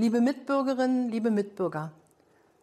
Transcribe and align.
Liebe 0.00 0.20
Mitbürgerinnen, 0.20 1.08
liebe 1.08 1.32
Mitbürger, 1.32 1.90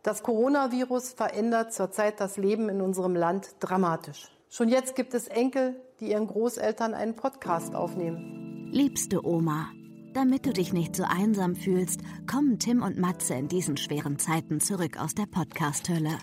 das 0.04 0.24
Coronavirus 0.24 1.10
verändert 1.10 1.74
zurzeit 1.74 2.22
das 2.22 2.38
Leben 2.38 2.70
in 2.70 2.80
unserem 2.80 3.14
Land 3.14 3.58
dramatisch. 3.60 4.32
Schon 4.50 4.70
jetzt 4.70 4.96
gibt 4.96 5.14
es 5.14 5.28
Enkel, 5.28 5.76
die 6.00 6.12
ihren 6.12 6.28
Großeltern 6.28 6.94
einen 6.94 7.18
Podcast 7.18 7.76
aufnehmen. 7.76 8.70
Liebste 8.72 9.28
Oma, 9.28 9.68
damit 10.14 10.46
du 10.46 10.54
dich 10.54 10.72
nicht 10.72 10.96
so 10.96 11.04
einsam 11.04 11.58
fühlst, 11.58 12.00
kommen 12.26 12.58
Tim 12.58 12.82
und 12.82 12.98
Matze 12.98 13.34
in 13.34 13.50
diesen 13.50 13.76
schweren 13.76 14.18
Zeiten 14.18 14.62
zurück 14.62 14.98
aus 14.98 15.14
der 15.14 15.26
Podcast-Hölle. 15.26 16.18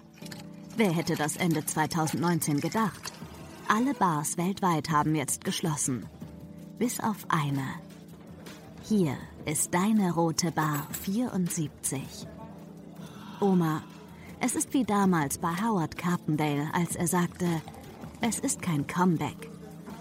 Wer 0.79 0.93
hätte 0.93 1.15
das 1.15 1.37
Ende 1.37 1.67
2019 1.67 2.63
gedacht? 2.63 3.13
Alle 3.69 3.93
Bars 3.93 4.39
weltweit 4.39 4.89
haben 4.89 5.15
jetzt 5.15 5.45
geschlossen. 5.45 6.07
Bis 6.79 7.01
auf 7.01 7.27
eine. 7.29 7.92
Hier 8.95 9.17
ist 9.47 9.73
deine 9.73 10.13
rote 10.13 10.53
Bar 10.53 10.87
74. 10.91 12.27
Oma, 13.41 13.83
es 14.39 14.55
ist 14.55 14.75
wie 14.75 14.85
damals 14.85 15.39
bei 15.39 15.49
Howard 15.49 15.97
Carpendale, 15.97 16.69
als 16.75 16.97
er 16.97 17.07
sagte, 17.07 17.47
es 18.21 18.39
ist 18.39 18.61
kein 18.61 18.87
Comeback. 18.87 19.49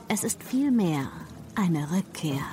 Es 0.10 0.26
ist 0.26 0.44
vielmehr 0.44 1.10
eine 1.56 1.90
Rückkehr. 1.90 2.44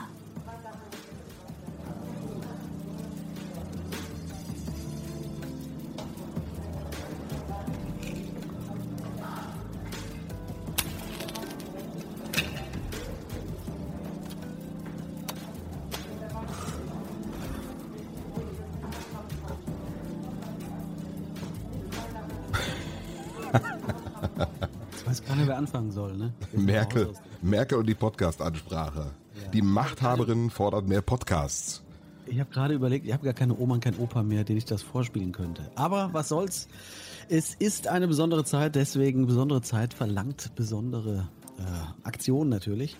Anfangen 25.68 25.90
soll. 25.90 26.16
Ne? 26.16 26.32
Merkel, 26.52 27.12
Merkel 27.42 27.78
und 27.78 27.86
die 27.86 27.94
Podcast-Ansprache. 27.94 29.10
Ja. 29.42 29.50
Die 29.50 29.62
Machthaberin 29.62 30.50
fordert 30.50 30.88
mehr 30.88 31.02
Podcasts. 31.02 31.82
Ich 32.26 32.40
habe 32.40 32.50
gerade 32.50 32.74
überlegt, 32.74 33.06
ich 33.06 33.12
habe 33.12 33.24
gar 33.24 33.34
keine 33.34 33.56
Oma 33.58 33.74
und 33.74 33.84
kein 33.84 33.96
Opa 33.98 34.22
mehr, 34.22 34.44
den 34.44 34.56
ich 34.56 34.64
das 34.64 34.82
vorspielen 34.82 35.32
könnte. 35.32 35.70
Aber 35.74 36.10
was 36.12 36.28
soll's? 36.28 36.68
Es 37.28 37.54
ist 37.54 37.88
eine 37.88 38.08
besondere 38.08 38.44
Zeit, 38.44 38.74
deswegen 38.74 39.26
besondere 39.26 39.62
Zeit 39.62 39.94
verlangt 39.94 40.52
besondere 40.54 41.28
äh, 41.58 41.62
Aktionen 42.02 42.50
natürlich. 42.50 42.96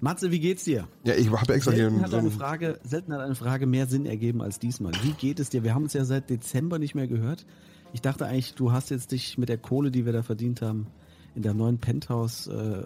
Matze, 0.00 0.30
wie 0.30 0.40
geht's 0.40 0.64
dir? 0.64 0.88
Ja, 1.04 1.14
ich 1.14 1.30
habe 1.30 1.54
extra 1.54 1.72
selten 1.72 1.96
hier 1.96 2.04
hat 2.04 2.14
eine 2.14 2.30
Frage, 2.30 2.78
selten 2.82 3.12
hat 3.12 3.20
eine 3.20 3.34
Frage 3.34 3.66
mehr 3.66 3.86
Sinn 3.86 4.06
ergeben 4.06 4.42
als 4.42 4.58
diesmal. 4.58 4.92
Wie 5.02 5.12
geht 5.12 5.40
es 5.40 5.50
dir? 5.50 5.64
Wir 5.64 5.74
haben 5.74 5.84
uns 5.84 5.92
ja 5.92 6.04
seit 6.04 6.30
Dezember 6.30 6.78
nicht 6.78 6.94
mehr 6.94 7.08
gehört. 7.08 7.46
Ich 7.92 8.02
dachte 8.02 8.26
eigentlich, 8.26 8.54
du 8.54 8.72
hast 8.72 8.90
jetzt 8.90 9.12
dich 9.12 9.38
mit 9.38 9.48
der 9.48 9.58
Kohle, 9.58 9.90
die 9.90 10.04
wir 10.04 10.12
da 10.12 10.22
verdient 10.22 10.62
haben, 10.62 10.88
in 11.34 11.42
der 11.42 11.54
neuen 11.54 11.78
Penthouse 11.78 12.46
äh, 12.48 12.82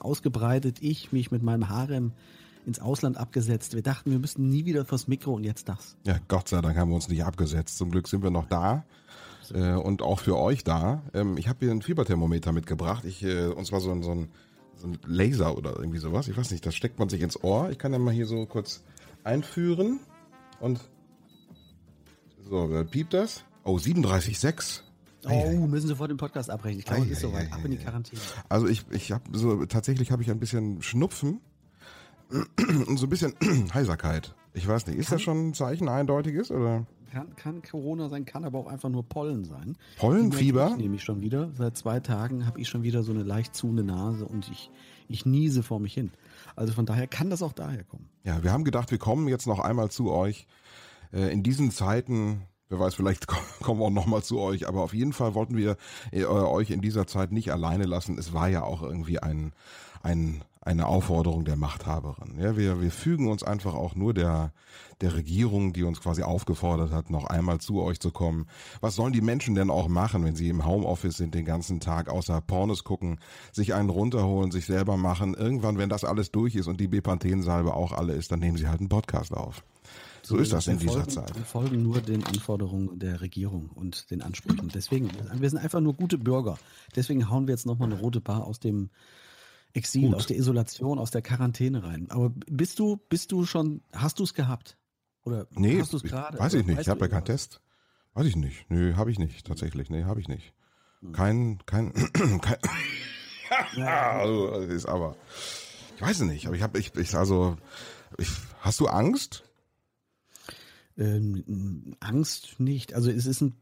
ausgebreitet. 0.00 0.78
Ich 0.80 1.12
mich 1.12 1.30
mit 1.30 1.42
meinem 1.42 1.68
Harem 1.68 2.12
ins 2.66 2.80
Ausland 2.80 3.16
abgesetzt. 3.16 3.74
Wir 3.74 3.82
dachten, 3.82 4.10
wir 4.10 4.18
müssten 4.18 4.48
nie 4.48 4.64
wieder 4.64 4.84
vors 4.84 5.08
Mikro 5.08 5.34
und 5.34 5.44
jetzt 5.44 5.68
das. 5.68 5.96
Ja, 6.04 6.18
Gott 6.28 6.48
sei 6.48 6.60
Dank 6.60 6.76
haben 6.76 6.90
wir 6.90 6.94
uns 6.94 7.08
nicht 7.08 7.24
abgesetzt. 7.24 7.78
Zum 7.78 7.90
Glück 7.90 8.08
sind 8.08 8.22
wir 8.22 8.30
noch 8.30 8.46
da. 8.46 8.84
Äh, 9.52 9.74
und 9.74 10.02
auch 10.02 10.20
für 10.20 10.38
euch 10.38 10.64
da. 10.64 11.02
Ähm, 11.14 11.36
ich 11.36 11.48
habe 11.48 11.58
hier 11.60 11.70
ein 11.70 11.82
Fieberthermometer 11.82 12.52
mitgebracht. 12.52 13.04
Ich, 13.04 13.22
äh, 13.22 13.46
und 13.46 13.66
zwar 13.66 13.80
so 13.80 13.90
ein, 13.90 14.02
so, 14.02 14.12
ein, 14.12 14.28
so 14.76 14.88
ein 14.88 14.98
Laser 15.06 15.56
oder 15.56 15.76
irgendwie 15.76 15.98
sowas. 15.98 16.28
Ich 16.28 16.36
weiß 16.36 16.50
nicht, 16.50 16.64
das 16.64 16.74
steckt 16.74 16.98
man 16.98 17.08
sich 17.08 17.20
ins 17.22 17.42
Ohr. 17.42 17.70
Ich 17.70 17.78
kann 17.78 17.92
ja 17.92 17.98
mal 17.98 18.14
hier 18.14 18.26
so 18.26 18.46
kurz 18.46 18.82
einführen. 19.24 20.00
Und 20.60 20.80
so, 22.48 22.84
piept 22.90 23.14
das. 23.14 23.44
Oh, 23.64 23.76
37,6. 23.76 24.82
Oh, 25.28 25.66
müssen 25.66 25.88
Sie 25.88 25.96
vor 25.96 26.08
dem 26.08 26.16
Podcast 26.16 26.50
abbrechen. 26.50 26.80
Ich 26.80 26.84
glaube, 26.84 27.04
es 27.04 27.10
ist 27.10 27.20
soweit. 27.20 27.52
Ab 27.52 27.60
in 27.64 27.70
die 27.70 27.76
Quarantäne. 27.76 28.20
Also 28.48 28.66
ich, 28.66 28.84
ich 28.90 29.12
habe 29.12 29.24
so, 29.32 29.64
tatsächlich 29.66 30.10
habe 30.10 30.22
ich 30.22 30.30
ein 30.30 30.40
bisschen 30.40 30.82
Schnupfen 30.82 31.40
und 32.30 32.98
so 32.98 33.06
ein 33.06 33.10
bisschen 33.10 33.34
Heiserkeit. 33.74 34.34
Ich 34.54 34.66
weiß 34.66 34.86
nicht, 34.86 34.98
ist 34.98 35.08
kann, 35.08 35.16
das 35.16 35.22
schon 35.22 35.48
ein 35.48 35.54
Zeichen 35.54 35.88
eindeutiges 35.88 36.50
oder? 36.50 36.86
Kann, 37.10 37.36
kann 37.36 37.62
Corona 37.62 38.08
sein, 38.08 38.24
kann 38.24 38.44
aber 38.44 38.58
auch 38.58 38.66
einfach 38.66 38.88
nur 38.88 39.02
Pollen 39.06 39.44
sein. 39.44 39.76
Pollenfieber? 39.98 40.76
Nehme 40.76 40.96
ich 40.96 41.04
schon 41.04 41.20
wieder. 41.20 41.50
Seit 41.52 41.76
zwei 41.76 42.00
Tagen 42.00 42.46
habe 42.46 42.58
ich 42.60 42.68
schon 42.68 42.82
wieder 42.82 43.02
so 43.02 43.12
eine 43.12 43.22
leicht 43.22 43.54
zuhende 43.54 43.84
Nase 43.84 44.24
und 44.24 44.50
ich, 44.50 44.70
ich 45.08 45.26
niese 45.26 45.62
vor 45.62 45.78
mich 45.78 45.94
hin. 45.94 46.10
Also 46.56 46.72
von 46.72 46.86
daher 46.86 47.06
kann 47.06 47.30
das 47.30 47.42
auch 47.42 47.52
daher 47.52 47.84
kommen. 47.84 48.08
Ja, 48.24 48.42
wir 48.42 48.50
haben 48.52 48.64
gedacht, 48.64 48.90
wir 48.90 48.98
kommen 48.98 49.28
jetzt 49.28 49.46
noch 49.46 49.58
einmal 49.58 49.90
zu 49.90 50.10
euch. 50.10 50.46
Äh, 51.12 51.32
in 51.32 51.42
diesen 51.42 51.70
Zeiten 51.70 52.42
Wer 52.72 52.80
weiß, 52.80 52.94
vielleicht 52.94 53.26
kommen 53.62 53.80
wir 53.80 53.86
auch 53.86 53.90
nochmal 53.90 54.22
zu 54.22 54.40
euch. 54.40 54.66
Aber 54.66 54.80
auf 54.80 54.94
jeden 54.94 55.12
Fall 55.12 55.34
wollten 55.34 55.58
wir 55.58 55.76
äh, 56.10 56.24
euch 56.24 56.70
in 56.70 56.80
dieser 56.80 57.06
Zeit 57.06 57.30
nicht 57.30 57.52
alleine 57.52 57.84
lassen. 57.84 58.16
Es 58.16 58.32
war 58.32 58.48
ja 58.48 58.62
auch 58.62 58.80
irgendwie 58.80 59.18
ein, 59.18 59.52
ein, 60.02 60.42
eine 60.62 60.86
Aufforderung 60.86 61.44
der 61.44 61.56
Machthaberin. 61.56 62.38
Ja, 62.40 62.56
wir, 62.56 62.80
wir 62.80 62.90
fügen 62.90 63.30
uns 63.30 63.42
einfach 63.42 63.74
auch 63.74 63.94
nur 63.94 64.14
der, 64.14 64.52
der 65.02 65.14
Regierung, 65.14 65.74
die 65.74 65.82
uns 65.82 66.00
quasi 66.00 66.22
aufgefordert 66.22 66.92
hat, 66.92 67.10
noch 67.10 67.26
einmal 67.26 67.58
zu 67.58 67.82
euch 67.82 68.00
zu 68.00 68.10
kommen. 68.10 68.46
Was 68.80 68.94
sollen 68.94 69.12
die 69.12 69.20
Menschen 69.20 69.54
denn 69.54 69.68
auch 69.68 69.88
machen, 69.88 70.24
wenn 70.24 70.34
sie 70.34 70.48
im 70.48 70.64
Homeoffice 70.64 71.18
sind, 71.18 71.34
den 71.34 71.44
ganzen 71.44 71.78
Tag 71.78 72.08
außer 72.08 72.40
Pornos 72.40 72.84
gucken, 72.84 73.18
sich 73.52 73.74
einen 73.74 73.90
runterholen, 73.90 74.50
sich 74.50 74.64
selber 74.64 74.96
machen? 74.96 75.34
Irgendwann, 75.34 75.76
wenn 75.76 75.90
das 75.90 76.04
alles 76.04 76.30
durch 76.30 76.54
ist 76.54 76.68
und 76.68 76.80
die 76.80 76.88
Bepanthensalbe 76.88 77.74
auch 77.74 77.92
alle 77.92 78.14
ist, 78.14 78.32
dann 78.32 78.40
nehmen 78.40 78.56
sie 78.56 78.68
halt 78.68 78.80
einen 78.80 78.88
Podcast 78.88 79.34
auf. 79.34 79.62
So 80.24 80.36
ist 80.36 80.52
das 80.52 80.68
in 80.68 80.78
dieser 80.78 81.08
Zeit. 81.08 81.34
Wir 81.34 81.44
folgen 81.44 81.82
nur 81.82 82.00
den 82.00 82.24
Anforderungen 82.24 82.98
der 82.98 83.20
Regierung 83.20 83.70
und 83.70 84.10
den 84.10 84.22
Ansprüchen. 84.22 84.70
Deswegen, 84.72 85.10
wir 85.34 85.50
sind 85.50 85.58
einfach 85.58 85.80
nur 85.80 85.94
gute 85.94 86.16
Bürger. 86.16 86.58
Deswegen 86.94 87.28
hauen 87.28 87.48
wir 87.48 87.54
jetzt 87.54 87.66
nochmal 87.66 87.90
eine 87.90 88.00
rote 88.00 88.20
Bar 88.20 88.46
aus 88.46 88.60
dem 88.60 88.90
Exil, 89.72 90.08
Gut. 90.08 90.14
aus 90.16 90.26
der 90.26 90.36
Isolation, 90.36 90.98
aus 90.98 91.10
der 91.10 91.22
Quarantäne 91.22 91.82
rein. 91.82 92.10
Aber 92.10 92.30
bist 92.30 92.78
du, 92.78 92.98
bist 93.08 93.32
du 93.32 93.46
schon, 93.46 93.82
hast 93.92 94.18
du 94.18 94.24
es 94.24 94.34
gehabt? 94.34 94.76
Oder 95.24 95.46
nee, 95.50 95.80
hast 95.80 95.92
du 95.92 95.96
es 95.96 96.02
gerade? 96.02 96.38
Weiß 96.38 96.54
ich 96.54 96.66
nicht, 96.66 96.80
ich 96.80 96.88
habe 96.88 97.00
ja 97.00 97.08
keinen 97.08 97.24
Test. 97.24 97.60
Weiß 98.14 98.26
ich 98.26 98.36
nicht. 98.36 98.70
Nö, 98.70 98.94
habe 98.96 99.10
ich 99.10 99.18
nicht, 99.18 99.46
tatsächlich. 99.46 99.88
Nee, 99.88 100.04
habe 100.04 100.20
ich 100.20 100.28
nicht. 100.28 100.52
Hm. 101.00 101.12
Kein, 101.12 101.58
kein, 101.64 101.92
kein 102.40 102.58
also, 103.86 104.54
ist 104.60 104.86
aber, 104.86 105.16
ich 105.96 106.02
weiß 106.02 106.20
es 106.20 106.26
nicht, 106.26 106.46
aber 106.46 106.56
ich 106.56 106.62
habe, 106.62 106.78
ich, 106.78 106.94
ich, 106.94 107.14
also, 107.14 107.56
ich, 108.18 108.28
hast 108.60 108.80
du 108.80 108.86
Angst? 108.86 109.44
Ähm, 110.98 111.94
Angst 112.00 112.56
nicht. 112.58 112.94
Also 112.94 113.10
es 113.10 113.26
ist 113.26 113.40
ein 113.40 113.54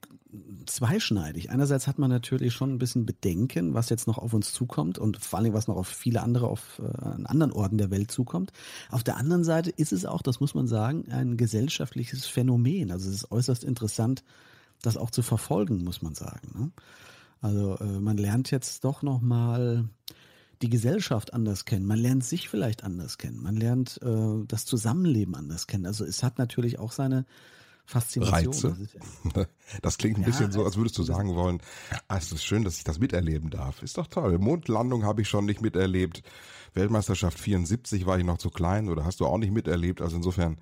zweischneidig. 0.66 1.50
Einerseits 1.50 1.86
hat 1.86 1.98
man 1.98 2.10
natürlich 2.10 2.52
schon 2.52 2.72
ein 2.72 2.78
bisschen 2.78 3.06
Bedenken, 3.06 3.74
was 3.74 3.88
jetzt 3.88 4.06
noch 4.06 4.18
auf 4.18 4.32
uns 4.32 4.52
zukommt 4.52 4.98
und 4.98 5.16
vor 5.18 5.38
allem 5.38 5.52
was 5.52 5.66
noch 5.66 5.76
auf 5.76 5.88
viele 5.88 6.22
andere 6.22 6.48
auf 6.48 6.80
äh, 6.80 7.04
an 7.04 7.26
anderen 7.26 7.52
Orten 7.52 7.78
der 7.78 7.90
Welt 7.90 8.10
zukommt. 8.10 8.52
Auf 8.90 9.02
der 9.02 9.16
anderen 9.16 9.44
Seite 9.44 9.70
ist 9.70 9.92
es 9.92 10.04
auch, 10.04 10.22
das 10.22 10.40
muss 10.40 10.54
man 10.54 10.68
sagen, 10.68 11.10
ein 11.10 11.36
gesellschaftliches 11.36 12.26
Phänomen. 12.26 12.90
Also 12.90 13.08
es 13.08 13.16
ist 13.16 13.32
äußerst 13.32 13.64
interessant, 13.64 14.22
das 14.82 14.96
auch 14.96 15.10
zu 15.10 15.22
verfolgen, 15.22 15.82
muss 15.84 16.02
man 16.02 16.14
sagen. 16.14 16.52
Ne? 16.54 16.70
Also 17.40 17.76
äh, 17.78 18.00
man 18.00 18.16
lernt 18.16 18.50
jetzt 18.50 18.84
doch 18.84 19.02
noch 19.02 19.20
mal 19.20 19.88
die 20.62 20.68
Gesellschaft 20.68 21.32
anders 21.32 21.64
kennen. 21.64 21.86
Man 21.86 21.98
lernt 21.98 22.24
sich 22.24 22.48
vielleicht 22.48 22.84
anders 22.84 23.18
kennen. 23.18 23.42
Man 23.42 23.56
lernt 23.56 24.00
äh, 24.02 24.44
das 24.46 24.66
Zusammenleben 24.66 25.34
anders 25.34 25.66
kennen. 25.66 25.86
Also 25.86 26.04
es 26.04 26.22
hat 26.22 26.38
natürlich 26.38 26.78
auch 26.78 26.92
seine 26.92 27.24
Faszination. 27.86 28.72
Reize. 28.72 29.46
Das, 29.82 29.98
klingt 29.98 30.18
ein 30.18 30.22
ja, 30.22 30.26
bisschen 30.26 30.52
so, 30.52 30.64
als 30.64 30.76
würdest 30.76 30.96
du 30.98 31.02
sagen 31.02 31.34
wollen, 31.34 31.60
ah, 32.08 32.18
es 32.18 32.30
ist 32.30 32.44
schön, 32.44 32.62
dass 32.62 32.76
ich 32.76 32.84
das 32.84 33.00
miterleben 33.00 33.50
darf. 33.50 33.82
Ist 33.82 33.98
doch 33.98 34.06
toll. 34.06 34.38
Mondlandung 34.38 35.04
habe 35.04 35.22
ich 35.22 35.28
schon 35.28 35.46
nicht 35.46 35.60
miterlebt. 35.60 36.22
Weltmeisterschaft 36.74 37.38
74 37.38 38.06
war 38.06 38.18
ich 38.18 38.24
noch 38.24 38.38
zu 38.38 38.50
klein 38.50 38.88
oder 38.88 39.04
hast 39.04 39.20
du 39.20 39.26
auch 39.26 39.38
nicht 39.38 39.52
miterlebt. 39.52 40.02
Also 40.02 40.16
insofern 40.16 40.58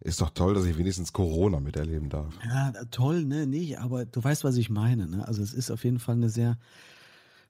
ist 0.00 0.20
doch 0.20 0.30
toll, 0.30 0.54
dass 0.54 0.64
ich 0.64 0.78
wenigstens 0.78 1.12
Corona 1.12 1.60
miterleben 1.60 2.08
darf. 2.08 2.32
Ja, 2.44 2.72
toll, 2.90 3.24
ne, 3.26 3.46
nicht, 3.46 3.78
aber 3.78 4.06
du 4.06 4.24
weißt, 4.24 4.44
was 4.44 4.56
ich 4.56 4.70
meine. 4.70 5.06
Ne? 5.06 5.28
Also 5.28 5.42
es 5.42 5.52
ist 5.52 5.70
auf 5.70 5.84
jeden 5.84 5.98
Fall 5.98 6.14
eine 6.14 6.30
sehr 6.30 6.56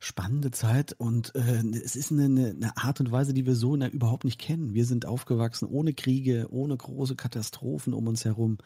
spannende 0.01 0.51
Zeit 0.51 0.95
und 0.95 1.35
äh, 1.35 1.63
es 1.85 1.95
ist 1.95 2.11
eine, 2.11 2.25
eine 2.25 2.77
Art 2.79 3.01
und 3.01 3.13
Weise, 3.13 3.35
die 3.35 3.45
wir 3.45 3.55
so 3.55 3.77
na, 3.77 3.87
überhaupt 3.87 4.25
nicht 4.25 4.41
kennen. 4.41 4.73
Wir 4.73 4.87
sind 4.87 5.05
aufgewachsen 5.05 5.69
ohne 5.69 5.93
Kriege, 5.93 6.49
ohne 6.51 6.75
große 6.75 7.17
Katastrophen 7.17 7.93
um 7.93 8.09
uns 8.09 8.25
herum. 8.25 8.57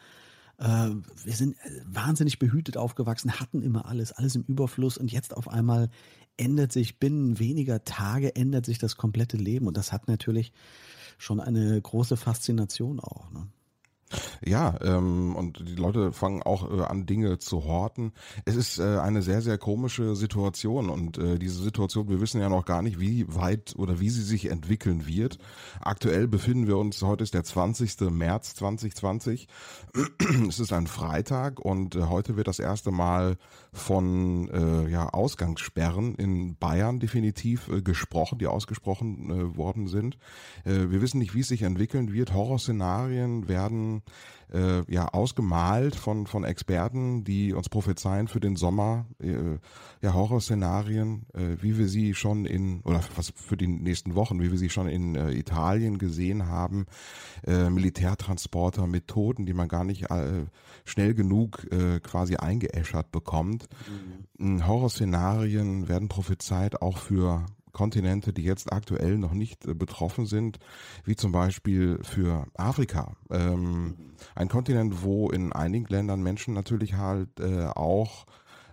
Äh, 0.57 0.91
wir 1.23 1.33
sind 1.33 1.57
äh, 1.57 1.81
wahnsinnig 1.85 2.39
behütet 2.39 2.77
aufgewachsen, 2.77 3.37
hatten 3.37 3.61
immer 3.61 3.85
alles, 3.85 4.13
alles 4.13 4.35
im 4.35 4.43
Überfluss 4.43 4.97
und 4.97 5.11
jetzt 5.11 5.35
auf 5.35 5.49
einmal 5.49 5.89
ändert 6.37 6.71
sich 6.71 6.99
binnen 6.99 7.37
weniger 7.37 7.83
Tage 7.83 8.35
ändert 8.35 8.65
sich 8.65 8.77
das 8.77 8.95
komplette 8.95 9.35
Leben 9.35 9.67
und 9.67 9.75
das 9.75 9.91
hat 9.91 10.07
natürlich 10.07 10.53
schon 11.17 11.41
eine 11.41 11.81
große 11.81 12.15
Faszination 12.15 13.01
auch. 13.01 13.29
Ne? 13.31 13.47
Ja, 14.45 14.75
ähm, 14.81 15.35
und 15.35 15.67
die 15.67 15.75
Leute 15.75 16.11
fangen 16.11 16.43
auch 16.43 16.69
äh, 16.71 16.83
an, 16.83 17.05
Dinge 17.05 17.39
zu 17.39 17.63
horten. 17.65 18.11
Es 18.45 18.55
ist 18.55 18.79
äh, 18.79 18.99
eine 18.99 19.21
sehr, 19.21 19.41
sehr 19.41 19.57
komische 19.57 20.15
Situation 20.15 20.89
und 20.89 21.17
äh, 21.17 21.39
diese 21.39 21.61
Situation, 21.61 22.09
wir 22.09 22.21
wissen 22.21 22.39
ja 22.39 22.49
noch 22.49 22.65
gar 22.65 22.81
nicht, 22.81 22.99
wie 22.99 23.25
weit 23.27 23.73
oder 23.77 23.99
wie 23.99 24.09
sie 24.09 24.21
sich 24.21 24.49
entwickeln 24.51 25.07
wird. 25.07 25.39
Aktuell 25.81 26.27
befinden 26.27 26.67
wir 26.67 26.77
uns, 26.77 27.01
heute 27.01 27.23
ist 27.23 27.33
der 27.33 27.43
20. 27.43 28.11
März 28.11 28.53
2020. 28.55 29.47
es 30.47 30.59
ist 30.59 30.73
ein 30.73 30.87
Freitag 30.87 31.59
und 31.59 31.95
äh, 31.95 32.03
heute 32.03 32.37
wird 32.37 32.47
das 32.47 32.59
erste 32.59 32.91
Mal 32.91 33.37
von 33.73 34.49
äh, 34.49 34.89
ja, 34.89 35.09
Ausgangssperren 35.09 36.15
in 36.15 36.55
Bayern 36.57 36.99
definitiv 36.99 37.67
äh, 37.69 37.81
gesprochen, 37.81 38.37
die 38.37 38.47
ausgesprochen 38.47 39.29
äh, 39.29 39.57
worden 39.57 39.87
sind. 39.87 40.17
Äh, 40.63 40.89
wir 40.89 41.01
wissen 41.01 41.17
nicht, 41.17 41.33
wie 41.33 41.41
es 41.41 41.47
sich 41.47 41.63
entwickeln 41.63 42.13
wird. 42.13 42.33
Horrorszenarien 42.33 43.47
werden 43.47 44.01
äh, 44.53 44.83
ja 44.91 45.07
ausgemalt 45.07 45.95
von 45.95 46.27
von 46.27 46.43
Experten, 46.43 47.23
die 47.23 47.53
uns 47.53 47.69
prophezeien 47.69 48.27
für 48.27 48.39
den 48.39 48.55
Sommer 48.55 49.05
äh, 49.19 49.57
ja 50.01 50.13
Horrorszenarien, 50.13 51.25
äh, 51.33 51.61
wie 51.61 51.77
wir 51.77 51.87
sie 51.87 52.13
schon 52.13 52.45
in 52.45 52.81
oder 52.81 53.01
was 53.15 53.33
für 53.35 53.57
die 53.57 53.67
nächsten 53.67 54.15
Wochen, 54.15 54.41
wie 54.41 54.51
wir 54.51 54.57
sie 54.57 54.69
schon 54.69 54.87
in 54.87 55.15
äh, 55.15 55.31
Italien 55.31 55.97
gesehen 55.97 56.47
haben, 56.47 56.85
äh, 57.45 57.69
Militärtransporter, 57.69 58.87
Methoden, 58.87 59.45
die 59.45 59.53
man 59.53 59.67
gar 59.67 59.83
nicht 59.83 60.09
äh, 60.11 60.45
schnell 60.85 61.13
genug 61.13 61.67
äh, 61.71 61.99
quasi 61.99 62.35
eingeäschert 62.35 63.11
bekommt. 63.11 63.67
Mhm. 64.37 64.67
Horrorszenarien 64.67 65.87
werden 65.87 66.07
prophezeit 66.07 66.81
auch 66.81 66.97
für 66.97 67.45
Kontinente, 67.75 68.33
die 68.33 68.41
jetzt 68.41 68.73
aktuell 68.73 69.19
noch 69.19 69.33
nicht 69.33 69.67
äh, 69.67 69.75
betroffen 69.75 70.25
sind, 70.25 70.57
wie 71.03 71.15
zum 71.15 71.31
Beispiel 71.31 71.99
für 72.01 72.47
Afrika. 72.55 73.15
Ähm, 73.29 74.15
ein 74.33 74.47
Kontinent, 74.47 75.03
wo 75.03 75.29
in 75.29 75.53
einigen 75.53 75.85
Ländern 75.85 76.23
Menschen 76.23 76.55
natürlich 76.55 76.95
halt 76.95 77.39
äh, 77.39 77.65
auch 77.65 78.25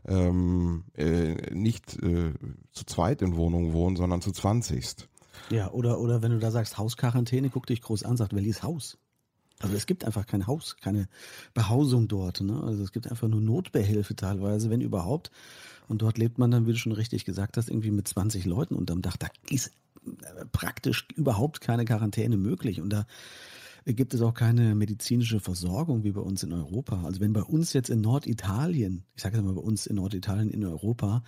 ähm, 0.07 0.85
äh, 0.95 1.53
nicht 1.53 2.03
äh, 2.03 2.33
zu 2.73 2.85
zweit 2.87 3.21
in 3.23 3.37
Wohnungen 3.37 3.73
wohnen, 3.73 3.97
sondern 3.97 4.23
zu 4.23 4.33
zwanzigst. 4.33 5.09
Ja, 5.51 5.71
oder, 5.71 5.99
oder 5.99 6.23
wenn 6.23 6.31
du 6.31 6.39
da 6.39 6.51
sagst 6.51 6.79
Hausquarantäne, 6.79 7.51
guck 7.51 7.67
dich 7.67 7.83
groß 7.83 8.05
an, 8.05 8.17
sagt, 8.17 8.35
welches 8.35 8.63
Haus? 8.63 8.99
Also 9.63 9.77
es 9.77 9.87
gibt 9.87 10.05
einfach 10.05 10.27
kein 10.27 10.47
Haus, 10.47 10.77
keine 10.81 11.09
Behausung 11.55 12.09
dort. 12.09 12.41
Ne? 12.41 12.61
Also 12.63 12.83
es 12.83 12.93
gibt 12.93 13.11
einfach 13.11 13.29
nur 13.29 13.41
Notbehelfe 13.41 14.17
teilweise, 14.17 14.71
wenn 14.71 14.81
überhaupt. 14.81 15.31
Und 15.89 16.03
dort 16.03 16.19
lebt 16.19 16.39
man 16.39 16.51
dann, 16.51 16.67
wie 16.67 16.73
du 16.73 16.79
schon 16.79 16.93
richtig 16.93 17.25
gesagt 17.25 17.57
hast, 17.57 17.69
irgendwie 17.69 17.91
mit 17.91 18.09
20 18.09 18.45
Leuten 18.45 18.75
unterm 18.75 19.03
Dach. 19.03 19.17
Da 19.17 19.29
ist 19.49 19.73
äh, 20.05 20.45
praktisch 20.51 21.07
überhaupt 21.15 21.61
keine 21.61 21.85
Quarantäne 21.85 22.37
möglich. 22.37 22.81
Und 22.81 22.91
da 22.91 23.07
gibt 23.87 24.15
es 24.15 24.23
auch 24.23 24.35
keine 24.35 24.75
medizinische 24.75 25.41
Versorgung 25.41 26.05
wie 26.05 26.13
bei 26.13 26.21
uns 26.21 26.43
in 26.43 26.53
Europa. 26.53 27.03
Also 27.05 27.21
wenn 27.21 27.33
bei 27.33 27.43
uns 27.43 27.73
jetzt 27.73 27.91
in 27.91 28.01
Norditalien, 28.01 29.05
ich 29.17 29.23
sage 29.23 29.37
jetzt 29.37 29.45
mal 29.45 29.55
bei 29.55 29.61
uns 29.61 29.87
in 29.87 29.97
Norditalien 29.97 30.51
in 30.51 30.65
Europa, 30.65 31.25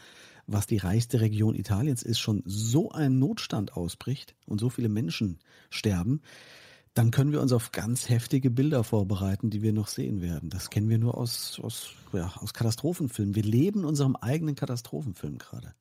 was 0.46 0.66
die 0.66 0.76
reichste 0.76 1.20
Region 1.20 1.54
Italiens 1.54 2.02
ist, 2.02 2.18
schon 2.18 2.42
so 2.44 2.90
ein 2.90 3.18
Notstand 3.18 3.76
ausbricht 3.76 4.34
und 4.46 4.60
so 4.60 4.68
viele 4.70 4.88
Menschen 4.88 5.38
sterben, 5.70 6.20
dann 6.94 7.10
können 7.10 7.32
wir 7.32 7.40
uns 7.40 7.52
auf 7.52 7.72
ganz 7.72 8.08
heftige 8.08 8.50
Bilder 8.50 8.84
vorbereiten, 8.84 9.50
die 9.50 9.62
wir 9.62 9.72
noch 9.72 9.88
sehen 9.88 10.22
werden. 10.22 10.48
Das 10.48 10.70
kennen 10.70 10.88
wir 10.88 10.98
nur 10.98 11.18
aus, 11.18 11.60
aus, 11.62 11.90
ja, 12.12 12.32
aus 12.40 12.54
Katastrophenfilmen. 12.54 13.34
Wir 13.34 13.42
leben 13.42 13.80
in 13.80 13.86
unserem 13.86 14.14
eigenen 14.14 14.54
Katastrophenfilm 14.54 15.38
gerade. 15.38 15.74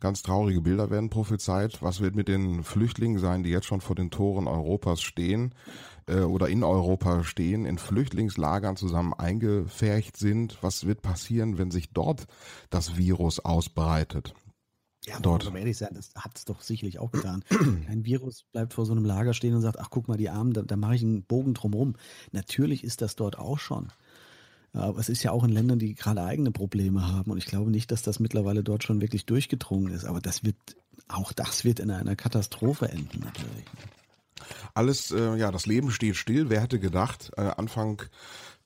Ganz 0.00 0.22
traurige 0.22 0.60
Bilder 0.60 0.90
werden 0.90 1.10
prophezeit. 1.10 1.82
Was 1.82 2.00
wird 2.00 2.14
mit 2.14 2.28
den 2.28 2.64
Flüchtlingen 2.64 3.18
sein, 3.18 3.42
die 3.42 3.50
jetzt 3.50 3.66
schon 3.66 3.80
vor 3.80 3.96
den 3.96 4.10
Toren 4.10 4.46
Europas 4.46 5.02
stehen 5.02 5.54
äh, 6.06 6.20
oder 6.20 6.48
in 6.48 6.62
Europa 6.62 7.24
stehen, 7.24 7.64
in 7.64 7.78
Flüchtlingslagern 7.78 8.76
zusammen 8.76 9.14
eingefärcht 9.14 10.16
sind? 10.16 10.58
Was 10.62 10.86
wird 10.86 11.02
passieren, 11.02 11.58
wenn 11.58 11.70
sich 11.70 11.92
dort 11.92 12.26
das 12.70 12.96
Virus 12.96 13.40
ausbreitet? 13.40 14.34
Ja, 15.06 15.20
dort. 15.20 15.46
Um 15.46 15.56
ehrlich 15.56 15.76
sein, 15.76 15.90
das 15.92 16.10
hat 16.14 16.36
es 16.36 16.44
doch 16.44 16.62
sicherlich 16.62 16.98
auch 16.98 17.10
getan. 17.10 17.44
Kein 17.86 18.04
Virus 18.04 18.44
bleibt 18.52 18.72
vor 18.72 18.86
so 18.86 18.92
einem 18.92 19.04
Lager 19.04 19.34
stehen 19.34 19.54
und 19.54 19.60
sagt, 19.60 19.78
ach 19.78 19.90
guck 19.90 20.08
mal, 20.08 20.16
die 20.16 20.30
Armen, 20.30 20.52
da, 20.52 20.62
da 20.62 20.76
mache 20.76 20.94
ich 20.94 21.02
einen 21.02 21.24
Bogen 21.24 21.54
drumherum. 21.54 21.96
Natürlich 22.32 22.84
ist 22.84 23.02
das 23.02 23.16
dort 23.16 23.38
auch 23.38 23.58
schon. 23.58 23.92
Aber 24.72 24.98
es 24.98 25.08
ist 25.08 25.22
ja 25.22 25.30
auch 25.30 25.44
in 25.44 25.50
Ländern, 25.50 25.78
die 25.78 25.94
gerade 25.94 26.22
eigene 26.22 26.50
Probleme 26.50 27.06
haben. 27.06 27.30
Und 27.30 27.38
ich 27.38 27.46
glaube 27.46 27.70
nicht, 27.70 27.92
dass 27.92 28.02
das 28.02 28.18
mittlerweile 28.18 28.64
dort 28.64 28.82
schon 28.82 29.00
wirklich 29.00 29.24
durchgedrungen 29.26 29.92
ist. 29.92 30.04
Aber 30.04 30.20
das 30.20 30.42
wird, 30.42 30.56
auch 31.06 31.32
das 31.32 31.64
wird 31.64 31.80
in 31.80 31.90
einer 31.90 32.16
Katastrophe 32.16 32.88
enden 32.88 33.20
natürlich. 33.20 33.64
Alles, 34.74 35.12
äh, 35.12 35.36
ja, 35.36 35.52
das 35.52 35.66
Leben 35.66 35.90
steht 35.90 36.16
still. 36.16 36.50
Wer 36.50 36.60
hätte 36.60 36.80
gedacht, 36.80 37.30
äh, 37.36 37.42
Anfang 37.42 38.02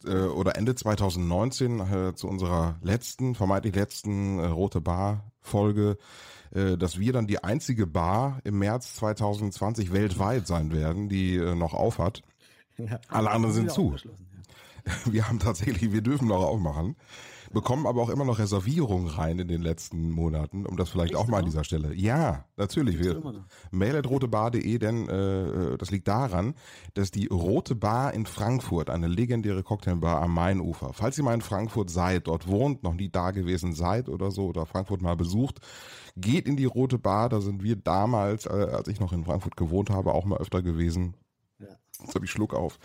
äh, 0.05 0.25
oder 0.25 0.56
Ende 0.56 0.75
2019 0.75 1.81
äh, 1.81 2.15
zu 2.15 2.29
unserer 2.29 2.77
letzten, 2.83 3.35
vermeintlich 3.35 3.75
letzten 3.75 4.39
äh, 4.39 4.47
Rote 4.47 4.81
Bar 4.81 5.31
Folge, 5.41 5.99
äh, 6.53 6.77
dass 6.77 6.99
wir 6.99 7.12
dann 7.12 7.27
die 7.27 7.43
einzige 7.43 7.87
Bar 7.87 8.41
im 8.45 8.59
März 8.59 8.97
2020 8.97 9.93
weltweit 9.93 10.47
sein 10.47 10.73
werden, 10.73 11.09
die 11.09 11.37
äh, 11.37 11.55
noch 11.55 11.75
auf 11.75 11.99
hat. 11.99 12.23
Ja, 12.77 13.00
Alle 13.09 13.31
anderen 13.31 13.55
sind 13.55 13.73
zu. 13.73 13.95
Ja. 13.97 14.11
Wir 15.12 15.29
haben 15.29 15.39
tatsächlich, 15.39 15.93
wir 15.93 16.00
dürfen 16.00 16.29
noch 16.29 16.43
aufmachen 16.43 16.97
bekommen 17.53 17.87
aber 17.87 18.03
auch 18.03 18.09
immer 18.09 18.25
noch 18.25 18.39
Reservierungen 18.39 19.09
rein 19.09 19.39
in 19.39 19.49
den 19.49 19.62
letzten 19.62 20.11
Monaten, 20.11 20.67
um 20.67 20.77
das 20.77 20.91
vielleicht 20.91 21.12
Echt, 21.12 21.21
auch 21.21 21.27
mal 21.27 21.39
an 21.39 21.45
dieser 21.45 21.65
Stelle. 21.65 21.95
Ja, 21.95 22.45
natürlich. 22.56 22.99
Wir, 22.99 23.21
mail.rotebar.de, 23.71 24.79
denn 24.79 25.09
äh, 25.09 25.77
das 25.79 25.91
liegt 25.91 26.09
daran, 26.09 26.55
dass 26.95 27.11
die 27.11 27.27
Rote 27.27 27.75
Bar 27.75 28.15
in 28.15 28.27
Frankfurt, 28.27 28.91
eine 28.91 29.09
legendäre 29.09 29.62
Cocktailbar 29.62 30.23
am 30.23 30.35
Mainufer, 30.35 30.93
falls 30.93 31.19
ihr 31.19 31.25
mal 31.25 31.35
in 31.35 31.41
Frankfurt 31.41 31.91
seid, 31.91 32.27
dort 32.27 32.49
wohnt, 32.49 32.83
noch 32.83 32.95
nie 32.95 33.09
da 33.09 33.31
gewesen 33.31 33.75
seid 33.75 34.09
oder 34.09 34.31
so, 34.31 34.47
oder 34.47 34.67
Frankfurt 34.67 35.03
mal 35.03 35.17
besucht, 35.17 35.61
geht 36.17 36.49
in 36.49 36.56
die 36.56 36.65
Rote 36.65 36.99
Bar, 36.99 37.29
da 37.29 37.41
sind 37.41 37.62
wir 37.62 37.77
damals, 37.77 38.47
äh, 38.47 38.50
als 38.50 38.89
ich 38.89 39.00
noch 39.00 39.12
in 39.12 39.25
Frankfurt 39.25 39.56
gewohnt 39.56 39.91
habe, 39.91 40.15
auch 40.15 40.25
mal 40.25 40.39
öfter 40.39 40.62
gewesen. 40.62 41.15
Ja. 41.59 41.67
Jetzt 42.00 42.15
habe 42.15 42.25
ich 42.25 42.31
Schluck 42.31 42.55
auf. 42.55 42.79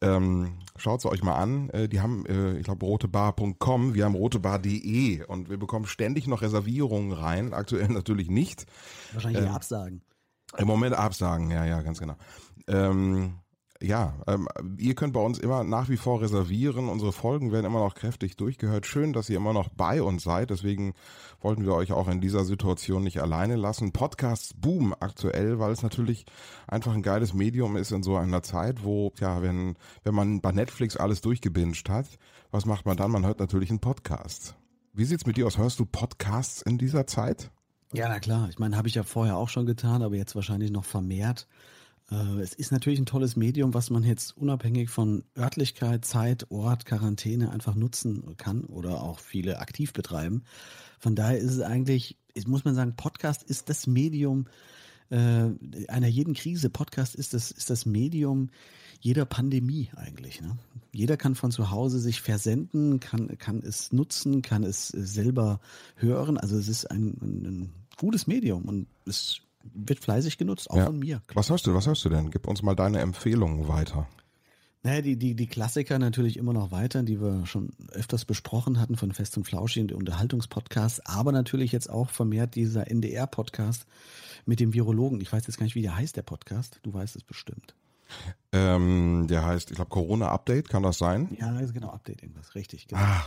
Ähm, 0.00 0.58
Schaut 0.78 1.00
es 1.00 1.06
euch 1.06 1.22
mal 1.22 1.36
an. 1.36 1.70
Äh, 1.70 1.88
die 1.88 2.00
haben, 2.00 2.26
äh, 2.26 2.58
ich 2.58 2.64
glaube, 2.64 2.84
rotebar.com, 2.84 3.94
wir 3.94 4.04
haben 4.04 4.14
rotebar.de 4.14 5.24
und 5.24 5.50
wir 5.50 5.56
bekommen 5.56 5.86
ständig 5.86 6.26
noch 6.26 6.42
Reservierungen 6.42 7.12
rein. 7.12 7.54
Aktuell 7.54 7.88
natürlich 7.90 8.28
nicht. 8.28 8.66
Wahrscheinlich 9.12 9.44
ähm, 9.44 9.50
Absagen. 9.50 10.02
Im 10.58 10.66
Moment 10.66 10.94
Absagen, 10.94 11.50
ja, 11.50 11.64
ja, 11.64 11.82
ganz 11.82 11.98
genau. 11.98 12.16
Ähm, 12.68 13.38
ja, 13.82 14.14
ähm, 14.26 14.48
ihr 14.78 14.94
könnt 14.94 15.12
bei 15.12 15.20
uns 15.20 15.38
immer 15.38 15.64
nach 15.64 15.88
wie 15.88 15.96
vor 15.96 16.20
reservieren. 16.20 16.88
Unsere 16.88 17.12
Folgen 17.12 17.52
werden 17.52 17.66
immer 17.66 17.80
noch 17.80 17.94
kräftig 17.94 18.36
durchgehört. 18.36 18.86
Schön, 18.86 19.12
dass 19.12 19.28
ihr 19.28 19.36
immer 19.36 19.52
noch 19.52 19.68
bei 19.68 20.02
uns 20.02 20.22
seid. 20.22 20.50
Deswegen 20.50 20.94
wollten 21.40 21.64
wir 21.64 21.74
euch 21.74 21.92
auch 21.92 22.08
in 22.08 22.20
dieser 22.20 22.44
Situation 22.44 23.02
nicht 23.02 23.20
alleine 23.20 23.56
lassen. 23.56 23.92
Podcasts 23.92 24.54
boomen 24.54 24.94
aktuell, 24.98 25.58
weil 25.58 25.72
es 25.72 25.82
natürlich 25.82 26.26
einfach 26.66 26.94
ein 26.94 27.02
geiles 27.02 27.34
Medium 27.34 27.76
ist 27.76 27.92
in 27.92 28.02
so 28.02 28.16
einer 28.16 28.42
Zeit, 28.42 28.84
wo, 28.84 29.12
ja, 29.18 29.42
wenn, 29.42 29.76
wenn 30.04 30.14
man 30.14 30.40
bei 30.40 30.52
Netflix 30.52 30.96
alles 30.96 31.20
durchgebinged 31.20 31.88
hat, 31.88 32.06
was 32.50 32.64
macht 32.64 32.86
man 32.86 32.96
dann? 32.96 33.10
Man 33.10 33.26
hört 33.26 33.40
natürlich 33.40 33.70
einen 33.70 33.80
Podcast. 33.80 34.54
Wie 34.92 35.04
sieht's 35.04 35.26
mit 35.26 35.36
dir 35.36 35.46
aus? 35.46 35.58
Hörst 35.58 35.78
du 35.78 35.84
Podcasts 35.84 36.62
in 36.62 36.78
dieser 36.78 37.06
Zeit? 37.06 37.50
Ja, 37.92 38.08
na 38.08 38.18
klar. 38.18 38.48
Ich 38.48 38.58
meine, 38.58 38.76
habe 38.76 38.88
ich 38.88 38.94
ja 38.94 39.02
vorher 39.02 39.36
auch 39.36 39.48
schon 39.48 39.66
getan, 39.66 40.02
aber 40.02 40.16
jetzt 40.16 40.34
wahrscheinlich 40.34 40.70
noch 40.70 40.84
vermehrt. 40.84 41.46
Äh, 42.10 42.40
es 42.40 42.52
ist 42.52 42.72
natürlich 42.72 42.98
ein 42.98 43.06
tolles 43.06 43.36
Medium, 43.36 43.74
was 43.74 43.90
man 43.90 44.02
jetzt 44.02 44.36
unabhängig 44.36 44.90
von 44.90 45.24
Örtlichkeit, 45.36 46.04
Zeit, 46.04 46.50
Ort, 46.50 46.84
Quarantäne 46.86 47.50
einfach 47.50 47.74
nutzen 47.74 48.36
kann 48.36 48.64
oder 48.64 49.02
auch 49.02 49.18
viele 49.18 49.58
aktiv 49.58 49.92
betreiben. 49.92 50.44
Von 50.98 51.14
daher 51.14 51.38
ist 51.38 51.52
es 51.52 51.60
eigentlich, 51.60 52.16
muss 52.46 52.64
man 52.64 52.74
sagen, 52.74 52.96
Podcast 52.96 53.42
ist 53.42 53.68
das 53.68 53.86
Medium 53.86 54.46
äh, 55.10 55.48
einer 55.88 56.08
jeden 56.08 56.34
Krise. 56.34 56.70
Podcast 56.70 57.14
ist 57.14 57.34
das, 57.34 57.50
ist 57.50 57.70
das 57.70 57.86
Medium 57.86 58.50
jeder 59.00 59.24
Pandemie 59.24 59.90
eigentlich. 59.94 60.40
Ne? 60.40 60.56
Jeder 60.92 61.16
kann 61.16 61.34
von 61.34 61.50
zu 61.50 61.70
Hause 61.70 62.00
sich 62.00 62.20
versenden, 62.20 62.98
kann, 62.98 63.38
kann 63.38 63.62
es 63.62 63.92
nutzen, 63.92 64.42
kann 64.42 64.64
es 64.64 64.88
selber 64.88 65.60
hören. 65.96 66.38
Also 66.38 66.56
es 66.56 66.68
ist 66.68 66.90
ein, 66.90 67.16
ein, 67.20 67.44
ein 67.44 67.72
gutes 67.96 68.26
Medium 68.26 68.64
und 68.64 68.86
es 69.06 69.40
wird 69.74 70.00
fleißig 70.00 70.38
genutzt, 70.38 70.70
auch 70.70 70.76
ja. 70.76 70.86
von 70.86 70.98
mir. 70.98 71.20
Klar. 71.26 71.36
Was 71.36 71.50
hast 71.50 71.66
du, 71.66 71.74
was 71.74 71.86
hast 71.86 72.04
du 72.04 72.08
denn? 72.08 72.30
Gib 72.30 72.46
uns 72.46 72.62
mal 72.62 72.74
deine 72.74 73.00
Empfehlungen 73.00 73.68
weiter. 73.68 74.06
Naja, 74.82 75.02
die, 75.02 75.16
die, 75.16 75.34
die 75.34 75.48
Klassiker 75.48 75.98
natürlich 75.98 76.36
immer 76.36 76.52
noch 76.52 76.70
weiter, 76.70 77.02
die 77.02 77.20
wir 77.20 77.44
schon 77.44 77.70
öfters 77.90 78.24
besprochen 78.24 78.78
hatten 78.78 78.96
von 78.96 79.10
Fest 79.12 79.36
und 79.36 79.44
Flauschig 79.44 79.82
und 79.82 79.92
Unterhaltungspodcast, 79.92 81.08
aber 81.08 81.32
natürlich 81.32 81.72
jetzt 81.72 81.90
auch 81.90 82.10
vermehrt 82.10 82.54
dieser 82.54 82.88
NDR-Podcast 82.88 83.86
mit 84.44 84.60
dem 84.60 84.74
Virologen. 84.74 85.20
Ich 85.20 85.32
weiß 85.32 85.44
jetzt 85.46 85.58
gar 85.58 85.64
nicht, 85.64 85.74
wie 85.74 85.82
der 85.82 85.96
heißt, 85.96 86.16
der 86.16 86.22
Podcast. 86.22 86.78
Du 86.84 86.94
weißt 86.94 87.16
es 87.16 87.24
bestimmt. 87.24 87.74
Ähm, 88.52 89.26
der 89.28 89.44
heißt, 89.44 89.70
ich 89.70 89.76
glaube, 89.76 89.90
Corona 89.90 90.28
Update, 90.28 90.68
kann 90.68 90.82
das 90.82 90.98
sein? 90.98 91.36
Ja, 91.38 91.48
also 91.48 91.72
genau, 91.72 91.90
Update 91.90 92.22
irgendwas, 92.22 92.54
richtig. 92.54 92.88
Genau. 92.88 93.02
Ah, 93.02 93.26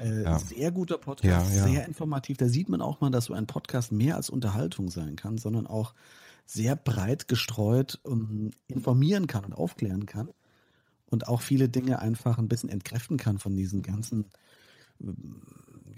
äh, 0.00 0.22
ja. 0.22 0.38
Sehr 0.38 0.70
guter 0.70 0.98
Podcast, 0.98 1.50
ja, 1.50 1.56
ja. 1.56 1.64
sehr 1.64 1.86
informativ. 1.86 2.36
Da 2.36 2.48
sieht 2.48 2.68
man 2.68 2.80
auch 2.80 3.00
mal, 3.00 3.10
dass 3.10 3.26
so 3.26 3.34
ein 3.34 3.46
Podcast 3.46 3.92
mehr 3.92 4.16
als 4.16 4.30
Unterhaltung 4.30 4.90
sein 4.90 5.16
kann, 5.16 5.38
sondern 5.38 5.66
auch 5.66 5.94
sehr 6.46 6.76
breit 6.76 7.28
gestreut 7.28 7.98
um, 8.04 8.50
informieren 8.68 9.26
kann 9.26 9.44
und 9.44 9.52
aufklären 9.52 10.06
kann. 10.06 10.28
und 11.10 11.28
auch 11.28 11.40
viele 11.40 11.68
Dinge 11.68 11.98
einfach 12.00 12.38
ein 12.38 12.48
bisschen 12.48 12.68
entkräften 12.68 13.16
kann 13.16 13.38
von 13.38 13.56
diesen 13.56 13.82
ganzen 13.82 14.26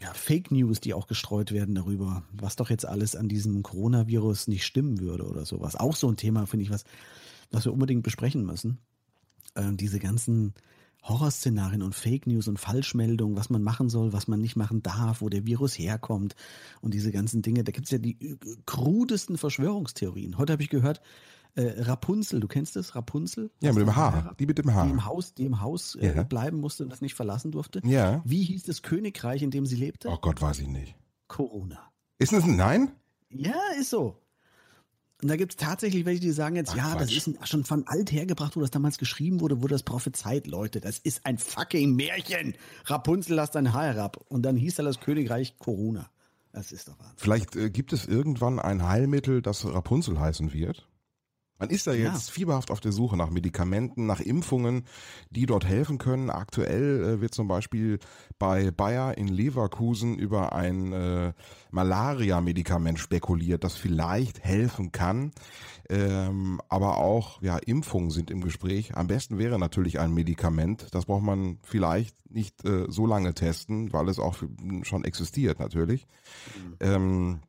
ja, 0.00 0.12
Fake 0.14 0.50
News, 0.50 0.80
die 0.80 0.94
auch 0.94 1.06
gestreut 1.06 1.52
werden 1.52 1.74
darüber, 1.74 2.22
was 2.32 2.56
doch 2.56 2.70
jetzt 2.70 2.86
alles 2.86 3.16
an 3.16 3.28
diesem 3.28 3.62
Coronavirus 3.62 4.48
nicht 4.48 4.64
stimmen 4.64 5.00
würde 5.00 5.26
oder 5.26 5.44
sowas. 5.44 5.76
Auch 5.76 5.96
so 5.96 6.08
ein 6.08 6.16
Thema, 6.16 6.46
finde 6.46 6.64
ich, 6.64 6.70
was, 6.70 6.84
was 7.50 7.64
wir 7.64 7.72
unbedingt 7.72 8.02
besprechen 8.02 8.44
müssen. 8.44 8.78
Ähm, 9.56 9.76
diese 9.76 9.98
ganzen 9.98 10.54
Horrorszenarien 11.02 11.82
und 11.82 11.94
Fake 11.94 12.26
News 12.26 12.46
und 12.46 12.58
Falschmeldungen, 12.60 13.36
was 13.36 13.48
man 13.50 13.62
machen 13.62 13.88
soll, 13.88 14.12
was 14.12 14.28
man 14.28 14.40
nicht 14.40 14.56
machen 14.56 14.82
darf, 14.82 15.22
wo 15.22 15.28
der 15.30 15.46
Virus 15.46 15.78
herkommt 15.78 16.34
und 16.82 16.92
diese 16.92 17.10
ganzen 17.10 17.40
Dinge. 17.42 17.64
Da 17.64 17.72
gibt 17.72 17.86
es 17.86 17.90
ja 17.90 17.98
die 17.98 18.36
krudesten 18.66 19.38
Verschwörungstheorien. 19.38 20.36
Heute 20.36 20.52
habe 20.52 20.62
ich 20.62 20.68
gehört, 20.68 21.00
äh, 21.54 21.82
Rapunzel, 21.82 22.38
du 22.40 22.46
kennst 22.48 22.76
es, 22.76 22.94
Rapunzel? 22.94 23.50
Ja, 23.60 23.72
mit 23.72 23.80
dem 23.82 23.96
Haar, 23.96 24.36
die 24.38 24.46
mit 24.46 24.58
dem 24.58 24.72
Haar. 24.72 24.84
Die 24.84 24.90
im 24.92 25.04
Haus, 25.06 25.34
die 25.34 25.46
im 25.46 25.60
Haus 25.60 25.96
äh, 25.96 26.14
Ja. 26.16 26.22
bleiben 26.22 26.60
musste 26.60 26.84
und 26.84 26.90
das 26.90 27.00
nicht 27.00 27.14
verlassen 27.14 27.50
durfte. 27.50 27.80
Ja. 27.84 28.22
Wie 28.24 28.44
hieß 28.44 28.64
das 28.64 28.82
Königreich, 28.82 29.42
in 29.42 29.50
dem 29.50 29.66
sie 29.66 29.76
lebte? 29.76 30.08
Oh 30.08 30.18
Gott, 30.20 30.40
weiß 30.40 30.60
ich 30.60 30.68
nicht. 30.68 30.94
Corona. 31.28 31.78
Ist 32.18 32.32
das 32.32 32.44
ein 32.44 32.56
Nein? 32.56 32.92
Ja, 33.30 33.54
ist 33.80 33.90
so. 33.90 34.16
Und 35.22 35.28
da 35.28 35.36
gibt 35.36 35.52
es 35.52 35.56
tatsächlich 35.56 36.04
welche, 36.04 36.20
die 36.20 36.30
sagen 36.30 36.56
jetzt, 36.56 36.72
Ach, 36.72 36.76
ja, 36.76 36.94
das 36.94 37.08
Quatsch. 37.08 37.16
ist 37.16 37.26
ein, 37.28 37.38
schon 37.44 37.64
von 37.64 37.86
alt 37.86 38.12
hergebracht, 38.12 38.56
wo 38.56 38.60
das 38.60 38.70
damals 38.70 38.98
geschrieben 38.98 39.40
wurde, 39.40 39.62
wurde 39.62 39.74
das 39.74 39.82
prophezeit, 39.82 40.46
Leute. 40.46 40.80
Das 40.80 40.98
ist 40.98 41.26
ein 41.26 41.38
fucking 41.38 41.94
Märchen. 41.94 42.54
Rapunzel, 42.86 43.34
lass 43.36 43.50
dein 43.50 43.72
Haar 43.72 43.84
herab. 43.84 44.24
Und 44.28 44.42
dann 44.42 44.56
hieß 44.56 44.76
da 44.76 44.82
das 44.82 45.00
Königreich 45.00 45.58
Corona. 45.58 46.10
Das 46.52 46.72
ist 46.72 46.88
doch 46.88 46.98
Wahnsinn. 46.98 47.14
Vielleicht 47.16 47.56
äh, 47.56 47.70
gibt 47.70 47.92
es 47.92 48.06
irgendwann 48.06 48.58
ein 48.58 48.82
Heilmittel, 48.86 49.40
das 49.42 49.64
Rapunzel 49.64 50.18
heißen 50.18 50.52
wird. 50.52 50.88
Man 51.60 51.68
ist 51.68 51.86
da 51.86 51.92
Ja. 51.92 52.10
jetzt 52.12 52.30
fieberhaft 52.30 52.70
auf 52.70 52.80
der 52.80 52.90
Suche 52.90 53.16
nach 53.18 53.28
Medikamenten, 53.30 54.06
nach 54.06 54.20
Impfungen, 54.20 54.84
die 55.30 55.44
dort 55.44 55.66
helfen 55.66 55.98
können. 55.98 56.30
Aktuell 56.30 57.04
äh, 57.04 57.20
wird 57.20 57.34
zum 57.34 57.48
Beispiel 57.48 57.98
bei 58.38 58.70
Bayer 58.70 59.18
in 59.18 59.28
Leverkusen 59.28 60.18
über 60.18 60.54
ein 60.54 60.92
äh, 60.94 61.34
Malaria-Medikament 61.70 62.98
spekuliert, 62.98 63.62
das 63.62 63.74
vielleicht 63.74 64.42
helfen 64.42 64.90
kann. 64.90 65.32
Ähm, 65.90 66.60
aber 66.70 66.96
auch 66.96 67.42
ja, 67.42 67.58
Impfungen 67.58 68.10
sind 68.10 68.30
im 68.30 68.40
Gespräch. 68.40 68.96
Am 68.96 69.06
besten 69.06 69.36
wäre 69.38 69.58
natürlich 69.58 70.00
ein 70.00 70.14
Medikament. 70.14 70.86
Das 70.92 71.04
braucht 71.04 71.24
man 71.24 71.58
vielleicht 71.62 72.16
nicht 72.30 72.64
äh, 72.64 72.86
so 72.88 73.06
lange 73.06 73.34
testen, 73.34 73.92
weil 73.92 74.08
es 74.08 74.18
auch 74.18 74.36
schon 74.82 75.04
existiert 75.04 75.58
natürlich. 75.58 76.06
Ähm, 76.80 77.40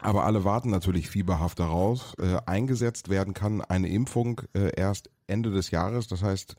aber 0.00 0.24
alle 0.24 0.44
warten 0.44 0.70
natürlich 0.70 1.10
fieberhaft 1.10 1.58
darauf. 1.58 2.14
Äh, 2.18 2.38
eingesetzt 2.46 3.08
werden 3.08 3.34
kann 3.34 3.60
eine 3.60 3.88
Impfung 3.88 4.42
äh, 4.54 4.70
erst 4.76 5.10
Ende 5.26 5.50
des 5.50 5.70
Jahres. 5.70 6.08
Das 6.08 6.22
heißt, 6.22 6.56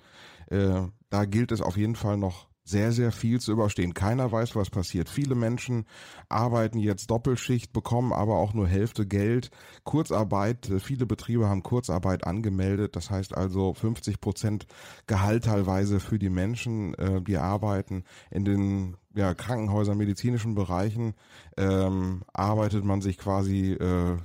äh, 0.47 0.81
da 1.09 1.25
gilt 1.25 1.51
es 1.51 1.61
auf 1.61 1.77
jeden 1.77 1.95
Fall 1.95 2.17
noch 2.17 2.47
sehr, 2.63 2.91
sehr 2.91 3.11
viel 3.11 3.39
zu 3.39 3.51
überstehen. 3.51 3.93
Keiner 3.93 4.31
weiß, 4.31 4.55
was 4.55 4.69
passiert. 4.69 5.09
Viele 5.09 5.35
Menschen 5.35 5.85
arbeiten 6.29 6.77
jetzt 6.77 7.09
Doppelschicht, 7.09 7.73
bekommen 7.73 8.13
aber 8.13 8.35
auch 8.37 8.53
nur 8.53 8.67
Hälfte 8.67 9.07
Geld. 9.07 9.49
Kurzarbeit, 9.83 10.69
äh, 10.69 10.79
viele 10.79 11.05
Betriebe 11.05 11.47
haben 11.47 11.63
Kurzarbeit 11.63 12.25
angemeldet. 12.25 12.95
Das 12.95 13.09
heißt 13.09 13.35
also 13.35 13.73
50 13.73 14.21
Prozent 14.21 14.67
Gehalt 15.07 15.45
teilweise 15.45 15.99
für 15.99 16.19
die 16.19 16.29
Menschen, 16.29 16.93
äh, 16.95 17.21
die 17.21 17.37
arbeiten. 17.37 18.03
In 18.29 18.45
den 18.45 18.97
ja, 19.15 19.33
Krankenhäusern, 19.33 19.97
medizinischen 19.97 20.55
Bereichen 20.55 21.13
ähm, 21.57 22.23
arbeitet 22.33 22.83
man 22.83 23.01
sich 23.01 23.17
quasi 23.17 23.73
äh, 23.73 24.17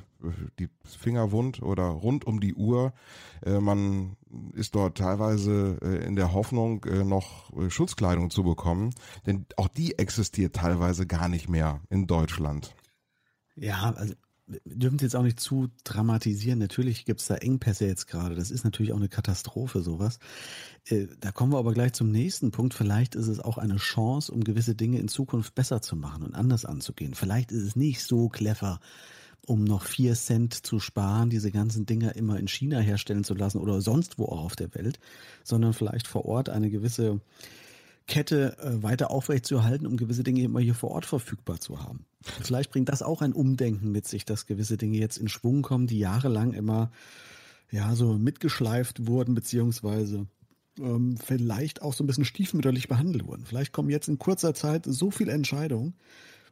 die 0.58 0.68
Finger 0.84 1.32
wund 1.32 1.62
oder 1.62 1.84
rund 1.84 2.26
um 2.26 2.40
die 2.40 2.54
Uhr. 2.54 2.92
Äh, 3.44 3.60
man 3.60 4.16
ist 4.54 4.74
dort 4.74 4.98
teilweise 4.98 5.78
äh, 5.82 6.04
in 6.06 6.16
der 6.16 6.32
Hoffnung, 6.32 6.84
äh, 6.84 7.04
noch 7.04 7.52
äh, 7.56 7.70
Schutzkleidung 7.70 8.30
zu 8.30 8.42
bekommen, 8.42 8.90
denn 9.26 9.46
auch 9.56 9.68
die 9.68 9.98
existiert 9.98 10.56
teilweise 10.56 11.06
gar 11.06 11.28
nicht 11.28 11.48
mehr 11.48 11.80
in 11.90 12.06
Deutschland. 12.06 12.74
Ja, 13.56 13.92
also 13.96 14.14
dürfen 14.64 14.96
es 14.96 15.02
jetzt 15.02 15.16
auch 15.16 15.22
nicht 15.22 15.40
zu 15.40 15.68
dramatisieren. 15.84 16.58
Natürlich 16.58 17.04
gibt 17.04 17.20
es 17.20 17.26
da 17.26 17.36
Engpässe 17.36 17.86
jetzt 17.86 18.06
gerade. 18.06 18.34
Das 18.34 18.50
ist 18.50 18.64
natürlich 18.64 18.92
auch 18.92 18.98
eine 18.98 19.08
Katastrophe, 19.08 19.82
sowas. 19.82 20.18
Äh, 20.84 21.06
da 21.20 21.32
kommen 21.32 21.52
wir 21.52 21.58
aber 21.58 21.72
gleich 21.72 21.92
zum 21.92 22.10
nächsten 22.10 22.52
Punkt. 22.52 22.74
Vielleicht 22.74 23.14
ist 23.14 23.26
es 23.26 23.40
auch 23.40 23.58
eine 23.58 23.76
Chance, 23.76 24.30
um 24.32 24.44
gewisse 24.44 24.74
Dinge 24.74 24.98
in 24.98 25.08
Zukunft 25.08 25.54
besser 25.54 25.82
zu 25.82 25.96
machen 25.96 26.22
und 26.22 26.34
anders 26.34 26.64
anzugehen. 26.64 27.14
Vielleicht 27.14 27.50
ist 27.50 27.62
es 27.62 27.76
nicht 27.76 28.02
so 28.04 28.28
clever, 28.28 28.80
um 29.46 29.64
noch 29.64 29.84
vier 29.84 30.14
Cent 30.14 30.54
zu 30.54 30.80
sparen, 30.80 31.30
diese 31.30 31.50
ganzen 31.50 31.86
Dinger 31.86 32.14
immer 32.16 32.38
in 32.38 32.48
China 32.48 32.78
herstellen 32.78 33.24
zu 33.24 33.34
lassen 33.34 33.58
oder 33.58 33.80
sonst 33.80 34.18
wo 34.18 34.26
auch 34.26 34.44
auf 34.44 34.56
der 34.56 34.74
Welt, 34.74 34.98
sondern 35.44 35.72
vielleicht 35.72 36.06
vor 36.06 36.24
Ort 36.24 36.48
eine 36.48 36.70
gewisse 36.70 37.20
Kette 38.06 38.56
äh, 38.58 38.82
weiter 38.82 39.10
aufrechtzuerhalten, 39.10 39.86
um 39.86 39.96
gewisse 39.96 40.22
Dinge 40.22 40.42
immer 40.42 40.60
hier 40.60 40.74
vor 40.74 40.90
Ort 40.90 41.06
verfügbar 41.06 41.60
zu 41.60 41.82
haben. 41.82 42.06
Vielleicht 42.42 42.70
bringt 42.70 42.88
das 42.88 43.02
auch 43.02 43.22
ein 43.22 43.32
Umdenken 43.32 43.90
mit 43.90 44.06
sich, 44.06 44.24
dass 44.24 44.46
gewisse 44.46 44.76
Dinge 44.76 44.98
jetzt 44.98 45.16
in 45.16 45.28
Schwung 45.28 45.62
kommen, 45.62 45.86
die 45.86 45.98
jahrelang 45.98 46.52
immer 46.52 46.90
ja 47.70 47.94
so 47.94 48.14
mitgeschleift 48.14 49.06
wurden, 49.06 49.34
beziehungsweise 49.34 50.26
ähm, 50.78 51.16
vielleicht 51.22 51.82
auch 51.82 51.94
so 51.94 52.04
ein 52.04 52.06
bisschen 52.06 52.24
stiefmütterlich 52.24 52.88
behandelt 52.88 53.26
wurden. 53.26 53.44
Vielleicht 53.44 53.72
kommen 53.72 53.90
jetzt 53.90 54.08
in 54.08 54.18
kurzer 54.18 54.54
Zeit 54.54 54.84
so 54.86 55.10
viele 55.10 55.32
Entscheidungen, 55.32 55.94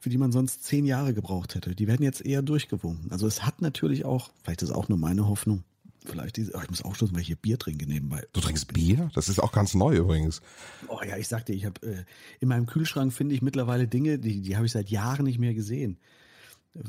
für 0.00 0.10
die 0.10 0.18
man 0.18 0.32
sonst 0.32 0.64
zehn 0.64 0.84
Jahre 0.84 1.14
gebraucht 1.14 1.54
hätte. 1.54 1.74
Die 1.74 1.86
werden 1.86 2.02
jetzt 2.02 2.24
eher 2.24 2.42
durchgewunken. 2.42 3.10
Also 3.12 3.26
es 3.26 3.44
hat 3.44 3.62
natürlich 3.62 4.04
auch, 4.04 4.30
vielleicht 4.42 4.62
ist 4.62 4.70
auch 4.70 4.88
nur 4.88 4.98
meine 4.98 5.28
Hoffnung, 5.28 5.64
vielleicht 6.04 6.36
diese, 6.36 6.54
oh, 6.54 6.60
ich 6.62 6.70
muss 6.70 6.82
aufstoßen, 6.82 7.14
weil 7.14 7.22
ich 7.22 7.28
hier 7.28 7.36
Bier 7.36 7.58
trinke 7.58 7.86
nebenbei. 7.86 8.26
Du 8.32 8.40
trinkst 8.40 8.72
Bier? 8.72 9.10
Das 9.14 9.28
ist 9.28 9.40
auch 9.40 9.52
ganz 9.52 9.74
neu 9.74 9.96
übrigens. 9.96 10.42
Oh 10.88 11.00
ja, 11.06 11.16
ich 11.16 11.28
sagte, 11.28 11.52
ich 11.52 11.64
habe 11.64 11.80
äh, 11.86 12.04
in 12.40 12.48
meinem 12.48 12.66
Kühlschrank 12.66 13.12
finde 13.12 13.34
ich 13.34 13.42
mittlerweile 13.42 13.88
Dinge, 13.88 14.18
die, 14.18 14.42
die 14.42 14.56
habe 14.56 14.66
ich 14.66 14.72
seit 14.72 14.90
Jahren 14.90 15.24
nicht 15.24 15.38
mehr 15.38 15.54
gesehen. 15.54 15.98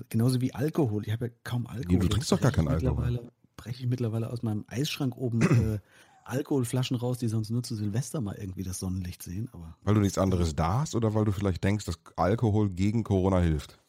Genauso 0.10 0.42
wie 0.42 0.54
Alkohol. 0.54 1.04
Ich 1.06 1.14
habe 1.14 1.28
ja 1.28 1.32
kaum 1.44 1.68
Alkohol. 1.68 2.00
du 2.00 2.08
trinkst 2.08 2.32
doch 2.32 2.42
gar 2.42 2.52
keinen 2.52 2.68
Alkohol. 2.68 3.12
Mittlerweile 3.12 3.32
breche 3.56 3.84
ich 3.84 3.90
mittlerweile 3.90 4.30
aus 4.30 4.44
meinem 4.44 4.66
Eisschrank 4.68 5.16
oben 5.16 5.42
äh, 5.42 5.80
Alkoholflaschen 6.26 6.98
raus, 6.98 7.20
die 7.20 7.28
sonst 7.28 7.52
nur 7.52 7.64
zu 7.64 7.76
Silvester 7.76 8.20
mal 8.20 8.36
irgendwie 8.36 8.64
das 8.64 8.80
Sonnenlicht 8.80 9.22
sehen. 9.22 9.48
Aber 9.54 9.78
Weil 9.84 9.94
du 9.94 10.02
nichts 10.02 10.18
anderes 10.18 10.56
da 10.56 10.82
hast 10.82 10.96
oder 10.96 11.14
weil 11.14 11.26
du 11.26 11.32
vielleicht 11.32 11.64
denkst, 11.64 11.86
dass 11.86 12.00
Alkohol 12.16 12.70
gegen 12.70 13.04
Corona 13.04 13.40
hilft? 13.40 13.80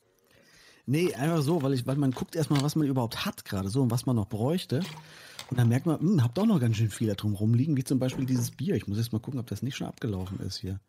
Nee, 0.86 1.14
einfach 1.14 1.42
so, 1.42 1.62
weil 1.62 1.74
ich, 1.74 1.86
weil 1.86 1.96
man 1.96 2.12
guckt 2.12 2.36
erstmal, 2.36 2.62
was 2.62 2.76
man 2.76 2.86
überhaupt 2.86 3.24
hat 3.24 3.44
gerade 3.44 3.68
so 3.68 3.82
und 3.82 3.90
was 3.90 4.06
man 4.06 4.16
noch 4.16 4.28
bräuchte. 4.28 4.80
Und 5.50 5.58
dann 5.58 5.68
merkt 5.68 5.86
man, 5.86 6.00
hm, 6.00 6.22
hab 6.22 6.34
doch 6.34 6.46
noch 6.46 6.60
ganz 6.60 6.76
schön 6.76 6.90
viel 6.90 7.08
da 7.08 7.14
drum 7.14 7.34
rumliegen, 7.34 7.76
wie 7.76 7.84
zum 7.84 7.98
Beispiel 7.98 8.26
dieses 8.26 8.50
Bier. 8.50 8.74
Ich 8.74 8.88
muss 8.88 8.98
jetzt 8.98 9.12
mal 9.12 9.20
gucken, 9.20 9.38
ob 9.38 9.46
das 9.46 9.62
nicht 9.62 9.76
schon 9.76 9.86
abgelaufen 9.86 10.40
ist 10.40 10.56
hier. 10.56 10.80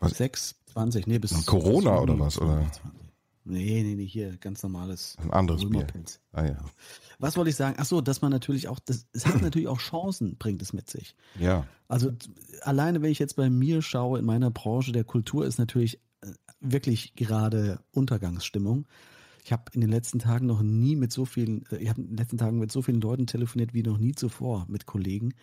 Was? 0.00 0.16
6, 0.16 0.56
20, 0.72 1.06
nee, 1.06 1.18
bis 1.18 1.46
Corona 1.46 1.92
bis 1.92 2.02
oder 2.02 2.12
Juni 2.14 2.26
was, 2.26 2.38
oder? 2.38 2.54
2020. 2.54 3.04
Nee, 3.46 3.82
nee, 3.82 3.94
nee, 3.94 4.06
hier 4.06 4.38
ganz 4.38 4.62
normales 4.62 5.16
Ein 5.22 5.30
anderes 5.30 5.68
Bier. 5.68 5.86
Ah 6.32 6.46
ja. 6.46 6.56
Was 7.18 7.36
wollte 7.36 7.50
ich 7.50 7.56
sagen? 7.56 7.76
Ach 7.78 7.84
so, 7.84 8.00
dass 8.00 8.22
man 8.22 8.32
natürlich 8.32 8.68
auch, 8.68 8.78
das, 8.78 9.06
es 9.12 9.26
hat 9.26 9.40
natürlich 9.42 9.68
auch 9.68 9.78
Chancen, 9.78 10.36
bringt 10.38 10.62
es 10.62 10.72
mit 10.72 10.88
sich. 10.88 11.14
Ja. 11.38 11.66
Also 11.86 12.12
alleine, 12.62 13.02
wenn 13.02 13.10
ich 13.10 13.18
jetzt 13.18 13.36
bei 13.36 13.50
mir 13.50 13.82
schaue, 13.82 14.18
in 14.18 14.24
meiner 14.24 14.50
Branche 14.50 14.92
der 14.92 15.04
Kultur 15.04 15.44
ist 15.44 15.58
natürlich 15.58 16.00
äh, 16.22 16.28
wirklich 16.60 17.14
gerade 17.16 17.80
Untergangsstimmung. 17.92 18.86
Ich 19.44 19.52
habe 19.52 19.64
in 19.74 19.82
den 19.82 19.90
letzten 19.90 20.18
Tagen 20.18 20.46
noch 20.46 20.62
nie 20.62 20.96
mit 20.96 21.12
so 21.12 21.26
vielen, 21.26 21.66
äh, 21.70 21.76
ich 21.76 21.90
habe 21.90 22.00
in 22.00 22.08
den 22.08 22.16
letzten 22.16 22.38
Tagen 22.38 22.58
mit 22.58 22.72
so 22.72 22.80
vielen 22.80 23.00
Leuten 23.00 23.26
telefoniert 23.26 23.74
wie 23.74 23.82
noch 23.82 23.98
nie 23.98 24.12
zuvor 24.12 24.64
mit 24.68 24.86
Kollegen, 24.86 25.34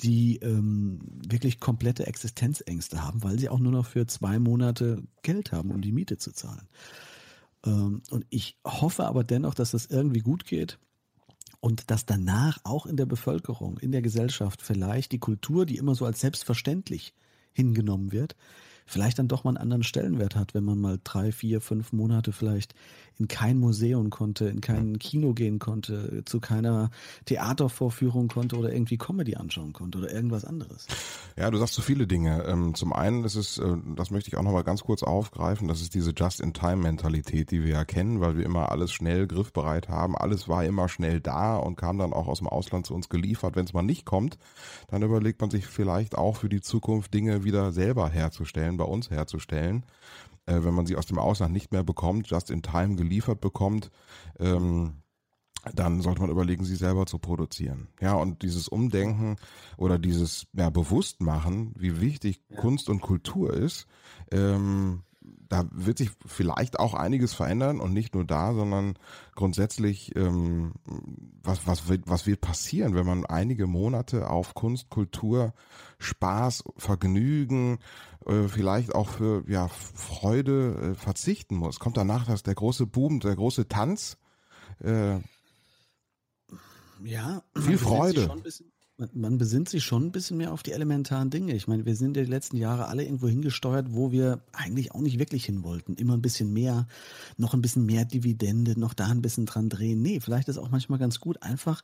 die 0.00 0.36
ähm, 0.36 1.00
wirklich 1.28 1.58
komplette 1.58 2.06
Existenzängste 2.06 3.02
haben, 3.02 3.24
weil 3.24 3.38
sie 3.38 3.48
auch 3.48 3.58
nur 3.58 3.72
noch 3.72 3.86
für 3.86 4.06
zwei 4.06 4.38
Monate 4.38 5.02
Geld 5.22 5.52
haben, 5.52 5.72
um 5.72 5.80
die 5.80 5.92
Miete 5.92 6.18
zu 6.18 6.32
zahlen. 6.32 6.68
Ähm, 7.64 8.02
und 8.10 8.26
ich 8.30 8.58
hoffe 8.64 9.06
aber 9.06 9.24
dennoch, 9.24 9.54
dass 9.54 9.72
das 9.72 9.86
irgendwie 9.86 10.20
gut 10.20 10.44
geht 10.44 10.78
und 11.58 11.90
dass 11.90 12.06
danach 12.06 12.58
auch 12.62 12.86
in 12.86 12.96
der 12.96 13.06
Bevölkerung, 13.06 13.78
in 13.78 13.90
der 13.90 14.02
Gesellschaft 14.02 14.62
vielleicht 14.62 15.10
die 15.10 15.18
Kultur, 15.18 15.66
die 15.66 15.78
immer 15.78 15.96
so 15.96 16.04
als 16.04 16.20
selbstverständlich 16.20 17.12
hingenommen 17.52 18.12
wird, 18.12 18.36
vielleicht 18.86 19.18
dann 19.18 19.28
doch 19.28 19.44
mal 19.44 19.50
einen 19.50 19.58
anderen 19.58 19.82
Stellenwert 19.82 20.36
hat, 20.36 20.54
wenn 20.54 20.64
man 20.64 20.78
mal 20.78 20.98
drei, 21.02 21.32
vier, 21.32 21.60
fünf 21.60 21.92
Monate 21.92 22.32
vielleicht 22.32 22.74
in 23.18 23.28
kein 23.28 23.58
Museum 23.58 24.10
konnte, 24.10 24.46
in 24.46 24.60
kein 24.60 24.98
Kino 24.98 25.32
gehen 25.32 25.58
konnte, 25.58 26.22
zu 26.26 26.38
keiner 26.38 26.90
Theatervorführung 27.24 28.28
konnte 28.28 28.56
oder 28.56 28.72
irgendwie 28.72 28.98
Comedy 28.98 29.36
anschauen 29.36 29.72
konnte 29.72 29.98
oder 29.98 30.12
irgendwas 30.12 30.44
anderes. 30.44 30.86
Ja, 31.36 31.50
du 31.50 31.58
sagst 31.58 31.74
so 31.74 31.82
viele 31.82 32.06
Dinge. 32.06 32.44
Ähm, 32.44 32.74
zum 32.74 32.92
einen 32.92 33.24
ist 33.24 33.36
es, 33.36 33.58
äh, 33.58 33.76
das 33.96 34.10
möchte 34.10 34.28
ich 34.28 34.36
auch 34.36 34.42
nochmal 34.42 34.64
ganz 34.64 34.82
kurz 34.82 35.02
aufgreifen, 35.02 35.68
das 35.68 35.80
ist 35.80 35.94
diese 35.94 36.12
Just-in-Time-Mentalität, 36.14 37.50
die 37.50 37.62
wir 37.62 37.70
ja 37.70 37.84
kennen, 37.84 38.20
weil 38.20 38.36
wir 38.36 38.44
immer 38.44 38.70
alles 38.70 38.92
schnell 38.92 39.26
griffbereit 39.26 39.88
haben. 39.88 40.16
Alles 40.16 40.48
war 40.48 40.64
immer 40.64 40.88
schnell 40.88 41.20
da 41.20 41.56
und 41.56 41.76
kam 41.76 41.98
dann 41.98 42.12
auch 42.12 42.26
aus 42.28 42.38
dem 42.38 42.48
Ausland 42.48 42.86
zu 42.86 42.94
uns 42.94 43.08
geliefert. 43.08 43.56
Wenn 43.56 43.64
es 43.64 43.72
mal 43.72 43.82
nicht 43.82 44.04
kommt, 44.04 44.38
dann 44.88 45.02
überlegt 45.02 45.40
man 45.40 45.50
sich 45.50 45.66
vielleicht 45.66 46.16
auch 46.18 46.36
für 46.36 46.48
die 46.48 46.60
Zukunft 46.60 47.14
Dinge 47.14 47.44
wieder 47.44 47.72
selber 47.72 48.10
herzustellen, 48.10 48.75
bei 48.76 48.84
uns 48.84 49.10
herzustellen. 49.10 49.84
Äh, 50.46 50.62
wenn 50.62 50.74
man 50.74 50.86
sie 50.86 50.96
aus 50.96 51.06
dem 51.06 51.18
Ausland 51.18 51.52
nicht 51.52 51.72
mehr 51.72 51.82
bekommt, 51.82 52.28
just 52.28 52.50
in 52.50 52.62
time 52.62 52.96
geliefert 52.96 53.40
bekommt. 53.40 53.90
Ähm, 54.38 55.02
dann 55.74 56.00
sollte 56.00 56.20
man 56.20 56.30
überlegen, 56.30 56.64
sie 56.64 56.76
selber 56.76 57.06
zu 57.06 57.18
produzieren. 57.18 57.88
Ja, 58.00 58.14
und 58.14 58.42
dieses 58.42 58.68
Umdenken 58.68 59.36
oder 59.76 59.98
dieses 59.98 60.46
ja, 60.52 60.70
Bewusstmachen, 60.70 61.74
wie 61.76 62.00
wichtig 62.00 62.40
ja. 62.48 62.56
Kunst 62.60 62.88
und 62.88 63.00
Kultur 63.00 63.52
ist, 63.52 63.86
ähm, 64.30 65.02
da 65.48 65.64
wird 65.72 65.98
sich 65.98 66.10
vielleicht 66.24 66.78
auch 66.78 66.94
einiges 66.94 67.34
verändern 67.34 67.80
und 67.80 67.92
nicht 67.92 68.14
nur 68.14 68.24
da, 68.24 68.54
sondern 68.54 68.94
grundsätzlich, 69.34 70.14
ähm, 70.16 70.74
was, 71.42 71.66
was, 71.66 71.88
wird, 71.88 72.04
was 72.06 72.26
wird 72.26 72.40
passieren, 72.40 72.94
wenn 72.94 73.06
man 73.06 73.26
einige 73.26 73.66
Monate 73.66 74.30
auf 74.30 74.54
Kunst, 74.54 74.88
Kultur, 74.88 75.52
Spaß, 75.98 76.64
Vergnügen, 76.76 77.78
äh, 78.26 78.48
vielleicht 78.48 78.94
auch 78.94 79.08
für 79.08 79.44
ja, 79.48 79.68
Freude 79.68 80.92
äh, 80.92 80.94
verzichten 80.94 81.56
muss? 81.56 81.78
Kommt 81.78 81.96
danach 81.96 82.26
das, 82.26 82.42
der 82.42 82.54
große 82.54 82.86
Boom, 82.86 83.20
der 83.20 83.36
große 83.36 83.68
Tanz? 83.68 84.16
Äh, 84.80 85.18
ja, 87.04 87.42
viel 87.54 87.78
Freude. 87.78 88.28
Man, 88.98 89.10
man, 89.12 89.38
besinnt 89.38 89.68
sich 89.68 89.84
schon 89.84 90.06
ein 90.06 90.12
bisschen 90.12 90.38
mehr 90.38 90.52
auf 90.52 90.62
die 90.62 90.72
elementaren 90.72 91.28
Dinge. 91.28 91.54
Ich 91.54 91.68
meine, 91.68 91.84
wir 91.84 91.96
sind 91.96 92.16
die 92.16 92.24
letzten 92.24 92.56
Jahre 92.56 92.88
alle 92.88 93.04
irgendwo 93.04 93.28
hingesteuert, 93.28 93.88
wo 93.90 94.10
wir 94.10 94.40
eigentlich 94.52 94.92
auch 94.92 95.00
nicht 95.00 95.18
wirklich 95.18 95.44
hin 95.44 95.62
wollten. 95.62 95.96
Immer 95.96 96.14
ein 96.14 96.22
bisschen 96.22 96.52
mehr, 96.54 96.86
noch 97.36 97.52
ein 97.52 97.60
bisschen 97.60 97.84
mehr 97.84 98.06
Dividende, 98.06 98.78
noch 98.80 98.94
da 98.94 99.08
ein 99.08 99.20
bisschen 99.20 99.44
dran 99.44 99.68
drehen. 99.68 100.00
Nee, 100.00 100.20
vielleicht 100.20 100.48
ist 100.48 100.56
auch 100.56 100.70
manchmal 100.70 100.98
ganz 100.98 101.20
gut, 101.20 101.42
einfach 101.42 101.82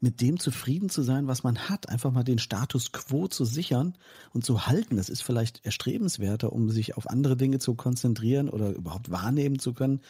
mit 0.00 0.22
dem 0.22 0.40
zufrieden 0.40 0.88
zu 0.88 1.02
sein, 1.02 1.26
was 1.26 1.42
man 1.42 1.68
hat, 1.68 1.90
einfach 1.90 2.10
mal 2.10 2.24
den 2.24 2.38
Status 2.38 2.90
quo 2.90 3.28
zu 3.28 3.44
sichern 3.44 3.94
und 4.32 4.44
zu 4.44 4.66
halten. 4.66 4.96
Das 4.96 5.10
ist 5.10 5.22
vielleicht 5.22 5.64
erstrebenswerter, 5.64 6.52
um 6.52 6.70
sich 6.70 6.96
auf 6.96 7.08
andere 7.08 7.36
Dinge 7.36 7.58
zu 7.58 7.74
konzentrieren 7.74 8.48
oder 8.48 8.70
überhaupt 8.70 9.10
wahrnehmen 9.10 9.58
zu 9.58 9.74
können, 9.74 10.00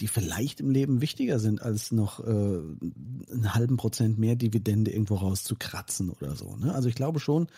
die 0.00 0.08
vielleicht 0.08 0.60
im 0.60 0.70
Leben 0.70 1.02
wichtiger 1.02 1.38
sind, 1.38 1.60
als 1.60 1.92
noch 1.92 2.20
äh, 2.20 2.22
einen 2.22 3.54
halben 3.54 3.76
Prozent 3.76 4.18
mehr 4.18 4.36
Dividende 4.36 4.90
irgendwo 4.90 5.16
rauszukratzen 5.16 6.10
oder 6.10 6.34
so. 6.34 6.56
Ne? 6.56 6.74
Also 6.74 6.88
ich 6.88 6.94
glaube 6.94 7.20
schon, 7.20 7.48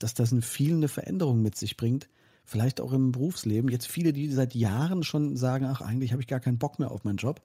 dass 0.00 0.14
das 0.14 0.32
in 0.32 0.42
vielen 0.42 0.78
eine 0.78 0.88
Veränderung 0.88 1.40
mit 1.40 1.56
sich 1.56 1.76
bringt, 1.76 2.08
vielleicht 2.44 2.80
auch 2.80 2.92
im 2.92 3.12
Berufsleben. 3.12 3.70
Jetzt 3.70 3.86
viele, 3.86 4.12
die 4.12 4.28
seit 4.32 4.56
Jahren 4.56 5.04
schon 5.04 5.36
sagen, 5.36 5.66
ach, 5.66 5.80
eigentlich 5.80 6.10
habe 6.10 6.20
ich 6.20 6.26
gar 6.26 6.40
keinen 6.40 6.58
Bock 6.58 6.80
mehr 6.80 6.90
auf 6.90 7.04
meinen 7.04 7.18
Job. 7.18 7.40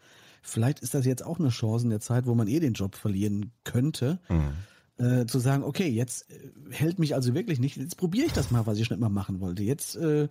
Vielleicht 0.48 0.80
ist 0.80 0.94
das 0.94 1.06
jetzt 1.06 1.26
auch 1.26 1.40
eine 1.40 1.50
Chance 1.50 1.86
in 1.86 1.90
der 1.90 2.00
Zeit, 2.00 2.26
wo 2.26 2.34
man 2.34 2.48
eh 2.48 2.60
den 2.60 2.74
Job 2.74 2.96
verlieren 2.96 3.52
könnte. 3.64 4.20
Mhm. 4.30 4.54
Äh, 4.98 5.26
zu 5.28 5.40
sagen, 5.40 5.64
okay, 5.64 5.88
jetzt 5.88 6.32
äh, 6.32 6.50
hält 6.72 6.98
mich 6.98 7.14
also 7.14 7.36
wirklich 7.36 7.60
nicht, 7.60 7.78
jetzt 7.78 7.98
probiere 7.98 8.26
ich 8.26 8.34
das 8.34 8.50
mal, 8.50 8.66
was 8.66 8.80
ich 8.80 8.88
schon 8.88 8.98
immer 8.98 9.10
machen 9.10 9.42
wollte. 9.42 9.62
Jetzt 9.62 9.96
äh, 9.96 10.28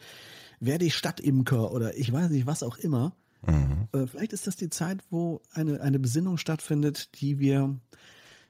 werde 0.59 0.85
ich 0.85 0.95
Stadtimker 0.95 1.71
oder 1.71 1.97
ich 1.97 2.13
weiß 2.13 2.31
nicht, 2.31 2.47
was 2.47 2.63
auch 2.63 2.77
immer. 2.79 3.15
Mhm. 3.47 3.89
Äh, 3.93 4.07
vielleicht 4.07 4.33
ist 4.33 4.47
das 4.47 4.57
die 4.57 4.71
Zeit, 4.71 5.05
wo 5.11 5.41
eine, 5.53 5.81
eine 5.81 5.99
Besinnung 5.99 6.37
stattfindet, 6.37 7.21
die 7.21 7.39
wir 7.39 7.79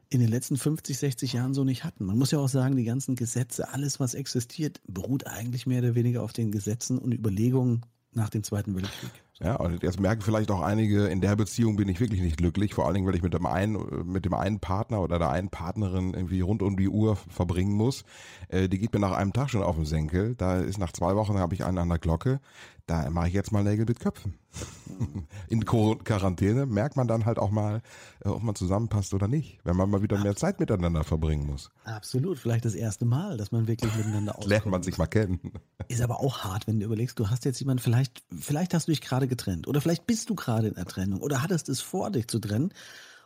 in 0.09 0.21
den 0.21 0.29
letzten 0.29 0.57
50, 0.57 0.97
60 0.97 1.33
Jahren 1.33 1.53
so 1.53 1.65
nicht 1.65 1.85
hatten. 1.85 2.05
Man 2.05 2.17
muss 2.17 2.31
ja 2.31 2.39
auch 2.39 2.49
sagen, 2.49 2.77
die 2.77 2.85
ganzen 2.85 3.17
Gesetze, 3.17 3.69
alles, 3.73 3.99
was 3.99 4.15
existiert, 4.15 4.81
beruht 4.87 5.27
eigentlich 5.27 5.67
mehr 5.67 5.81
oder 5.81 5.95
weniger 5.95 6.23
auf 6.23 6.33
den 6.33 6.53
Gesetzen 6.53 6.99
und 6.99 7.13
Überlegungen 7.13 7.85
nach 8.13 8.31
dem 8.31 8.45
Zweiten 8.45 8.75
Weltkrieg. 8.75 9.11
Ja, 9.43 9.57
und 9.57 9.83
jetzt 9.83 10.01
merken 10.01 10.23
vielleicht 10.23 10.51
auch 10.51 10.63
einige, 10.63 11.07
in 11.09 11.21
der 11.21 11.37
Beziehung 11.37 11.77
bin 11.77 11.89
ich 11.89 12.01
wirklich 12.01 12.23
nicht 12.23 12.39
glücklich, 12.39 12.73
vor 12.73 12.87
allen 12.87 12.95
Dingen, 12.95 13.07
weil 13.07 13.15
ich 13.15 13.23
mit 13.23 13.35
dem 13.35 13.45
einen, 13.45 14.11
mit 14.11 14.25
dem 14.25 14.33
einen 14.33 14.61
Partner 14.61 15.03
oder 15.03 15.19
der 15.19 15.29
einen 15.29 15.51
Partnerin 15.51 16.15
irgendwie 16.15 16.41
rund 16.41 16.63
um 16.63 16.77
die 16.77 16.89
Uhr 16.89 17.17
verbringen 17.17 17.75
muss. 17.75 18.05
Äh, 18.49 18.69
die 18.69 18.79
geht 18.79 18.95
mir 18.95 19.01
nach 19.01 19.13
einem 19.13 19.35
Tag 19.35 19.51
schon 19.51 19.63
auf 19.63 19.77
den 19.77 19.85
Senkel. 19.85 20.35
Da 20.37 20.61
ist 20.61 20.79
nach 20.79 20.93
zwei 20.93 21.17
Wochen 21.17 21.39
habe 21.39 21.55
ich 21.55 21.65
einen 21.65 21.79
an 21.79 21.91
der 21.91 21.99
Glocke. 21.99 22.41
Da 22.87 23.11
mache 23.11 23.27
ich 23.27 23.35
jetzt 23.35 23.51
mal 23.51 23.65
Nägel 23.65 23.85
mit 23.85 23.99
Köpfen. 23.99 24.39
In 25.49 25.65
Quarantäne 25.65 26.67
merkt 26.67 26.97
man 26.97 27.09
dann 27.09 27.27
halt 27.27 27.39
auch 27.39 27.51
mal, 27.51 27.83
äh, 28.25 28.29
ob 28.29 28.45
man 28.45 28.55
zusammenpasst 28.55 29.13
oder 29.13 29.27
nicht, 29.27 29.59
wenn 29.65 29.77
man 29.77 29.91
mal 29.91 30.03
wieder 30.03 30.19
mehr 30.19 30.37
Zeit 30.37 30.61
miteinander 30.61 31.03
verbringen 31.03 31.47
muss. 31.47 31.71
Absolut, 31.85 32.39
vielleicht 32.39 32.65
das 32.65 32.75
erste 32.75 33.05
Mal, 33.05 33.37
dass 33.37 33.51
man 33.51 33.67
wirklich 33.67 33.95
miteinander 33.97 34.37
auskommt. 34.37 34.51
Lernt 34.51 34.67
man 34.67 34.83
sich 34.85 34.99
mal 34.99 35.07
kennen. 35.07 35.41
Ist 35.89 36.01
aber 36.01 36.21
auch 36.21 36.45
hart, 36.45 36.69
wenn 36.69 36.79
du 36.79 36.87
überlegst, 36.87 37.19
du 37.19 37.29
hast 37.29 37.45
jetzt 37.45 37.59
jemanden, 37.59 37.83
vielleicht, 37.83 38.23
vielleicht 38.39 38.73
hast 38.73 38.87
du 38.87 38.93
dich 38.93 39.01
gerade 39.01 39.26
getrennt 39.29 39.69
oder 39.69 39.81
vielleicht 39.81 40.07
bist 40.07 40.31
du 40.31 40.35
gerade 40.35 40.69
in 40.69 40.75
der 40.75 40.87
Trennung 40.87 41.21
oder 41.21 41.43
hattest 41.43 41.69
es 41.69 41.81
vor, 41.81 42.11
dich 42.11 42.29
zu 42.29 42.39
trennen. 42.39 42.73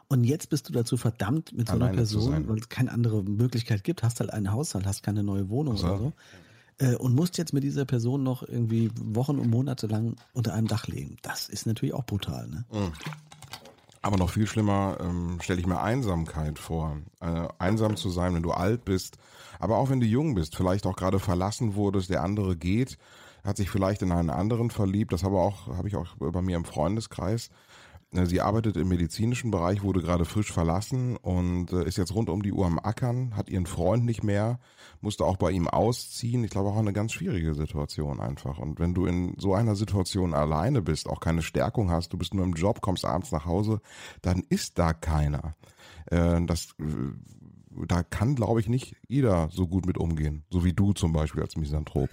Und 0.09 0.25
jetzt 0.25 0.50
bist 0.50 0.69
du 0.69 0.73
dazu 0.73 0.97
verdammt, 0.97 1.52
mit 1.52 1.69
so 1.69 1.75
einer 1.75 1.90
Person, 1.90 2.49
weil 2.49 2.59
es 2.59 2.69
keine 2.69 2.90
andere 2.90 3.23
Möglichkeit 3.23 3.85
gibt, 3.85 4.02
hast 4.02 4.19
halt 4.19 4.33
einen 4.33 4.50
Haushalt, 4.50 4.85
hast 4.85 5.04
keine 5.04 5.23
neue 5.23 5.49
Wohnung 5.50 5.76
so. 5.76 5.87
oder 5.87 5.99
so 5.99 6.12
äh, 6.80 6.95
und 6.97 7.14
musst 7.14 7.38
jetzt 7.38 7.52
mit 7.52 7.62
dieser 7.62 7.85
Person 7.85 8.23
noch 8.23 8.42
irgendwie 8.42 8.90
Wochen 9.00 9.38
und 9.38 9.49
Monate 9.49 9.87
lang 9.87 10.16
unter 10.33 10.54
einem 10.54 10.66
Dach 10.66 10.87
leben. 10.88 11.16
Das 11.23 11.49
ist 11.49 11.66
natürlich 11.66 11.95
auch 11.95 12.04
brutal. 12.04 12.49
Ne? 12.49 12.65
Mhm. 12.73 12.93
Aber 14.02 14.17
noch 14.17 14.30
viel 14.30 14.47
schlimmer 14.47 14.97
ähm, 15.00 15.39
stelle 15.43 15.60
ich 15.60 15.67
mir 15.67 15.80
Einsamkeit 15.80 16.58
vor. 16.58 16.97
Äh, 17.21 17.49
einsam 17.58 17.97
zu 17.97 18.08
sein, 18.08 18.34
wenn 18.34 18.43
du 18.43 18.52
alt 18.52 18.84
bist, 18.84 19.19
aber 19.58 19.76
auch 19.76 19.91
wenn 19.91 20.00
du 20.00 20.06
jung 20.06 20.34
bist, 20.34 20.56
vielleicht 20.56 20.86
auch 20.86 20.97
gerade 20.97 21.19
verlassen 21.19 21.75
wurdest, 21.75 22.08
der 22.08 22.23
andere 22.23 22.56
geht, 22.56 22.97
hat 23.45 23.57
sich 23.57 23.71
vielleicht 23.71 24.03
in 24.03 24.13
einen 24.13 24.31
anderen 24.31 24.71
verliebt. 24.71 25.13
Das 25.13 25.25
habe 25.25 25.37
auch 25.37 25.69
habe 25.69 25.89
ich 25.89 25.97
auch 25.97 26.17
bei 26.19 26.43
mir 26.43 26.57
im 26.57 26.65
Freundeskreis. 26.65 27.50
Äh, 28.13 28.26
sie 28.26 28.41
arbeitet 28.41 28.76
im 28.76 28.89
medizinischen 28.89 29.50
Bereich, 29.50 29.83
wurde 29.83 30.00
gerade 30.00 30.25
frisch 30.25 30.53
verlassen 30.53 31.17
und 31.17 31.73
äh, 31.73 31.85
ist 31.85 31.99
jetzt 31.99 32.15
rund 32.15 32.29
um 32.29 32.43
die 32.43 32.53
Uhr 32.53 32.67
am 32.67 32.79
Ackern, 32.79 33.37
hat 33.37 33.49
ihren 33.49 33.67
Freund 33.67 34.05
nicht 34.05 34.23
mehr, 34.23 34.59
musste 35.00 35.25
auch 35.25 35.37
bei 35.37 35.50
ihm 35.50 35.69
ausziehen. 35.69 36.45
Ich 36.45 36.50
glaube 36.50 36.71
auch 36.71 36.76
eine 36.76 36.93
ganz 36.93 37.13
schwierige 37.13 37.55
Situation 37.55 38.21
einfach. 38.21 38.59
Und 38.59 38.81
wenn 38.81 38.95
du 38.95 39.07
in 39.07 39.35
so 39.39 39.55
einer 39.55 39.76
Situation 39.76 40.35
alleine 40.35 40.83
bist, 40.83 41.09
auch 41.09 41.21
keine 41.21 41.43
Stärkung 41.43 41.91
hast, 41.91 42.13
du 42.13 42.19
bist 42.19 42.35
nur 42.35 42.45
im 42.45 42.55
Job, 42.55 42.81
kommst 42.81 43.05
abends 43.05 43.33
nach 43.33 43.47
Hause, 43.47 43.81
dann 44.23 44.43
ist 44.49 44.79
da 44.79 44.93
keiner. 44.93 45.55
Äh, 46.07 46.45
das 46.47 46.75
da 47.87 48.03
kann, 48.03 48.35
glaube 48.35 48.61
ich, 48.61 48.69
nicht 48.69 48.97
jeder 49.07 49.49
so 49.53 49.69
gut 49.69 49.87
mit 49.87 49.97
umgehen. 49.97 50.45
So 50.50 50.65
wie 50.65 50.73
du 50.73 50.93
zum 50.93 51.13
Beispiel 51.13 51.43
als 51.43 51.57
Misanthrop. 51.57 52.11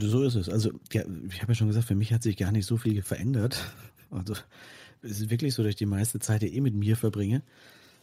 So 0.00 0.22
ist 0.22 0.36
es. 0.36 0.48
Also, 0.48 0.70
ja, 0.92 1.02
ich 1.28 1.42
habe 1.42 1.52
ja 1.52 1.54
schon 1.54 1.68
gesagt, 1.68 1.86
für 1.86 1.94
mich 1.94 2.12
hat 2.12 2.22
sich 2.22 2.36
gar 2.36 2.52
nicht 2.52 2.66
so 2.66 2.76
viel 2.76 3.02
verändert. 3.02 3.74
Also, 4.10 4.34
es 5.02 5.20
ist 5.20 5.30
wirklich 5.30 5.54
so, 5.54 5.62
dass 5.62 5.70
ich 5.70 5.76
die 5.76 5.86
meiste 5.86 6.18
Zeit 6.18 6.42
ja 6.42 6.48
eh 6.48 6.60
mit 6.60 6.74
mir 6.74 6.96
verbringe 6.96 7.42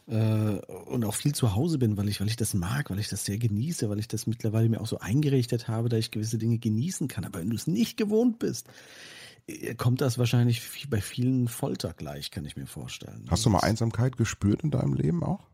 äh, 0.06 0.56
und 0.86 1.04
auch 1.04 1.14
viel 1.14 1.34
zu 1.34 1.54
Hause 1.54 1.78
bin, 1.78 1.96
weil 1.96 2.08
ich, 2.08 2.20
weil 2.20 2.28
ich 2.28 2.36
das 2.36 2.54
mag, 2.54 2.90
weil 2.90 2.98
ich 2.98 3.08
das 3.08 3.24
sehr 3.24 3.38
genieße, 3.38 3.88
weil 3.88 3.98
ich 3.98 4.08
das 4.08 4.26
mittlerweile 4.26 4.68
mir 4.68 4.80
auch 4.80 4.86
so 4.86 4.98
eingerichtet 4.98 5.68
habe, 5.68 5.88
dass 5.88 6.00
ich 6.00 6.10
gewisse 6.10 6.38
Dinge 6.38 6.58
genießen 6.58 7.08
kann. 7.08 7.24
Aber 7.24 7.40
wenn 7.40 7.50
du 7.50 7.56
es 7.56 7.66
nicht 7.66 7.96
gewohnt 7.96 8.38
bist, 8.38 8.68
äh, 9.46 9.74
kommt 9.74 10.00
das 10.00 10.18
wahrscheinlich 10.18 10.88
bei 10.88 11.00
vielen 11.00 11.48
Folter 11.48 11.92
gleich, 11.92 12.30
kann 12.30 12.44
ich 12.44 12.56
mir 12.56 12.66
vorstellen. 12.66 13.26
Hast 13.28 13.44
du 13.46 13.50
mal 13.50 13.60
Einsamkeit 13.60 14.16
gespürt 14.16 14.62
in 14.62 14.70
deinem 14.70 14.94
Leben 14.94 15.22
auch? 15.22 15.48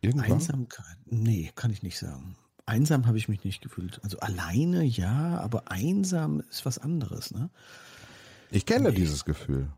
Irgendwann? 0.00 0.32
Einsamkeit? 0.32 0.96
Nee, 1.06 1.50
kann 1.54 1.70
ich 1.70 1.82
nicht 1.82 1.98
sagen. 1.98 2.36
Einsam 2.66 3.06
habe 3.06 3.16
ich 3.16 3.28
mich 3.28 3.44
nicht 3.44 3.62
gefühlt. 3.62 4.00
Also 4.02 4.18
alleine 4.18 4.82
ja, 4.82 5.38
aber 5.38 5.70
einsam 5.70 6.42
ist 6.50 6.66
was 6.66 6.78
anderes, 6.78 7.30
ne? 7.30 7.48
Ich 8.50 8.66
kenne 8.66 8.90
nee. 8.90 8.96
dieses 8.96 9.24
Gefühl. 9.24 9.68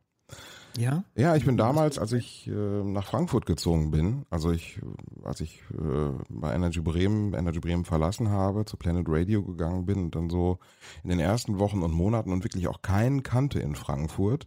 Ja? 0.78 1.02
Ja, 1.16 1.34
ich 1.34 1.44
bin 1.44 1.56
damals, 1.56 1.98
als 1.98 2.12
ich 2.12 2.46
äh, 2.46 2.50
nach 2.50 3.04
Frankfurt 3.04 3.46
gezogen 3.46 3.90
bin, 3.90 4.26
also 4.30 4.52
ich, 4.52 4.80
als 5.24 5.40
ich 5.40 5.60
äh, 5.72 6.12
bei 6.28 6.54
Energy 6.54 6.80
Bremen, 6.80 7.34
Energy 7.34 7.58
Bremen 7.58 7.84
verlassen 7.84 8.30
habe, 8.30 8.64
zu 8.64 8.76
Planet 8.76 9.06
Radio 9.08 9.42
gegangen 9.42 9.86
bin 9.86 10.04
und 10.04 10.14
dann 10.14 10.30
so 10.30 10.58
in 11.02 11.10
den 11.10 11.20
ersten 11.20 11.58
Wochen 11.58 11.82
und 11.82 11.92
Monaten 11.92 12.32
und 12.32 12.44
wirklich 12.44 12.68
auch 12.68 12.80
keinen 12.80 13.22
kannte 13.22 13.58
in 13.58 13.74
Frankfurt, 13.74 14.46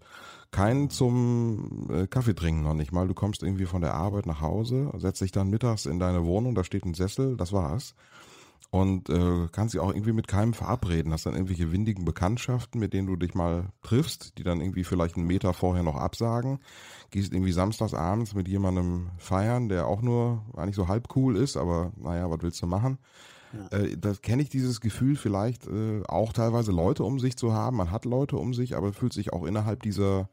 keinen 0.51 0.89
zum 0.89 1.87
äh, 1.91 2.07
Kaffee 2.07 2.33
trinken 2.35 2.63
noch 2.63 2.75
nicht 2.75 2.91
mal. 2.91 3.07
Du 3.07 3.13
kommst 3.13 3.43
irgendwie 3.43 3.65
von 3.65 3.81
der 3.81 3.93
Arbeit 3.93 4.25
nach 4.25 4.41
Hause, 4.41 4.89
setzt 4.97 5.21
dich 5.21 5.31
dann 5.31 5.49
mittags 5.49 5.85
in 5.85 5.99
deine 5.99 6.25
Wohnung, 6.25 6.55
da 6.55 6.63
steht 6.63 6.85
ein 6.85 6.93
Sessel, 6.93 7.35
das 7.35 7.51
war's 7.51 7.93
und 8.71 9.09
äh, 9.09 9.47
kannst 9.51 9.73
dich 9.73 9.81
auch 9.81 9.93
irgendwie 9.93 10.13
mit 10.13 10.29
keinem 10.29 10.53
verabreden. 10.53 11.11
Hast 11.11 11.25
dann 11.25 11.33
irgendwelche 11.33 11.73
windigen 11.73 12.05
Bekanntschaften, 12.05 12.79
mit 12.79 12.93
denen 12.93 13.07
du 13.07 13.17
dich 13.17 13.35
mal 13.35 13.65
triffst, 13.83 14.37
die 14.37 14.43
dann 14.43 14.61
irgendwie 14.61 14.85
vielleicht 14.85 15.17
einen 15.17 15.27
Meter 15.27 15.53
vorher 15.53 15.83
noch 15.83 15.97
absagen. 15.97 16.59
Gehst 17.11 17.33
irgendwie 17.33 17.51
samstags 17.51 17.93
abends 17.93 18.33
mit 18.33 18.47
jemandem 18.47 19.09
feiern, 19.17 19.67
der 19.67 19.87
auch 19.87 20.01
nur 20.01 20.41
eigentlich 20.55 20.77
so 20.77 20.87
halb 20.87 21.09
cool 21.17 21.35
ist, 21.35 21.57
aber 21.57 21.91
naja, 21.97 22.29
was 22.31 22.41
willst 22.41 22.61
du 22.61 22.65
machen? 22.67 22.97
Ja. 23.51 23.77
Äh, 23.77 23.97
das 23.97 24.21
kenne 24.21 24.41
ich 24.41 24.49
dieses 24.49 24.79
Gefühl 24.79 25.17
vielleicht 25.17 25.67
äh, 25.67 26.03
auch 26.07 26.31
teilweise 26.31 26.71
Leute 26.71 27.03
um 27.03 27.19
sich 27.19 27.35
zu 27.35 27.51
haben. 27.51 27.75
Man 27.75 27.91
hat 27.91 28.05
Leute 28.05 28.37
um 28.37 28.53
sich, 28.53 28.77
aber 28.77 28.93
fühlt 28.93 29.11
sich 29.11 29.33
auch 29.33 29.45
innerhalb 29.45 29.83
dieser 29.83 30.29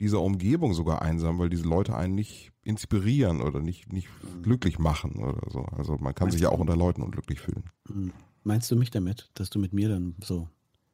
dieser 0.00 0.20
Umgebung 0.20 0.74
sogar 0.74 1.02
einsam, 1.02 1.38
weil 1.38 1.50
diese 1.50 1.68
Leute 1.68 1.94
einen 1.94 2.14
nicht 2.14 2.52
inspirieren 2.62 3.40
oder 3.40 3.60
nicht, 3.60 3.92
nicht 3.92 4.08
mhm. 4.08 4.42
glücklich 4.42 4.78
machen 4.78 5.16
oder 5.22 5.40
so. 5.50 5.60
Also 5.76 5.96
man 5.98 6.14
kann 6.14 6.26
Meinst 6.26 6.32
sich 6.32 6.42
ja 6.42 6.50
auch 6.50 6.58
unter 6.58 6.76
Leuten 6.76 7.02
unglücklich 7.02 7.40
fühlen. 7.40 7.64
Mhm. 7.88 8.12
Meinst 8.42 8.70
du 8.70 8.76
mich 8.76 8.90
damit, 8.90 9.30
dass 9.34 9.50
du 9.50 9.58
mit 9.58 9.72
mir 9.72 9.88
dann 9.88 10.16
so 10.24 10.48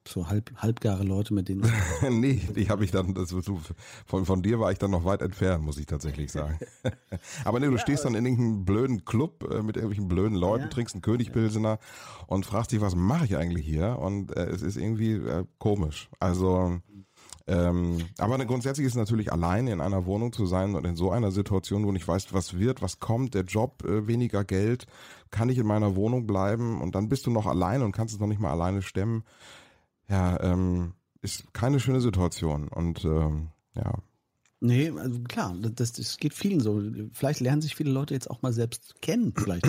so 0.09 0.29
halb, 0.29 0.53
halbgare 0.57 1.03
Leute, 1.03 1.35
mit 1.35 1.49
denen. 1.49 1.71
nee, 2.11 2.41
die 2.55 2.69
habe 2.69 2.85
ich 2.85 2.91
dann, 2.91 3.15
das, 3.15 3.35
von, 4.07 4.25
von 4.25 4.43
dir 4.43 4.61
war 4.61 4.73
ich 4.73 4.79
dann 4.79 4.91
noch 4.91 5.05
weit 5.05 5.23
entfernt, 5.23 5.65
muss 5.65 5.79
ich 5.79 5.87
tatsächlich 5.87 6.33
sagen. 6.33 6.59
aber 7.45 7.61
nee, 7.61 7.67
du 7.67 7.73
ja, 7.73 7.79
stehst 7.79 8.05
dann 8.05 8.15
in 8.15 8.25
irgendeinem 8.25 8.65
blöden 8.65 9.05
Club 9.05 9.43
äh, 9.51 9.63
mit 9.63 9.77
irgendwelchen 9.77 10.09
blöden 10.09 10.37
Leuten, 10.37 10.65
ja. 10.65 10.71
trinkst 10.71 10.95
einen 10.95 11.03
Königpilsener 11.03 11.79
und 12.27 12.47
fragst 12.47 12.73
dich, 12.73 12.81
was 12.81 12.95
mache 12.95 13.25
ich 13.25 13.37
eigentlich 13.37 13.67
hier? 13.67 13.99
Und 13.99 14.37
äh, 14.37 14.47
es 14.47 14.63
ist 14.63 14.77
irgendwie 14.77 15.15
äh, 15.15 15.45
komisch. 15.59 16.09
Also 16.21 16.81
Ähm, 17.49 17.99
aber 18.19 18.45
grundsätzlich 18.45 18.87
ist 18.87 18.95
es 18.95 18.99
natürlich 18.99 19.33
allein 19.33 19.69
in 19.69 19.81
einer 19.81 20.05
Wohnung 20.05 20.33
zu 20.33 20.47
sein 20.47 20.75
und 20.75 20.85
in 20.85 20.97
so 20.97 21.13
einer 21.13 21.31
Situation, 21.31 21.87
wo 21.87 21.93
nicht 21.93 22.07
weißt, 22.07 22.33
was 22.33 22.59
wird, 22.59 22.83
was 22.83 22.99
kommt, 22.99 23.35
der 23.35 23.45
Job, 23.45 23.85
äh, 23.85 24.09
weniger 24.09 24.45
Geld, 24.45 24.87
kann 25.31 25.49
ich 25.49 25.59
in 25.59 25.67
meiner 25.67 25.95
Wohnung 25.95 26.27
bleiben 26.27 26.81
und 26.81 26.97
dann 26.97 27.09
bist 27.09 27.25
du 27.27 27.31
noch 27.31 27.47
allein 27.47 27.83
und 27.83 27.93
kannst 27.93 28.15
es 28.15 28.21
noch 28.21 28.27
nicht 28.27 28.41
mal 28.41 28.51
alleine 28.51 28.83
stemmen. 28.83 29.23
Ja, 30.09 30.41
ähm, 30.41 30.95
ist 31.23 31.53
keine 31.55 31.79
schöne 31.79 32.01
Situation 32.01 32.69
und 32.69 33.05
ähm, 33.05 33.49
ja. 33.75 33.95
Nee, 34.59 34.91
also 34.91 35.21
klar, 35.21 35.55
das, 35.61 35.93
das 35.93 36.17
geht 36.17 36.35
vielen 36.35 36.61
so. 36.61 36.83
Vielleicht 37.13 37.41
lernen 37.41 37.63
sich 37.63 37.77
viele 37.77 37.91
Leute 37.91 38.15
jetzt 38.15 38.31
auch 38.31 38.43
mal 38.43 38.53
selbst 38.53 39.01
kennen, 39.03 39.35
vielleicht 39.37 39.67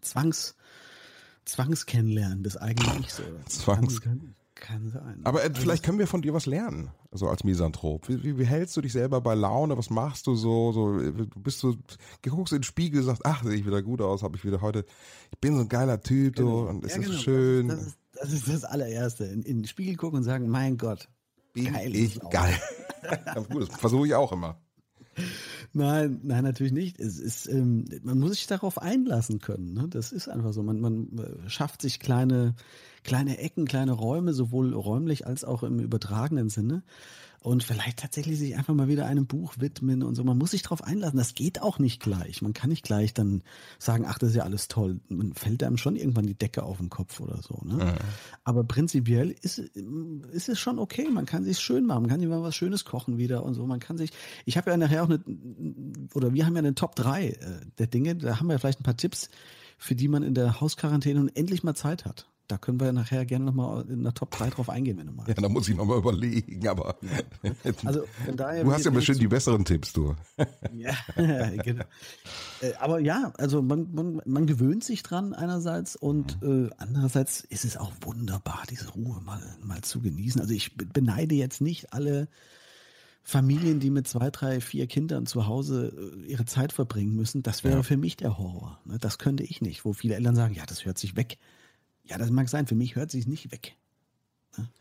Zwangs, 0.00 0.56
Zwangs 1.44 1.86
kennenlernen, 1.86 2.42
das 2.42 2.56
eigentlich 2.56 2.98
nicht 2.98 3.12
so. 3.12 3.22
Zwangs. 3.46 4.00
Kann, 4.00 4.34
kann 4.62 4.88
sein. 4.88 5.20
Aber 5.24 5.40
äh, 5.40 5.48
also 5.48 5.60
vielleicht 5.60 5.82
können 5.82 5.98
wir 5.98 6.06
von 6.06 6.22
dir 6.22 6.32
was 6.32 6.46
lernen, 6.46 6.90
also 7.10 7.28
als 7.28 7.42
Misanthrop. 7.44 8.08
Wie, 8.08 8.22
wie, 8.22 8.38
wie, 8.38 8.44
hältst 8.44 8.76
du 8.76 8.80
dich 8.80 8.92
selber 8.92 9.20
bei 9.20 9.34
Laune? 9.34 9.76
Was 9.76 9.90
machst 9.90 10.26
du 10.28 10.36
so? 10.36 10.72
so 10.72 10.98
du 10.98 11.26
bist 11.34 11.58
so, 11.58 11.74
guckst 12.22 12.52
in 12.52 12.60
den 12.60 12.64
Spiegel, 12.64 13.02
sagst, 13.02 13.26
ach, 13.26 13.42
sehe 13.42 13.56
ich 13.56 13.66
wieder 13.66 13.82
gut 13.82 14.00
aus, 14.00 14.22
habe 14.22 14.36
ich 14.36 14.44
wieder 14.44 14.60
heute, 14.60 14.84
ich 15.32 15.38
bin 15.38 15.56
so 15.56 15.62
ein 15.62 15.68
geiler 15.68 16.00
Typ, 16.00 16.36
genau. 16.36 16.62
so, 16.62 16.68
und 16.68 16.86
ist 16.86 16.92
ja, 16.92 16.98
das 16.98 17.06
genau. 17.06 17.18
so 17.18 17.22
schön. 17.22 17.68
Das 17.68 17.80
ist, 17.82 17.98
das 18.14 18.32
ist 18.32 18.48
das 18.48 18.64
allererste. 18.64 19.24
In, 19.24 19.42
in 19.42 19.56
den 19.58 19.66
Spiegel 19.66 19.96
gucken 19.96 20.18
und 20.18 20.24
sagen, 20.24 20.48
mein 20.48 20.78
Gott, 20.78 21.08
bin 21.52 21.72
geil 21.72 21.94
ich 21.94 22.20
geil. 22.30 22.54
gut, 23.50 23.68
das 23.68 23.76
versuche 23.76 24.06
ich 24.06 24.14
auch 24.14 24.30
immer. 24.30 24.60
Nein, 25.74 26.20
nein, 26.22 26.44
natürlich 26.44 26.72
nicht. 26.72 27.00
Es 27.00 27.18
ist, 27.18 27.46
ähm, 27.48 27.86
man 28.02 28.18
muss 28.18 28.32
sich 28.32 28.46
darauf 28.46 28.80
einlassen 28.80 29.40
können. 29.40 29.72
Ne? 29.72 29.88
Das 29.88 30.12
ist 30.12 30.28
einfach 30.28 30.52
so. 30.52 30.62
Man, 30.62 30.80
man 30.80 31.08
äh, 31.18 31.48
schafft 31.48 31.80
sich 31.80 31.98
kleine, 31.98 32.54
kleine 33.04 33.38
Ecken, 33.38 33.66
kleine 33.66 33.92
Räume, 33.92 34.34
sowohl 34.34 34.74
räumlich 34.74 35.26
als 35.26 35.44
auch 35.44 35.62
im 35.62 35.78
übertragenen 35.80 36.50
Sinne 36.50 36.82
und 37.42 37.64
vielleicht 37.64 37.98
tatsächlich 37.98 38.38
sich 38.38 38.56
einfach 38.56 38.72
mal 38.72 38.86
wieder 38.86 39.06
einem 39.06 39.26
Buch 39.26 39.54
widmen 39.58 40.04
und 40.04 40.14
so. 40.14 40.22
Man 40.22 40.38
muss 40.38 40.52
sich 40.52 40.62
darauf 40.62 40.84
einlassen. 40.84 41.18
Das 41.18 41.34
geht 41.34 41.60
auch 41.60 41.80
nicht 41.80 42.00
gleich. 42.00 42.40
Man 42.40 42.52
kann 42.52 42.70
nicht 42.70 42.84
gleich 42.84 43.14
dann 43.14 43.42
sagen, 43.80 44.04
ach, 44.06 44.18
das 44.18 44.30
ist 44.30 44.36
ja 44.36 44.44
alles 44.44 44.68
toll. 44.68 45.00
Man 45.08 45.34
fällt 45.34 45.64
einem 45.64 45.76
schon 45.76 45.96
irgendwann 45.96 46.26
die 46.26 46.38
Decke 46.38 46.62
auf 46.62 46.78
den 46.78 46.88
Kopf 46.88 47.18
oder 47.18 47.42
so. 47.42 47.60
Ne? 47.64 47.78
Ja. 47.78 47.94
Aber 48.44 48.62
prinzipiell 48.62 49.30
ist, 49.42 49.58
ist 49.58 50.48
es 50.48 50.60
schon 50.60 50.78
okay. 50.78 51.08
Man 51.10 51.26
kann 51.26 51.42
sich 51.42 51.58
schön 51.58 51.84
machen. 51.84 52.02
Man 52.02 52.10
kann 52.10 52.20
sich 52.20 52.28
mal 52.28 52.42
was 52.42 52.54
Schönes 52.54 52.84
kochen 52.84 53.18
wieder 53.18 53.44
und 53.44 53.54
so. 53.54 53.66
Man 53.66 53.80
kann 53.80 53.98
sich, 53.98 54.12
ich 54.44 54.56
habe 54.56 54.70
ja 54.70 54.76
nachher 54.76 55.02
auch 55.02 55.10
eine, 55.10 55.20
oder 56.14 56.32
wir 56.32 56.46
haben 56.46 56.54
ja 56.54 56.60
eine 56.60 56.76
Top 56.76 56.94
3 56.94 57.26
äh, 57.26 57.36
der 57.78 57.88
Dinge. 57.88 58.14
Da 58.14 58.38
haben 58.38 58.48
wir 58.48 58.58
vielleicht 58.60 58.80
ein 58.80 58.84
paar 58.84 58.96
Tipps, 58.96 59.30
für 59.78 59.96
die 59.96 60.06
man 60.06 60.22
in 60.22 60.34
der 60.34 60.60
Hausquarantäne 60.60 61.18
und 61.18 61.36
endlich 61.36 61.64
mal 61.64 61.74
Zeit 61.74 62.04
hat. 62.04 62.31
Da 62.52 62.58
können 62.58 62.78
wir 62.78 62.92
nachher 62.92 63.24
gerne 63.24 63.46
nochmal 63.46 63.86
in 63.88 64.02
der 64.02 64.12
Top 64.12 64.30
3 64.30 64.50
drauf 64.50 64.68
eingehen, 64.68 64.98
wenn 64.98 65.06
du 65.06 65.14
magst. 65.14 65.28
Ja, 65.30 65.34
da 65.36 65.48
muss 65.48 65.70
ich 65.70 65.74
nochmal 65.74 65.96
überlegen, 65.96 66.68
aber. 66.68 66.98
Also 67.82 68.04
von 68.26 68.36
daher. 68.36 68.62
Du 68.62 68.70
hast 68.70 68.84
ja 68.84 68.90
bestimmt 68.90 69.22
die 69.22 69.26
besseren 69.26 69.64
Tipps, 69.64 69.94
du. 69.94 70.14
ja, 70.74 70.92
genau. 71.16 71.84
Äh, 72.60 72.74
aber 72.78 73.00
ja, 73.00 73.32
also 73.38 73.62
man, 73.62 73.88
man, 73.94 74.20
man 74.26 74.44
gewöhnt 74.44 74.84
sich 74.84 75.02
dran 75.02 75.32
einerseits 75.32 75.96
und 75.96 76.42
mhm. 76.42 76.66
äh, 76.66 76.70
andererseits 76.76 77.40
ist 77.40 77.64
es 77.64 77.78
auch 77.78 77.90
wunderbar, 78.02 78.64
diese 78.68 78.90
Ruhe 78.90 79.22
mal, 79.22 79.40
mal 79.62 79.80
zu 79.80 80.02
genießen. 80.02 80.38
Also 80.38 80.52
ich 80.52 80.76
beneide 80.76 81.34
jetzt 81.34 81.62
nicht 81.62 81.94
alle 81.94 82.28
Familien, 83.22 83.80
die 83.80 83.88
mit 83.88 84.06
zwei, 84.06 84.30
drei, 84.30 84.60
vier 84.60 84.86
Kindern 84.88 85.24
zu 85.24 85.46
Hause 85.46 85.90
äh, 85.96 86.30
ihre 86.30 86.44
Zeit 86.44 86.74
verbringen 86.74 87.16
müssen. 87.16 87.42
Das 87.42 87.64
wäre 87.64 87.76
ja. 87.76 87.82
für 87.82 87.96
mich 87.96 88.18
der 88.18 88.36
Horror. 88.36 88.78
Ne? 88.84 88.98
Das 88.98 89.16
könnte 89.16 89.42
ich 89.42 89.62
nicht, 89.62 89.86
wo 89.86 89.94
viele 89.94 90.16
Eltern 90.16 90.36
sagen, 90.36 90.52
ja, 90.52 90.66
das 90.66 90.84
hört 90.84 90.98
sich 90.98 91.16
weg. 91.16 91.38
Ja, 92.04 92.18
das 92.18 92.30
mag 92.30 92.48
sein. 92.48 92.66
Für 92.66 92.74
mich 92.74 92.96
hört 92.96 93.10
sich 93.10 93.26
nicht 93.26 93.52
weg. 93.52 93.76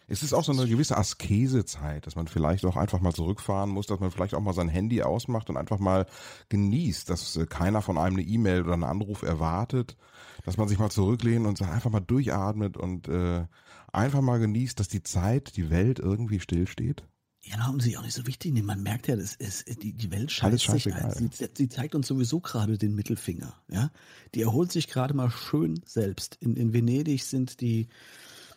Es 0.08 0.24
ist 0.24 0.34
auch 0.34 0.44
so 0.44 0.52
eine 0.52 0.68
gewisse 0.68 0.98
Askesezeit, 0.98 2.06
dass 2.06 2.18
man 2.18 2.28
vielleicht 2.28 2.66
auch 2.66 2.76
einfach 2.76 3.00
mal 3.00 3.14
zurückfahren 3.14 3.70
muss, 3.70 3.88
dass 3.88 4.02
man 4.02 4.12
vielleicht 4.12 4.34
auch 4.34 4.42
mal 4.42 4.54
sein 4.54 4.68
Handy 4.68 5.02
ausmacht 5.02 5.50
und 5.50 5.56
einfach 5.56 5.80
mal 5.80 6.06
genießt, 6.50 7.10
dass 7.10 7.38
äh, 7.38 7.46
keiner 7.46 7.82
von 7.82 7.98
einem 7.98 8.18
eine 8.18 8.26
E-Mail 8.26 8.64
oder 8.64 8.74
einen 8.74 8.84
Anruf 8.84 9.22
erwartet, 9.22 9.96
dass 10.44 10.58
man 10.58 10.68
sich 10.68 10.80
mal 10.80 10.90
zurücklehnt 10.90 11.48
und 11.48 11.62
einfach 11.62 11.90
mal 11.90 12.02
durchatmet 12.02 12.76
und 12.76 13.08
äh, 13.08 13.46
einfach 13.94 14.22
mal 14.22 14.40
genießt, 14.40 14.78
dass 14.80 14.90
die 14.90 15.04
Zeit, 15.04 15.56
die 15.56 15.70
Welt 15.70 16.00
irgendwie 16.00 16.42
stillsteht. 16.42 17.06
Ja, 17.43 17.69
und 17.69 17.82
sie 17.82 17.97
auch 17.97 18.04
nicht 18.04 18.13
so 18.13 18.27
wichtig 18.27 18.54
nehmen. 18.54 18.67
Man 18.67 18.84
merkt 18.84 19.08
ja, 19.08 19.15
das 19.15 19.34
ist, 19.34 19.82
die, 19.82 19.93
die 19.93 20.12
Welt 20.12 20.32
scheißt 20.32 20.69
sich 20.69 20.93
ein. 20.93 21.32
Sie, 21.32 21.49
sie, 21.51 21.69
zeigt 21.69 21.95
uns 21.95 22.08
sowieso 22.08 22.39
gerade 22.39 22.77
den 22.77 22.93
Mittelfinger. 22.93 23.56
Ja, 23.67 23.91
Die 24.36 24.43
erholt 24.43 24.71
sich 24.71 24.88
gerade 24.88 25.15
mal 25.15 25.32
schön 25.32 25.82
selbst. 25.86 26.38
In, 26.39 26.56
in 26.56 26.71
Venedig 26.71 27.23
sind 27.23 27.60
die, 27.60 27.88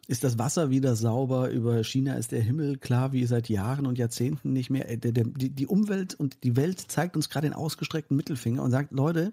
ist 0.06 0.22
das 0.22 0.38
Wasser 0.38 0.68
wieder 0.68 0.96
sauber. 0.96 1.50
Über 1.50 1.82
China 1.82 2.14
ist 2.14 2.32
der 2.32 2.42
Himmel 2.42 2.76
klar 2.76 3.12
wie 3.12 3.24
seit 3.24 3.48
Jahren 3.48 3.86
und 3.86 3.96
Jahrzehnten 3.96 4.52
nicht 4.52 4.68
mehr. 4.68 4.96
Der, 4.98 5.12
der, 5.12 5.24
die, 5.24 5.48
die 5.48 5.66
Umwelt 5.66 6.14
und 6.14 6.44
die 6.44 6.56
Welt 6.56 6.78
zeigt 6.78 7.16
uns 7.16 7.30
gerade 7.30 7.48
den 7.48 7.54
ausgestreckten 7.54 8.16
Mittelfinger 8.16 8.62
und 8.62 8.70
sagt, 8.70 8.92
Leute, 8.92 9.32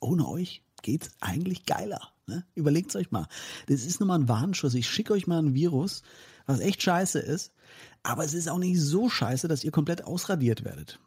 ohne 0.00 0.26
euch 0.26 0.62
geht's 0.82 1.10
eigentlich 1.20 1.66
geiler. 1.66 2.00
Ne? 2.26 2.44
Überlegt's 2.56 2.96
euch 2.96 3.12
mal. 3.12 3.28
Das 3.68 3.86
ist 3.86 4.00
nur 4.00 4.08
mal 4.08 4.18
ein 4.18 4.28
Warnschuss. 4.28 4.74
Ich 4.74 4.88
schicke 4.88 5.12
euch 5.12 5.28
mal 5.28 5.38
ein 5.38 5.54
Virus, 5.54 6.02
was 6.46 6.58
echt 6.58 6.82
scheiße 6.82 7.20
ist. 7.20 7.52
Aber 8.06 8.24
es 8.24 8.34
ist 8.34 8.48
auch 8.48 8.58
nicht 8.58 8.80
so 8.80 9.08
scheiße, 9.08 9.48
dass 9.48 9.64
ihr 9.64 9.72
komplett 9.72 10.04
ausradiert 10.04 10.64
werdet. 10.64 11.00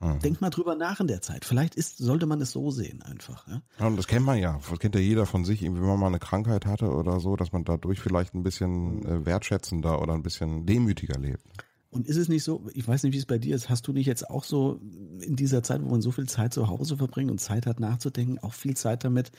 Mhm. 0.00 0.18
Denkt 0.18 0.40
mal 0.42 0.50
drüber 0.50 0.74
nach 0.74 1.00
in 1.00 1.06
der 1.06 1.22
Zeit. 1.22 1.46
Vielleicht 1.46 1.74
ist, 1.74 1.96
sollte 1.96 2.26
man 2.26 2.38
es 2.42 2.50
so 2.50 2.70
sehen 2.70 3.00
einfach. 3.00 3.48
Ja? 3.48 3.62
ja, 3.78 3.86
und 3.86 3.96
das 3.96 4.06
kennt 4.06 4.26
man 4.26 4.38
ja. 4.38 4.60
Das 4.68 4.78
kennt 4.78 4.94
ja 4.94 5.00
jeder 5.00 5.24
von 5.24 5.46
sich, 5.46 5.62
wenn 5.62 5.72
man 5.72 5.98
mal 5.98 6.08
eine 6.08 6.18
Krankheit 6.18 6.66
hatte 6.66 6.90
oder 6.90 7.18
so, 7.18 7.36
dass 7.36 7.52
man 7.52 7.64
dadurch 7.64 8.00
vielleicht 8.00 8.34
ein 8.34 8.42
bisschen 8.42 9.06
äh, 9.06 9.24
wertschätzender 9.24 10.02
oder 10.02 10.12
ein 10.12 10.22
bisschen 10.22 10.66
demütiger 10.66 11.18
lebt. 11.18 11.42
Und 11.88 12.06
ist 12.06 12.16
es 12.16 12.28
nicht 12.28 12.44
so, 12.44 12.66
ich 12.74 12.86
weiß 12.86 13.04
nicht, 13.04 13.14
wie 13.14 13.18
es 13.18 13.26
bei 13.26 13.38
dir 13.38 13.56
ist, 13.56 13.70
hast 13.70 13.86
du 13.86 13.92
nicht 13.92 14.06
jetzt 14.06 14.28
auch 14.28 14.44
so 14.44 14.80
in 15.20 15.36
dieser 15.36 15.62
Zeit, 15.62 15.82
wo 15.82 15.88
man 15.88 16.02
so 16.02 16.10
viel 16.10 16.28
Zeit 16.28 16.52
zu 16.52 16.68
Hause 16.68 16.98
verbringt 16.98 17.30
und 17.30 17.40
Zeit 17.40 17.64
hat 17.64 17.80
nachzudenken, 17.80 18.38
auch 18.40 18.52
viel 18.52 18.76
Zeit 18.76 19.04
damit, 19.04 19.30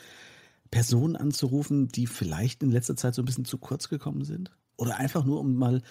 Personen 0.72 1.16
anzurufen, 1.16 1.90
die 1.90 2.08
vielleicht 2.08 2.64
in 2.64 2.72
letzter 2.72 2.96
Zeit 2.96 3.14
so 3.14 3.22
ein 3.22 3.26
bisschen 3.26 3.46
zu 3.46 3.60
kurz 3.60 3.90
gekommen 3.90 4.24
sind? 4.24 4.52
Oder 4.78 4.98
einfach 4.98 5.26
nur, 5.26 5.40
um 5.40 5.56
mal 5.56 5.82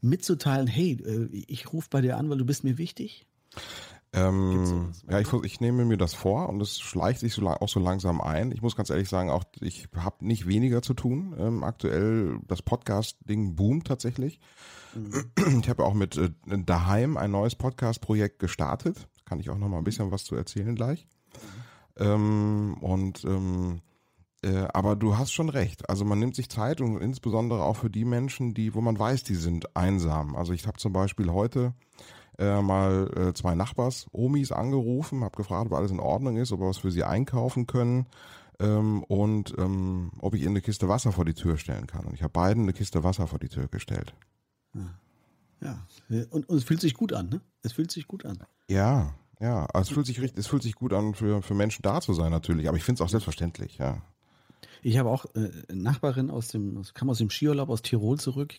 mitzuteilen, 0.00 0.66
hey, 0.66 0.92
äh, 1.04 1.28
ich 1.46 1.72
rufe 1.72 1.88
bei 1.90 2.00
dir 2.00 2.16
an, 2.16 2.28
weil 2.30 2.38
du 2.38 2.44
bist 2.44 2.64
mir 2.64 2.78
wichtig? 2.78 3.26
Ähm, 4.12 4.92
ja, 5.10 5.18
ich, 5.18 5.32
ich 5.42 5.60
nehme 5.60 5.84
mir 5.84 5.96
das 5.96 6.14
vor 6.14 6.48
und 6.48 6.60
es 6.60 6.78
schleicht 6.78 7.18
sich 7.18 7.34
so, 7.34 7.44
auch 7.48 7.68
so 7.68 7.80
langsam 7.80 8.20
ein. 8.20 8.52
Ich 8.52 8.62
muss 8.62 8.76
ganz 8.76 8.90
ehrlich 8.90 9.08
sagen, 9.08 9.28
auch 9.28 9.42
ich 9.60 9.88
habe 9.96 10.24
nicht 10.24 10.46
weniger 10.46 10.82
zu 10.82 10.94
tun. 10.94 11.34
Ähm, 11.36 11.64
aktuell 11.64 12.38
das 12.46 12.62
Podcast-Ding 12.62 13.56
boomt 13.56 13.88
tatsächlich. 13.88 14.38
Mhm. 14.94 15.60
Ich 15.60 15.68
habe 15.68 15.84
auch 15.84 15.94
mit 15.94 16.16
äh, 16.16 16.30
daheim 16.46 17.16
ein 17.16 17.32
neues 17.32 17.56
Podcast-Projekt 17.56 18.38
gestartet. 18.38 19.08
Kann 19.24 19.40
ich 19.40 19.50
auch 19.50 19.58
noch 19.58 19.68
mal 19.68 19.78
ein 19.78 19.84
bisschen 19.84 20.12
was 20.12 20.24
zu 20.24 20.36
erzählen 20.36 20.76
gleich. 20.76 21.08
Mhm. 21.98 22.04
Ähm, 22.04 22.74
und 22.80 23.24
ähm, 23.24 23.80
äh, 24.44 24.68
aber 24.72 24.94
du 24.94 25.16
hast 25.16 25.32
schon 25.32 25.48
recht. 25.48 25.88
Also 25.88 26.04
man 26.04 26.18
nimmt 26.18 26.36
sich 26.36 26.50
Zeit 26.50 26.80
und 26.80 27.00
insbesondere 27.00 27.62
auch 27.62 27.76
für 27.76 27.90
die 27.90 28.04
Menschen, 28.04 28.52
die, 28.52 28.74
wo 28.74 28.80
man 28.80 28.98
weiß, 28.98 29.24
die 29.24 29.34
sind 29.34 29.74
einsam. 29.74 30.36
Also 30.36 30.52
ich 30.52 30.66
habe 30.66 30.78
zum 30.78 30.92
Beispiel 30.92 31.32
heute 31.32 31.72
äh, 32.38 32.60
mal 32.60 33.10
äh, 33.16 33.32
zwei 33.32 33.54
Nachbars, 33.54 34.06
Omis, 34.12 34.52
angerufen, 34.52 35.24
habe 35.24 35.36
gefragt, 35.36 35.66
ob 35.66 35.78
alles 35.78 35.90
in 35.90 36.00
Ordnung 36.00 36.36
ist, 36.36 36.52
ob 36.52 36.60
wir 36.60 36.68
was 36.68 36.78
für 36.78 36.90
sie 36.90 37.04
einkaufen 37.04 37.66
können 37.66 38.06
ähm, 38.60 39.02
und 39.04 39.54
ähm, 39.56 40.12
ob 40.20 40.34
ich 40.34 40.42
ihnen 40.42 40.50
eine 40.50 40.60
Kiste 40.60 40.88
Wasser 40.88 41.12
vor 41.12 41.24
die 41.24 41.34
Tür 41.34 41.56
stellen 41.56 41.86
kann. 41.86 42.04
Und 42.04 42.14
ich 42.14 42.22
habe 42.22 42.32
beiden 42.32 42.64
eine 42.64 42.72
Kiste 42.74 43.02
Wasser 43.02 43.26
vor 43.26 43.38
die 43.38 43.48
Tür 43.48 43.68
gestellt. 43.68 44.14
Ja, 44.74 44.98
ja. 45.60 46.24
Und, 46.30 46.48
und 46.48 46.56
es 46.56 46.64
fühlt 46.64 46.80
sich 46.80 46.94
gut 46.94 47.12
an, 47.12 47.30
ne? 47.30 47.40
Es 47.62 47.72
fühlt 47.72 47.90
sich 47.90 48.06
gut 48.06 48.26
an. 48.26 48.38
Ja, 48.68 49.14
ja, 49.40 49.66
also 49.66 49.88
es 49.88 49.94
fühlt 49.94 50.06
sich 50.06 50.20
richtig, 50.20 50.38
es 50.38 50.46
fühlt 50.46 50.62
sich 50.62 50.74
gut 50.74 50.92
an, 50.92 51.14
für, 51.14 51.40
für 51.42 51.54
Menschen 51.54 51.82
da 51.82 52.00
zu 52.00 52.12
sein 52.14 52.30
natürlich, 52.30 52.68
aber 52.68 52.76
ich 52.76 52.84
finde 52.84 53.02
es 53.02 53.06
auch 53.06 53.10
selbstverständlich, 53.10 53.78
ja. 53.78 54.02
Ich 54.82 54.98
habe 54.98 55.10
auch 55.10 55.26
äh, 55.34 55.50
eine 55.68 55.82
Nachbarin 55.82 56.30
aus 56.30 56.48
dem, 56.48 56.82
kam 56.94 57.10
aus 57.10 57.18
dem 57.18 57.30
Skiurlaub 57.30 57.68
aus 57.68 57.82
Tirol 57.82 58.18
zurück, 58.18 58.54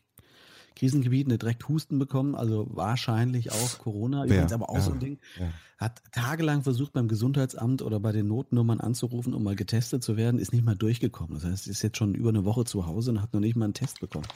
Krisengebiet, 0.76 1.28
eine 1.28 1.38
direkt 1.38 1.68
Husten 1.70 2.00
bekommen, 2.00 2.36
also 2.36 2.68
wahrscheinlich 2.70 3.52
auch 3.52 3.80
Corona, 3.80 4.26
übrigens 4.26 4.52
aber 4.52 4.70
auch 4.70 4.76
ja, 4.76 4.82
so 4.82 4.91
ein 4.91 5.00
Ding. 5.00 5.20
Ja. 5.39 5.48
Hat 5.78 6.02
tagelang 6.12 6.63
versucht 6.63 6.94
beim 6.94 7.08
Gesundheitsamt 7.08 7.82
oder 7.82 8.00
bei 8.00 8.12
den 8.12 8.28
Notnummern 8.28 8.80
anzurufen, 8.80 9.34
um 9.34 9.44
mal 9.44 9.56
getestet 9.56 10.04
zu 10.04 10.18
werden, 10.18 10.39
ist 10.39 10.54
nicht 10.54 10.65
mal 10.65 10.76
durchgekommen. 10.76 11.36
Das 11.36 11.46
heißt, 11.46 11.68
ist 11.68 11.82
jetzt 11.82 11.98
schon 11.98 12.13
über 12.13 12.30
eine 12.30 12.46
Woche 12.46 12.65
zu 12.65 12.86
Hause 12.86 13.12
und 13.12 13.22
hat 13.22 13.34
noch 13.34 13.39
nicht 13.39 13.56
mal 13.56 13.65
einen 13.65 13.74
Test 13.74 14.00
bekommen. 14.00 14.28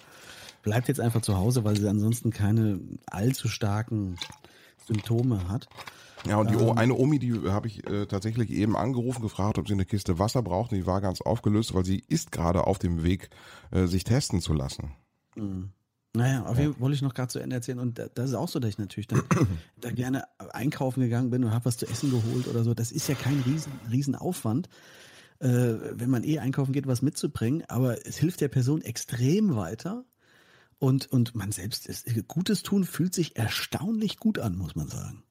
Bleibt 0.64 0.88
jetzt 0.88 1.00
einfach 1.00 1.22
zu 1.22 1.38
Hause, 1.38 1.64
weil 1.64 1.78
sie 1.78 1.88
ansonsten 1.88 2.32
keine 2.32 2.80
allzu 3.06 3.48
starken 3.48 4.18
Symptome 4.86 5.48
hat. 5.50 5.68
Ja, 6.28 6.38
und 6.38 6.50
die 6.50 6.56
ähm, 6.56 6.78
eine 6.78 6.96
Omi, 6.96 7.20
die 7.20 7.34
habe 7.50 7.68
ich 7.68 7.88
äh, 7.88 8.06
tatsächlich 8.06 8.52
eben 8.52 8.76
angerufen, 8.76 9.22
gefragt, 9.22 9.58
ob 9.58 9.68
sie 9.68 9.74
eine 9.74 9.86
Kiste 9.86 10.20
Wasser 10.20 10.42
braucht. 10.42 10.72
Und 10.72 10.78
die 10.78 10.86
war 10.86 11.02
ganz 11.02 11.22
aufgelöst, 11.22 11.74
weil 11.74 11.86
sie 11.86 12.04
ist 12.08 12.32
gerade 12.32 12.68
auf 12.68 12.80
dem 12.80 13.04
Weg, 13.04 13.30
äh, 13.72 13.86
sich 13.86 14.04
testen 14.04 14.42
zu 14.42 14.54
lassen. 14.54 14.92
Mhm. 15.36 15.70
Naja, 16.16 16.44
auf 16.46 16.58
jeden 16.58 16.74
Fall 16.74 16.82
wollte 16.82 16.96
ich 16.96 17.02
noch 17.04 17.14
gerade 17.14 17.30
zu 17.30 17.40
Ende 17.40 17.56
erzählen. 17.56 17.80
Und 17.80 18.00
das 18.00 18.30
ist 18.30 18.36
auch 18.36 18.48
so, 18.48 18.60
dass 18.60 18.72
ich 18.72 18.80
natürlich 18.80 19.08
dann 19.08 19.22
da 19.78 19.92
gerne 19.92 20.24
einkaufen 20.52 21.02
gegangen 21.02 21.30
bin 21.30 21.44
und 21.44 21.54
habe 21.54 21.66
was 21.66 21.78
zu 21.78 21.88
essen 21.88 22.10
geholt 22.10 22.48
oder 22.48 22.64
so. 22.64 22.74
Das 22.74 22.92
ist 22.92 23.08
ja 23.08 23.16
kein 23.16 23.40
riesen, 23.42 23.72
riesen 23.92 24.16
Aufwand, 24.16 24.70
äh, 25.40 25.48
wenn 25.48 26.10
man 26.10 26.24
eh 26.24 26.40
einkaufen 26.40 26.74
geht, 26.74 26.88
was 26.88 27.04
mitzubringen. 27.04 27.64
Aber 27.68 28.06
es 28.08 28.18
hilft 28.18 28.42
der 28.42 28.48
Person 28.48 28.82
extrem 28.82 29.56
weiter, 29.56 30.04
Und, 30.80 31.12
und 31.12 31.36
man 31.36 31.52
selbst, 31.52 31.88
ist, 31.88 32.08
Gutes 32.28 32.64
tun 32.64 32.86
fühlt 32.86 33.14
sich 33.14 33.36
erstaunlich 33.36 34.18
gut 34.18 34.40
an, 34.40 34.58
muss 34.58 34.76
man 34.76 34.88
sagen. 34.88 35.24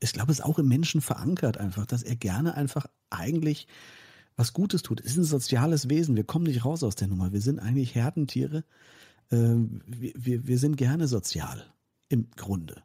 Ich 0.00 0.12
glaube, 0.12 0.32
es 0.32 0.40
ist 0.40 0.44
auch 0.44 0.58
im 0.58 0.68
Menschen 0.68 1.00
verankert 1.00 1.58
einfach, 1.58 1.86
dass 1.86 2.02
er 2.02 2.16
gerne 2.16 2.54
einfach 2.54 2.86
eigentlich 3.08 3.68
was 4.36 4.52
Gutes 4.52 4.82
tut. 4.82 5.00
Es 5.00 5.12
ist 5.12 5.16
ein 5.16 5.24
soziales 5.24 5.88
Wesen. 5.88 6.16
Wir 6.16 6.24
kommen 6.24 6.44
nicht 6.44 6.64
raus 6.64 6.82
aus 6.82 6.96
der 6.96 7.08
Nummer. 7.08 7.32
Wir 7.32 7.40
sind 7.40 7.60
eigentlich 7.60 7.94
Herdentiere. 7.94 8.64
Ähm, 9.30 9.80
wir, 9.86 10.12
wir, 10.16 10.46
wir 10.46 10.58
sind 10.58 10.76
gerne 10.76 11.08
sozial. 11.08 11.64
Im 12.08 12.30
Grunde. 12.36 12.82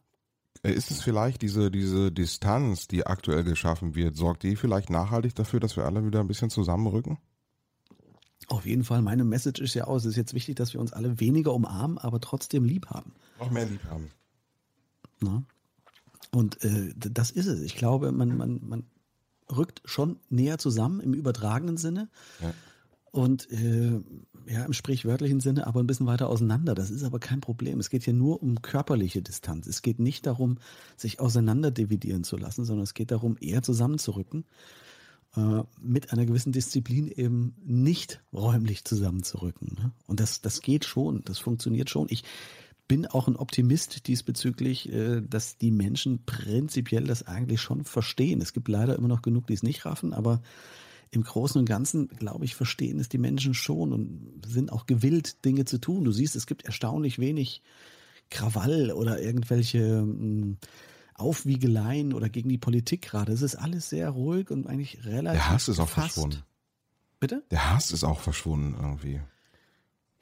Äh, 0.63 0.73
ist 0.73 0.91
es 0.91 1.01
vielleicht 1.01 1.41
diese, 1.41 1.71
diese 1.71 2.11
Distanz, 2.11 2.87
die 2.87 3.05
aktuell 3.05 3.43
geschaffen 3.43 3.95
wird, 3.95 4.15
sorgt 4.15 4.43
die 4.43 4.55
vielleicht 4.55 4.89
nachhaltig 4.89 5.35
dafür, 5.35 5.59
dass 5.59 5.75
wir 5.75 5.85
alle 5.85 6.05
wieder 6.05 6.19
ein 6.19 6.27
bisschen 6.27 6.49
zusammenrücken? 6.49 7.17
Auf 8.51 8.65
jeden 8.65 8.83
Fall, 8.83 9.01
meine 9.01 9.23
Message 9.23 9.61
ist 9.61 9.75
ja 9.75 9.85
aus, 9.85 10.03
es 10.03 10.09
ist 10.09 10.17
jetzt 10.17 10.33
wichtig, 10.33 10.57
dass 10.57 10.73
wir 10.73 10.81
uns 10.81 10.91
alle 10.91 11.21
weniger 11.21 11.53
umarmen, 11.53 11.97
aber 11.97 12.19
trotzdem 12.19 12.65
lieb 12.65 12.87
haben. 12.87 13.13
Noch 13.39 13.49
mehr 13.49 13.65
lieb 13.65 13.81
haben. 13.85 14.11
Na? 15.21 15.43
Und 16.31 16.61
äh, 16.61 16.93
das 16.97 17.31
ist 17.31 17.45
es. 17.45 17.61
Ich 17.61 17.77
glaube, 17.77 18.11
man, 18.11 18.35
man, 18.35 18.59
man 18.61 18.83
rückt 19.49 19.81
schon 19.85 20.19
näher 20.29 20.57
zusammen 20.57 20.99
im 20.99 21.13
übertragenen 21.13 21.77
Sinne. 21.77 22.09
Ja. 22.41 22.53
Und 23.11 23.49
äh, 23.51 24.01
ja, 24.47 24.65
im 24.65 24.73
sprichwörtlichen 24.73 25.39
Sinne 25.39 25.65
aber 25.65 25.79
ein 25.79 25.87
bisschen 25.87 26.07
weiter 26.07 26.27
auseinander. 26.27 26.75
Das 26.75 26.91
ist 26.91 27.03
aber 27.03 27.19
kein 27.19 27.39
Problem. 27.39 27.79
Es 27.79 27.89
geht 27.89 28.03
hier 28.03 28.13
nur 28.13 28.43
um 28.43 28.61
körperliche 28.61 29.21
Distanz. 29.21 29.65
Es 29.65 29.81
geht 29.81 29.99
nicht 29.99 30.25
darum, 30.25 30.57
sich 30.97 31.21
auseinander 31.21 31.71
dividieren 31.71 32.25
zu 32.25 32.35
lassen, 32.35 32.65
sondern 32.65 32.83
es 32.83 32.95
geht 32.95 33.11
darum, 33.11 33.37
eher 33.39 33.61
zusammenzurücken. 33.61 34.43
Äh, 35.37 35.63
mit 35.81 36.11
einer 36.11 36.25
gewissen 36.25 36.51
Disziplin 36.51 37.07
eben 37.07 37.55
nicht 37.63 38.21
räumlich 38.33 38.83
zusammenzurücken. 38.83 39.77
Ne? 39.79 39.91
Und 40.05 40.19
das, 40.19 40.41
das 40.41 40.61
geht 40.61 40.83
schon, 40.83 41.21
das 41.23 41.39
funktioniert 41.39 41.89
schon. 41.89 42.07
Ich 42.09 42.25
bin 42.89 43.07
auch 43.07 43.29
ein 43.29 43.37
Optimist 43.37 44.07
diesbezüglich, 44.07 44.91
äh, 44.91 45.21
dass 45.21 45.57
die 45.57 45.71
Menschen 45.71 46.25
prinzipiell 46.25 47.05
das 47.05 47.25
eigentlich 47.25 47.61
schon 47.61 47.85
verstehen. 47.85 48.41
Es 48.41 48.51
gibt 48.51 48.67
leider 48.67 48.97
immer 48.97 49.07
noch 49.07 49.21
genug, 49.21 49.47
die 49.47 49.53
es 49.53 49.63
nicht 49.63 49.85
raffen, 49.85 50.13
aber 50.13 50.41
im 51.11 51.23
Großen 51.23 51.59
und 51.59 51.65
Ganzen, 51.65 52.09
glaube 52.09 52.43
ich, 52.43 52.55
verstehen 52.55 52.99
es 52.99 53.07
die 53.07 53.17
Menschen 53.17 53.53
schon 53.53 53.93
und 53.93 54.45
sind 54.45 54.69
auch 54.69 54.85
gewillt, 54.85 55.45
Dinge 55.45 55.63
zu 55.63 55.77
tun. 55.77 56.03
Du 56.03 56.11
siehst, 56.11 56.35
es 56.35 56.45
gibt 56.45 56.65
erstaunlich 56.65 57.19
wenig 57.19 57.61
Krawall 58.29 58.91
oder 58.91 59.21
irgendwelche 59.21 59.99
hm, 59.99 60.57
Aufwiegeleien 61.21 62.13
oder 62.13 62.29
gegen 62.29 62.49
die 62.49 62.57
Politik 62.57 63.01
gerade. 63.03 63.31
Es 63.31 63.41
ist 63.41 63.55
alles 63.55 63.89
sehr 63.89 64.09
ruhig 64.09 64.51
und 64.51 64.67
eigentlich 64.67 65.05
relativ. 65.05 65.39
Der 65.41 65.49
Hass 65.49 65.67
ist 65.69 65.79
auch 65.79 65.89
fast. 65.89 66.13
verschwunden. 66.13 66.43
Bitte? 67.19 67.43
Der 67.51 67.71
Hass 67.71 67.91
ist 67.91 68.03
auch 68.03 68.19
verschwunden 68.19 68.75
irgendwie. 68.79 69.21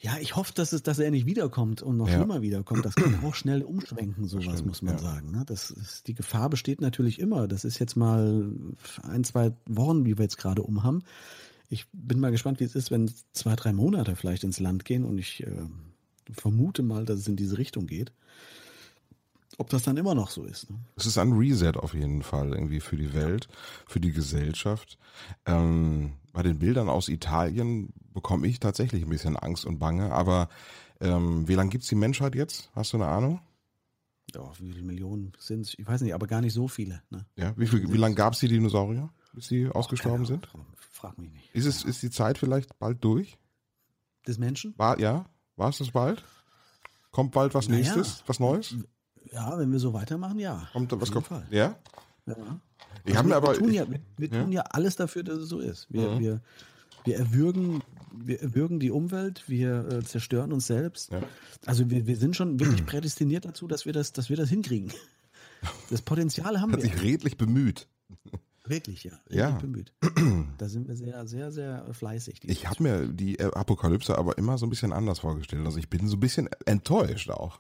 Ja, 0.01 0.17
ich 0.21 0.38
hoffe, 0.38 0.53
dass, 0.53 0.71
es, 0.71 0.81
dass 0.81 0.97
er 0.99 1.12
nicht 1.12 1.25
wiederkommt 1.25 1.81
und 1.81 1.97
noch 1.97 2.07
ja. 2.07 2.15
schlimmer 2.15 2.41
wiederkommt. 2.41 2.85
Das 2.85 2.95
kann 2.95 3.21
auch 3.25 3.35
schnell 3.35 3.63
umschwenken, 3.63 4.27
sowas, 4.27 4.45
Stimmt, 4.45 4.67
muss 4.67 4.81
man 4.81 4.95
ja. 4.95 5.01
sagen. 5.01 5.31
Ne? 5.31 5.43
Das 5.45 5.71
ist, 5.71 6.07
die 6.07 6.13
Gefahr 6.13 6.49
besteht 6.49 6.79
natürlich 6.79 7.19
immer. 7.19 7.49
Das 7.49 7.65
ist 7.65 7.79
jetzt 7.79 7.97
mal 7.97 8.49
ein, 9.03 9.25
zwei 9.25 9.51
Wochen, 9.65 10.05
wie 10.05 10.17
wir 10.17 10.23
jetzt 10.23 10.38
gerade 10.38 10.63
umhaben. 10.63 11.03
Ich 11.67 11.85
bin 11.91 12.19
mal 12.19 12.31
gespannt, 12.31 12.62
wie 12.62 12.63
es 12.63 12.75
ist, 12.75 12.91
wenn 12.91 13.12
zwei, 13.33 13.55
drei 13.57 13.73
Monate 13.73 14.15
vielleicht 14.15 14.45
ins 14.45 14.62
Land 14.62 14.85
gehen 14.85 15.03
und 15.03 15.17
ich 15.17 15.45
äh, 15.45 15.51
vermute 16.31 16.81
mal, 16.81 17.03
dass 17.03 17.19
es 17.19 17.27
in 17.27 17.35
diese 17.35 17.57
Richtung 17.57 17.85
geht. 17.85 18.13
Ob 19.59 19.69
das 19.69 19.83
dann 19.83 19.97
immer 19.97 20.15
noch 20.15 20.29
so 20.29 20.45
ist. 20.45 20.69
Ne? 20.69 20.79
Es 20.95 21.05
ist 21.05 21.17
ein 21.17 21.33
Reset 21.33 21.73
auf 21.75 21.93
jeden 21.93 22.23
Fall 22.23 22.53
irgendwie 22.53 22.79
für 22.79 22.95
die 22.95 23.13
Welt, 23.13 23.49
für 23.87 23.99
die 23.99 24.13
Gesellschaft. 24.13 24.97
Ähm, 25.45 26.13
bei 26.31 26.43
den 26.43 26.59
Bildern 26.59 26.87
aus 26.87 27.09
Italien 27.09 27.91
bekomme 28.13 28.47
ich 28.47 28.61
tatsächlich 28.61 29.03
ein 29.03 29.09
bisschen 29.09 29.35
Angst 29.35 29.65
und 29.65 29.77
Bange. 29.77 30.13
Aber 30.13 30.47
ähm, 31.01 31.45
wie 31.49 31.55
lange 31.55 31.71
gibt 31.71 31.83
es 31.83 31.89
die 31.89 31.95
Menschheit 31.95 32.35
jetzt? 32.35 32.71
Hast 32.73 32.93
du 32.93 32.97
eine 32.97 33.07
Ahnung? 33.07 33.41
Ja, 34.33 34.49
wie 34.59 34.71
viele 34.71 34.83
Millionen 34.83 35.33
sind 35.39 35.65
es? 35.65 35.77
Ich 35.77 35.85
weiß 35.85 36.01
nicht, 36.01 36.13
aber 36.13 36.25
gar 36.25 36.39
nicht 36.39 36.53
so 36.53 36.69
viele. 36.69 37.01
Ne? 37.09 37.25
Ja, 37.35 37.53
wie, 37.57 37.67
viel, 37.67 37.91
wie 37.91 37.97
lange 37.97 38.15
gab 38.15 38.33
es 38.33 38.39
die 38.39 38.47
Dinosaurier, 38.47 39.09
bis 39.33 39.47
sie 39.47 39.67
ausgestorben 39.67 40.25
sind? 40.25 40.47
Frag 40.77 41.17
mich 41.17 41.31
nicht. 41.31 41.53
Ist, 41.53 41.65
es, 41.65 41.83
ist 41.83 42.01
die 42.01 42.11
Zeit 42.11 42.37
vielleicht 42.37 42.79
bald 42.79 43.03
durch? 43.03 43.37
Des 44.25 44.37
Menschen? 44.37 44.73
War, 44.77 44.97
ja, 45.01 45.25
war 45.57 45.67
es 45.67 45.79
das 45.79 45.91
bald? 45.91 46.23
Kommt 47.11 47.33
bald 47.33 47.53
was 47.55 47.67
naja, 47.67 47.81
Nächstes, 47.81 48.23
was 48.25 48.39
Neues? 48.39 48.75
Ja, 49.32 49.58
wenn 49.58 49.71
wir 49.71 49.79
so 49.79 49.93
weitermachen, 49.93 50.39
ja. 50.39 50.67
Kommt 50.73 50.91
was 50.99 51.12
kommt? 51.12 51.27
Fall. 51.27 51.45
Ja? 51.51 51.75
Ja. 52.25 52.36
Ich 53.05 53.17
also 53.17 53.29
wir, 53.29 53.36
aber, 53.36 53.51
wir, 53.51 53.60
tun 53.60 53.73
ja, 53.73 53.89
wir, 53.89 53.99
wir 54.17 54.27
ja? 54.29 54.41
tun 54.43 54.51
ja 54.51 54.62
alles 54.62 54.95
dafür, 54.95 55.23
dass 55.23 55.38
es 55.38 55.49
so 55.49 55.60
ist. 55.60 55.88
Wir, 55.89 56.10
mhm. 56.10 56.19
wir, 56.19 56.41
wir 57.05 57.17
erwürgen, 57.17 57.82
wir 58.13 58.41
erwürgen 58.41 58.79
die 58.79 58.91
Umwelt, 58.91 59.43
wir 59.47 59.88
äh, 59.89 60.03
zerstören 60.03 60.51
uns 60.51 60.67
selbst. 60.67 61.12
Ja. 61.12 61.21
Also 61.65 61.89
wir, 61.89 62.08
wir 62.08 62.17
sind 62.17 62.36
schon 62.36 62.60
wirklich 62.60 62.86
prädestiniert 62.86 63.45
dazu, 63.45 63.67
dass 63.67 63.86
wir 63.86 63.93
das, 63.93 64.13
dass 64.13 64.29
wir 64.29 64.38
das 64.38 64.49
hinkriegen. 64.49 64.91
Das 65.89 66.01
Potenzial 66.01 66.60
haben 66.62 66.71
Hat 66.73 66.84
wir. 66.84 66.89
Hat 66.89 66.97
sich 66.97 67.03
redlich 67.03 67.38
bemüht. 67.38 67.88
Wirklich, 68.65 69.03
ja. 69.03 69.19
Ja. 69.29 69.51
Bemüht. 69.51 69.91
Da 70.60 70.69
sind 70.69 70.88
wir 70.88 70.95
sehr, 70.95 71.25
sehr, 71.25 71.51
sehr 71.51 71.91
fleißig. 71.91 72.41
Ich 72.43 72.67
habe 72.67 72.84
mir 72.84 73.08
die 73.08 73.39
Apokalypse 73.39 74.15
aber 74.15 74.38
immer 74.38 74.60
so 74.60 74.67
ein 74.67 74.69
bisschen 74.69 74.93
anders 74.93 75.19
vorgestellt. 75.19 75.65
Also 75.65 75.79
ich 75.79 75.89
bin 75.89 76.08
so 76.08 76.17
ein 76.17 76.19
bisschen 76.19 76.49
enttäuscht 76.65 77.32
auch. 77.32 77.58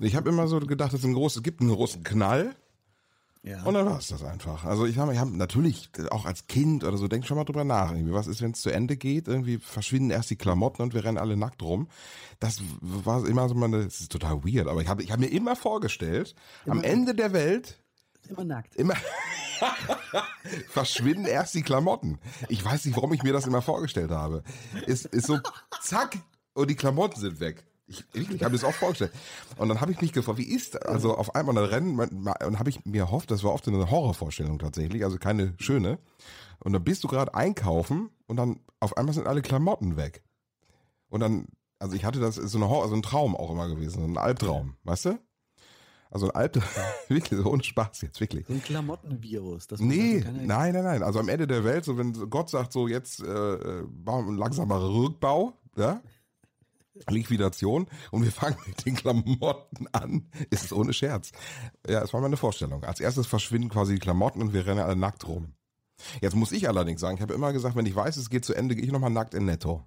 Ich 0.00 0.16
habe 0.16 0.28
immer 0.28 0.48
so 0.48 0.58
gedacht, 0.60 0.92
es, 0.92 1.02
groß, 1.02 1.36
es 1.36 1.42
gibt 1.42 1.60
einen 1.60 1.70
großen 1.70 2.02
Knall. 2.02 2.54
Ja. 3.42 3.62
Und 3.62 3.72
dann 3.72 3.86
war 3.86 3.98
es 3.98 4.08
das 4.08 4.22
einfach. 4.22 4.64
Also 4.64 4.84
ich 4.84 4.98
habe 4.98 5.14
ich 5.14 5.18
hab 5.18 5.28
natürlich 5.30 5.88
auch 6.10 6.26
als 6.26 6.46
Kind 6.46 6.84
oder 6.84 6.98
so, 6.98 7.08
denk 7.08 7.26
schon 7.26 7.38
mal 7.38 7.44
drüber 7.44 7.64
nach. 7.64 7.92
Irgendwie. 7.92 8.12
Was 8.12 8.26
ist, 8.26 8.42
wenn 8.42 8.50
es 8.50 8.60
zu 8.60 8.70
Ende 8.70 8.98
geht? 8.98 9.28
Irgendwie 9.28 9.56
verschwinden 9.56 10.10
erst 10.10 10.28
die 10.28 10.36
Klamotten 10.36 10.82
und 10.82 10.92
wir 10.92 11.04
rennen 11.04 11.16
alle 11.16 11.38
nackt 11.38 11.62
rum. 11.62 11.88
Das 12.38 12.60
war 12.80 13.26
immer 13.26 13.48
so 13.48 13.54
meine, 13.54 13.84
das 13.84 14.00
ist 14.00 14.12
total 14.12 14.44
weird, 14.44 14.68
aber 14.68 14.82
ich 14.82 14.88
habe 14.88 15.02
ich 15.02 15.10
hab 15.10 15.20
mir 15.20 15.28
immer 15.28 15.56
vorgestellt, 15.56 16.34
immer 16.66 16.76
am 16.76 16.82
Ende 16.82 17.14
der 17.14 17.32
Welt. 17.32 17.78
Immer 18.28 18.44
nackt. 18.44 18.76
Immer 18.76 18.94
verschwinden 20.68 21.24
erst 21.24 21.54
die 21.54 21.62
Klamotten. 21.62 22.18
Ich 22.48 22.62
weiß 22.62 22.84
nicht, 22.84 22.96
warum 22.96 23.12
ich 23.14 23.22
mir 23.22 23.32
das 23.32 23.46
immer 23.46 23.62
vorgestellt 23.62 24.10
habe. 24.10 24.42
Ist, 24.86 25.06
ist 25.06 25.26
so, 25.26 25.38
zack, 25.80 26.18
und 26.52 26.68
die 26.68 26.76
Klamotten 26.76 27.18
sind 27.18 27.40
weg. 27.40 27.64
Ich, 27.90 28.04
ich, 28.12 28.30
ich 28.30 28.44
habe 28.44 28.52
das 28.52 28.62
auch 28.62 28.72
vorgestellt. 28.72 29.10
Und 29.56 29.68
dann 29.68 29.80
habe 29.80 29.90
ich 29.90 30.00
mich 30.00 30.12
gefragt, 30.12 30.38
wie 30.38 30.44
ist 30.44 30.86
also 30.86 31.16
auf 31.16 31.34
einmal 31.34 31.56
dann 31.56 31.64
rennen 31.64 31.98
und 31.98 32.58
habe 32.58 32.70
ich 32.70 32.84
mir 32.84 33.02
erhofft, 33.02 33.32
das 33.32 33.42
war 33.42 33.52
oft 33.52 33.66
eine 33.66 33.90
Horrorvorstellung 33.90 34.60
tatsächlich, 34.60 35.04
also 35.04 35.18
keine 35.18 35.54
schöne. 35.58 35.98
Und 36.60 36.72
dann 36.72 36.84
bist 36.84 37.02
du 37.02 37.08
gerade 37.08 37.34
einkaufen 37.34 38.10
und 38.28 38.36
dann 38.36 38.60
auf 38.78 38.96
einmal 38.96 39.12
sind 39.12 39.26
alle 39.26 39.42
Klamotten 39.42 39.96
weg. 39.96 40.22
Und 41.08 41.20
dann, 41.20 41.48
also 41.80 41.96
ich 41.96 42.04
hatte 42.04 42.20
das 42.20 42.38
ist 42.38 42.52
so 42.52 42.58
eine 42.58 42.68
Horror, 42.68 42.84
also 42.84 42.94
ein 42.94 43.02
Traum 43.02 43.34
auch 43.34 43.50
immer 43.50 43.68
gewesen, 43.68 44.04
ein 44.04 44.18
Albtraum, 44.18 44.76
weißt 44.84 45.06
du? 45.06 45.18
Also 46.12 46.26
ein 46.26 46.34
Albtraum, 46.36 46.84
wirklich 47.08 47.40
so 47.40 47.50
ohne 47.50 47.64
Spaß 47.64 48.02
jetzt 48.02 48.20
wirklich. 48.20 48.46
So 48.46 48.52
ein 48.52 48.62
Klamottenvirus. 48.62 49.66
Das 49.66 49.80
nee, 49.80 50.24
nein, 50.24 50.74
nein, 50.74 50.84
nein. 50.84 51.02
Also 51.02 51.18
am 51.18 51.28
Ende 51.28 51.48
der 51.48 51.64
Welt, 51.64 51.84
so 51.84 51.98
wenn 51.98 52.12
Gott 52.30 52.50
sagt 52.50 52.72
so 52.72 52.86
jetzt 52.86 53.20
äh, 53.20 53.26
äh 53.26 53.84
ein 54.06 54.36
langsamer 54.36 54.80
Rückbau, 54.80 55.54
ja, 55.76 56.00
Liquidation 57.08 57.86
und 58.10 58.24
wir 58.24 58.32
fangen 58.32 58.56
mit 58.66 58.84
den 58.84 58.94
Klamotten 58.94 59.86
an. 59.92 60.28
Ist 60.50 60.64
es 60.64 60.72
ohne 60.72 60.92
Scherz. 60.92 61.32
Ja, 61.88 62.02
es 62.02 62.12
war 62.12 62.20
meine 62.20 62.36
Vorstellung. 62.36 62.84
Als 62.84 63.00
erstes 63.00 63.26
verschwinden 63.26 63.68
quasi 63.68 63.94
die 63.94 64.00
Klamotten 64.00 64.40
und 64.40 64.52
wir 64.52 64.66
rennen 64.66 64.80
alle 64.80 64.96
nackt 64.96 65.26
rum. 65.26 65.54
Jetzt 66.20 66.34
muss 66.34 66.52
ich 66.52 66.68
allerdings 66.68 67.00
sagen, 67.00 67.16
ich 67.16 67.22
habe 67.22 67.34
immer 67.34 67.52
gesagt, 67.52 67.76
wenn 67.76 67.86
ich 67.86 67.94
weiß, 67.94 68.16
es 68.16 68.30
geht 68.30 68.44
zu 68.44 68.54
Ende, 68.54 68.74
gehe 68.74 68.84
ich 68.84 68.92
nochmal 68.92 69.10
nackt 69.10 69.34
in 69.34 69.44
Netto. 69.44 69.86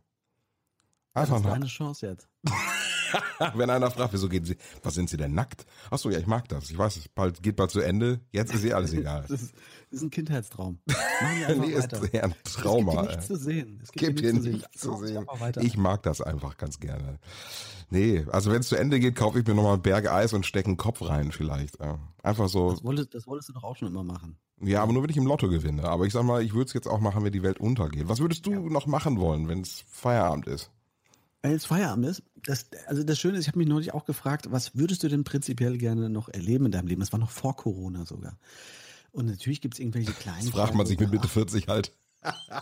Einfach 1.14 1.38
das 1.38 1.46
ist 1.46 1.54
eine 1.54 1.66
Chance 1.68 2.08
jetzt. 2.08 2.30
Wenn 3.56 3.70
einer 3.70 3.92
fragt, 3.92 4.14
wieso 4.14 4.30
gehen 4.30 4.46
Sie, 4.46 4.58
was 4.82 4.94
sind 4.94 5.10
Sie 5.10 5.18
denn 5.18 5.34
nackt? 5.34 5.66
Ach 5.92 5.98
so, 5.98 6.10
ja, 6.10 6.20
ich 6.20 6.28
mag 6.28 6.48
das. 6.50 6.70
Ich 6.70 6.78
weiß, 6.78 6.98
es 6.98 7.08
bald, 7.10 7.42
geht 7.44 7.56
bald 7.56 7.72
zu 7.72 7.82
Ende. 7.82 8.22
Jetzt 8.32 8.54
ist 8.54 8.64
eh 8.64 8.74
alles 8.74 8.94
egal. 8.94 9.26
das, 9.28 9.42
ist, 9.42 9.54
das 9.54 10.00
ist 10.00 10.02
ein 10.04 10.10
Kindheitstraum. 10.10 10.80
nee, 11.58 11.72
ist 11.72 11.94
eher 12.14 12.26
ein 12.26 12.36
Trauma. 12.44 12.92
Es 12.92 12.98
gibt 12.98 13.12
nichts 13.12 13.28
zu 13.28 13.36
sehen. 13.36 13.80
Es 13.84 13.92
gibt, 13.92 14.20
hier 14.20 14.34
nichts 14.34 14.80
zu 14.80 14.96
sehen. 14.98 15.26
Ich 15.62 15.78
mag 15.78 16.04
das 16.04 16.22
einfach 16.22 16.58
ganz 16.58 16.80
gerne. 16.80 17.20
Nee, 17.90 18.26
also 18.32 18.52
wenn 18.52 18.62
es 18.62 18.70
zu 18.70 18.76
Ende 18.76 19.00
geht, 19.00 19.16
kaufe 19.16 19.40
ich 19.40 19.46
mir 19.46 19.54
nochmal 19.54 19.74
einen 19.74 19.82
Berg 19.84 20.10
Eis 20.10 20.34
und 20.34 20.46
stecke 20.46 20.68
einen 20.68 20.78
Kopf 20.78 21.02
rein 21.02 21.32
vielleicht. 21.32 21.78
Einfach 22.24 22.50
so. 22.50 22.72
Das 22.72 22.84
wolltest, 22.84 23.14
das 23.14 23.28
wolltest 23.28 23.50
du 23.50 23.54
doch 23.54 23.64
auch 23.64 23.76
schon 23.76 23.90
immer 23.90 24.04
machen. 24.04 24.38
Ja, 24.62 24.82
aber 24.82 24.94
nur 24.94 25.04
wenn 25.04 25.10
ich 25.10 25.18
im 25.18 25.26
Lotto 25.28 25.50
gewinne. 25.50 25.84
Aber 25.84 26.06
ich 26.06 26.14
sag 26.14 26.24
mal, 26.24 26.42
ich 26.42 26.54
würde 26.54 26.66
es 26.66 26.74
jetzt 26.74 26.88
auch 26.88 27.00
machen, 27.00 27.24
wenn 27.24 27.34
die 27.34 27.44
Welt 27.44 27.60
untergeht. 27.60 28.08
Was 28.08 28.20
würdest 28.20 28.46
du 28.46 28.52
ja. 28.52 28.60
noch 28.60 28.88
machen 28.88 29.20
wollen, 29.20 29.48
wenn 29.48 29.62
es 29.62 29.84
Feierabend 29.90 30.48
ist? 30.48 30.72
Wenn 31.44 31.52
jetzt 31.52 31.68
Feierabend 31.68 32.06
ist, 32.06 32.24
das, 32.46 32.68
also 32.88 33.04
das 33.04 33.20
Schöne 33.20 33.38
ist, 33.38 33.42
ich 33.42 33.48
habe 33.50 33.60
mich 33.60 33.68
neulich 33.68 33.94
auch 33.94 34.06
gefragt, 34.06 34.48
was 34.50 34.78
würdest 34.78 35.04
du 35.04 35.10
denn 35.10 35.26
prinzipiell 35.26 35.78
gerne 35.78 36.10
noch 36.10 36.30
erleben 36.30 36.68
in 36.68 36.72
deinem 36.72 36.88
Leben? 36.88 37.02
Das 37.02 37.12
war 37.12 37.20
noch 37.20 37.32
vor 37.32 37.58
Corona 37.58 38.06
sogar. 38.06 38.38
Und 39.12 39.26
natürlich 39.26 39.60
gibt 39.60 39.74
es 39.74 39.82
irgendwelche 39.82 40.14
kleinen. 40.14 40.46
Das 40.46 40.50
fragt 40.50 40.74
man 40.74 40.86
sich 40.86 40.98
mit 40.98 41.12
Mitte 41.12 41.28
40 41.28 41.68
halt. 41.68 41.92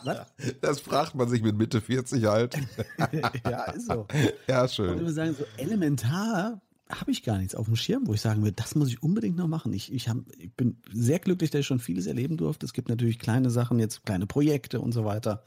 Was? 0.04 0.26
Das 0.62 0.80
fragt 0.80 1.14
man 1.14 1.30
sich 1.30 1.44
mit 1.44 1.56
Mitte 1.56 1.80
40 1.80 2.26
halt. 2.26 2.58
ja, 3.46 3.66
ist 3.66 3.86
so. 3.86 4.08
Ja, 4.48 4.68
schön. 4.68 4.96
Ich 4.96 5.00
würde 5.02 5.14
sagen, 5.14 5.36
so 5.38 5.46
elementar 5.58 6.60
habe 6.90 7.12
ich 7.12 7.22
gar 7.22 7.38
nichts 7.38 7.54
auf 7.54 7.68
dem 7.68 7.76
Schirm, 7.76 8.08
wo 8.08 8.16
ich 8.16 8.22
sagen 8.22 8.42
würde, 8.42 8.54
das 8.54 8.74
muss 8.74 8.90
ich 8.90 9.04
unbedingt 9.04 9.38
noch 9.38 9.48
machen. 9.48 9.74
Ich, 9.74 9.94
ich, 9.94 10.10
hab, 10.10 10.18
ich 10.40 10.52
bin 10.56 10.78
sehr 10.92 11.20
glücklich, 11.20 11.52
dass 11.52 11.60
ich 11.60 11.68
schon 11.68 11.80
vieles 11.80 12.08
erleben 12.08 12.36
durfte. 12.36 12.66
Es 12.66 12.74
gibt 12.74 12.90
natürlich 12.90 13.20
kleine 13.20 13.52
Sachen, 13.52 13.78
jetzt 13.78 14.04
kleine 14.06 14.26
Projekte 14.26 14.82
und 14.82 14.92
so 14.92 15.06
weiter. 15.06 15.44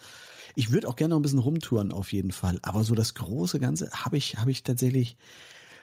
Ich 0.55 0.71
würde 0.71 0.89
auch 0.89 0.97
gerne 0.97 1.11
noch 1.11 1.19
ein 1.19 1.23
bisschen 1.23 1.39
rumtouren 1.39 1.93
auf 1.93 2.13
jeden 2.13 2.33
Fall. 2.33 2.59
Aber 2.63 2.85
so 2.85 2.95
das 2.95 3.15
große 3.15 3.59
Ganze 3.61 3.91
habe 3.91 4.17
ich, 4.17 4.37
habe 4.37 4.51
ich 4.51 4.63
tatsächlich, 4.63 5.17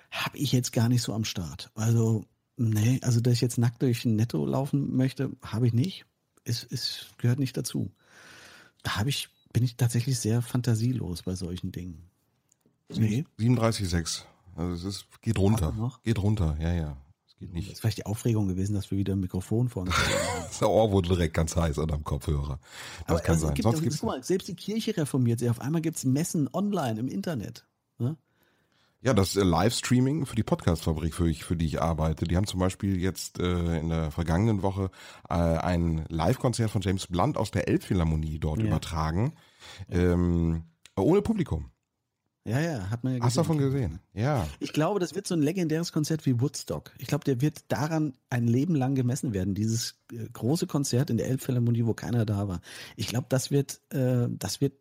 habe 0.09 0.37
ich 0.37 0.51
jetzt 0.51 0.71
gar 0.71 0.89
nicht 0.89 1.01
so 1.01 1.13
am 1.13 1.25
Start. 1.25 1.71
Also, 1.75 2.25
nee, 2.57 2.99
also 3.03 3.19
dass 3.19 3.33
ich 3.33 3.41
jetzt 3.41 3.57
nackt 3.57 3.81
durch 3.81 4.05
ein 4.05 4.15
Netto 4.15 4.45
laufen 4.45 4.95
möchte, 4.95 5.31
habe 5.41 5.67
ich 5.67 5.73
nicht. 5.73 6.05
Es, 6.43 6.65
es 6.69 7.07
gehört 7.17 7.39
nicht 7.39 7.55
dazu. 7.57 7.91
Da 8.83 8.97
habe 8.97 9.09
ich, 9.09 9.29
bin 9.53 9.63
ich 9.63 9.75
tatsächlich 9.75 10.19
sehr 10.19 10.41
fantasielos 10.41 11.23
bei 11.23 11.35
solchen 11.35 11.71
Dingen. 11.71 12.09
Nee. 12.89 13.25
37,6. 13.39 14.23
Also 14.55 14.73
es 14.73 14.83
ist, 14.83 15.21
geht 15.21 15.37
runter. 15.37 15.99
Geht 16.03 16.21
runter, 16.21 16.57
ja, 16.59 16.73
ja. 16.73 16.97
Es 17.41 17.47
geht 17.47 17.49
Das 17.49 17.55
nicht. 17.55 17.71
ist 17.73 17.81
vielleicht 17.81 17.97
die 17.97 18.05
Aufregung 18.05 18.47
gewesen, 18.47 18.73
dass 18.75 18.91
wir 18.91 18.97
wieder 18.97 19.13
ein 19.13 19.19
Mikrofon 19.19 19.69
vor 19.69 19.83
uns 19.83 19.91
haben. 19.97 20.03
Das 20.47 20.61
Ohr 20.63 20.91
wurde 20.91 21.09
direkt 21.09 21.33
ganz 21.33 21.55
heiß 21.55 21.77
unterm 21.79 22.03
Kopfhörer. 22.03 22.59
Das 23.07 23.09
Aber 23.09 23.19
kann 23.19 23.33
also, 23.35 23.47
sein. 23.47 23.53
es 23.53 23.55
gibt, 23.55 23.63
Sonst 23.63 23.81
gibt's 23.81 23.99
guck 23.99 24.09
mal, 24.09 24.23
selbst 24.23 24.47
die 24.47 24.55
Kirche 24.55 24.95
reformiert 24.95 25.39
sich. 25.39 25.49
Auf 25.49 25.59
einmal 25.61 25.81
gibt's 25.81 26.03
Messen 26.05 26.49
online 26.53 26.99
im 26.99 27.07
Internet. 27.07 27.65
Ne? 27.97 28.15
Ja, 29.03 29.13
das 29.15 29.35
äh, 29.35 29.41
Livestreaming 29.43 30.27
für 30.27 30.35
die 30.35 30.43
Podcast-Fabrik, 30.43 31.15
für, 31.15 31.27
ich, 31.27 31.43
für 31.43 31.55
die 31.55 31.65
ich 31.65 31.81
arbeite. 31.81 32.25
Die 32.25 32.37
haben 32.37 32.45
zum 32.45 32.59
Beispiel 32.59 32.99
jetzt 33.01 33.39
äh, 33.39 33.79
in 33.79 33.89
der 33.89 34.11
vergangenen 34.11 34.61
Woche 34.61 34.91
äh, 35.29 35.33
ein 35.33 36.05
Live-Konzert 36.09 36.69
von 36.69 36.81
James 36.81 37.07
Blunt 37.07 37.37
aus 37.37 37.49
der 37.49 37.67
Elbphilharmonie 37.67 38.37
dort 38.37 38.59
Ja. 38.59 38.65
übertragen. 38.67 39.33
Ähm, 39.89 40.65
ohne 40.95 41.21
Publikum. 41.23 41.71
Ja, 42.43 42.59
ja, 42.59 42.89
hat 42.89 43.03
man 43.03 43.17
ja 43.17 43.23
Hast 43.23 43.37
du 43.37 43.41
davon 43.41 43.59
gesehen? 43.59 43.99
Ja. 44.13 44.47
Ich 44.59 44.73
glaube, 44.73 44.99
das 44.99 45.13
wird 45.13 45.27
so 45.27 45.35
ein 45.35 45.43
legendäres 45.43 45.91
Konzert 45.91 46.25
wie 46.25 46.41
Woodstock. 46.41 46.91
Ich 46.97 47.07
glaube, 47.07 47.23
der 47.23 47.39
wird 47.39 47.71
daran 47.71 48.13
ein 48.31 48.47
Leben 48.47 48.73
lang 48.73 48.95
gemessen 48.95 49.33
werden. 49.33 49.53
Dieses 49.53 49.99
äh, 50.11 50.27
große 50.33 50.65
Konzert 50.65 51.11
in 51.11 51.17
der 51.17 51.27
Elbphilharmonie, 51.27 51.85
wo 51.85 51.93
keiner 51.93 52.25
da 52.25 52.47
war. 52.47 52.61
Ich 52.95 53.07
glaube, 53.07 53.27
das 53.29 53.51
wird, 53.51 53.79
äh, 53.93 54.27
das 54.29 54.59
wird 54.59 54.73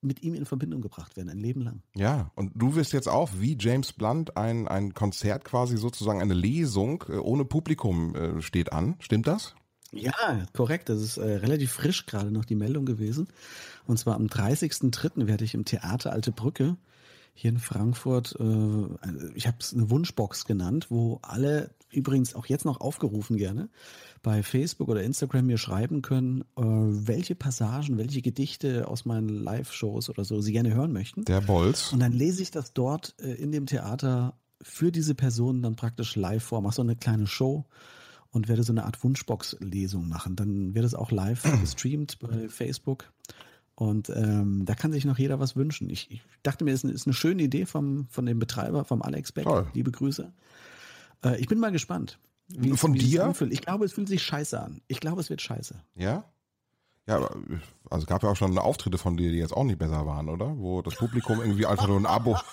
mit 0.00 0.22
ihm 0.22 0.34
in 0.34 0.44
Verbindung 0.44 0.80
gebracht 0.80 1.16
werden, 1.16 1.30
ein 1.30 1.38
Leben 1.38 1.62
lang. 1.62 1.82
Ja, 1.94 2.32
und 2.34 2.52
du 2.54 2.74
wirst 2.74 2.92
jetzt 2.92 3.08
auch 3.08 3.30
wie 3.38 3.56
James 3.58 3.92
Blunt 3.92 4.36
ein, 4.36 4.66
ein 4.66 4.92
Konzert 4.92 5.44
quasi 5.44 5.76
sozusagen 5.76 6.20
eine 6.20 6.34
Lesung 6.34 7.04
äh, 7.08 7.12
ohne 7.12 7.44
Publikum 7.44 8.14
äh, 8.16 8.42
steht 8.42 8.72
an. 8.72 8.96
Stimmt 8.98 9.28
das? 9.28 9.54
Ja, 9.92 10.12
korrekt. 10.52 10.88
Das 10.88 11.00
ist 11.00 11.16
äh, 11.18 11.36
relativ 11.36 11.70
frisch 11.70 12.06
gerade 12.06 12.32
noch 12.32 12.44
die 12.44 12.56
Meldung 12.56 12.84
gewesen. 12.84 13.28
Und 13.86 14.00
zwar 14.00 14.16
am 14.16 14.26
30.03. 14.26 15.28
werde 15.28 15.44
ich 15.44 15.54
im 15.54 15.64
Theater 15.64 16.12
Alte 16.12 16.32
Brücke 16.32 16.76
hier 17.34 17.50
in 17.50 17.58
Frankfurt, 17.58 18.36
äh, 18.38 19.34
ich 19.34 19.46
habe 19.46 19.56
es 19.60 19.74
eine 19.74 19.90
Wunschbox 19.90 20.46
genannt, 20.46 20.86
wo 20.88 21.18
alle 21.22 21.70
übrigens 21.90 22.34
auch 22.34 22.46
jetzt 22.46 22.64
noch 22.64 22.80
aufgerufen 22.80 23.36
gerne 23.36 23.68
bei 24.22 24.42
Facebook 24.42 24.88
oder 24.88 25.02
Instagram 25.02 25.46
mir 25.46 25.58
schreiben 25.58 26.00
können, 26.00 26.42
äh, 26.56 26.62
welche 26.62 27.34
Passagen, 27.34 27.98
welche 27.98 28.22
Gedichte 28.22 28.88
aus 28.88 29.04
meinen 29.04 29.28
Live-Shows 29.28 30.08
oder 30.10 30.24
so 30.24 30.40
sie 30.40 30.52
gerne 30.52 30.74
hören 30.74 30.92
möchten. 30.92 31.24
Der 31.24 31.40
Bolz. 31.40 31.92
Und 31.92 32.00
dann 32.00 32.12
lese 32.12 32.40
ich 32.40 32.50
das 32.50 32.72
dort 32.72 33.14
äh, 33.20 33.34
in 33.34 33.52
dem 33.52 33.66
Theater 33.66 34.38
für 34.62 34.92
diese 34.92 35.14
Personen 35.14 35.62
dann 35.62 35.76
praktisch 35.76 36.16
live 36.16 36.42
vor, 36.42 36.62
mache 36.62 36.76
so 36.76 36.82
eine 36.82 36.96
kleine 36.96 37.26
Show 37.26 37.66
und 38.30 38.48
werde 38.48 38.62
so 38.62 38.72
eine 38.72 38.84
Art 38.84 39.02
Wunschbox-Lesung 39.02 40.08
machen. 40.08 40.36
Dann 40.36 40.74
wird 40.74 40.84
es 40.84 40.94
auch 40.94 41.10
live 41.10 41.42
gestreamt 41.60 42.18
bei 42.20 42.48
Facebook. 42.48 43.12
Und 43.76 44.08
ähm, 44.10 44.64
da 44.64 44.74
kann 44.74 44.92
sich 44.92 45.04
noch 45.04 45.18
jeder 45.18 45.40
was 45.40 45.56
wünschen. 45.56 45.90
Ich, 45.90 46.10
ich 46.10 46.22
dachte 46.44 46.64
mir, 46.64 46.70
es 46.72 46.80
ist, 46.80 46.84
eine- 46.84 46.92
ist 46.94 47.06
eine 47.06 47.14
schöne 47.14 47.42
Idee 47.42 47.66
vom, 47.66 48.06
von 48.08 48.24
dem 48.26 48.38
Betreiber, 48.38 48.84
vom 48.84 49.02
Alex 49.02 49.32
Beck. 49.32 49.44
Toll. 49.44 49.66
Liebe 49.74 49.90
Grüße. 49.90 50.32
Äh, 51.24 51.40
ich 51.40 51.48
bin 51.48 51.58
mal 51.58 51.72
gespannt. 51.72 52.18
Wie 52.48 52.70
es- 52.70 52.80
Von 52.80 52.94
wie 52.94 52.98
dir? 52.98 53.34
Ich 53.50 53.62
glaube, 53.62 53.84
es 53.84 53.92
fühlt 53.92 54.08
sich 54.08 54.22
scheiße 54.22 54.60
an. 54.60 54.80
Ich 54.86 55.00
glaube, 55.00 55.20
es 55.20 55.28
wird 55.30 55.40
scheiße. 55.42 55.74
Ja? 55.96 56.24
Ja, 57.06 57.16
aber, 57.16 57.36
also 57.90 58.06
gab 58.06 58.22
ja 58.22 58.30
auch 58.30 58.36
schon 58.36 58.56
Auftritte 58.56 58.96
von 58.96 59.16
dir, 59.16 59.30
die 59.30 59.36
jetzt 59.38 59.52
auch 59.52 59.64
nicht 59.64 59.78
besser 59.78 60.06
waren, 60.06 60.28
oder? 60.30 60.56
Wo 60.56 60.80
das 60.80 60.94
Publikum 60.96 61.40
irgendwie 61.40 61.66
einfach 61.66 61.86
nur 61.86 61.98
ein 61.98 62.06
Abo. 62.06 62.38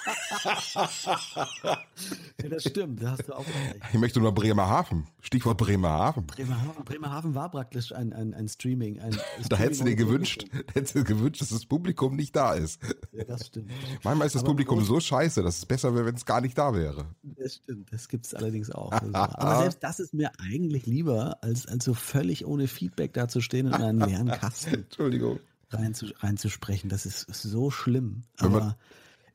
Ja, 2.41 2.49
das 2.49 2.63
stimmt. 2.63 3.03
Da 3.03 3.11
hast 3.11 3.27
du 3.27 3.33
auch 3.33 3.45
recht. 3.45 3.75
Ich 3.93 3.99
möchte 3.99 4.19
nur 4.19 4.33
Bremerhaven. 4.33 5.07
Stichwort 5.21 5.57
Bremerhaven. 5.57 6.25
Bremerhaven, 6.25 6.83
Bremerhaven 6.83 7.35
war 7.35 7.49
praktisch 7.51 7.91
ein, 7.93 8.13
ein, 8.13 8.33
ein 8.33 8.47
Streaming. 8.47 8.99
Ein 8.99 9.11
Da 9.49 9.57
hättest 9.57 9.81
du 9.81 9.85
dir 9.85 9.91
Streaming- 9.91 9.97
gewünscht, 9.97 10.45
da 10.51 10.73
hättest 10.73 10.95
du 10.95 10.99
dir 10.99 11.05
gewünscht, 11.05 11.41
dass 11.41 11.49
das 11.49 11.65
Publikum 11.65 12.15
nicht 12.15 12.35
da 12.35 12.53
ist. 12.53 12.81
Ja, 13.11 13.23
das 13.25 13.47
stimmt. 13.47 13.69
Manchmal 14.03 14.25
ist 14.27 14.33
das 14.35 14.41
Aber 14.41 14.51
Publikum 14.51 14.83
so 14.83 14.99
scheiße, 14.99 15.43
dass 15.43 15.57
es 15.59 15.65
besser 15.65 15.93
wäre, 15.93 16.05
wenn 16.05 16.15
es 16.15 16.25
gar 16.25 16.41
nicht 16.41 16.57
da 16.57 16.73
wäre. 16.73 17.05
Das 17.23 17.55
stimmt, 17.55 17.91
das 17.93 18.07
gibt 18.07 18.25
es 18.25 18.33
allerdings 18.33 18.71
auch. 18.71 18.91
Also, 18.91 19.13
aber 19.13 19.59
selbst 19.59 19.83
das 19.83 19.99
ist 19.99 20.13
mir 20.13 20.31
eigentlich 20.39 20.85
lieber, 20.87 21.37
als, 21.43 21.67
als 21.67 21.85
so 21.85 21.93
völlig 21.93 22.45
ohne 22.45 22.67
Feedback 22.67 23.13
dazustehen 23.13 23.67
und 23.67 23.75
in 23.75 23.81
einen 23.83 23.99
leeren 23.99 24.27
Kasten 24.41 24.73
Entschuldigung. 24.85 25.39
reinzu, 25.69 26.07
reinzusprechen. 26.19 26.89
Das 26.89 27.05
ist, 27.05 27.29
ist 27.29 27.43
so 27.43 27.69
schlimm. 27.71 28.23
Aber 28.37 28.77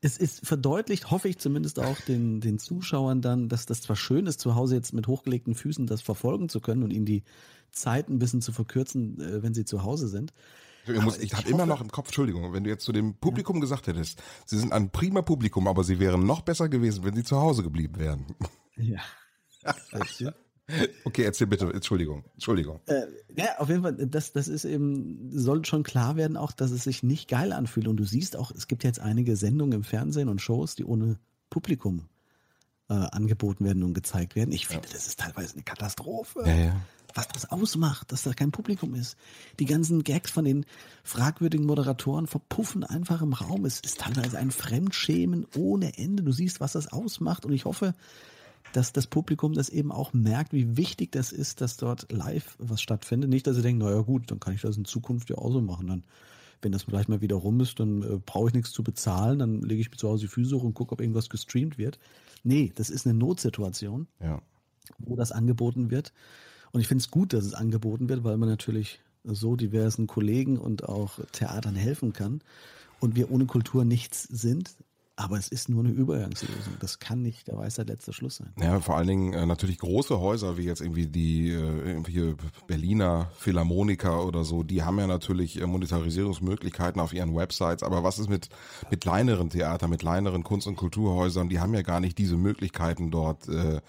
es 0.01 0.17
ist 0.17 0.45
verdeutlicht, 0.45 1.09
hoffe 1.11 1.29
ich 1.29 1.39
zumindest 1.39 1.79
auch 1.79 1.99
den, 2.01 2.41
den 2.41 2.59
Zuschauern 2.59 3.21
dann, 3.21 3.49
dass 3.49 3.65
das 3.65 3.81
zwar 3.81 3.95
schön 3.95 4.27
ist, 4.27 4.39
zu 4.39 4.55
Hause 4.55 4.75
jetzt 4.75 4.93
mit 4.93 5.07
hochgelegten 5.07 5.55
Füßen 5.55 5.87
das 5.87 6.01
verfolgen 6.01 6.49
zu 6.49 6.59
können 6.59 6.83
und 6.83 6.91
ihnen 6.91 7.05
die 7.05 7.23
Zeit 7.71 8.09
ein 8.09 8.19
bisschen 8.19 8.41
zu 8.41 8.51
verkürzen, 8.51 9.19
äh, 9.19 9.41
wenn 9.43 9.53
sie 9.53 9.65
zu 9.65 9.83
Hause 9.83 10.07
sind. 10.07 10.33
Ich, 10.85 11.01
muss, 11.01 11.17
ich 11.17 11.23
ich 11.25 11.33
habe 11.33 11.49
immer 11.49 11.65
noch 11.65 11.81
im 11.81 11.91
Kopf, 11.91 12.07
Entschuldigung, 12.07 12.53
wenn 12.53 12.63
du 12.63 12.69
jetzt 12.69 12.85
zu 12.85 12.93
dem 12.93 13.15
Publikum 13.15 13.59
gesagt 13.59 13.87
hättest, 13.87 14.21
sie 14.45 14.57
sind 14.57 14.71
ein 14.71 14.89
prima 14.89 15.21
Publikum, 15.21 15.67
aber 15.67 15.83
sie 15.83 15.99
wären 15.99 16.25
noch 16.25 16.41
besser 16.41 16.69
gewesen, 16.69 17.03
wenn 17.03 17.15
sie 17.15 17.23
zu 17.23 17.37
Hause 17.37 17.63
geblieben 17.63 17.99
wären. 17.99 18.25
Ja. 18.77 19.01
Okay, 21.05 21.23
erzähl 21.23 21.47
bitte, 21.47 21.71
Entschuldigung, 21.71 22.25
Entschuldigung. 22.33 22.81
Äh, 22.87 23.03
ja, 23.37 23.57
auf 23.59 23.69
jeden 23.69 23.83
Fall, 23.83 23.93
das, 23.93 24.33
das 24.33 24.49
ist 24.49 24.65
eben, 24.65 25.29
soll 25.31 25.63
schon 25.63 25.83
klar 25.83 26.17
werden 26.17 26.35
auch, 26.35 26.51
dass 26.51 26.71
es 26.71 26.83
sich 26.83 27.03
nicht 27.03 27.29
geil 27.29 27.53
anfühlt. 27.53 27.87
Und 27.87 27.97
du 27.97 28.03
siehst 28.03 28.35
auch, 28.35 28.51
es 28.51 28.67
gibt 28.67 28.83
jetzt 28.83 28.99
einige 28.99 29.37
Sendungen 29.37 29.73
im 29.73 29.83
Fernsehen 29.83 30.27
und 30.27 30.41
Shows, 30.41 30.75
die 30.75 30.83
ohne 30.83 31.17
Publikum 31.49 32.09
äh, 32.89 32.93
angeboten 32.93 33.63
werden 33.63 33.83
und 33.83 33.93
gezeigt 33.93 34.35
werden. 34.35 34.51
Ich 34.51 34.67
finde, 34.67 34.89
das 34.91 35.07
ist 35.07 35.19
teilweise 35.19 35.53
eine 35.53 35.63
Katastrophe. 35.63 36.43
Ja, 36.45 36.55
ja. 36.55 36.81
Was 37.13 37.29
das 37.29 37.49
ausmacht, 37.49 38.11
dass 38.11 38.23
da 38.23 38.33
kein 38.33 38.51
Publikum 38.51 38.93
ist. 38.93 39.15
Die 39.59 39.65
ganzen 39.65 40.03
Gags 40.03 40.29
von 40.29 40.45
den 40.45 40.65
fragwürdigen 41.03 41.65
Moderatoren 41.65 42.27
verpuffen 42.27 42.83
einfach 42.83 43.21
im 43.21 43.33
Raum. 43.33 43.65
Es 43.65 43.79
ist 43.79 44.01
teilweise 44.01 44.37
ein 44.37 44.51
Fremdschämen 44.51 45.47
ohne 45.55 45.97
Ende. 45.97 46.21
Du 46.21 46.31
siehst, 46.31 46.59
was 46.59 46.73
das 46.73 46.91
ausmacht. 46.91 47.45
Und 47.45 47.53
ich 47.53 47.65
hoffe, 47.65 47.95
dass 48.73 48.93
das 48.93 49.07
Publikum 49.07 49.53
das 49.53 49.69
eben 49.69 49.91
auch 49.91 50.13
merkt, 50.13 50.53
wie 50.53 50.77
wichtig 50.77 51.11
das 51.11 51.31
ist, 51.31 51.61
dass 51.61 51.77
dort 51.77 52.11
live 52.11 52.55
was 52.59 52.81
stattfindet. 52.81 53.29
Nicht, 53.29 53.47
dass 53.47 53.55
sie 53.55 53.61
denken, 53.61 53.79
naja 53.83 54.01
gut, 54.01 54.29
dann 54.29 54.39
kann 54.39 54.53
ich 54.53 54.61
das 54.61 54.77
in 54.77 54.85
Zukunft 54.85 55.29
ja 55.29 55.37
auch 55.37 55.51
so 55.51 55.61
machen. 55.61 55.87
Dann, 55.87 56.03
wenn 56.61 56.71
das 56.71 56.83
vielleicht 56.83 57.09
mal 57.09 57.21
wieder 57.21 57.35
rum 57.35 57.59
ist, 57.61 57.79
dann 57.79 58.01
äh, 58.03 58.19
brauche 58.23 58.49
ich 58.49 58.53
nichts 58.53 58.71
zu 58.71 58.83
bezahlen, 58.83 59.39
dann 59.39 59.61
lege 59.61 59.81
ich 59.81 59.89
mir 59.91 59.97
zu 59.97 60.09
Hause 60.09 60.25
die 60.25 60.31
Füße 60.31 60.55
hoch 60.55 60.63
und 60.63 60.73
gucke, 60.73 60.91
ob 60.93 61.01
irgendwas 61.01 61.29
gestreamt 61.29 61.77
wird. 61.77 61.99
Nee, 62.43 62.71
das 62.75 62.89
ist 62.89 63.05
eine 63.07 63.17
Notsituation, 63.17 64.07
Ja. 64.21 64.41
wo 64.99 65.15
das 65.15 65.31
angeboten 65.31 65.89
wird. 65.91 66.13
Und 66.71 66.81
ich 66.81 66.87
finde 66.87 67.01
es 67.01 67.11
gut, 67.11 67.33
dass 67.33 67.45
es 67.45 67.53
angeboten 67.53 68.09
wird, 68.09 68.23
weil 68.23 68.37
man 68.37 68.49
natürlich 68.49 68.99
so 69.23 69.55
diversen 69.55 70.07
Kollegen 70.07 70.57
und 70.57 70.83
auch 70.87 71.19
Theatern 71.31 71.75
helfen 71.75 72.13
kann 72.13 72.41
und 72.99 73.15
wir 73.15 73.31
ohne 73.31 73.45
Kultur 73.45 73.85
nichts 73.85 74.23
sind. 74.23 74.75
Aber 75.19 75.37
es 75.37 75.47
ist 75.47 75.67
nur 75.67 75.83
eine 75.83 75.91
Übergangslösung. 75.91 76.77
Das 76.79 76.99
kann 76.99 77.23
nicht 77.23 77.47
der 77.47 77.57
Weisheit 77.57 77.89
letzter 77.89 78.13
Schluss 78.13 78.35
sein. 78.35 78.53
Ja, 78.61 78.79
vor 78.79 78.97
allen 78.97 79.07
Dingen 79.07 79.33
äh, 79.33 79.47
natürlich 79.47 79.79
große 79.79 80.19
Häuser 80.19 80.57
wie 80.57 80.63
jetzt 80.63 80.79
irgendwie 80.79 81.07
die 81.07 81.49
äh, 81.49 82.35
Berliner 82.67 83.31
Philharmoniker 83.35 84.23
oder 84.23 84.43
so, 84.43 84.61
die 84.61 84.83
haben 84.83 84.99
ja 84.99 85.07
natürlich 85.07 85.59
äh, 85.59 85.65
Monetarisierungsmöglichkeiten 85.65 87.01
auf 87.01 87.13
ihren 87.13 87.35
Websites, 87.35 87.81
aber 87.81 88.03
was 88.03 88.19
ist 88.19 88.29
mit 88.29 88.49
mit 88.91 89.01
kleineren 89.01 89.49
Theatern, 89.49 89.89
mit 89.89 90.01
kleineren 90.01 90.43
Kunst- 90.43 90.67
und 90.67 90.75
Kulturhäusern, 90.75 91.49
die 91.49 91.59
haben 91.59 91.73
ja 91.73 91.81
gar 91.81 91.99
nicht 91.99 92.19
diese 92.19 92.37
Möglichkeiten 92.37 93.09
dort 93.09 93.49
äh, 93.49 93.81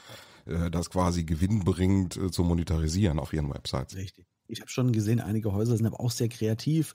äh, 0.48 0.70
das 0.70 0.90
quasi 0.90 1.24
gewinnbringend 1.24 2.16
äh, 2.16 2.30
zu 2.30 2.42
monetarisieren 2.42 3.18
auf 3.18 3.32
ihren 3.32 3.52
Websites. 3.52 3.96
Richtig. 3.96 4.24
Ich 4.48 4.60
habe 4.60 4.70
schon 4.70 4.92
gesehen, 4.92 5.20
einige 5.20 5.52
Häuser 5.52 5.76
sind 5.76 5.86
aber 5.86 6.00
auch 6.00 6.10
sehr 6.10 6.30
kreativ, 6.30 6.94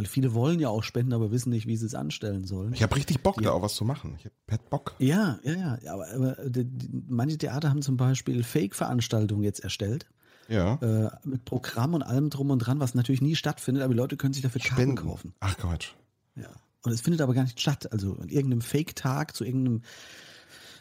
weil 0.00 0.06
viele 0.06 0.32
wollen 0.32 0.58
ja 0.60 0.68
auch 0.70 0.82
spenden, 0.82 1.12
aber 1.12 1.30
wissen 1.30 1.50
nicht, 1.50 1.66
wie 1.66 1.76
sie 1.76 1.84
es 1.84 1.94
anstellen 1.94 2.44
sollen. 2.44 2.72
Ich 2.72 2.82
habe 2.82 2.96
richtig 2.96 3.22
Bock, 3.22 3.36
Ja. 3.36 3.50
da 3.50 3.52
auch 3.52 3.60
was 3.60 3.74
zu 3.74 3.84
machen. 3.84 4.16
Ich 4.18 4.24
hab 4.50 4.70
Bock. 4.70 4.94
Ja, 4.98 5.38
ja, 5.42 5.78
ja. 5.82 5.92
Aber, 5.92 6.06
aber 6.14 6.48
die, 6.48 6.64
die, 6.64 6.88
manche 7.08 7.36
Theater 7.36 7.68
haben 7.68 7.82
zum 7.82 7.98
Beispiel 7.98 8.42
Fake-Veranstaltungen 8.42 9.42
jetzt 9.42 9.60
erstellt. 9.60 10.06
Ja. 10.48 10.76
Äh, 10.76 11.10
mit 11.24 11.44
Programm 11.44 11.92
und 11.92 12.02
allem 12.02 12.30
drum 12.30 12.50
und 12.50 12.60
dran, 12.60 12.80
was 12.80 12.94
natürlich 12.94 13.20
nie 13.20 13.36
stattfindet, 13.36 13.84
aber 13.84 13.92
die 13.92 13.98
Leute 13.98 14.16
können 14.16 14.32
sich 14.32 14.42
dafür 14.42 14.60
Karten 14.62 14.74
Spenden. 14.74 14.96
kaufen. 14.96 15.34
Ach 15.40 15.56
Quatsch. 15.58 15.90
Ja. 16.34 16.48
Und 16.82 16.92
es 16.92 17.02
findet 17.02 17.20
aber 17.20 17.34
gar 17.34 17.42
nicht 17.42 17.60
statt. 17.60 17.92
Also 17.92 18.16
an 18.16 18.30
irgendeinem 18.30 18.62
Fake-Tag, 18.62 19.36
zu 19.36 19.44
irgendeinem 19.44 19.82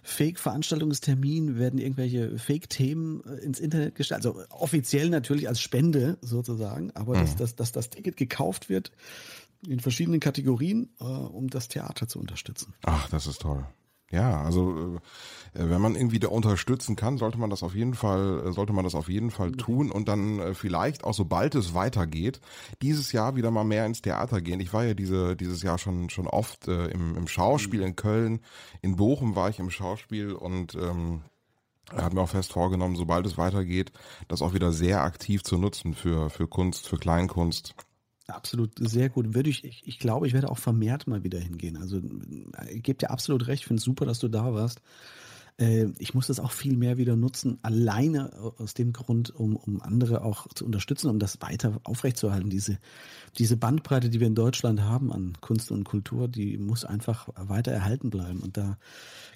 Fake-Veranstaltungstermin 0.04 1.58
werden 1.58 1.80
irgendwelche 1.80 2.38
Fake-Themen 2.38 3.24
äh, 3.26 3.44
ins 3.44 3.60
Internet 3.60 3.96
gestellt. 3.96 4.26
Also 4.26 4.44
offiziell 4.50 5.10
natürlich 5.10 5.48
als 5.48 5.62
Spende 5.62 6.18
sozusagen, 6.22 6.92
aber 6.96 7.13
dass, 7.13 7.36
dass, 7.36 7.56
dass 7.56 7.71
das 7.71 7.90
Ticket 7.90 8.17
gekauft 8.17 8.69
wird, 8.69 8.92
in 9.67 9.80
verschiedenen 9.80 10.19
Kategorien, 10.19 10.90
äh, 11.00 11.04
um 11.04 11.50
das 11.50 11.67
Theater 11.67 12.08
zu 12.08 12.19
unterstützen. 12.19 12.73
Ach, 12.84 13.10
das 13.10 13.28
ist 13.28 13.42
toll. 13.42 13.65
Ja, 14.12 14.42
also 14.42 14.98
äh, 15.54 15.70
wenn 15.70 15.82
man 15.82 15.96
irgendwie 15.96 16.20
da 16.20 16.30
unterstützen 16.30 16.96
kann, 16.96 17.18
sollte 17.18 17.38
man 17.38 17.50
das 17.50 17.62
auf 17.62 17.76
jeden 17.76 17.94
Fall, 17.94 18.48
äh, 18.48 18.52
sollte 18.52 18.74
man 18.74 18.84
das 18.84 18.96
auf 18.96 19.08
jeden 19.08 19.30
Fall 19.30 19.52
tun 19.52 19.92
und 19.92 20.08
dann 20.08 20.40
äh, 20.40 20.54
vielleicht 20.56 21.04
auch 21.04 21.14
sobald 21.14 21.54
es 21.56 21.74
weitergeht, 21.76 22.42
dieses 22.82 23.12
Jahr 23.12 23.36
wieder 23.36 23.52
mal 23.52 23.64
mehr 23.64 23.86
ins 23.86 24.02
Theater 24.02 24.42
gehen. 24.42 24.60
Ich 24.60 24.74
war 24.74 24.84
ja 24.84 24.96
diese, 24.96 25.36
dieses 25.36 25.62
Jahr 25.62 25.78
schon 25.78 26.10
schon 26.10 26.28
oft 26.28 26.68
äh, 26.68 26.88
im, 26.88 27.16
im 27.16 27.28
Schauspiel 27.28 27.82
in 27.82 27.96
Köln, 27.96 28.42
in 28.82 28.96
Bochum 28.96 29.36
war 29.36 29.50
ich 29.50 29.60
im 29.60 29.70
Schauspiel 29.70 30.34
und 30.34 30.76
ähm, 30.76 31.22
er 31.92 32.06
hat 32.06 32.14
mir 32.14 32.22
auch 32.22 32.30
fest 32.30 32.54
vorgenommen, 32.54 32.96
sobald 32.96 33.26
es 33.26 33.38
weitergeht, 33.38 33.92
das 34.28 34.42
auch 34.42 34.54
wieder 34.54 34.72
sehr 34.72 35.02
aktiv 35.02 35.44
zu 35.44 35.58
nutzen 35.58 35.94
für, 35.94 36.30
für 36.30 36.48
Kunst, 36.48 36.88
für 36.88 36.98
Kleinkunst. 36.98 37.76
Absolut, 38.30 38.71
sehr 38.80 39.10
gut. 39.10 39.34
Würde 39.34 39.50
ich, 39.50 39.63
ich, 39.63 39.84
ich 39.86 40.00
glaube, 40.00 40.27
ich 40.27 40.34
werde 40.34 40.50
auch 40.50 40.58
vermehrt 40.58 41.08
mal 41.08 41.23
wieder 41.23 41.40
hingehen. 41.40 41.77
Also, 41.77 42.02
ich 42.71 42.84
gebe 42.84 42.98
dir 42.98 43.12
absolut 43.12 43.48
recht. 43.48 43.65
Finde 43.65 43.80
es 43.80 43.86
super, 43.86 44.06
dass 44.06 44.19
du 44.19 44.27
da 44.27 44.54
warst. 44.54 44.82
Äh, 45.60 45.88
ich 46.00 46.14
muss 46.14 46.28
das 46.28 46.40
auch 46.40 46.52
viel 46.52 46.76
mehr 46.78 46.98
wieder 46.98 47.16
nutzen, 47.16 47.60
alleine 47.62 48.34
aus 48.58 48.74
dem 48.74 48.94
Grund, 48.94 49.36
um, 49.36 49.56
um 49.56 49.82
andere 49.82 50.24
auch 50.24 50.48
zu 50.54 50.66
unterstützen, 50.66 51.10
um 51.10 51.20
das 51.20 51.42
weiter 51.42 51.80
aufrechtzuerhalten. 51.84 52.50
Diese, 52.50 52.80
diese 53.38 53.58
Bandbreite, 53.58 54.10
die 54.10 54.20
wir 54.20 54.28
in 54.28 54.36
Deutschland 54.36 54.82
haben 54.82 55.12
an 55.12 55.34
Kunst 55.42 55.72
und 55.72 55.84
Kultur, 55.84 56.28
die 56.28 56.58
muss 56.58 56.86
einfach 56.86 57.30
weiter 57.36 57.72
erhalten 57.72 58.10
bleiben. 58.10 58.40
Und 58.40 58.58
da 58.58 58.78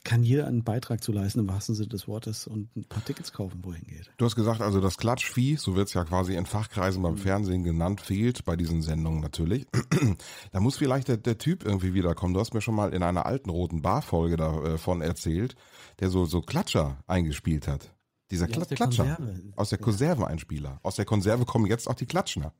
kann 0.03 0.23
jeder 0.23 0.47
einen 0.47 0.63
Beitrag 0.63 1.03
zu 1.03 1.11
leisten, 1.11 1.39
im 1.39 1.49
wahrsten 1.49 1.75
Sinne 1.75 1.89
des 1.89 2.07
Wortes, 2.07 2.47
und 2.47 2.75
ein 2.75 2.85
paar 2.85 3.03
Tickets 3.03 3.33
kaufen, 3.33 3.59
wohin 3.63 3.85
geht. 3.85 4.11
Du 4.17 4.25
hast 4.25 4.35
gesagt, 4.35 4.61
also 4.61 4.79
das 4.79 4.97
Klatschvieh, 4.97 5.57
so 5.57 5.75
wird 5.75 5.89
es 5.89 5.93
ja 5.93 6.05
quasi 6.05 6.35
in 6.35 6.45
Fachkreisen 6.45 7.03
beim 7.03 7.17
Fernsehen 7.17 7.63
genannt, 7.63 8.01
fehlt 8.01 8.45
bei 8.45 8.55
diesen 8.55 8.81
Sendungen 8.81 9.21
natürlich. 9.21 9.67
da 10.51 10.59
muss 10.59 10.77
vielleicht 10.77 11.07
der, 11.07 11.17
der 11.17 11.37
Typ 11.37 11.65
irgendwie 11.65 11.93
wiederkommen. 11.93 12.33
Du 12.33 12.39
hast 12.39 12.53
mir 12.53 12.61
schon 12.61 12.75
mal 12.75 12.93
in 12.93 13.03
einer 13.03 13.25
alten 13.25 13.49
roten 13.49 13.81
Bar-Folge 13.81 14.37
davon 14.37 15.01
erzählt, 15.01 15.55
der 15.99 16.09
so, 16.13 16.25
so 16.25 16.41
Klatscher 16.41 17.03
eingespielt 17.07 17.67
hat. 17.67 17.93
Dieser 18.31 18.47
ja, 18.47 18.53
Klatscher. 18.53 19.03
Konserve. 19.03 19.41
Aus 19.57 19.69
der 19.69 19.79
Konserveneinspieler. 19.79 20.79
Aus 20.81 20.95
der 20.95 21.05
Konserve 21.05 21.45
kommen 21.45 21.65
jetzt 21.65 21.89
auch 21.89 21.95
die 21.95 22.05
Klatschner. 22.05 22.53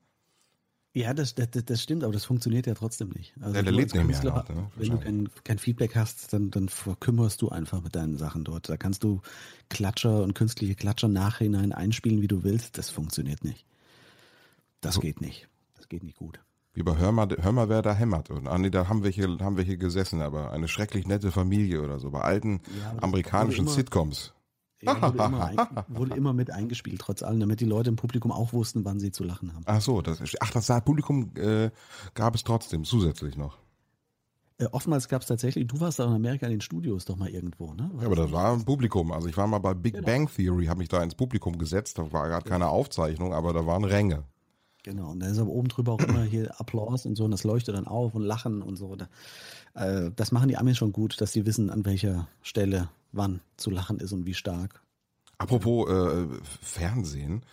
Ja, 0.92 1.12
das, 1.12 1.34
das, 1.34 1.48
das 1.50 1.82
stimmt, 1.82 2.04
aber 2.04 2.12
das 2.12 2.24
funktioniert 2.24 2.68
ja 2.68 2.74
trotzdem 2.74 3.08
nicht. 3.08 3.34
Also 3.40 3.56
ja, 3.56 3.62
der 3.62 3.72
lebt 3.72 3.94
nicht 3.94 4.06
mehr. 4.06 4.34
Halt, 4.34 4.48
ne? 4.50 4.70
Wenn 4.76 4.90
du 4.90 4.98
kein, 4.98 5.28
kein 5.42 5.58
Feedback 5.58 5.96
hast, 5.96 6.32
dann, 6.32 6.52
dann 6.52 6.68
verkümmerst 6.68 7.42
du 7.42 7.48
einfach 7.48 7.82
mit 7.82 7.96
deinen 7.96 8.16
Sachen 8.16 8.44
dort. 8.44 8.68
Da 8.68 8.76
kannst 8.76 9.02
du 9.02 9.20
Klatscher 9.70 10.22
und 10.22 10.34
künstliche 10.34 10.76
Klatscher 10.76 11.08
nachhinein 11.08 11.72
einspielen, 11.72 12.22
wie 12.22 12.28
du 12.28 12.44
willst. 12.44 12.78
Das 12.78 12.90
funktioniert 12.90 13.42
nicht. 13.42 13.66
Das 14.80 14.94
so. 14.96 15.00
geht 15.00 15.20
nicht. 15.20 15.48
Das 15.74 15.88
geht 15.88 16.04
nicht 16.04 16.16
gut. 16.16 16.38
Wie 16.74 16.82
bei 16.82 16.96
Hör 16.96 17.12
mal, 17.12 17.28
Hör 17.40 17.52
mal 17.52 17.68
wer 17.68 17.82
da 17.82 17.94
hämmert. 17.94 18.30
Und 18.30 18.48
ah, 18.48 18.58
nee, 18.58 18.70
da 18.70 18.88
haben 18.88 19.04
wir 19.04 19.10
hier, 19.10 19.38
haben 19.40 19.56
wir 19.56 19.64
hier 19.64 19.76
gesessen, 19.76 20.20
aber 20.20 20.50
eine 20.50 20.66
schrecklich 20.68 21.06
nette 21.06 21.30
Familie 21.30 21.82
oder 21.82 22.00
so. 22.00 22.10
Bei 22.10 22.20
alten 22.20 22.60
ja, 22.80 22.96
amerikanischen 23.00 23.66
immer, 23.66 23.74
Sitcoms. 23.74 24.34
Ja, 24.82 25.00
wurde, 25.00 25.24
immer 25.24 25.44
ein, 25.46 25.56
wurde, 25.88 26.16
immer 26.16 26.32
mit 26.32 26.50
eingespielt, 26.50 27.00
trotz 27.00 27.22
allem, 27.22 27.40
damit 27.40 27.60
die 27.60 27.64
Leute 27.64 27.88
im 27.88 27.96
Publikum 27.96 28.32
auch 28.32 28.52
wussten, 28.52 28.84
wann 28.84 28.98
sie 28.98 29.12
zu 29.12 29.24
lachen 29.24 29.54
haben. 29.54 29.62
Ach 29.66 29.80
so, 29.80 30.02
das, 30.02 30.20
ach, 30.40 30.50
das 30.50 30.66
Publikum 30.84 31.30
äh, 31.36 31.70
gab 32.14 32.34
es 32.34 32.42
trotzdem 32.42 32.84
zusätzlich 32.84 33.36
noch. 33.36 33.56
Äh, 34.58 34.66
oftmals 34.66 35.08
gab 35.08 35.22
es 35.22 35.28
tatsächlich, 35.28 35.66
du 35.66 35.80
warst 35.80 35.98
da 35.98 36.04
in 36.04 36.12
Amerika 36.12 36.46
in 36.46 36.52
den 36.52 36.60
Studios 36.60 37.04
doch 37.04 37.16
mal 37.16 37.28
irgendwo, 37.28 37.72
ne? 37.74 37.90
ja, 37.98 38.06
aber 38.06 38.16
das 38.16 38.30
war 38.30 38.52
ein 38.52 38.64
Publikum. 38.64 39.10
Also 39.10 39.28
ich 39.28 39.36
war 39.36 39.46
mal 39.46 39.58
bei 39.58 39.74
Big 39.74 39.94
genau. 39.94 40.06
Bang 40.06 40.28
Theory, 40.28 40.66
habe 40.66 40.78
mich 40.78 40.88
da 40.88 41.02
ins 41.02 41.14
Publikum 41.14 41.56
gesetzt. 41.58 41.98
Da 41.98 42.12
war 42.12 42.28
gerade 42.28 42.48
keine 42.48 42.68
Aufzeichnung, 42.68 43.32
aber 43.32 43.52
da 43.52 43.66
waren 43.66 43.84
Ränge. 43.84 44.24
Genau, 44.84 45.12
und 45.12 45.20
da 45.20 45.28
ist 45.28 45.38
aber 45.38 45.50
oben 45.50 45.68
drüber 45.68 45.92
auch 45.92 46.00
immer 46.00 46.22
hier 46.24 46.60
Applaus 46.60 47.06
und 47.06 47.16
so, 47.16 47.24
und 47.24 47.30
das 47.30 47.42
leuchtet 47.42 47.74
dann 47.74 47.86
auf 47.86 48.14
und 48.14 48.22
Lachen 48.22 48.60
und 48.60 48.76
so. 48.76 48.96
Äh, 49.74 50.10
das 50.14 50.30
machen 50.30 50.48
die 50.48 50.58
Amis 50.58 50.76
schon 50.76 50.92
gut, 50.92 51.20
dass 51.22 51.32
sie 51.32 51.46
wissen, 51.46 51.70
an 51.70 51.86
welcher 51.86 52.28
Stelle 52.42 52.90
wann 53.10 53.40
zu 53.56 53.70
lachen 53.70 53.98
ist 53.98 54.12
und 54.12 54.26
wie 54.26 54.34
stark. 54.34 54.82
Apropos 55.38 55.90
äh, 55.90 56.26
Fernsehen, 56.60 57.44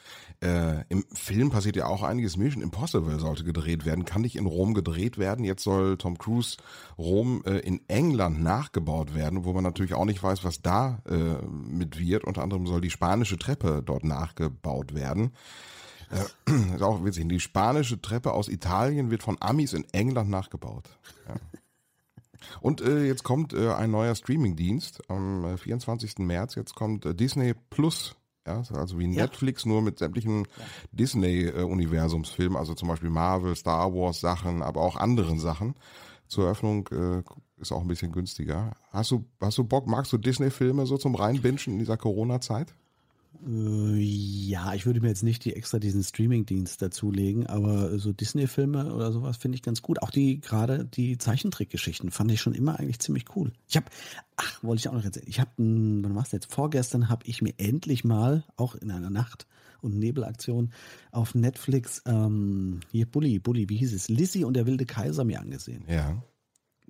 äh, 0.43 0.83
im 0.89 1.05
Film 1.13 1.49
passiert 1.49 1.77
ja 1.77 1.87
auch 1.87 2.03
einiges. 2.03 2.35
Mission 2.35 2.61
Impossible 2.61 3.17
sollte 3.19 3.45
gedreht 3.45 3.85
werden, 3.85 4.05
kann 4.05 4.21
nicht 4.21 4.35
in 4.35 4.45
Rom 4.45 4.73
gedreht 4.73 5.17
werden. 5.17 5.45
Jetzt 5.45 5.63
soll 5.63 5.97
Tom 5.97 6.17
Cruise 6.17 6.57
Rom 6.97 7.43
äh, 7.45 7.59
in 7.59 7.79
England 7.87 8.43
nachgebaut 8.43 9.15
werden, 9.15 9.45
wo 9.45 9.53
man 9.53 9.63
natürlich 9.63 9.93
auch 9.93 10.05
nicht 10.05 10.21
weiß, 10.21 10.43
was 10.43 10.61
da 10.61 11.01
äh, 11.07 11.45
mit 11.45 11.97
wird. 11.97 12.25
Unter 12.25 12.43
anderem 12.43 12.67
soll 12.67 12.81
die 12.81 12.91
spanische 12.91 13.37
Treppe 13.37 13.81
dort 13.83 14.03
nachgebaut 14.03 14.93
werden. 14.93 15.31
Äh, 16.11 16.51
ist 16.75 16.81
auch 16.81 17.03
witzig. 17.03 17.27
Die 17.29 17.39
spanische 17.39 18.01
Treppe 18.01 18.33
aus 18.33 18.47
Italien 18.47 19.11
wird 19.11 19.23
von 19.23 19.37
Amis 19.39 19.73
in 19.73 19.85
England 19.91 20.29
nachgebaut. 20.29 20.89
Ja. 21.27 21.35
Und 22.59 22.81
äh, 22.81 23.05
jetzt 23.05 23.23
kommt 23.23 23.53
äh, 23.53 23.71
ein 23.71 23.91
neuer 23.91 24.15
Streamingdienst 24.15 25.09
am 25.09 25.57
24. 25.57 26.17
Äh, 26.17 26.23
März. 26.23 26.55
Jetzt 26.55 26.75
kommt 26.75 27.05
äh, 27.05 27.13
Disney 27.13 27.53
Plus. 27.69 28.15
Ja, 28.47 28.63
also 28.73 28.97
wie 28.97 29.05
Netflix, 29.05 29.65
ja. 29.65 29.69
nur 29.69 29.83
mit 29.83 29.99
sämtlichen 29.99 30.45
ja. 30.57 30.63
Disney-Universumsfilmen, 30.93 32.57
also 32.57 32.73
zum 32.73 32.87
Beispiel 32.87 33.11
Marvel, 33.11 33.55
Star 33.55 33.93
Wars 33.93 34.19
Sachen, 34.19 34.63
aber 34.63 34.81
auch 34.81 34.95
anderen 34.95 35.37
Sachen. 35.37 35.75
Zur 36.27 36.45
Eröffnung 36.45 36.87
äh, 36.91 37.21
ist 37.57 37.71
auch 37.71 37.81
ein 37.81 37.87
bisschen 37.87 38.11
günstiger. 38.11 38.71
Hast 38.89 39.11
du, 39.11 39.25
hast 39.39 39.59
du 39.59 39.63
Bock, 39.63 39.85
magst 39.85 40.11
du 40.11 40.17
Disney-Filme 40.17 40.87
so 40.87 40.97
zum 40.97 41.13
Reinbingen 41.13 41.59
in 41.67 41.79
dieser 41.79 41.97
Corona-Zeit? 41.97 42.73
Äh, 43.45 43.97
ja, 43.97 44.73
ich 44.73 44.85
würde 44.85 45.01
mir 45.01 45.07
jetzt 45.07 45.23
nicht 45.23 45.45
die 45.45 45.55
extra 45.55 45.79
diesen 45.79 46.03
Streaming-Dienst 46.03 46.81
dazulegen, 46.81 47.47
aber 47.47 47.97
so 47.97 48.11
Disney-Filme 48.11 48.93
oder 48.93 49.11
sowas 49.11 49.37
finde 49.37 49.55
ich 49.55 49.63
ganz 49.63 49.81
gut. 49.81 50.01
Auch 50.01 50.11
die, 50.11 50.39
gerade 50.39 50.85
die 50.85 51.17
Zeichentrickgeschichten 51.17 52.11
fand 52.11 52.31
ich 52.31 52.41
schon 52.41 52.53
immer 52.53 52.79
eigentlich 52.79 52.99
ziemlich 52.99 53.25
cool. 53.35 53.51
Ich 53.67 53.77
habe, 53.77 53.87
ach, 54.35 54.63
wollte 54.63 54.81
ich 54.81 54.89
auch 54.89 54.93
noch 54.93 55.03
erzählen. 55.03 55.27
Ich 55.27 55.39
habe, 55.39 55.51
wann 55.57 56.15
war's 56.15 56.31
jetzt? 56.31 56.51
Vorgestern 56.51 57.09
habe 57.09 57.25
ich 57.25 57.41
mir 57.41 57.53
endlich 57.57 58.03
mal, 58.03 58.43
auch 58.57 58.75
in 58.75 58.91
einer 58.91 59.09
Nacht- 59.09 59.47
und 59.81 59.97
Nebelaktion, 59.97 60.71
auf 61.11 61.33
Netflix, 61.33 62.03
ähm, 62.05 62.81
hier 62.91 63.07
Bully, 63.07 63.39
Bully, 63.39 63.67
wie 63.69 63.77
hieß 63.77 63.93
es? 63.93 64.09
Lizzie 64.09 64.43
und 64.43 64.53
der 64.53 64.67
wilde 64.67 64.85
Kaiser 64.85 65.23
mir 65.23 65.39
angesehen. 65.39 65.83
Ja. 65.87 66.21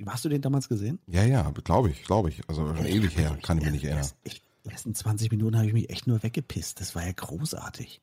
Hast 0.06 0.26
du 0.26 0.30
den 0.30 0.42
damals 0.42 0.68
gesehen? 0.68 1.00
Ja, 1.08 1.24
ja, 1.24 1.50
glaube 1.52 1.92
ich, 1.92 2.04
glaube 2.04 2.30
ich. 2.30 2.42
Also 2.50 2.76
schon 2.76 2.86
ewig 2.86 3.16
her, 3.18 3.38
kann 3.44 3.58
ich 3.58 3.64
mich 3.64 3.74
nicht 3.74 3.86
erinnern. 3.86 4.10
Ich, 4.24 4.42
die 4.66 4.70
ersten 4.70 4.93
20 4.93 5.32
Minuten 5.32 5.57
habe 5.57 5.68
ich 5.68 5.74
mich 5.74 5.89
echt 5.89 6.07
nur 6.07 6.22
weggepisst. 6.24 6.80
Das 6.80 6.95
war 6.95 7.05
ja 7.05 7.12
großartig. 7.12 8.01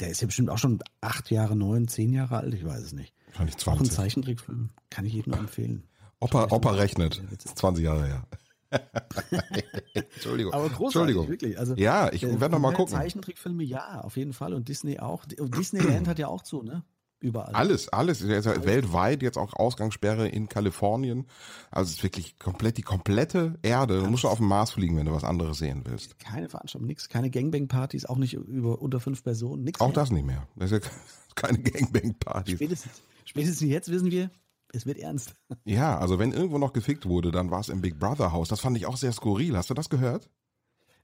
Der 0.00 0.08
ist 0.08 0.20
ja 0.20 0.26
bestimmt 0.26 0.50
auch 0.50 0.58
schon 0.58 0.82
acht 1.00 1.30
Jahre, 1.30 1.54
neun, 1.56 1.86
zehn 1.86 2.12
Jahre 2.12 2.38
alt, 2.38 2.54
ich 2.54 2.64
weiß 2.64 2.82
es 2.82 2.92
nicht. 2.92 3.14
Wahrscheinlich 3.28 3.58
20. 3.58 3.68
Auch 3.68 3.80
ein 3.84 3.90
Zeichentrickfilm. 3.90 4.70
Kann 4.88 5.04
ich 5.04 5.12
jedem 5.12 5.32
nur 5.32 5.40
empfehlen. 5.40 5.84
Opa, 6.20 6.48
Opa 6.50 6.72
rechnet. 6.72 7.22
20 7.38 7.84
Jahre 7.84 8.06
her. 8.06 8.26
Entschuldigung. 9.94 10.52
Aber 10.52 10.68
großartig, 10.68 11.16
Entschuldigung. 11.16 11.28
wirklich. 11.28 11.58
Also, 11.58 11.74
ja, 11.74 12.12
ich 12.12 12.22
werde 12.22 12.50
noch 12.50 12.60
mal 12.60 12.72
gucken. 12.72 12.94
Zeichentrickfilme, 12.94 13.64
ja, 13.64 14.00
auf 14.00 14.16
jeden 14.16 14.32
Fall. 14.32 14.54
Und 14.54 14.68
Disney 14.68 15.00
auch. 15.00 15.24
Und 15.38 15.56
Disneyland 15.56 16.08
hat 16.08 16.18
ja 16.18 16.28
auch 16.28 16.42
zu, 16.42 16.62
ne? 16.62 16.84
Überall. 17.20 17.54
Alles, 17.54 17.88
alles. 17.90 18.22
Alles. 18.22 18.46
weltweit 18.64 19.22
jetzt 19.22 19.36
auch 19.36 19.52
Ausgangssperre 19.52 20.26
in 20.28 20.48
Kalifornien. 20.48 21.26
Also 21.70 21.90
es 21.90 21.96
ist 21.98 22.02
wirklich 22.02 22.38
komplett 22.38 22.78
die 22.78 22.82
komplette 22.82 23.58
Erde. 23.62 24.00
Du 24.00 24.10
musst 24.10 24.24
auf 24.24 24.38
dem 24.38 24.48
Mars 24.48 24.70
fliegen, 24.70 24.96
wenn 24.96 25.06
du 25.06 25.12
was 25.12 25.24
anderes 25.24 25.58
sehen 25.58 25.82
willst. 25.84 26.18
Keine 26.18 26.48
Veranstaltung, 26.48 26.86
nichts, 26.86 27.08
keine 27.10 27.30
Gangbang-Partys, 27.30 28.06
auch 28.06 28.16
nicht 28.16 28.34
über 28.34 28.80
unter 28.80 29.00
fünf 29.00 29.22
Personen, 29.22 29.64
nichts. 29.64 29.80
Auch 29.80 29.88
mehr. 29.88 29.94
das 29.94 30.10
nicht 30.10 30.26
mehr. 30.26 30.48
Das 30.56 30.72
ist 30.72 30.84
ja 30.84 30.90
keine 31.34 31.58
Gangbang-Partys. 31.58 32.54
Spätestens, 32.54 33.02
spätestens 33.26 33.68
jetzt 33.68 33.90
wissen 33.90 34.10
wir, 34.10 34.30
es 34.72 34.86
wird 34.86 34.98
ernst. 34.98 35.34
Ja, 35.64 35.98
also 35.98 36.18
wenn 36.18 36.32
irgendwo 36.32 36.58
noch 36.58 36.72
gefickt 36.72 37.04
wurde, 37.04 37.30
dann 37.32 37.50
war 37.50 37.60
es 37.60 37.68
im 37.68 37.80
Big 37.80 37.98
Brother 37.98 38.32
Haus. 38.32 38.48
Das 38.48 38.60
fand 38.60 38.76
ich 38.76 38.86
auch 38.86 38.96
sehr 38.96 39.12
skurril. 39.12 39.56
Hast 39.56 39.68
du 39.68 39.74
das 39.74 39.90
gehört? 39.90 40.30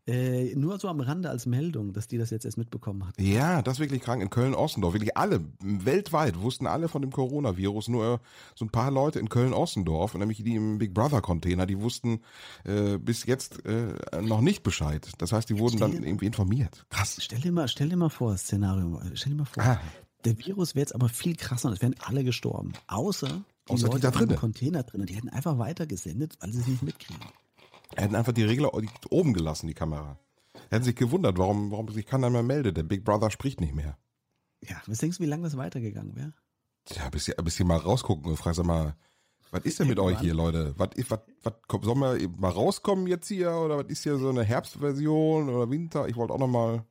Äh, 0.08 0.54
nur 0.54 0.78
so 0.78 0.88
am 0.88 1.00
Rande 1.00 1.28
als 1.30 1.46
Meldung, 1.46 1.92
dass 1.92 2.06
die 2.06 2.16
das 2.16 2.30
jetzt 2.30 2.44
erst 2.44 2.58
mitbekommen 2.58 3.06
hat. 3.06 3.20
Ja, 3.20 3.60
das 3.60 3.74
ist 3.74 3.80
wirklich 3.80 4.02
krank. 4.02 4.22
In 4.22 4.30
Köln-Ossendorf, 4.30 4.94
wirklich 4.94 5.16
alle, 5.16 5.44
weltweit, 5.60 6.40
wussten 6.40 6.68
alle 6.68 6.88
von 6.88 7.02
dem 7.02 7.10
Coronavirus. 7.10 7.88
Nur 7.88 8.20
so 8.54 8.64
ein 8.64 8.70
paar 8.70 8.92
Leute 8.92 9.18
in 9.18 9.28
Köln-Ossendorf, 9.28 10.14
nämlich 10.14 10.44
die 10.44 10.54
im 10.54 10.78
Big 10.78 10.94
Brother-Container, 10.94 11.66
die 11.66 11.80
wussten 11.80 12.20
äh, 12.64 12.98
bis 12.98 13.26
jetzt 13.26 13.66
äh, 13.66 13.94
noch 14.22 14.42
nicht 14.42 14.62
Bescheid. 14.62 15.08
Das 15.18 15.32
heißt, 15.32 15.48
die 15.50 15.58
wurden 15.58 15.78
stell 15.78 15.90
dann 15.90 16.04
irgendwie 16.04 16.26
informiert. 16.26 16.86
Krass. 16.88 17.16
Stell 17.20 17.40
dir 17.40 17.50
mal, 17.50 17.66
stell 17.66 17.88
dir 17.88 17.96
mal 17.96 18.08
vor, 18.08 18.36
Szenario, 18.36 19.00
stell 19.14 19.32
dir 19.32 19.38
mal 19.38 19.44
vor. 19.44 19.64
Ah. 19.64 19.80
Der 20.24 20.38
Virus 20.38 20.76
wäre 20.76 20.82
jetzt 20.82 20.94
aber 20.94 21.08
viel 21.08 21.34
krasser 21.34 21.68
und 21.68 21.74
es 21.74 21.82
wären 21.82 21.96
alle 22.04 22.22
gestorben. 22.22 22.72
Außer 22.86 23.44
die 23.68 23.72
Außer 23.72 23.86
Leute 23.86 23.96
die 23.96 24.02
da 24.02 24.10
drin. 24.12 24.36
Container 24.36 24.82
drin. 24.84 25.00
Und 25.00 25.10
die 25.10 25.14
hätten 25.14 25.28
einfach 25.30 25.58
weitergesendet, 25.58 26.36
weil 26.40 26.52
sie 26.52 26.60
es 26.60 26.68
nicht 26.68 26.82
mitkriegen. 26.84 27.20
Er 27.96 28.04
hätten 28.04 28.14
einfach 28.14 28.32
die 28.32 28.44
Regler 28.44 28.72
oben 29.10 29.32
gelassen, 29.32 29.66
die 29.68 29.74
Kamera. 29.74 30.18
Er 30.54 30.76
hätten 30.76 30.84
sich 30.84 30.96
gewundert, 30.96 31.38
warum, 31.38 31.70
warum 31.70 31.88
sich 31.88 32.04
keiner 32.04 32.28
mehr 32.28 32.42
meldet. 32.42 32.76
Der 32.76 32.82
Big 32.82 33.04
Brother 33.04 33.30
spricht 33.30 33.60
nicht 33.60 33.74
mehr. 33.74 33.96
Ja, 34.62 34.82
was 34.86 34.98
denkst 34.98 35.16
du, 35.16 35.24
wie 35.24 35.28
lange 35.28 35.44
das 35.44 35.56
weitergegangen 35.56 36.14
wäre? 36.14 36.34
Tja, 36.84 37.08
bis 37.08 37.28
ihr, 37.28 37.34
bis 37.36 37.58
ihr 37.58 37.64
mal 37.64 37.78
rausgucken 37.78 38.30
und 38.30 38.36
fragst 38.36 38.62
mal, 38.62 38.96
was 39.50 39.64
ist 39.64 39.80
denn 39.80 39.88
mit 39.88 39.98
euch 39.98 40.20
hier, 40.20 40.34
Leute? 40.34 40.74
Was, 40.76 40.90
was, 41.08 41.20
was, 41.42 41.54
sollen 41.82 42.00
wir 42.00 42.28
mal 42.36 42.50
rauskommen 42.50 43.06
jetzt 43.06 43.28
hier? 43.28 43.52
Oder 43.52 43.78
was 43.78 43.86
ist 43.86 44.02
hier 44.02 44.18
so 44.18 44.28
eine 44.28 44.44
Herbstversion 44.44 45.48
oder 45.48 45.70
Winter? 45.70 46.06
Ich 46.08 46.16
wollte 46.16 46.34
auch 46.34 46.38
noch 46.38 46.48
mal 46.48 46.84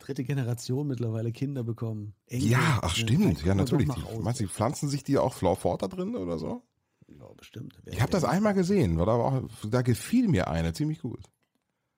dritte 0.00 0.24
Generation 0.24 0.88
mittlerweile 0.88 1.30
Kinder 1.30 1.62
bekommen. 1.62 2.14
Enkel, 2.26 2.50
ja, 2.50 2.80
ach 2.82 2.96
stimmt. 2.96 3.44
Ja, 3.44 3.54
natürlich. 3.54 3.88
Meinst 4.20 4.40
du, 4.40 4.48
pflanzen 4.48 4.88
sich 4.88 5.04
die 5.04 5.18
auch 5.18 5.34
fort 5.34 5.82
da 5.82 5.88
drin 5.88 6.16
oder 6.16 6.38
so? 6.38 6.62
Ja, 7.20 7.26
bestimmt. 7.36 7.78
Wer- 7.84 7.92
Ich 7.94 8.00
habe 8.00 8.10
das 8.12 8.24
einmal 8.24 8.54
gesehen, 8.54 8.98
war 8.98 9.06
da, 9.06 9.12
auch, 9.12 9.42
da 9.70 9.82
gefiel 9.82 10.28
mir 10.28 10.48
eine 10.48 10.72
ziemlich 10.72 11.00
gut. 11.00 11.20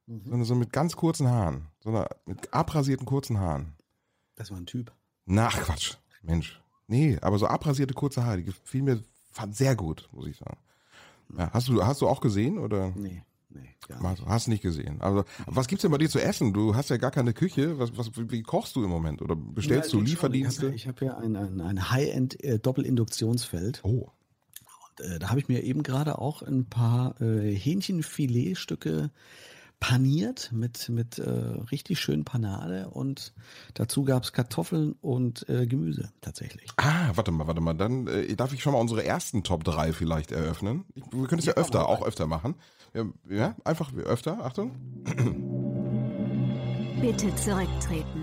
Mhm. 0.07 0.45
So, 0.45 0.55
mit 0.55 0.73
ganz 0.73 0.97
kurzen 0.97 1.29
Haaren, 1.29 1.69
so 1.81 1.91
eine, 1.91 2.07
mit 2.27 2.53
abrasierten 2.53 3.07
kurzen 3.07 3.39
Haaren. 3.39 3.75
Das 4.35 4.51
war 4.51 4.59
ein 4.59 4.67
Typ. 4.67 4.93
Na, 5.27 5.47
ach, 5.47 5.61
Quatsch, 5.63 5.95
Mensch. 6.23 6.61
Nee, 6.89 7.19
aber 7.23 7.39
so 7.39 7.47
abrasierte 7.47 7.95
kurze 7.95 8.25
Haare, 8.25 8.39
die 8.39 8.45
gefiel 8.45 8.83
mir 8.83 9.03
fand 9.31 9.57
sehr 9.57 9.77
gut, 9.77 10.09
muss 10.13 10.27
ich 10.27 10.37
sagen. 10.37 10.59
Ja, 11.39 11.51
hast 11.53 11.69
du 11.69 11.83
hast 11.85 12.03
du 12.03 12.09
auch 12.09 12.21
gesehen 12.21 12.59
oder 12.59 12.91
Nee, 12.97 13.23
nee, 13.49 13.69
gar 13.89 13.97
nicht. 14.11 14.21
hast, 14.21 14.27
hast 14.29 14.49
nicht 14.49 14.63
gesehen? 14.63 15.01
Also 15.01 15.25
was 15.47 15.69
gibt's 15.69 15.83
denn 15.83 15.91
bei 15.91 15.97
dir 15.99 16.11
zu 16.11 16.21
essen? 16.21 16.53
Du 16.53 16.75
hast 16.75 16.91
ja 16.91 16.99
gar 16.99 17.11
keine 17.13 17.33
Küche. 17.33 17.79
Was, 17.79 17.97
was 17.97 18.11
wie 18.17 18.43
kochst 18.43 18.77
du 18.77 18.83
im 18.85 18.91
Moment 18.91 19.23
oder 19.23 19.35
bestellst 19.37 19.93
Ja, 19.93 19.99
du 19.99 20.05
geht 20.05 20.09
schon. 20.09 20.33
Lieferdienste? 20.33 20.75
Ich 20.75 20.87
habe 20.89 20.97
hab 20.97 21.03
ja 21.07 21.17
ein, 21.19 21.37
ein, 21.37 21.61
ein 21.63 21.91
High-End 21.91 22.43
äh, 22.45 22.59
Doppelinduktionsfeld. 22.59 23.81
oh, 23.85 24.11
äh, 25.03 25.19
da 25.19 25.31
habe 25.31 25.41
ich 25.41 25.49
mir 25.49 25.63
eben 25.63 25.83
gerade 25.83 26.19
auch 26.19 26.43
ein 26.43 26.67
paar 26.67 27.21
äh, 27.21 27.55
Hähnchenfiletstücke 27.55 29.11
paniert 29.83 30.51
mit, 30.53 30.89
mit 30.91 31.19
äh, 31.19 31.29
richtig 31.29 31.99
schön 31.99 32.25
Panade 32.25 32.89
und 32.91 33.35
dazu 33.75 34.05
gab 34.05 34.23
es 34.23 34.33
Kartoffeln 34.33 34.95
und 35.01 35.49
äh, 35.49 35.67
Gemüse 35.67 36.13
tatsächlich. 36.21 36.71
ah, 36.77 37.11
warte 37.17 37.33
mal, 37.33 37.49
warte 37.49 37.61
mal. 37.61 37.75
Dann 37.75 38.07
äh, 38.07 38.37
darf 38.37 38.53
ich 38.53 38.63
schon 38.63 38.75
mal 38.75 38.79
unsere 38.79 39.05
ersten 39.05 39.43
Top 39.43 39.65
3 39.65 39.93
vielleicht 39.93 40.31
eröffnen. 40.31 40.85
Ich, 40.95 41.03
wir 41.11 41.27
können 41.27 41.41
es 41.41 41.47
ja, 41.47 41.55
Ja, 41.57 41.61
öfter, 41.61 41.89
auch 41.89 42.07
öfter 42.07 42.29
machen. 42.29 42.55
Ja, 42.95 43.07
ja, 43.29 43.57
einfach 43.65 43.93
öfter. 43.95 44.45
Achtung. 44.45 44.71
Bitte 47.01 47.35
zurücktreten. 47.35 48.23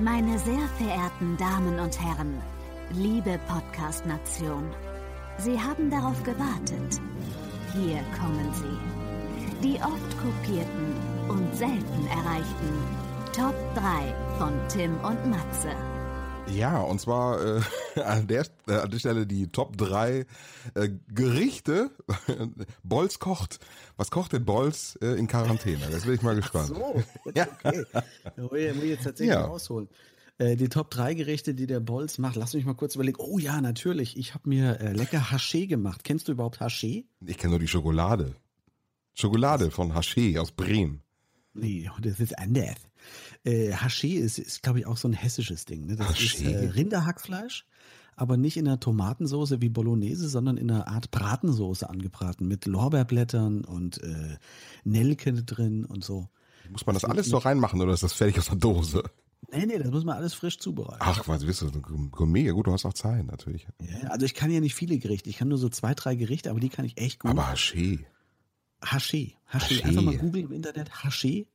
Meine 0.00 0.36
sehr 0.40 0.68
verehrten 0.76 1.36
Damen 1.36 1.78
und 1.78 2.00
Herren, 2.00 2.42
liebe 2.90 3.38
Podcast-Nation, 3.46 4.64
Sie 5.38 5.58
haben 5.60 5.90
darauf 5.90 6.22
gewartet. 6.22 7.00
Hier 7.72 8.00
kommen 8.18 8.52
sie. 8.54 9.66
Die 9.66 9.76
oft 9.80 10.16
kopierten 10.22 10.94
und 11.28 11.54
selten 11.56 12.06
erreichten 12.06 13.04
Top 13.34 13.54
3 13.74 14.14
von 14.38 14.52
Tim 14.68 14.94
und 15.00 15.26
Matze. 15.30 15.70
Ja, 16.46 16.78
und 16.82 17.00
zwar 17.00 17.40
äh, 17.42 17.60
an, 18.00 18.26
der, 18.26 18.44
äh, 18.68 18.74
an 18.74 18.90
der 18.90 18.98
Stelle 18.98 19.26
die 19.26 19.48
Top 19.48 19.76
3 19.78 20.26
äh, 20.74 20.88
Gerichte. 21.08 21.90
Bolz 22.84 23.18
kocht. 23.18 23.58
Was 23.96 24.10
kocht 24.10 24.34
denn 24.34 24.44
Bolz 24.44 24.98
äh, 25.02 25.14
in 25.18 25.26
Quarantäne? 25.26 25.86
Das 25.90 26.04
bin 26.04 26.14
ich 26.14 26.22
mal 26.22 26.36
gespannt. 26.36 26.72
ja. 27.34 27.46
okay. 27.64 27.84
Da 27.92 28.02
muss 28.42 28.52
ich, 28.52 28.74
muss 28.74 28.84
ich 28.84 28.90
jetzt 28.90 29.04
tatsächlich 29.04 29.34
Ja. 29.34 29.46
rausholen. 29.46 29.88
Äh, 30.38 30.56
die 30.56 30.68
Top 30.68 30.90
3 30.90 31.14
Gerichte, 31.14 31.54
die 31.54 31.66
der 31.66 31.80
Bolz 31.80 32.18
macht, 32.18 32.36
lass 32.36 32.54
mich 32.54 32.64
mal 32.64 32.74
kurz 32.74 32.94
überlegen. 32.96 33.18
Oh 33.20 33.38
ja, 33.38 33.60
natürlich. 33.60 34.16
Ich 34.16 34.34
habe 34.34 34.48
mir 34.48 34.80
äh, 34.80 34.92
lecker 34.92 35.30
Haché 35.30 35.66
gemacht. 35.66 36.02
Kennst 36.04 36.28
du 36.28 36.32
überhaupt 36.32 36.60
Haché? 36.60 37.04
Ich 37.24 37.38
kenne 37.38 37.52
nur 37.52 37.60
die 37.60 37.68
Schokolade. 37.68 38.34
Schokolade 39.14 39.70
von 39.70 39.92
Haché 39.92 40.38
aus 40.40 40.50
Bremen. 40.50 41.02
Nee, 41.54 41.88
das 42.00 42.18
ist 42.18 42.36
anders. 42.36 42.76
Äh, 43.44 43.72
Haché 43.72 44.18
ist, 44.18 44.38
ist 44.38 44.62
glaube 44.62 44.80
ich, 44.80 44.86
auch 44.86 44.96
so 44.96 45.06
ein 45.06 45.12
hessisches 45.12 45.66
Ding. 45.66 45.86
Ne? 45.86 45.96
Das 45.96 46.10
ist 46.20 46.36
Haché? 46.36 46.50
äh, 46.50 46.68
Rinderhackfleisch, 46.70 47.64
aber 48.16 48.36
nicht 48.36 48.56
in 48.56 48.66
einer 48.66 48.80
Tomatensoße 48.80 49.62
wie 49.62 49.68
Bolognese, 49.68 50.28
sondern 50.28 50.56
in 50.56 50.68
einer 50.68 50.88
Art 50.88 51.12
Bratensoße 51.12 51.88
angebraten 51.88 52.48
mit 52.48 52.66
Lorbeerblättern 52.66 53.64
und 53.64 54.02
äh, 54.02 54.36
Nelke 54.82 55.32
drin 55.32 55.84
und 55.84 56.02
so. 56.02 56.28
Muss 56.70 56.86
man 56.86 56.94
das 56.94 57.04
alles 57.04 57.28
so 57.28 57.38
reinmachen 57.38 57.80
oder 57.80 57.92
ist 57.92 58.02
das 58.02 58.14
fertig 58.14 58.38
aus 58.38 58.46
der 58.46 58.56
Dose? 58.56 59.04
Nee, 59.54 59.66
nee, 59.66 59.78
das 59.78 59.90
muss 59.90 60.04
man 60.04 60.16
alles 60.16 60.34
frisch 60.34 60.58
zubereiten. 60.58 60.98
Ach, 61.00 61.26
was 61.28 61.44
bist 61.44 61.62
du? 61.62 61.70
Gourmet, 62.10 62.42
ja 62.42 62.52
gut, 62.52 62.66
du 62.66 62.72
hast 62.72 62.84
auch 62.84 62.92
Zeit, 62.92 63.24
natürlich. 63.26 63.66
Ja, 63.80 64.08
also 64.08 64.26
ich 64.26 64.34
kann 64.34 64.50
ja 64.50 64.60
nicht 64.60 64.74
viele 64.74 64.98
Gerichte. 64.98 65.30
Ich 65.30 65.36
kann 65.36 65.48
nur 65.48 65.58
so 65.58 65.68
zwei, 65.68 65.94
drei 65.94 66.14
Gerichte, 66.16 66.50
aber 66.50 66.60
die 66.60 66.68
kann 66.68 66.84
ich 66.84 66.98
echt 66.98 67.20
gut. 67.20 67.30
Aber 67.30 67.52
Haché. 67.52 68.04
Haché. 68.82 69.34
Haché. 69.50 69.84
Einfach 69.84 70.02
mal 70.02 70.16
googeln 70.16 70.46
im 70.46 70.52
Internet. 70.52 70.90
Haché. 70.90 71.46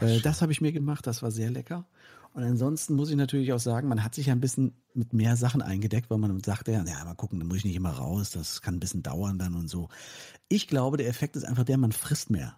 Äh, 0.00 0.20
das 0.20 0.42
habe 0.42 0.52
ich 0.52 0.60
mir 0.60 0.72
gemacht. 0.72 1.06
Das 1.06 1.22
war 1.22 1.30
sehr 1.30 1.50
lecker. 1.50 1.86
Und 2.32 2.44
ansonsten 2.44 2.94
muss 2.94 3.10
ich 3.10 3.16
natürlich 3.16 3.52
auch 3.52 3.58
sagen, 3.58 3.88
man 3.88 4.04
hat 4.04 4.14
sich 4.14 4.26
ja 4.26 4.32
ein 4.32 4.40
bisschen 4.40 4.72
mit 4.94 5.12
mehr 5.12 5.36
Sachen 5.36 5.62
eingedeckt, 5.62 6.10
weil 6.10 6.18
man 6.18 6.40
sagte, 6.42 6.72
ja, 6.72 6.84
ja, 6.84 7.04
mal 7.04 7.14
gucken, 7.14 7.40
dann 7.40 7.48
muss 7.48 7.58
ich 7.58 7.64
nicht 7.64 7.74
immer 7.74 7.90
raus. 7.90 8.30
Das 8.30 8.62
kann 8.62 8.74
ein 8.74 8.80
bisschen 8.80 9.02
dauern 9.02 9.38
dann 9.38 9.54
und 9.54 9.68
so. 9.68 9.88
Ich 10.48 10.68
glaube, 10.68 10.96
der 10.96 11.08
Effekt 11.08 11.36
ist 11.36 11.44
einfach 11.44 11.64
der, 11.64 11.76
man 11.76 11.92
frisst 11.92 12.30
mehr. 12.30 12.56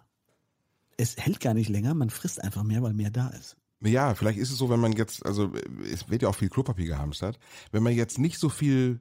Es 0.97 1.17
hält 1.17 1.39
gar 1.39 1.55
nicht 1.55 1.69
länger, 1.69 1.95
man 1.95 2.11
frisst 2.11 2.43
einfach 2.43 2.63
mehr, 2.63 2.83
weil 2.83 2.93
mehr 2.93 3.09
da 3.09 3.29
ist. 3.29 3.57
Ja, 3.83 4.15
vielleicht 4.15 4.39
ist 4.39 4.51
es 4.51 4.57
so, 4.57 4.69
wenn 4.69 4.79
man 4.79 4.93
jetzt, 4.93 5.25
also 5.25 5.51
es 5.91 6.09
wird 6.09 6.21
ja 6.21 6.29
auch 6.29 6.35
viel 6.35 6.49
Klopapier 6.49 6.85
gehamstert, 6.85 7.37
wenn 7.71 7.83
man 7.83 7.93
jetzt 7.93 8.17
nicht 8.17 8.39
so 8.39 8.49
viel 8.49 8.99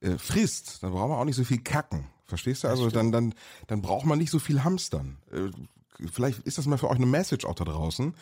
äh, 0.00 0.16
frisst, 0.18 0.82
dann 0.82 0.92
braucht 0.92 1.08
man 1.10 1.18
auch 1.18 1.24
nicht 1.24 1.36
so 1.36 1.44
viel 1.44 1.62
kacken. 1.62 2.06
Verstehst 2.24 2.64
du? 2.64 2.68
Also 2.68 2.88
dann, 2.88 3.12
dann, 3.12 3.34
dann 3.66 3.82
braucht 3.82 4.06
man 4.06 4.18
nicht 4.18 4.30
so 4.30 4.38
viel 4.38 4.64
hamstern. 4.64 5.18
Äh, 5.30 5.50
vielleicht 6.10 6.40
ist 6.40 6.58
das 6.58 6.66
mal 6.66 6.78
für 6.78 6.88
euch 6.88 6.96
eine 6.96 7.06
Message 7.06 7.44
auch 7.44 7.54
da 7.54 7.64
draußen. 7.64 8.14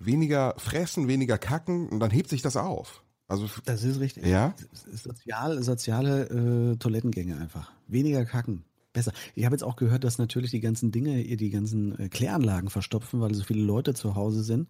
Weniger 0.00 0.54
fressen, 0.58 1.06
weniger 1.06 1.38
kacken 1.38 1.88
und 1.88 2.00
dann 2.00 2.10
hebt 2.10 2.28
sich 2.28 2.42
das 2.42 2.56
auf. 2.56 3.02
Also 3.28 3.46
Das 3.64 3.84
ist 3.84 4.00
richtig. 4.00 4.26
Ja? 4.26 4.54
Sozial, 4.72 5.62
soziale 5.62 6.72
äh, 6.72 6.76
Toilettengänge 6.76 7.38
einfach. 7.38 7.72
Weniger 7.86 8.24
kacken. 8.24 8.64
Besser. 8.92 9.12
Ich 9.34 9.44
habe 9.46 9.54
jetzt 9.54 9.62
auch 9.62 9.76
gehört, 9.76 10.04
dass 10.04 10.18
natürlich 10.18 10.50
die 10.50 10.60
ganzen 10.60 10.92
Dinge, 10.92 11.22
die 11.22 11.50
ganzen 11.50 11.98
äh, 11.98 12.08
Kläranlagen 12.08 12.68
verstopfen, 12.68 13.20
weil 13.20 13.32
so 13.32 13.42
viele 13.44 13.62
Leute 13.62 13.94
zu 13.94 14.16
Hause 14.16 14.42
sind. 14.42 14.68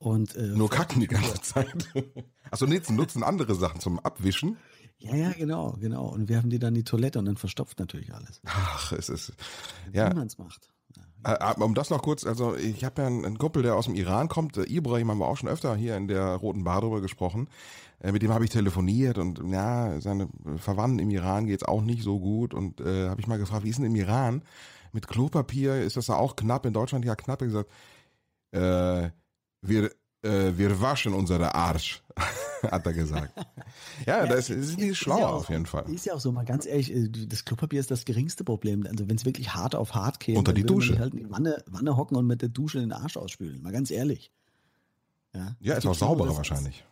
Und, 0.00 0.34
äh, 0.34 0.46
nur 0.46 0.70
kacken 0.70 1.00
die 1.00 1.06
ganze 1.06 1.40
Zeit. 1.42 1.88
Achso, 2.50 2.66
nutzen, 2.66 2.96
nutzen 2.96 3.22
andere 3.22 3.54
Sachen 3.54 3.80
zum 3.80 3.98
Abwischen. 4.00 4.56
Ja, 4.98 5.14
ja, 5.14 5.32
genau, 5.32 5.76
genau. 5.78 6.06
Und 6.08 6.28
werfen 6.30 6.48
die 6.48 6.58
dann 6.58 6.70
in 6.70 6.80
die 6.80 6.84
Toilette 6.84 7.18
und 7.18 7.26
dann 7.26 7.36
verstopft 7.36 7.78
natürlich 7.78 8.12
alles. 8.12 8.40
Ach, 8.46 8.92
es 8.92 9.10
ist. 9.10 9.34
Wie 9.90 9.98
Ja, 9.98 10.12
man's 10.14 10.38
macht. 10.38 10.70
Äh, 11.22 11.32
aber 11.38 11.66
um 11.66 11.74
das 11.74 11.90
noch 11.90 12.00
kurz, 12.02 12.24
also 12.24 12.56
ich 12.56 12.82
habe 12.82 13.02
ja 13.02 13.08
einen, 13.08 13.36
Kumpel, 13.36 13.62
der 13.62 13.76
aus 13.76 13.84
dem 13.84 13.94
Iran 13.94 14.28
kommt, 14.28 14.56
äh, 14.56 14.64
Ibrahim 14.64 15.10
haben 15.10 15.18
wir 15.18 15.28
auch 15.28 15.36
schon 15.36 15.50
öfter 15.50 15.76
hier 15.76 15.96
in 15.96 16.08
der 16.08 16.34
Roten 16.36 16.64
Bar 16.64 16.80
drüber 16.80 17.02
gesprochen. 17.02 17.48
Äh, 18.00 18.12
mit 18.12 18.22
dem 18.22 18.32
habe 18.32 18.44
ich 18.44 18.50
telefoniert 18.50 19.18
und 19.18 19.42
ja, 19.52 20.00
seine 20.00 20.28
Verwandten 20.56 20.98
im 20.98 21.10
Iran 21.10 21.46
geht's 21.46 21.62
auch 21.64 21.82
nicht 21.82 22.02
so 22.02 22.18
gut. 22.18 22.54
Und 22.54 22.80
äh, 22.80 23.10
habe 23.10 23.20
ich 23.20 23.26
mal 23.26 23.38
gefragt, 23.38 23.64
wie 23.64 23.70
ist 23.70 23.78
denn 23.78 23.84
im 23.84 23.96
Iran 23.96 24.42
mit 24.92 25.08
Klopapier? 25.08 25.82
Ist 25.82 25.98
das 25.98 26.06
da 26.06 26.16
auch 26.16 26.36
knapp? 26.36 26.64
In 26.64 26.72
Deutschland 26.72 27.04
ja 27.04 27.14
knapp. 27.16 27.42
Er 27.42 27.46
gesagt, 27.46 27.70
äh, 28.52 29.10
wir, 29.62 29.90
äh, 30.22 30.52
wir 30.56 30.80
waschen 30.80 31.14
unsere 31.14 31.54
Arsch, 31.54 32.02
hat 32.62 32.86
er 32.86 32.92
gesagt. 32.92 33.32
ja, 34.06 34.26
das 34.26 34.50
ist 34.50 34.78
nicht 34.78 34.96
schlauer 34.98 35.20
ja 35.20 35.28
auf 35.28 35.48
jeden 35.48 35.66
Fall. 35.66 35.88
Ist 35.90 36.06
ja 36.06 36.14
auch 36.14 36.20
so, 36.20 36.32
mal 36.32 36.44
ganz 36.44 36.66
ehrlich, 36.66 36.92
äh, 36.94 37.08
das 37.08 37.44
Klopapier 37.44 37.80
ist 37.80 37.90
das 37.90 38.04
geringste 38.04 38.44
Problem. 38.44 38.86
Also 38.86 39.08
wenn 39.08 39.16
es 39.16 39.24
wirklich 39.24 39.54
hart 39.54 39.74
auf 39.74 39.94
hart 39.94 40.20
käme, 40.20 40.38
Unter 40.38 40.52
die 40.52 40.64
Dusche. 40.64 40.98
halt 40.98 41.14
in 41.14 41.20
die 41.20 41.30
Wanne, 41.30 41.62
Wanne 41.66 41.96
hocken 41.96 42.16
und 42.16 42.26
mit 42.26 42.42
der 42.42 42.48
Dusche 42.48 42.80
den 42.80 42.92
Arsch 42.92 43.16
ausspülen. 43.16 43.62
Mal 43.62 43.72
ganz 43.72 43.90
ehrlich. 43.90 44.30
Ja, 45.32 45.56
Ja, 45.60 45.74
Es 45.74 45.84
ist 45.84 45.90
auch 45.90 45.94
sauberer 45.94 46.36
wahrscheinlich. 46.36 46.84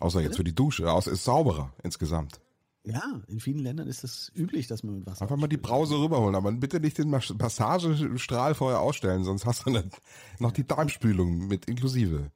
Außer 0.00 0.20
jetzt 0.20 0.36
für 0.36 0.44
die 0.44 0.54
Dusche. 0.54 0.90
Außer 0.90 1.10
ist 1.12 1.24
sauberer 1.24 1.72
insgesamt. 1.82 2.40
Ja, 2.84 3.20
in 3.26 3.38
vielen 3.40 3.58
Ländern 3.58 3.86
ist 3.88 4.02
es 4.04 4.32
üblich, 4.34 4.66
dass 4.66 4.82
man 4.82 4.94
mit 4.98 5.06
Wasser. 5.06 5.22
Einfach 5.22 5.36
mal 5.36 5.48
die. 5.48 5.58
Brause 5.58 5.96
rüberholen, 5.98 6.34
aber 6.34 6.50
bitte 6.52 6.80
nicht 6.80 6.96
den 6.96 7.10
Massagestrahl 7.10 8.54
vorher 8.54 8.80
ausstellen, 8.80 9.24
sonst 9.24 9.44
hast 9.44 9.66
du 9.66 9.70
dann 9.72 9.90
noch 10.38 10.52
die 10.52 10.66
Darmspülung 10.66 11.48
mit 11.48 11.66
inklusive. 11.66 12.30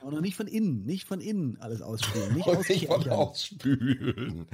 Aber 0.00 0.12
noch 0.12 0.20
nicht 0.20 0.36
von 0.36 0.46
innen, 0.46 0.84
nicht 0.86 1.04
von 1.06 1.20
innen 1.20 1.58
alles 1.60 1.82
ausspülen, 1.82 2.32
nicht 2.34 2.46
Und 2.46 2.56
nicht 2.68 2.88
auskehren. 2.88 3.18
ausspülen. 3.18 4.46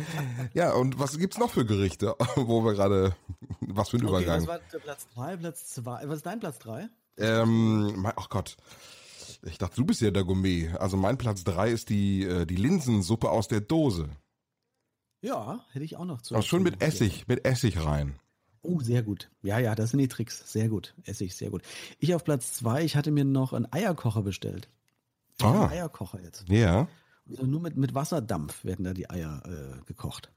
ja, 0.55 0.73
und 0.73 0.99
was 0.99 1.19
gibt's 1.19 1.39
noch 1.39 1.51
für 1.51 1.65
Gerichte, 1.65 2.17
wo 2.37 2.65
wir 2.65 2.73
gerade, 2.73 3.15
was 3.61 3.91
für 3.91 3.99
ein 3.99 4.05
Okay, 4.07 4.25
Übergang. 4.25 4.39
das 4.41 4.49
war 4.49 4.61
der 4.73 4.79
Platz 4.81 5.07
3, 5.15 5.37
Platz 5.37 5.67
2. 5.75 6.09
Was 6.09 6.17
ist 6.17 6.27
dein 6.27 6.41
Platz 6.41 6.59
3? 6.61 6.89
ähm, 7.19 7.93
mein, 8.01 8.13
ach 8.17 8.29
Gott. 8.29 8.57
Ich 9.43 9.59
dachte, 9.59 9.77
du 9.77 9.85
bist 9.85 10.01
ja 10.01 10.11
der 10.11 10.25
Gourmet. 10.25 10.71
Also 10.81 10.97
mein 10.97 11.19
Platz 11.19 11.45
drei 11.45 11.71
ist 11.71 11.91
die, 11.91 12.25
äh, 12.25 12.47
die 12.47 12.57
Linsensuppe 12.57 13.31
aus 13.31 13.47
der 13.47 13.61
Dose. 13.61 14.09
Ja, 15.25 15.65
hätte 15.73 15.85
ich 15.85 15.97
auch 15.97 16.05
noch 16.05 16.21
zu. 16.21 16.35
Aber 16.35 16.43
schon 16.43 16.63
mit 16.63 16.83
Essig, 16.83 17.27
mit 17.29 17.45
Essig 17.47 17.83
rein. 17.85 18.17
Oh, 18.63 18.81
sehr 18.81 19.03
gut. 19.03 19.31
Ja, 19.43 19.59
ja, 19.59 19.75
das 19.75 19.91
sind 19.91 19.99
die 20.01 20.09
Tricks. 20.09 20.53
Sehr 20.53 20.69
gut. 20.69 20.95
Essig, 21.05 21.35
sehr 21.35 21.51
gut. 21.51 21.63
Ich 21.99 22.15
auf 22.15 22.25
Platz 22.25 22.53
2, 22.55 22.85
ich 22.85 22.95
hatte 22.97 23.11
mir 23.11 23.25
noch 23.25 23.53
einen 23.55 23.71
Eierkocher 23.73 24.23
bestellt. 24.23 24.69
Ich 25.39 25.45
Ah. 25.45 25.63
einen 25.65 25.71
Eierkocher 25.73 26.21
jetzt. 26.21 26.49
Ja, 26.49 26.89
Also 27.29 27.47
nur 27.47 27.61
mit, 27.61 27.77
mit 27.77 27.95
Wasserdampf 27.95 28.65
werden 28.65 28.85
da 28.85 28.93
die 28.93 29.09
Eier 29.09 29.43
äh, 29.47 29.85
gekocht. 29.87 30.31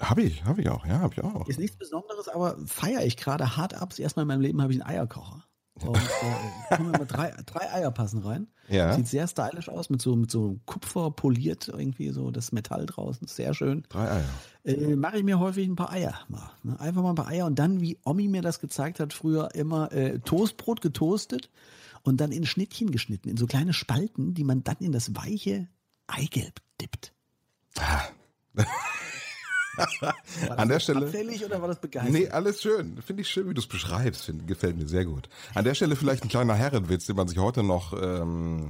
habe 0.00 0.22
ich, 0.22 0.44
habe 0.44 0.60
ich 0.62 0.68
auch, 0.68 0.84
ja, 0.86 0.98
habe 1.00 1.14
ich 1.14 1.22
auch. 1.22 1.46
Ist 1.48 1.60
nichts 1.60 1.76
Besonderes, 1.76 2.28
aber 2.28 2.56
feiere 2.66 3.04
ich 3.06 3.16
gerade 3.16 3.56
hart 3.56 3.74
ab. 3.74 3.90
Das 3.90 4.00
erste 4.00 4.18
Mal 4.18 4.22
in 4.22 4.28
meinem 4.28 4.40
Leben 4.40 4.60
habe 4.62 4.72
ich 4.72 4.82
einen 4.82 4.90
Eierkocher. 4.90 5.44
Und 5.84 5.96
äh, 5.96 6.76
kommen 6.76 6.94
immer 6.94 7.06
drei, 7.06 7.34
drei 7.46 7.72
Eier 7.72 7.90
passen 7.90 8.20
rein. 8.20 8.48
Ja. 8.68 8.94
Sieht 8.94 9.08
sehr 9.08 9.26
stylisch 9.26 9.68
aus, 9.68 9.90
mit 9.90 10.02
so, 10.02 10.14
mit 10.16 10.30
so 10.30 10.60
Kupfer 10.66 11.10
poliert 11.10 11.68
irgendwie 11.68 12.10
so 12.10 12.30
das 12.30 12.52
Metall 12.52 12.86
draußen. 12.86 13.26
Sehr 13.26 13.54
schön. 13.54 13.84
Drei 13.88 14.10
Eier. 14.10 14.24
Äh, 14.64 14.96
Mache 14.96 15.18
ich 15.18 15.24
mir 15.24 15.38
häufig 15.38 15.66
ein 15.66 15.76
paar 15.76 15.90
Eier. 15.90 16.14
Mal, 16.28 16.50
ne? 16.62 16.78
Einfach 16.78 17.02
mal 17.02 17.10
ein 17.10 17.14
paar 17.14 17.28
Eier 17.28 17.46
und 17.46 17.58
dann, 17.58 17.80
wie 17.80 17.98
Omi 18.04 18.28
mir 18.28 18.42
das 18.42 18.60
gezeigt 18.60 19.00
hat, 19.00 19.12
früher 19.12 19.54
immer 19.54 19.90
äh, 19.92 20.18
Toastbrot 20.20 20.80
getoastet 20.80 21.50
und 22.02 22.20
dann 22.20 22.32
in 22.32 22.46
Schnittchen 22.46 22.90
geschnitten, 22.90 23.28
in 23.28 23.36
so 23.36 23.46
kleine 23.46 23.72
Spalten, 23.72 24.34
die 24.34 24.44
man 24.44 24.62
dann 24.62 24.76
in 24.80 24.92
das 24.92 25.14
weiche 25.16 25.68
Eigelb 26.06 26.60
dippt. 26.80 27.12
An 30.56 30.68
der 30.68 30.80
Stelle. 30.80 31.06
Abfällig 31.06 31.44
oder 31.44 31.60
war 31.60 31.68
das 31.68 31.80
begeistert? 31.80 32.12
Nee, 32.12 32.28
alles 32.28 32.62
schön. 32.62 33.00
Finde 33.02 33.22
ich 33.22 33.28
schön, 33.28 33.48
wie 33.48 33.54
du 33.54 33.60
es 33.60 33.66
beschreibst. 33.66 34.24
Find, 34.24 34.46
gefällt 34.46 34.76
mir 34.76 34.88
sehr 34.88 35.04
gut. 35.04 35.28
An 35.54 35.64
der 35.64 35.74
Stelle 35.74 35.96
vielleicht 35.96 36.24
ein 36.24 36.28
kleiner 36.28 36.54
Herrenwitz, 36.54 37.06
den 37.06 37.16
man 37.16 37.28
sich 37.28 37.38
heute 37.38 37.62
noch 37.62 37.92
ähm, 37.92 38.68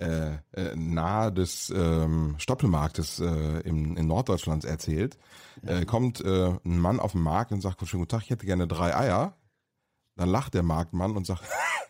äh, 0.00 0.34
äh, 0.52 0.76
nahe 0.76 1.32
des 1.32 1.70
ähm, 1.70 2.36
Stoppelmarktes 2.38 3.20
äh, 3.20 3.60
im, 3.60 3.96
in 3.96 4.06
Norddeutschland 4.06 4.64
erzählt. 4.64 5.18
Äh, 5.62 5.84
kommt 5.86 6.20
äh, 6.20 6.52
ein 6.64 6.78
Mann 6.78 7.00
auf 7.00 7.12
den 7.12 7.22
Markt 7.22 7.52
und 7.52 7.60
sagt, 7.60 7.86
schönen 7.86 8.02
guten 8.02 8.10
Tag, 8.10 8.22
ich 8.22 8.30
hätte 8.30 8.46
gerne 8.46 8.68
drei 8.68 8.96
Eier. 8.96 9.36
Dann 10.14 10.28
lacht 10.28 10.54
der 10.54 10.62
Marktmann 10.62 11.16
und 11.16 11.26
sagt, 11.26 11.42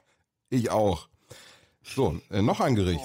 ich 0.49 0.71
auch. 0.71 1.09
So, 1.83 2.19
äh, 2.31 2.43
noch 2.43 2.61
ein 2.61 2.75
Gericht. 2.75 3.05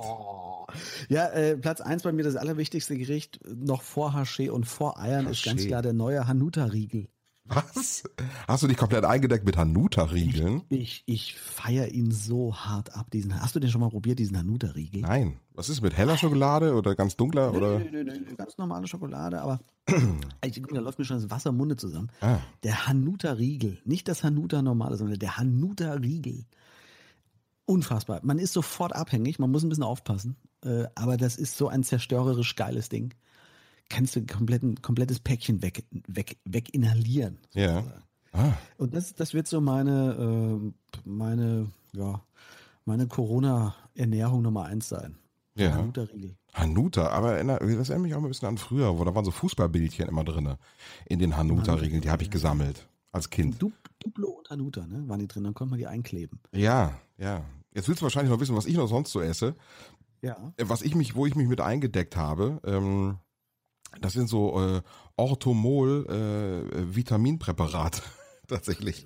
Ja, 1.10 1.28
äh, 1.30 1.58
Platz 1.58 1.82
eins 1.82 2.04
bei 2.04 2.12
mir, 2.12 2.24
das 2.24 2.36
allerwichtigste 2.36 2.98
Gericht, 2.98 3.40
noch 3.48 3.82
vor 3.82 4.14
Haché 4.14 4.50
und 4.50 4.66
vor 4.66 5.00
Eiern, 5.00 5.28
ist 5.28 5.44
ganz 5.44 5.62
Haché. 5.62 5.68
klar 5.68 5.82
der 5.82 5.94
neue 5.94 6.28
Hanuta-Riegel. 6.28 7.08
Was? 7.46 8.04
Hast 8.48 8.64
du 8.64 8.68
dich 8.68 8.78
komplett 8.78 9.04
eingedeckt 9.04 9.46
mit 9.46 9.58
Hanuta-Riegeln? 9.58 10.64
Ich, 10.70 11.04
ich 11.08 11.36
feiere 11.38 11.90
ihn 11.90 12.12
so 12.12 12.56
hart 12.56 12.96
ab. 12.96 13.12
Diesen, 13.12 13.42
hast 13.42 13.54
du 13.56 13.60
den 13.60 13.70
schon 13.70 13.82
mal 13.82 13.90
probiert, 13.90 14.20
diesen 14.20 14.38
Hanuta-Riegel? 14.38 15.02
Nein. 15.02 15.40
Was 15.54 15.68
ist 15.68 15.82
mit 15.82 15.96
heller 15.96 16.18
Schokolade 16.18 16.74
oder 16.74 16.96
ganz 16.96 17.18
dunkler? 17.18 17.54
Oder? 17.54 17.80
Nö, 17.80 17.90
nö, 17.92 18.04
nö, 18.04 18.36
ganz 18.38 18.58
normale 18.58 18.88
Schokolade, 18.88 19.42
aber 19.42 19.60
ich, 20.46 20.62
da 20.62 20.80
läuft 20.80 21.00
mir 21.00 21.06
schon 21.06 21.18
das 21.18 21.30
Wasser 21.30 21.50
im 21.50 21.58
Munde 21.58 21.76
zusammen. 21.76 22.10
Ah. 22.22 22.38
Der 22.64 22.88
Hanuta-Riegel, 22.88 23.82
nicht 23.84 24.08
das 24.08 24.24
Hanuta 24.24 24.62
normale, 24.62 24.96
sondern 24.96 25.20
der 25.20 25.38
Hanuta-Riegel. 25.38 26.46
Unfassbar. 27.66 28.20
Man 28.24 28.40
ist 28.40 28.54
sofort 28.54 28.94
abhängig, 28.96 29.40
man 29.40 29.50
muss 29.52 29.64
ein 29.64 29.70
bisschen 29.70 29.84
aufpassen, 29.84 30.36
äh, 30.66 30.84
aber 30.96 31.18
das 31.18 31.38
ist 31.38 31.58
so 31.58 31.68
ein 31.70 31.84
zerstörerisch 31.84 32.56
geiles 32.56 32.90
Ding. 32.90 33.14
Kannst 33.90 34.16
du 34.16 34.22
ein 34.22 34.28
kompletten, 34.28 34.82
komplettes 34.82 35.20
Päckchen 35.20 35.62
weg, 35.62 35.86
weg, 36.08 36.38
weg 36.46 36.74
inhalieren. 36.74 37.38
Ja. 37.54 37.84
Ah, 38.34 38.54
Und 38.78 38.94
das, 38.96 39.14
das 39.14 39.34
wird 39.34 39.48
so 39.48 39.62
meine, 39.62 40.62
äh, 40.66 41.00
meine, 41.06 41.68
ja, 41.94 42.22
meine 42.86 43.08
Corona-Ernährung 43.08 44.42
Nummer 44.42 44.66
eins 44.66 44.90
sein. 44.90 45.16
Ja. 45.56 45.74
Hanuta-Riegel. 45.74 46.36
Hanuta, 46.54 47.10
aber 47.10 47.34
erinnert- 47.34 47.62
das 47.62 47.90
erinnert 47.90 48.02
mich 48.08 48.16
auch 48.16 48.24
ein 48.24 48.28
bisschen 48.28 48.48
an 48.48 48.58
früher, 48.58 48.98
wo 48.98 49.04
da 49.04 49.14
waren 49.14 49.26
so 49.26 49.32
Fußballbildchen 49.32 50.08
immer 50.08 50.24
drinne 50.24 50.58
in 51.06 51.20
den 51.20 51.38
Hanuta-Riegeln, 51.38 52.02
die 52.02 52.10
habe 52.10 52.24
ich 52.24 52.32
gesammelt 52.32 52.88
als 53.14 53.30
Kind. 53.30 53.62
Du, 53.62 53.72
Duplo 54.00 54.28
und 54.32 54.50
Hanuta, 54.50 54.86
ne? 54.86 55.08
Waren 55.08 55.20
die 55.20 55.28
drin, 55.28 55.46
dann 55.46 55.54
konnte 55.54 55.70
man 55.72 55.80
die 55.80 55.88
einkleben. 55.88 56.40
Ja, 56.52 57.00
ja. 57.18 57.46
Jetzt 57.74 57.88
willst 57.88 58.02
du 58.02 58.04
wahrscheinlich 58.04 58.32
noch 58.32 58.40
wissen, 58.42 58.56
was 58.56 58.66
ich 58.66 58.76
noch 58.76 58.88
sonst 58.88 59.12
so 59.12 59.22
esse. 59.22 59.56
Ja. 60.22 60.54
Äh, 60.58 60.66
Was 60.68 60.82
ich 60.82 60.96
mich, 60.96 61.16
wo 61.16 61.26
ich 61.26 61.36
mich 61.36 61.48
mit 61.48 61.62
eingedeckt 61.62 62.16
habe, 62.18 62.60
ähm, 62.66 63.18
das 64.02 64.14
sind 64.14 64.28
so 64.28 64.60
äh, 64.62 64.82
Orthomol 65.16 66.06
äh, 66.10 66.96
tatsächlich. 68.48 69.06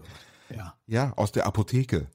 Ja. 0.56 0.76
Ja, 0.88 1.14
aus 1.18 1.32
der 1.32 1.46
Apotheke. 1.46 2.08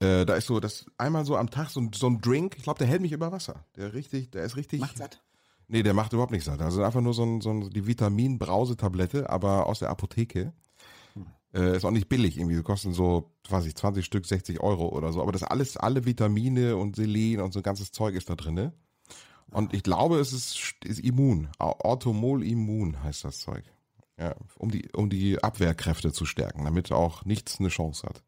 Äh, 0.00 0.24
da 0.24 0.34
ist 0.36 0.46
so, 0.46 0.60
das 0.60 0.86
einmal 0.96 1.24
so 1.24 1.36
am 1.36 1.50
Tag 1.50 1.70
so, 1.70 1.80
ein- 1.80 1.92
so 1.92 2.06
ein 2.06 2.20
Drink, 2.20 2.54
ich 2.56 2.62
glaube, 2.62 2.78
der 2.78 2.86
hält 2.86 3.02
mich 3.02 3.12
über 3.12 3.32
Wasser. 3.32 3.64
Der 3.76 3.92
richtig, 3.94 4.30
der 4.30 4.44
ist 4.44 4.56
richtig. 4.56 4.80
Macht 4.80 4.96
satt. 4.98 5.22
Nee, 5.66 5.82
der 5.82 5.92
macht 5.92 6.12
überhaupt 6.12 6.32
nicht 6.32 6.44
satt. 6.44 6.62
Also 6.62 6.82
einfach 6.82 7.00
nur 7.02 7.12
so, 7.14 7.24
ein, 7.24 7.40
so 7.42 7.50
ein, 7.50 7.68
die 7.70 7.86
Vitamin-Brausetablette, 7.86 9.28
aber 9.28 9.66
aus 9.66 9.80
der 9.80 9.90
Apotheke. 9.90 10.52
Äh, 11.54 11.76
ist 11.76 11.84
auch 11.84 11.90
nicht 11.90 12.08
billig, 12.08 12.36
irgendwie. 12.36 12.56
Die 12.56 12.62
kosten 12.62 12.92
so, 12.92 13.30
weiß 13.48 13.64
ich, 13.66 13.74
20 13.74 14.04
Stück, 14.04 14.26
60 14.26 14.60
Euro 14.60 14.88
oder 14.88 15.12
so. 15.12 15.22
Aber 15.22 15.32
das 15.32 15.42
alles, 15.42 15.76
alle 15.76 16.04
Vitamine 16.04 16.76
und 16.76 16.96
Selen 16.96 17.40
und 17.40 17.52
so 17.52 17.60
ein 17.60 17.62
ganzes 17.62 17.92
Zeug 17.92 18.14
ist 18.14 18.28
da 18.28 18.36
drinne. 18.36 18.72
Und 19.50 19.72
ich 19.72 19.82
glaube, 19.82 20.18
es 20.18 20.32
ist, 20.32 20.74
ist 20.84 21.00
immun. 21.00 21.48
Orthomol 21.58 22.44
immun 22.44 23.02
heißt 23.02 23.24
das 23.24 23.40
Zeug. 23.40 23.64
Ja, 24.18 24.34
um 24.58 24.70
die, 24.70 24.88
um 24.92 25.08
die 25.08 25.42
Abwehrkräfte 25.42 26.12
zu 26.12 26.26
stärken, 26.26 26.64
damit 26.64 26.90
auch 26.90 27.24
nichts 27.24 27.60
eine 27.60 27.68
Chance 27.68 28.06
hat. 28.06 28.22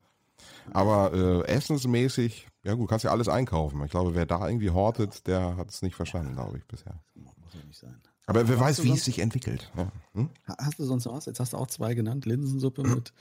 Aber 0.72 1.12
äh, 1.12 1.48
essensmäßig, 1.48 2.48
ja 2.62 2.74
gut, 2.74 2.88
kannst 2.88 3.04
ja 3.04 3.10
alles 3.10 3.28
einkaufen. 3.28 3.82
Ich 3.84 3.90
glaube, 3.90 4.14
wer 4.14 4.24
da 4.24 4.46
irgendwie 4.46 4.70
hortet, 4.70 5.26
der 5.26 5.56
hat 5.56 5.70
es 5.70 5.82
nicht 5.82 5.96
verstanden, 5.96 6.34
glaube 6.34 6.58
ich, 6.58 6.64
bisher. 6.66 7.02
Muss 7.14 7.54
ja 7.54 7.64
nicht 7.66 7.78
sein. 7.78 8.00
Aber 8.30 8.48
wer 8.48 8.58
weiß, 8.60 8.82
wie 8.84 8.92
es 8.92 9.04
sich 9.04 9.18
entwickelt. 9.18 9.70
Ja. 9.76 9.90
Hm? 10.14 10.30
Ha- 10.48 10.56
Hast 10.60 10.78
du 10.78 10.84
sonst 10.84 11.04
noch 11.04 11.14
was? 11.14 11.26
Jetzt 11.26 11.40
hast 11.40 11.52
du 11.52 11.56
auch 11.56 11.66
zwei 11.66 11.94
genannt. 11.94 12.26
Linsensuppe 12.26 12.82
mit, 12.84 13.12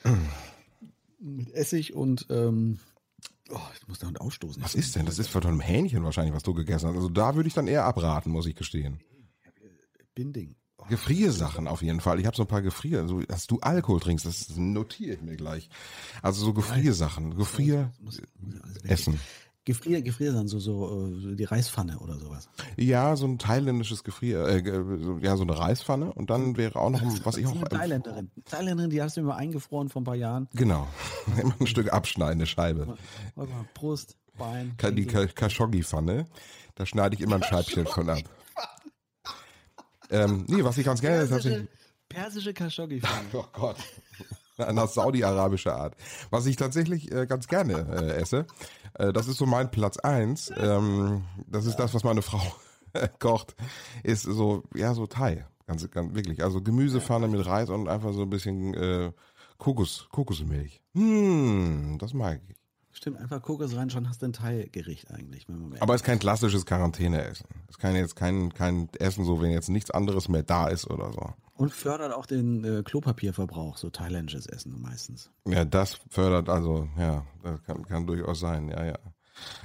mit 1.20 1.52
Essig 1.54 1.94
und 1.94 2.28
ähm, 2.30 2.80
oh, 3.52 3.60
ich 3.80 3.88
muss 3.88 4.00
da 4.00 4.08
und 4.08 4.22
ausstoßen. 4.22 4.64
Was 4.64 4.76
ist 4.76 4.96
denn? 4.96 5.06
Das 5.06 5.20
ist 5.20 5.30
von 5.30 5.44
einem 5.44 5.60
Hähnchen 5.60 6.04
wahrscheinlich, 6.04 6.34
was 6.34 6.44
du 6.44 6.54
gegessen 6.54 6.88
hast. 6.90 6.96
Also 6.96 7.10
da 7.10 7.36
würde 7.36 7.48
ich 7.48 7.54
dann 7.54 7.68
eher 7.68 7.86
abraten, 7.86 8.32
muss 8.32 8.46
ich 8.46 8.56
gestehen. 8.56 9.00
Binding. 10.16 10.56
Oh, 10.78 10.86
Gefriersachen 10.88 11.68
auf 11.68 11.82
jeden 11.82 12.00
Fall. 12.02 12.20
Ich 12.20 12.26
habe 12.26 12.38
so 12.38 12.44
ein 12.44 12.48
paar 12.48 12.62
Gefrier. 12.62 13.00
Also, 13.02 13.22
dass 13.22 13.48
du 13.48 13.60
Alkohol 13.60 14.00
trinkst, 14.00 14.26
das 14.26 14.56
notiere 14.58 15.16
ich 15.16 15.22
mir 15.22 15.36
gleich. 15.36 15.70
Also 16.22 16.46
so 16.46 16.54
Gefriersachen, 16.54 17.36
Gefrier 17.36 17.92
muss, 18.00 18.22
muss 18.40 18.56
essen. 18.84 19.20
Gefrier, 19.66 20.02
Gefriersachen, 20.02 20.48
so, 20.48 20.58
so 20.60 21.10
äh, 21.32 21.36
die 21.36 21.44
Reispfanne 21.44 22.00
oder 22.00 22.18
sowas. 22.18 22.50
Ja, 22.78 23.16
so 23.16 23.28
ein 23.28 23.38
thailändisches 23.38 24.04
Gefrier, 24.04 24.48
äh, 24.48 24.64
so- 25.00 25.20
ja, 25.22 25.38
so 25.38 25.44
eine 25.44 25.58
Reispfanne. 25.60 26.12
Und 26.14 26.30
dann 26.32 26.58
wäre 26.58 26.80
auch 26.80 26.90
noch, 26.90 27.02
was 27.24 27.38
ich 27.38 27.46
So 27.46 27.54
auch. 27.54 27.68
Thailänderin. 27.68 28.32
Thailänderin, 28.46 28.90
die 28.90 29.02
hast 29.02 29.18
du 29.18 29.22
mir 29.22 29.28
mal 29.28 29.36
eingefroren 29.36 29.90
vor 29.90 30.02
ein 30.02 30.06
paar 30.06 30.16
Jahren. 30.16 30.48
Genau. 30.54 30.88
Immer 31.42 31.54
ein 31.60 31.68
Stück 31.68 31.94
abschneiden, 31.94 32.40
eine 32.40 32.48
Scheibe. 32.48 32.98
Brust, 33.76 34.18
Bein. 34.38 34.76
Die 34.96 35.06
Khashoggi-Pfanne. 35.06 36.26
Da 36.76 36.86
schneide 36.86 37.16
ich 37.16 37.22
immer 37.22 37.36
ein 37.36 37.44
Scheibchen 37.44 37.86
von 37.86 38.10
ab. 38.10 38.20
Ähm, 40.10 40.46
nee, 40.48 40.64
was 40.64 40.78
ich 40.78 40.86
ganz 40.86 41.02
gerne 41.02 41.26
persische, 41.28 41.68
persische 42.08 42.54
Khashoggi-Pfanne. 42.54 43.28
Oh 43.34 43.46
Gott. 43.54 43.76
Nach 44.74 44.88
saudi-arabischer 44.88 45.76
Art. 45.76 45.96
Was 46.30 46.46
ich 46.46 46.56
tatsächlich 46.56 47.12
äh, 47.12 47.26
ganz 47.26 47.48
gerne 47.48 47.88
äh, 47.90 48.22
esse, 48.22 48.46
äh, 48.96 49.14
das 49.14 49.28
ist 49.28 49.38
so 49.38 49.46
mein 49.46 49.72
Platz 49.72 49.98
eins. 49.98 50.52
Ähm, 50.58 51.24
das 51.48 51.66
ist 51.66 51.78
das, 51.78 51.94
was 51.94 52.04
meine 52.04 52.22
Frau 52.22 52.42
kocht, 53.20 53.56
ist 54.04 54.24
so, 54.24 54.64
ja, 54.76 54.94
so 54.94 55.08
Thai. 55.08 55.46
Ganz, 55.68 55.90
ganz 55.92 56.16
wirklich. 56.16 56.44
Also 56.44 56.62
Gemüsepfanne 56.62 57.28
mit 57.28 57.46
Reis 57.46 57.70
und 57.70 57.88
einfach 57.88 58.12
so 58.12 58.24
ein 58.24 58.30
bisschen 58.30 58.74
äh, 58.74 59.12
Kokos, 59.60 60.08
Kokosmilch. 60.12 60.82
Hm, 60.96 61.98
das 62.00 62.14
mag 62.14 62.42
ich. 62.48 62.56
Stimmt, 62.92 63.20
einfach 63.20 63.42
Kokos 63.42 63.76
rein, 63.76 63.90
schon 63.90 64.10
hast 64.10 64.22
du 64.22 64.26
ein 64.26 64.34
Teilgericht 64.34 65.12
eigentlich. 65.12 65.46
Aber 65.80 65.94
es 65.94 66.02
ist 66.02 66.06
kein 66.06 66.20
klassisches 66.20 66.66
Quarantäneessen. 66.66 67.46
Es 67.68 67.76
ist 67.76 67.80
kein, 67.80 67.96
jetzt 67.96 68.16
kein, 68.16 68.54
kein 68.54 68.90
Essen, 69.00 69.26
so 69.26 69.42
wenn 69.42 69.52
jetzt 69.52 69.70
nichts 69.70 69.92
anderes 69.92 70.28
mehr 70.28 70.44
da 70.44 70.68
ist 70.68 70.90
oder 70.90 71.14
so. 71.14 71.34
Und 71.60 71.74
fördert 71.74 72.14
auch 72.14 72.26
den 72.26 72.64
äh, 72.64 72.84
Klopapierverbrauch, 72.84 73.78
so 73.78 73.90
thailändisches 73.90 74.46
Essen 74.48 74.80
meistens. 74.82 75.30
Ja, 75.46 75.66
das 75.66 76.00
fördert 76.10 76.48
also, 76.50 76.88
ja, 76.98 77.26
das 77.44 77.62
kann, 77.64 77.86
kann 77.86 78.08
durchaus 78.08 78.40
sein, 78.40 78.70
ja, 78.70 78.86
ja. 78.86 78.98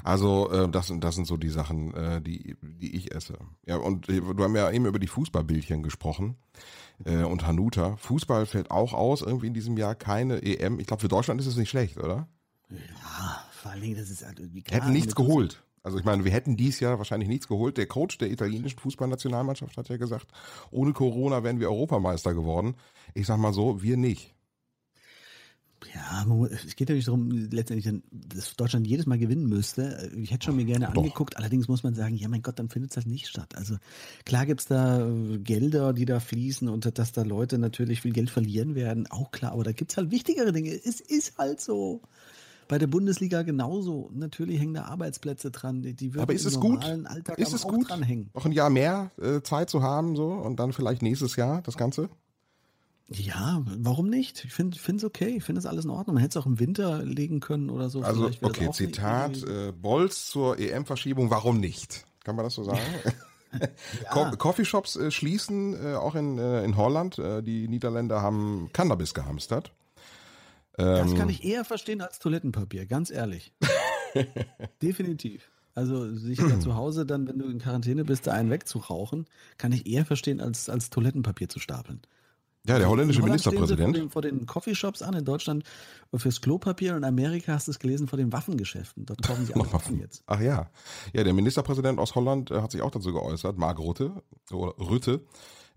Also 0.02 0.50
äh, 0.50 0.68
das, 0.68 0.88
sind- 0.88 1.02
das 1.04 1.14
sind 1.14 1.26
so 1.26 1.36
die 1.36 1.48
Sachen, 1.50 1.94
äh, 1.94 2.20
die, 2.20 2.56
die 2.62 2.96
ich 2.96 3.14
esse. 3.14 3.38
Ja, 3.66 3.76
und 3.76 4.08
äh, 4.08 4.20
du 4.20 4.42
haben 4.42 4.54
ja 4.56 4.70
eben 4.70 4.86
über 4.86 4.98
die 4.98 5.06
Fußballbildchen 5.08 5.82
gesprochen 5.82 6.36
äh, 7.04 7.22
und 7.22 7.46
Hanuta. 7.46 7.96
Fußball 7.96 8.46
fällt 8.46 8.70
auch 8.70 8.92
aus, 8.92 9.22
irgendwie 9.22 9.46
in 9.48 9.54
diesem 9.54 9.76
Jahr 9.76 9.94
keine 9.94 10.42
EM. 10.42 10.78
Ich 10.80 10.86
glaube, 10.86 11.00
für 11.00 11.08
Deutschland 11.08 11.40
ist 11.40 11.46
es 11.46 11.56
nicht 11.56 11.70
schlecht, 11.70 11.98
oder? 11.98 12.28
Ja, 12.70 13.44
vor 13.52 13.70
allen 13.72 13.82
Dingen, 13.82 13.96
das 13.96 14.10
ist 14.10 14.24
halt 14.24 14.40
wie 14.40 14.54
Wir 14.54 14.62
klar, 14.62 14.80
hätten 14.82 14.92
nichts 14.92 15.14
geholt. 15.14 15.62
Also 15.84 15.98
ich 15.98 16.04
meine, 16.04 16.24
wir 16.24 16.32
hätten 16.32 16.56
dies 16.56 16.80
Jahr 16.80 16.96
wahrscheinlich 16.96 17.28
nichts 17.28 17.46
geholt. 17.46 17.76
Der 17.76 17.86
Coach 17.86 18.16
der 18.16 18.30
italienischen 18.30 18.78
Fußballnationalmannschaft 18.78 19.76
hat 19.76 19.90
ja 19.90 19.98
gesagt, 19.98 20.26
ohne 20.70 20.94
Corona 20.94 21.44
wären 21.44 21.60
wir 21.60 21.68
Europameister 21.68 22.34
geworden. 22.34 22.74
Ich 23.12 23.26
sag 23.26 23.38
mal 23.38 23.52
so, 23.52 23.82
wir 23.82 23.98
nicht. 23.98 24.34
Ja, 25.92 26.26
es 26.50 26.76
geht 26.76 26.88
ja 26.88 26.94
nicht 26.94 27.06
darum, 27.06 27.30
letztendlich, 27.30 28.02
dass 28.10 28.56
Deutschland 28.56 28.86
jedes 28.86 29.04
Mal 29.04 29.18
gewinnen 29.18 29.46
müsste. 29.46 30.10
Ich 30.16 30.32
hätte 30.32 30.46
schon 30.46 30.56
mir 30.56 30.64
gerne 30.64 30.86
Doch. 30.86 31.02
angeguckt, 31.02 31.36
allerdings 31.36 31.68
muss 31.68 31.82
man 31.82 31.94
sagen, 31.94 32.16
ja 32.16 32.28
mein 32.28 32.40
Gott, 32.40 32.58
dann 32.58 32.70
findet 32.70 32.92
es 32.92 32.96
halt 32.96 33.06
nicht 33.06 33.28
statt. 33.28 33.54
Also 33.54 33.76
klar 34.24 34.46
gibt's 34.46 34.64
da 34.64 35.06
äh, 35.06 35.38
Gelder, 35.38 35.92
die 35.92 36.06
da 36.06 36.20
fließen 36.20 36.68
und 36.68 36.98
dass 36.98 37.12
da 37.12 37.22
Leute 37.22 37.58
natürlich 37.58 38.00
viel 38.00 38.12
Geld 38.12 38.30
verlieren 38.30 38.74
werden, 38.74 39.06
auch 39.10 39.30
klar, 39.30 39.52
aber 39.52 39.64
da 39.64 39.72
gibt's 39.72 39.98
halt 39.98 40.10
wichtigere 40.10 40.52
Dinge. 40.52 40.70
Es 40.70 41.00
ist 41.00 41.36
halt 41.36 41.60
so. 41.60 42.00
Bei 42.68 42.78
der 42.78 42.86
Bundesliga 42.86 43.42
genauso. 43.42 44.10
Natürlich 44.12 44.60
hängen 44.60 44.74
da 44.74 44.84
Arbeitsplätze 44.84 45.50
dran, 45.50 45.82
die, 45.82 45.94
die 45.94 46.14
würden 46.14 46.22
Aber 46.22 46.32
ist 46.34 46.42
im 46.44 46.48
es 46.48 46.60
gut? 46.60 46.80
normalen 46.80 47.06
Alltag 47.06 47.38
Ist 47.38 47.52
es 47.52 47.64
auch 47.64 47.70
gut, 47.70 47.88
dranhängen. 47.90 48.30
noch 48.34 48.44
ein 48.44 48.52
Jahr 48.52 48.70
mehr 48.70 49.10
äh, 49.20 49.40
Zeit 49.42 49.70
zu 49.70 49.82
haben 49.82 50.16
so 50.16 50.28
und 50.32 50.56
dann 50.60 50.72
vielleicht 50.72 51.02
nächstes 51.02 51.36
Jahr 51.36 51.62
das 51.62 51.76
Ganze? 51.76 52.08
Ja, 53.10 53.62
warum 53.78 54.08
nicht? 54.08 54.44
Ich 54.46 54.52
finde 54.52 54.76
es 54.78 55.04
okay. 55.04 55.34
Ich 55.36 55.44
finde 55.44 55.60
das 55.60 55.66
alles 55.66 55.84
in 55.84 55.90
Ordnung. 55.90 56.14
Man 56.14 56.22
hätte 56.22 56.38
es 56.38 56.42
auch 56.42 56.46
im 56.46 56.58
Winter 56.58 57.04
legen 57.04 57.40
können 57.40 57.68
oder 57.68 57.90
so. 57.90 58.00
Also, 58.02 58.30
okay, 58.40 58.70
Zitat, 58.72 59.42
äh, 59.42 59.72
Bolz 59.72 60.26
zur 60.30 60.58
EM-Verschiebung, 60.58 61.30
warum 61.30 61.60
nicht? 61.60 62.06
Kann 62.24 62.34
man 62.34 62.44
das 62.46 62.54
so 62.54 62.64
sagen? 62.64 62.80
Co 64.10 64.30
Coffeeshops 64.38 64.96
äh, 64.96 65.10
schließen, 65.10 65.74
äh, 65.74 65.94
auch 65.94 66.14
in, 66.14 66.38
äh, 66.38 66.64
in 66.64 66.76
Holland. 66.76 67.18
Äh, 67.18 67.42
die 67.42 67.68
Niederländer 67.68 68.22
haben 68.22 68.70
Cannabis 68.72 69.12
gehamstert. 69.12 69.72
Das 70.76 71.12
Ähm, 71.12 71.18
kann 71.18 71.28
ich 71.28 71.44
eher 71.44 71.64
verstehen 71.64 72.00
als 72.00 72.18
Toilettenpapier, 72.18 72.86
ganz 72.86 73.10
ehrlich. 73.10 73.52
Definitiv. 74.82 75.50
Also 75.74 76.12
sich 76.14 76.38
da 76.38 76.58
zu 76.60 76.74
Hause 76.74 77.06
dann, 77.06 77.26
wenn 77.28 77.38
du 77.38 77.46
in 77.46 77.58
Quarantäne 77.58 78.04
bist, 78.04 78.26
da 78.26 78.32
einen 78.32 78.50
wegzurauchen, 78.50 79.26
kann 79.58 79.72
ich 79.72 79.86
eher 79.86 80.04
verstehen, 80.04 80.40
als, 80.40 80.68
als 80.68 80.90
Toilettenpapier 80.90 81.48
zu 81.48 81.58
stapeln. 81.58 82.00
Ja, 82.66 82.78
der 82.78 82.88
holländische 82.88 83.20
Holland 83.20 83.40
stehen 83.40 83.52
Ministerpräsident. 83.54 84.12
Vor 84.12 84.22
den, 84.22 84.32
vor 84.32 84.40
den 84.40 84.46
Coffeeshops 84.46 85.02
an, 85.02 85.14
in 85.14 85.24
Deutschland 85.26 85.64
fürs 86.14 86.40
Klopapier 86.40 86.92
und 86.92 86.98
in 86.98 87.04
Amerika 87.04 87.52
hast 87.52 87.68
du 87.68 87.72
es 87.72 87.78
gelesen 87.78 88.08
vor 88.08 88.16
den 88.16 88.32
Waffengeschäften. 88.32 89.04
Dort 89.04 89.22
kaufen 89.22 89.44
sie 89.44 89.52
alle 89.54 89.70
Waffen 89.70 90.00
jetzt. 90.00 90.22
Ach 90.26 90.40
ja. 90.40 90.70
Ja, 91.12 91.24
der 91.24 91.34
Ministerpräsident 91.34 91.98
aus 91.98 92.14
Holland 92.14 92.50
äh, 92.50 92.62
hat 92.62 92.72
sich 92.72 92.80
auch 92.80 92.90
dazu 92.90 93.12
geäußert, 93.12 93.58
Mark 93.58 93.78
Rutte, 93.78 94.22
oder 94.50 94.74
Rütte, 94.78 95.20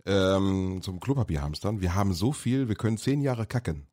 ähm, 0.05 0.79
zum 0.81 1.01
Klopapierhamstern. 1.01 1.81
Wir 1.81 1.93
haben 1.93 2.13
so 2.13 2.31
viel, 2.31 2.69
wir 2.69 2.75
können 2.75 2.97
zehn 2.97 3.19
Jahre 3.19 3.45
kacken. 3.45 3.87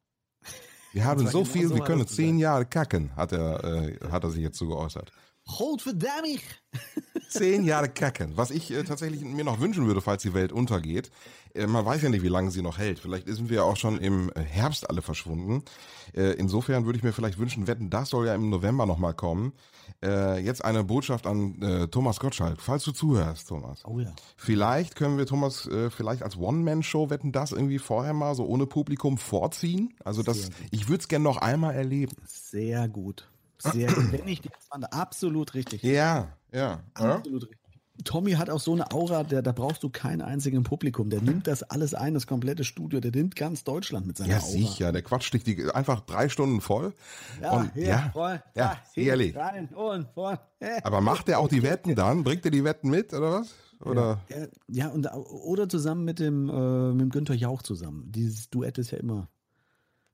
Wir 0.94 1.04
haben 1.04 1.26
so 1.26 1.44
viel, 1.44 1.74
wir 1.74 1.82
können 1.82 2.06
zehn 2.06 2.38
Jahre 2.38 2.66
kacken, 2.66 3.10
hat 3.16 3.32
er, 3.32 3.64
äh, 3.64 3.98
hat 4.12 4.22
er 4.22 4.30
sich 4.30 4.42
jetzt 4.42 4.56
so 4.56 4.68
geäußert. 4.68 5.10
Hold 5.48 5.82
verdammt! 5.82 6.40
Zehn 7.28 7.64
Jahre 7.64 7.88
kacken. 7.88 8.36
Was 8.36 8.52
ich 8.52 8.70
äh, 8.70 8.84
tatsächlich 8.84 9.22
mir 9.22 9.42
noch 9.42 9.58
wünschen 9.58 9.88
würde, 9.88 10.00
falls 10.00 10.22
die 10.22 10.34
Welt 10.34 10.52
untergeht. 10.52 11.10
Äh, 11.52 11.66
man 11.66 11.84
weiß 11.84 12.02
ja 12.02 12.10
nicht, 12.10 12.22
wie 12.22 12.28
lange 12.28 12.52
sie 12.52 12.62
noch 12.62 12.78
hält. 12.78 13.00
Vielleicht 13.00 13.26
sind 13.26 13.50
wir 13.50 13.56
ja 13.56 13.62
auch 13.64 13.76
schon 13.76 13.98
im 13.98 14.30
Herbst 14.36 14.88
alle 14.88 15.02
verschwunden. 15.02 15.64
Äh, 16.14 16.34
insofern 16.34 16.86
würde 16.86 16.96
ich 16.96 17.02
mir 17.02 17.12
vielleicht 17.12 17.38
wünschen, 17.38 17.66
wetten, 17.66 17.90
das 17.90 18.10
soll 18.10 18.28
ja 18.28 18.34
im 18.36 18.48
November 18.48 18.86
nochmal 18.86 19.14
kommen. 19.14 19.52
Äh, 20.02 20.40
jetzt 20.40 20.64
eine 20.64 20.84
Botschaft 20.84 21.26
an 21.26 21.60
äh, 21.62 21.88
Thomas 21.88 22.20
Gottschalk. 22.20 22.60
Falls 22.60 22.84
du 22.84 22.92
zuhörst, 22.92 23.48
Thomas. 23.48 23.82
Oh 23.84 23.98
ja. 24.00 24.12
Vielleicht 24.36 24.96
können 24.96 25.18
wir 25.18 25.26
Thomas 25.26 25.66
äh, 25.66 25.90
vielleicht 25.90 26.22
als 26.22 26.36
One-Man-Show 26.36 27.10
wetten, 27.10 27.32
das 27.32 27.52
irgendwie 27.52 27.78
vorher 27.78 28.12
mal 28.12 28.34
so 28.34 28.44
ohne 28.46 28.66
Publikum 28.66 29.18
vorziehen. 29.18 29.94
Also 30.04 30.22
das, 30.22 30.50
ich 30.70 30.88
würde 30.88 31.00
es 31.00 31.08
gerne 31.08 31.24
noch 31.24 31.38
einmal 31.38 31.74
erleben. 31.74 32.16
Sehr 32.26 32.88
gut. 32.88 33.28
Sehr 33.58 33.92
gut. 33.92 34.12
Wenn 34.12 34.28
ich 34.28 34.40
die 34.40 34.50
fand, 34.70 34.92
absolut 34.92 35.54
richtig. 35.54 35.82
Ja, 35.82 36.28
ja. 36.52 36.82
ja? 36.98 37.14
Absolut 37.16 37.42
richtig. 37.44 37.63
Tommy 38.02 38.32
hat 38.32 38.50
auch 38.50 38.58
so 38.58 38.72
eine 38.72 38.90
Aura, 38.90 39.22
der, 39.22 39.40
da 39.40 39.52
brauchst 39.52 39.82
du 39.84 39.88
keinen 39.88 40.20
einzigen 40.20 40.64
Publikum. 40.64 41.10
Der 41.10 41.22
nimmt 41.22 41.46
das 41.46 41.62
alles 41.62 41.94
ein, 41.94 42.14
das 42.14 42.26
komplette 42.26 42.64
Studio. 42.64 42.98
Der 42.98 43.12
nimmt 43.12 43.36
ganz 43.36 43.62
Deutschland 43.62 44.06
mit 44.06 44.16
seiner 44.16 44.30
Ja, 44.32 44.38
Aura. 44.40 44.46
sicher. 44.50 44.92
Der 44.92 45.02
quatscht 45.02 45.32
dich 45.32 45.44
die, 45.44 45.70
einfach 45.70 46.00
drei 46.00 46.28
Stunden 46.28 46.60
voll. 46.60 46.92
Ja, 47.40 47.52
Und, 47.52 47.72
hier, 47.74 47.86
ja, 47.86 48.10
voll. 48.12 48.42
ja, 48.56 48.76
hier, 48.94 49.04
ehrlich. 49.10 49.36
Rein 49.36 49.68
und 49.68 50.08
voll. 50.12 50.38
Äh. 50.60 50.80
Aber 50.82 51.02
macht 51.02 51.28
er 51.28 51.40
auch 51.40 51.48
die 51.48 51.62
Wetten 51.62 51.94
dann? 51.94 52.24
Bringt 52.24 52.44
er 52.46 52.50
die 52.50 52.64
Wetten 52.64 52.88
mit 52.88 53.12
oder 53.12 53.32
was? 53.32 53.54
Oder? 53.84 54.20
Ja, 54.30 54.46
ja, 54.68 54.88
und, 54.88 55.06
oder 55.12 55.68
zusammen 55.68 56.04
mit 56.04 56.18
dem, 56.20 56.48
äh, 56.48 56.92
mit 56.92 57.00
dem 57.02 57.10
Günther 57.10 57.34
Jauch 57.34 57.60
zusammen. 57.60 58.10
Dieses 58.12 58.48
Duett 58.48 58.78
ist 58.78 58.90
ja 58.92 58.98
immer. 58.98 59.28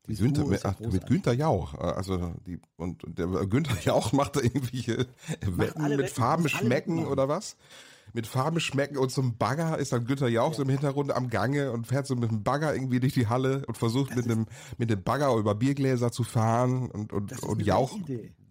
Dieses 0.08 0.24
Günther, 0.24 0.46
mit, 0.46 0.62
ja 0.62 0.74
mit. 0.80 1.06
Günther 1.06 1.32
Jauch. 1.32 1.74
Also 1.74 2.34
die, 2.46 2.60
und 2.76 3.02
der 3.06 3.26
Günther 3.26 3.80
Jauch 3.82 4.12
macht 4.12 4.36
da 4.36 4.40
irgendwelche 4.40 5.06
Wetten 5.40 5.80
alle 5.80 5.96
mit 5.96 6.06
Wetten, 6.06 6.14
Farben 6.14 6.48
schmecken 6.48 6.98
Wetten 6.98 7.06
oder 7.06 7.28
was? 7.28 7.56
Mit 8.12 8.26
Farben 8.26 8.58
schmecken 8.58 8.98
und 8.98 9.12
zum 9.12 9.36
Bagger 9.38 9.78
ist 9.78 9.92
dann 9.92 10.04
Günther 10.04 10.26
Jauch 10.28 10.54
so 10.54 10.62
im 10.62 10.68
Hintergrund 10.68 11.12
am 11.12 11.30
Gange 11.30 11.70
und 11.70 11.86
fährt 11.86 12.08
so 12.08 12.16
mit 12.16 12.30
dem 12.30 12.42
Bagger 12.42 12.74
irgendwie 12.74 12.98
durch 12.98 13.14
die 13.14 13.28
Halle 13.28 13.64
und 13.66 13.78
versucht 13.78 14.16
mit 14.16 14.28
dem, 14.28 14.46
mit 14.78 14.90
dem 14.90 15.02
Bagger 15.04 15.32
über 15.36 15.54
Biergläser 15.54 16.10
zu 16.10 16.24
fahren 16.24 16.90
und, 16.90 17.12
und, 17.12 17.40
und 17.44 17.62
Jauch, 17.64 17.96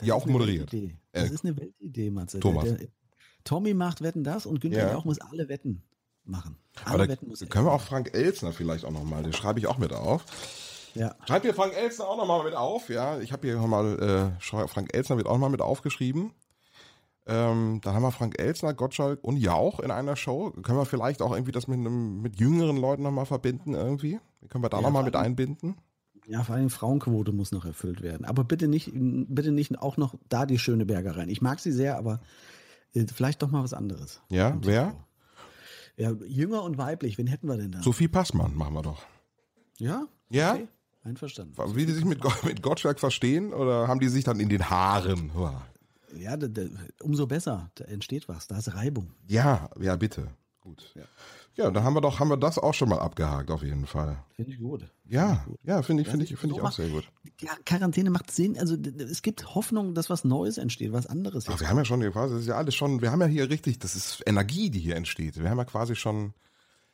Jauch 0.02 0.26
moderiert. 0.28 0.72
Weltidee. 0.72 0.96
Das 1.12 1.30
Äh, 1.30 1.34
ist 1.34 1.44
eine 1.44 1.58
Weltidee, 1.58 2.10
Matze. 2.10 2.40
Thomas. 2.40 2.64
Der, 2.66 2.74
der, 2.74 2.88
Tommy 3.44 3.74
macht 3.74 4.02
Wetten 4.02 4.24
das 4.24 4.46
und 4.46 4.62
Günther 4.62 4.88
Ja. 4.88 4.92
Jauch 4.94 5.04
muss 5.04 5.20
alle 5.20 5.50
Wetten 5.50 5.84
machen. 6.24 6.56
Alle 6.86 6.94
Aber 6.96 7.08
da 7.08 7.14
Wetten 7.14 7.28
muss 7.28 7.40
können 7.50 7.66
wir 7.66 7.74
auch 7.74 7.82
Frank 7.82 8.14
Elsner 8.14 8.54
vielleicht 8.54 8.86
auch 8.86 8.92
nochmal, 8.92 9.24
den 9.24 9.34
schreibe 9.34 9.60
ich 9.60 9.68
auch 9.68 9.78
mit 9.78 9.92
auf. 9.92 10.24
Ja. 11.00 11.16
Schreibt 11.26 11.46
ihr 11.46 11.54
Frank 11.54 11.74
Elsner 11.76 12.08
auch 12.10 12.18
nochmal 12.18 12.44
mit 12.44 12.56
auf? 12.56 12.90
Ja, 12.90 13.20
ich 13.22 13.32
habe 13.32 13.48
hier 13.48 13.56
nochmal, 13.56 14.34
äh, 14.38 14.68
Frank 14.68 14.94
Elsner 14.94 15.16
wird 15.16 15.28
auch 15.28 15.34
nochmal 15.34 15.50
mit 15.50 15.62
aufgeschrieben. 15.62 16.34
Ähm, 17.26 17.80
dann 17.84 17.94
haben 17.94 18.04
wir 18.04 18.12
Frank 18.12 18.38
Elsner, 18.38 18.74
Gottschalk 18.74 19.24
und 19.24 19.38
Jauch 19.38 19.80
in 19.80 19.92
einer 19.92 20.18
Show. 20.18 20.52
Können 20.62 20.78
wir 20.78 20.86
vielleicht 20.86 21.22
auch 21.22 21.32
irgendwie 21.32 21.54
das 21.54 21.70
mit, 21.70 21.80
einem, 21.80 22.22
mit 22.22 22.38
jüngeren 22.38 22.76
Leuten 22.76 23.04
nochmal 23.04 23.26
verbinden 23.26 23.76
irgendwie? 23.76 24.20
Können 24.50 24.62
wir 24.64 24.70
da 24.70 24.78
Ja, 24.78 24.84
nochmal 24.84 25.04
mit 25.04 25.16
einbinden? 25.16 25.78
Ja, 26.28 26.44
vor 26.44 26.56
allem 26.56 26.70
Frauenquote 26.70 27.32
muss 27.32 27.54
noch 27.54 27.64
erfüllt 27.64 28.02
werden. 28.02 28.26
Aber 28.26 28.44
bitte 28.44 28.68
nicht, 28.68 28.92
bitte 28.94 29.54
nicht 29.54 29.80
auch 29.80 29.96
noch 29.96 30.16
da 30.28 30.46
die 30.46 30.60
Schöneberger 30.60 31.16
rein. 31.16 31.30
Ich 31.30 31.42
mag 31.42 31.62
sie 31.62 31.72
sehr, 31.72 31.98
aber 31.98 32.20
äh, 32.94 33.06
vielleicht 33.08 33.42
doch 33.42 33.52
mal 33.52 33.64
was 33.64 33.74
anderes. 33.74 34.22
Ja, 34.30 34.58
wer? 34.62 34.96
Ja, 35.96 36.12
jünger 36.28 36.64
und 36.64 36.78
weiblich, 36.78 37.18
wen 37.18 37.28
hätten 37.28 37.48
wir 37.48 37.56
denn 37.56 37.72
da? 37.72 37.82
Sophie 37.82 38.10
Passmann 38.10 38.54
machen 38.54 38.74
wir 38.74 38.82
doch. 38.82 39.02
ja? 39.78 40.06
Ja? 40.30 40.54
Okay. 40.56 40.68
Einverstanden. 41.04 41.56
Wie 41.76 41.86
die 41.86 41.94
sich 41.94 42.06
mit, 42.06 42.20
mit 42.44 42.62
Gottschalk 42.62 43.00
verstehen 43.00 43.54
oder 43.54 43.88
haben 43.88 44.00
die 44.00 44.10
sich 44.10 44.24
dann 44.24 44.40
in 44.40 44.50
den 44.50 44.70
Haaren? 44.70 45.32
Ja, 46.18 46.38
da, 46.38 46.48
da, 46.48 46.64
umso 47.02 47.28
besser. 47.28 47.72
Da 47.76 47.86
entsteht 47.86 48.28
was. 48.28 48.48
Da 48.48 48.58
ist 48.58 48.74
Reibung. 48.74 49.14
Ja, 49.28 49.70
ja, 49.80 49.96
bitte. 49.96 50.28
Gut. 50.62 50.94
Ja, 51.56 51.72
dann 51.72 51.84
haben 51.84 51.94
wir 51.94 52.02
doch, 52.02 52.20
haben 52.20 52.30
wir 52.30 52.38
das 52.38 52.58
auch 52.58 52.74
schon 52.74 52.90
mal 52.90 53.00
abgehakt 53.00 53.52
auf 53.52 53.64
jeden 53.64 53.86
Fall. 53.86 54.24
Finde 54.36 54.52
ich 54.52 54.60
gut. 54.60 54.90
Ja, 55.06 55.46
ja, 55.64 55.82
finde 55.82 56.04
ich, 56.04 56.10
finde 56.10 56.26
ich, 56.26 56.36
finde 56.38 56.56
ich 56.56 56.62
auch 56.62 56.72
sehr 56.72 56.88
gut. 56.90 57.12
Ja, 57.42 57.52
Quarantäne 57.66 58.10
macht 58.12 58.32
Sinn. 58.32 58.58
Also 58.58 58.76
es 58.76 59.22
gibt 59.22 59.56
Hoffnung, 59.56 59.94
dass 59.94 60.10
was 60.10 60.24
Neues 60.24 60.58
entsteht, 60.58 60.94
was 60.94 61.06
anderes. 61.06 61.50
Ach, 61.50 61.60
wir 61.60 61.68
haben 61.68 61.78
ja 61.78 61.86
schon, 61.86 62.00
quasi, 62.12 62.36
das 62.36 62.44
ist 62.44 62.48
ja 62.48 62.56
alles 62.56 62.76
schon, 62.76 63.02
wir 63.02 63.12
haben 63.12 63.20
ja 63.20 63.28
hier 63.28 63.50
richtig, 63.50 63.80
das 63.80 63.96
ist 63.96 64.24
Energie, 64.26 64.70
die 64.70 64.80
hier 64.80 64.96
entsteht. 64.96 65.38
Wir 65.38 65.50
haben 65.50 65.58
ja 65.58 65.66
quasi 65.66 65.96
schon, 65.96 66.34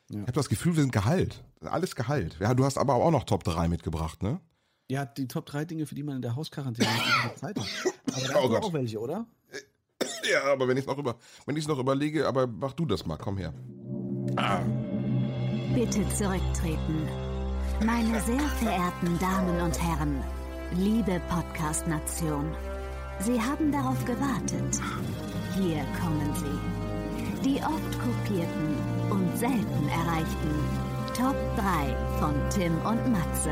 ich 0.08 0.16
habe 0.18 0.32
das 0.32 0.48
Gefühl, 0.48 0.76
wir 0.76 0.82
sind 0.82 0.92
Gehalt. 0.92 1.42
Alles 1.60 1.96
Gehalt. 1.96 2.36
Ja, 2.40 2.54
du 2.54 2.64
hast 2.64 2.78
aber 2.78 2.94
auch 2.94 3.10
noch 3.10 3.24
Top 3.24 3.42
3 3.44 3.68
mitgebracht, 3.68 4.22
ne? 4.22 4.40
Ja, 4.88 5.04
die 5.04 5.26
Top 5.26 5.46
3 5.46 5.64
Dinge, 5.64 5.86
für 5.86 5.94
die 5.96 6.02
man 6.04 6.16
in 6.16 6.22
der 6.22 6.36
Hausquarantäne 6.36 6.88
Zeit 7.34 7.56
hat. 7.58 7.64
Aber 8.14 8.28
da 8.28 8.38
Oh 8.42 8.48
Gott. 8.48 8.62
auch 8.64 8.72
welche, 8.72 9.00
oder? 9.00 9.26
Ja, 10.30 10.44
aber 10.52 10.68
wenn 10.68 10.76
ich 10.76 10.86
noch 10.86 10.98
über, 10.98 11.16
wenn 11.46 11.56
ich 11.56 11.64
es 11.64 11.68
noch 11.68 11.78
überlege, 11.78 12.26
aber 12.28 12.46
mach 12.46 12.72
du 12.72 12.84
das 12.86 13.04
mal, 13.06 13.16
komm 13.16 13.38
her. 13.38 13.52
Bitte 15.74 16.08
zurücktreten. 16.10 17.08
Meine 17.84 18.20
sehr 18.22 18.40
verehrten 18.40 19.18
Damen 19.18 19.60
und 19.60 19.80
Herren, 19.82 20.22
liebe 20.72 21.20
Podcast-Nation, 21.28 22.54
Sie 23.20 23.40
haben 23.40 23.72
darauf 23.72 24.04
gewartet. 24.04 24.80
Hier 25.54 25.84
kommen 26.00 26.34
sie. 26.34 27.48
Die 27.48 27.56
oft 27.62 27.98
kopierten 27.98 28.76
und 29.10 29.38
selten 29.38 29.88
erreichten 29.88 30.86
Top 31.16 31.36
3 31.56 32.18
von 32.18 32.34
Tim 32.50 32.74
und 32.84 33.12
Matze. 33.12 33.50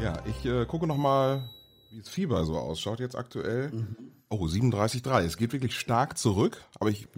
Ja, 0.00 0.22
ich 0.24 0.44
äh, 0.44 0.64
gucke 0.66 0.86
noch 0.86 0.96
mal, 0.96 1.48
wie 1.90 1.98
das 1.98 2.08
Fieber 2.08 2.44
so 2.44 2.56
ausschaut 2.56 3.00
jetzt 3.00 3.16
aktuell. 3.16 3.86
Oh, 4.28 4.46
37,3. 4.46 5.22
Es 5.22 5.36
geht 5.36 5.52
wirklich 5.52 5.78
stark 5.78 6.16
zurück, 6.16 6.62
aber 6.78 6.90
ich 6.90 7.08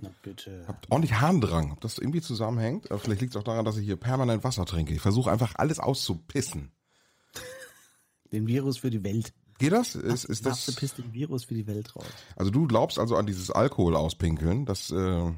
habe 0.66 0.78
ordentlich 0.88 1.20
Harndrang. 1.20 1.72
Ob 1.72 1.80
das 1.82 1.98
irgendwie 1.98 2.22
zusammenhängt? 2.22 2.90
Aber 2.90 2.98
vielleicht 2.98 3.20
liegt 3.20 3.34
es 3.34 3.40
auch 3.40 3.44
daran, 3.44 3.64
dass 3.64 3.76
ich 3.76 3.84
hier 3.84 3.96
permanent 3.96 4.42
Wasser 4.44 4.64
trinke. 4.64 4.94
Ich 4.94 5.02
versuche 5.02 5.30
einfach 5.30 5.54
alles 5.56 5.78
auszupissen. 5.78 6.72
Den 8.32 8.46
Virus 8.46 8.78
für 8.78 8.90
die 8.90 9.04
Welt. 9.04 9.34
Geht 9.58 9.72
das? 9.72 9.94
Ist, 9.94 10.24
ist 10.24 10.44
Matze 10.44 10.72
das 10.72 10.76
pisst 10.76 10.98
den 10.98 11.12
Virus 11.12 11.44
für 11.44 11.54
die 11.54 11.66
Welt 11.66 11.94
raus. 11.94 12.06
also 12.34 12.50
du 12.50 12.66
glaubst 12.66 12.98
also 12.98 13.14
an 13.16 13.26
dieses 13.26 13.50
Alkohol 13.50 13.94
auspinkeln? 13.94 14.64
Das 14.66 14.90
äh, 14.90 15.32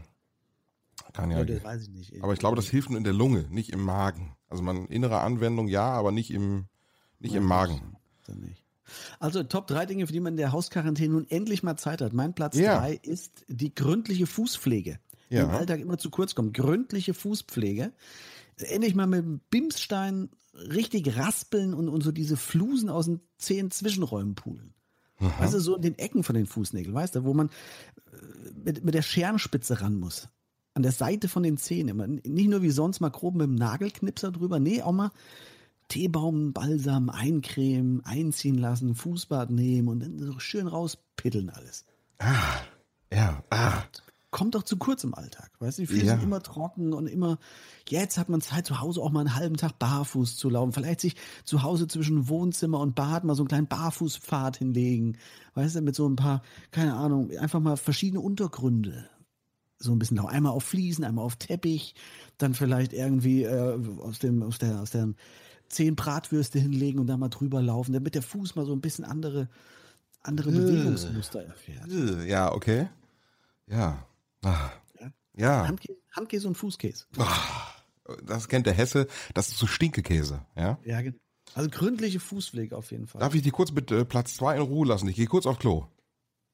kann 1.15 1.31
ja. 1.31 1.43
Das 1.45 1.65
weiß 1.65 1.83
ich 1.85 1.89
nicht. 1.89 2.23
aber 2.23 2.33
ich 2.35 2.39
glaube, 2.39 2.57
das 2.57 2.67
hilft 2.67 2.91
nur 2.91 2.99
in 2.99 3.05
der 3.05 3.13
Lunge, 3.15 3.47
nicht 3.51 3.71
im 3.71 3.81
Magen. 3.83 4.37
Also 4.51 4.63
man 4.63 4.87
innere 4.89 5.21
Anwendung 5.21 5.67
ja, 5.69 5.87
aber 5.87 6.13
nicht 6.13 6.31
im 6.31 6.67
nicht 7.21 7.35
im 7.35 7.45
Magen. 7.45 7.97
Dann 8.27 8.41
nicht. 8.41 8.63
Also 9.19 9.43
Top 9.43 9.67
3 9.67 9.87
Dinge, 9.87 10.07
für 10.07 10.13
die 10.13 10.21
man 10.21 10.35
in 10.35 10.37
der 10.37 10.53
Hausquarantäne 10.53 11.15
nun 11.15 11.27
endlich 11.31 11.63
mal 11.63 11.77
Zeit 11.77 12.03
hat. 12.03 12.13
Mein 12.13 12.35
Platz 12.35 12.57
3 12.57 12.63
Ja. 12.63 12.85
ist 12.87 13.47
die 13.49 13.75
gründliche 13.75 14.27
Fußpflege, 14.27 14.99
die 15.31 15.37
Ja. 15.37 15.45
im 15.45 15.51
Alltag 15.51 15.81
immer 15.81 15.97
zu 15.97 16.11
kurz 16.11 16.35
kommt. 16.35 16.53
Gründliche 16.55 17.15
Fußpflege. 17.15 17.93
Endlich 18.59 18.95
mal 18.95 19.07
mit 19.07 19.25
dem 19.25 19.41
Bimsstein 19.51 20.29
richtig 20.55 21.17
raspeln 21.17 21.73
und, 21.75 21.89
und 21.89 22.03
so 22.03 22.13
diese 22.13 22.37
Flusen 22.37 22.91
aus 22.91 23.07
den 23.07 23.21
zehn 23.39 23.71
Zwischenräumen 23.71 24.35
pulen. 24.35 24.75
Weißt 25.19 25.55
du, 25.55 25.61
so 25.61 25.77
in 25.77 25.83
den 25.83 25.99
Ecken 25.99 26.23
von 26.23 26.35
den 26.35 26.47
Fußnägeln, 26.47 26.95
weißt 26.95 27.15
du, 27.15 27.25
wo 27.25 27.33
man 27.35 27.49
äh, 27.49 28.51
mit, 28.65 28.85
mit 28.85 28.95
der 28.95 29.03
Scherenspitze 29.03 29.81
ran 29.81 29.97
muss. 29.97 30.29
An 30.75 30.83
der 30.83 30.93
Seite 30.93 31.29
von 31.29 31.43
den 31.43 31.57
Zähnen. 31.57 31.89
Immer. 31.89 32.07
Nicht 32.07 32.49
nur 32.49 32.63
wie 32.63 32.71
sonst 32.71 33.01
mal 33.01 33.11
grob 33.11 33.35
mit 33.35 33.47
dem 33.47 33.55
Nagelknipser 33.55 34.33
drüber. 34.33 34.59
Nee, 34.59 34.83
auch 34.83 34.93
mal 34.93 35.11
Teebaum, 35.89 36.53
Balsam 36.53 37.11
eincremen, 37.11 38.05
einziehen 38.05 38.59
lassen, 38.59 38.95
Fußbad 38.95 39.51
nehmen 39.51 39.89
und 39.89 40.01
dann 40.01 40.19
so 40.19 40.39
schön 40.39 40.67
rauspitteln 40.67 41.51
alles. 41.51 41.85
Ja, 43.13 43.43
ah. 43.51 43.83
Kommt 44.31 44.57
doch 44.57 44.65
zu 44.65 44.77
kurz 44.79 45.05
im 45.05 45.15
Alltag, 45.15 45.53
weißt 45.61 45.79
du? 45.79 45.83
Die 45.83 45.87
Füße 45.87 46.07
Ja. 46.07 46.15
sind 46.15 46.25
immer 46.25 46.43
trocken 46.43 46.93
und 46.93 47.07
immer, 47.07 47.39
jetzt 47.89 48.19
hat 48.19 48.29
man 48.29 48.41
Zeit 48.41 48.67
zu 48.67 48.81
Hause 48.81 49.01
auch 49.01 49.13
mal 49.13 49.21
einen 49.21 49.37
halben 49.37 49.57
Tag 49.57 49.79
barfuß 49.79 50.37
zu 50.37 50.51
laufen. 50.51 50.73
Vielleicht 50.73 51.01
sich 51.03 51.15
zu 51.45 51.63
Hause 51.63 51.87
zwischen 51.87 52.29
Wohnzimmer 52.29 52.81
und 52.81 52.97
Bad 52.97 53.23
mal 53.23 53.37
so 53.37 53.43
einen 53.43 53.49
kleinen 53.49 53.69
Barfußpfad 53.69 54.57
hinlegen. 54.57 55.19
Weißt 55.55 55.77
du, 55.77 55.83
mit 55.83 55.95
so 55.95 56.09
ein 56.09 56.17
paar, 56.17 56.43
keine 56.73 56.95
Ahnung, 56.95 57.31
einfach 57.39 57.61
mal 57.61 57.77
verschiedene 57.77 58.21
Untergründe. 58.21 59.09
So 59.85 59.93
ein 59.93 59.99
bisschen, 59.99 60.19
einmal 60.19 60.53
auf 60.53 60.65
Fliesen, 60.65 61.05
einmal 61.05 61.25
auf 61.25 61.37
Teppich, 61.37 61.95
dann 62.39 62.55
vielleicht 62.55 62.93
irgendwie 62.93 63.45
äh, 63.45 63.79
aus 64.01 64.19
dem, 64.19 64.43
aus 64.43 64.59
der, 64.59 64.81
aus 64.81 64.91
der 64.91 65.09
zehn 65.69 65.97
Bratwürste 65.97 66.59
hinlegen 66.59 66.99
und 66.99 67.07
da 67.07 67.17
mal 67.17 67.29
drüber 67.29 67.63
laufen, 67.63 67.93
damit 67.93 68.15
der 68.15 68.23
Fuß 68.23 68.57
mal 68.57 68.65
so 68.67 68.73
ein 68.73 68.81
bisschen 68.81 69.05
andere, 69.05 69.49
andere 70.23 70.51
Bewegungsmuster 70.51 71.45
erfährt. 71.45 71.91
Äh, 71.91 72.29
Ja, 72.29 72.53
okay. 72.53 72.89
Ja. 73.67 74.07
Ah. 74.43 74.71
Ja. 75.01 75.13
Ja. 75.37 75.69
Handkäse, 75.69 75.99
Handkäse 76.13 76.49
und 76.49 76.55
Fußkäse. 76.57 77.07
das 78.25 78.49
kennt 78.49 78.67
der 78.67 78.75
Hesse, 78.75 79.07
das 79.33 79.49
ist 79.49 79.59
so 79.59 79.67
Stinkekäse, 79.67 80.45
ja? 80.57 80.79
Ja, 80.85 81.01
genau. 81.01 81.17
Also 81.55 81.71
gründliche 81.71 82.21
Fußpflege 82.21 82.77
auf 82.77 82.91
jeden 82.91 83.07
Fall. 83.07 83.21
Darf 83.21 83.35
ich 83.35 83.43
dich 83.43 83.53
kurz 83.53 83.71
mit 83.71 83.91
äh, 83.91 84.05
Platz 84.05 84.35
zwei 84.35 84.57
in 84.57 84.63
Ruhe 84.63 84.89
lassen? 84.89 85.09
Ich 85.09 85.17
gehe 85.17 85.27
kurz 85.27 85.47
auf 85.47 85.59
Klo. 85.59 85.87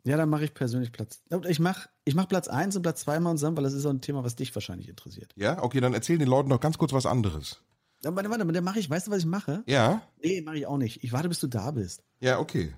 Ja, 0.04 0.16
dann 0.16 0.28
mache 0.28 0.44
ich 0.44 0.54
persönlich 0.54 0.92
Platz. 0.92 1.22
Ich 1.48 1.60
mache 1.60 1.88
ich 2.04 2.14
mach 2.14 2.26
Platz 2.28 2.48
1 2.48 2.76
und 2.76 2.82
Platz 2.82 3.00
2 3.02 3.20
mal 3.20 3.32
zusammen, 3.36 3.56
weil 3.56 3.64
das 3.64 3.74
ist 3.74 3.84
auch 3.84 3.90
ein 3.90 4.00
Thema, 4.00 4.24
was 4.24 4.34
dich 4.36 4.54
wahrscheinlich 4.54 4.88
interessiert. 4.88 5.32
Ja, 5.36 5.62
okay, 5.62 5.80
dann 5.80 5.94
erzähl 5.94 6.18
den 6.18 6.28
Leuten 6.28 6.48
noch 6.48 6.60
ganz 6.60 6.78
kurz 6.78 6.92
was 6.92 7.06
anderes. 7.06 7.62
Ja, 8.02 8.14
warte, 8.16 8.30
warte, 8.30 8.46
dann 8.46 8.64
mache 8.64 8.78
ich, 8.78 8.88
weißt 8.88 9.08
du, 9.08 9.10
was 9.10 9.18
ich 9.18 9.26
mache? 9.26 9.62
Ja? 9.66 10.02
Nee, 10.22 10.40
mache 10.40 10.56
ich 10.56 10.66
auch 10.66 10.78
nicht. 10.78 11.04
Ich 11.04 11.12
warte, 11.12 11.28
bis 11.28 11.40
du 11.40 11.48
da 11.48 11.70
bist. 11.70 12.02
Ja, 12.20 12.38
okay. 12.38 12.74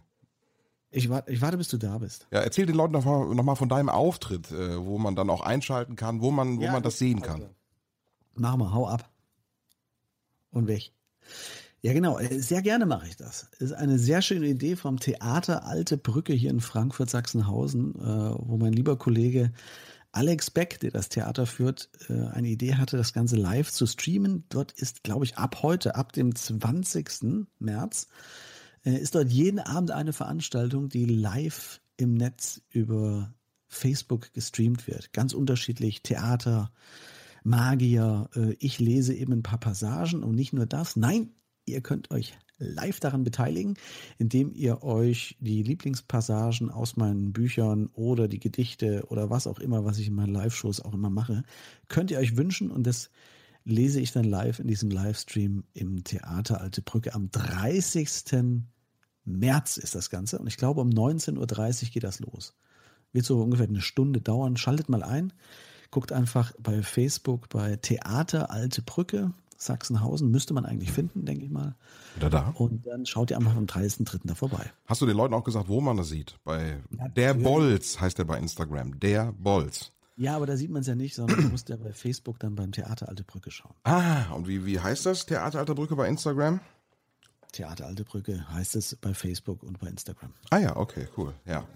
Ich 0.90 1.08
warte, 1.08 1.30
ich 1.32 1.40
warte 1.40 1.56
bis 1.56 1.68
du 1.68 1.78
da 1.78 1.98
bist. 1.98 2.26
Ja, 2.32 2.40
erzähl 2.40 2.66
den 2.66 2.74
Leuten 2.74 2.92
noch 2.92 3.04
mal, 3.04 3.34
noch 3.34 3.44
mal 3.44 3.54
von 3.54 3.68
deinem 3.68 3.88
Auftritt, 3.88 4.50
äh, 4.50 4.84
wo 4.84 4.98
man 4.98 5.14
dann 5.14 5.30
auch 5.30 5.40
einschalten 5.40 5.96
kann, 5.96 6.20
wo 6.20 6.30
man, 6.30 6.58
wo 6.58 6.62
Ja, 6.62 6.72
man 6.72 6.82
das 6.82 6.98
sehen 6.98 7.22
kann. 7.22 7.48
Mach 8.34 8.56
mal, 8.56 8.72
hau 8.72 8.88
ab. 8.88 9.08
Und 10.50 10.66
weg. 10.66 10.92
Ja, 11.84 11.92
genau. 11.92 12.18
äh, 12.18 12.38
Sehr 12.40 12.62
gerne 12.62 12.86
mache 12.86 13.08
ich 13.08 13.16
das. 13.16 13.48
Ist 13.58 13.72
eine 13.72 13.98
sehr 13.98 14.22
schöne 14.22 14.46
Idee 14.46 14.76
vom 14.76 15.00
Theater 15.00 15.66
Alte 15.66 15.98
Brücke 15.98 16.32
hier 16.32 16.50
in 16.50 16.60
Frankfurt, 16.60 17.10
Sachsenhausen, 17.10 17.96
äh, 17.96 18.34
wo 18.38 18.56
mein 18.56 18.72
lieber 18.72 18.96
Kollege 18.96 19.52
Alex 20.12 20.50
Beck, 20.50 20.78
der 20.78 20.92
das 20.92 21.08
Theater 21.08 21.44
führt, 21.44 21.90
äh, 22.08 22.26
eine 22.28 22.48
Idee 22.48 22.74
hatte, 22.74 22.96
das 22.96 23.12
Ganze 23.12 23.34
live 23.34 23.70
zu 23.72 23.86
streamen. 23.86 24.44
Dort 24.48 24.70
ist, 24.72 25.02
glaube 25.02 25.24
ich, 25.24 25.38
ab 25.38 25.62
heute, 25.62 25.96
ab 25.96 26.12
dem 26.12 26.34
20. 26.34 27.48
März, 27.58 28.06
ist 28.84 29.14
dort 29.14 29.30
jeden 29.30 29.60
Abend 29.60 29.92
eine 29.92 30.12
Veranstaltung, 30.12 30.88
die 30.88 31.04
live 31.04 31.80
im 31.96 32.14
Netz 32.14 32.62
über 32.68 33.32
Facebook 33.68 34.32
gestreamt 34.32 34.88
wird. 34.88 35.12
Ganz 35.12 35.34
unterschiedlich. 35.34 36.02
Theater, 36.02 36.72
Magier, 37.44 38.28
ich 38.58 38.80
lese 38.80 39.14
eben 39.14 39.34
ein 39.34 39.44
paar 39.44 39.60
Passagen 39.60 40.24
und 40.24 40.34
nicht 40.34 40.52
nur 40.52 40.66
das. 40.66 40.96
Nein, 40.96 41.30
ihr 41.64 41.80
könnt 41.80 42.10
euch 42.10 42.34
live 42.58 43.00
daran 43.00 43.24
beteiligen, 43.24 43.74
indem 44.18 44.52
ihr 44.52 44.82
euch 44.82 45.36
die 45.40 45.62
Lieblingspassagen 45.62 46.70
aus 46.70 46.96
meinen 46.96 47.32
Büchern 47.32 47.88
oder 47.94 48.28
die 48.28 48.38
Gedichte 48.38 49.04
oder 49.08 49.30
was 49.30 49.46
auch 49.46 49.58
immer, 49.58 49.84
was 49.84 49.98
ich 49.98 50.08
in 50.08 50.14
meinen 50.14 50.32
Live-Shows 50.32 50.80
auch 50.80 50.94
immer 50.94 51.10
mache, 51.10 51.42
könnt 51.88 52.10
ihr 52.10 52.18
euch 52.18 52.36
wünschen 52.36 52.70
und 52.70 52.86
das 52.86 53.10
lese 53.64 54.00
ich 54.00 54.12
dann 54.12 54.24
live 54.24 54.58
in 54.58 54.66
diesem 54.66 54.90
Livestream 54.90 55.64
im 55.72 56.04
Theater 56.04 56.60
Alte 56.60 56.82
Brücke 56.82 57.14
am 57.14 57.30
30. 57.30 58.24
März 59.24 59.76
ist 59.76 59.94
das 59.94 60.10
Ganze 60.10 60.38
und 60.38 60.46
ich 60.46 60.56
glaube 60.56 60.80
um 60.80 60.90
19.30 60.90 61.84
Uhr 61.84 61.90
geht 61.90 62.04
das 62.04 62.20
los. 62.20 62.54
Wird 63.12 63.24
so 63.24 63.40
ungefähr 63.40 63.68
eine 63.68 63.80
Stunde 63.80 64.20
dauern. 64.20 64.56
Schaltet 64.56 64.88
mal 64.88 65.02
ein. 65.02 65.32
Guckt 65.90 66.12
einfach 66.12 66.52
bei 66.58 66.82
Facebook 66.82 67.50
bei 67.50 67.76
Theater 67.76 68.50
Alte 68.50 68.80
Brücke, 68.80 69.32
Sachsenhausen. 69.64 70.30
Müsste 70.30 70.54
man 70.54 70.64
eigentlich 70.64 70.92
finden, 70.92 71.24
denke 71.24 71.44
ich 71.44 71.50
mal. 71.50 71.74
Wieder 72.16 72.30
da. 72.30 72.52
Und 72.56 72.86
dann 72.86 73.06
schaut 73.06 73.30
ihr 73.30 73.36
einfach 73.36 73.56
am 73.56 73.66
30.03. 73.66 74.20
da 74.24 74.34
vorbei. 74.34 74.70
Hast 74.86 75.00
du 75.00 75.06
den 75.06 75.16
Leuten 75.16 75.34
auch 75.34 75.44
gesagt, 75.44 75.68
wo 75.68 75.80
man 75.80 75.96
das 75.96 76.08
sieht? 76.08 76.38
Bei 76.44 76.78
der 77.16 77.34
Bolz 77.34 78.00
heißt 78.00 78.18
er 78.18 78.24
bei 78.24 78.38
Instagram. 78.38 78.98
Der 79.00 79.32
Bolz. 79.32 79.92
Ja, 80.16 80.36
aber 80.36 80.46
da 80.46 80.56
sieht 80.56 80.70
man 80.70 80.82
es 80.82 80.86
ja 80.86 80.94
nicht, 80.94 81.14
sondern 81.14 81.40
du 81.42 81.48
musst 81.48 81.68
ja 81.68 81.76
bei 81.76 81.92
Facebook 81.92 82.38
dann 82.38 82.54
beim 82.54 82.70
Theater 82.72 83.08
Alte 83.08 83.24
Brücke 83.24 83.50
schauen. 83.50 83.74
Ah, 83.84 84.30
und 84.32 84.46
wie, 84.46 84.66
wie 84.66 84.78
heißt 84.78 85.06
das? 85.06 85.26
Theater 85.26 85.58
Alter 85.58 85.74
Brücke 85.74 85.96
bei 85.96 86.08
Instagram? 86.08 86.60
Theater 87.52 87.86
Alte 87.86 88.04
Brücke 88.04 88.46
heißt 88.50 88.76
es 88.76 88.96
bei 88.96 89.14
Facebook 89.14 89.62
und 89.62 89.78
bei 89.80 89.88
Instagram. 89.88 90.32
Ah 90.50 90.58
ja, 90.58 90.76
okay, 90.76 91.08
cool. 91.16 91.34
Ja. 91.46 91.66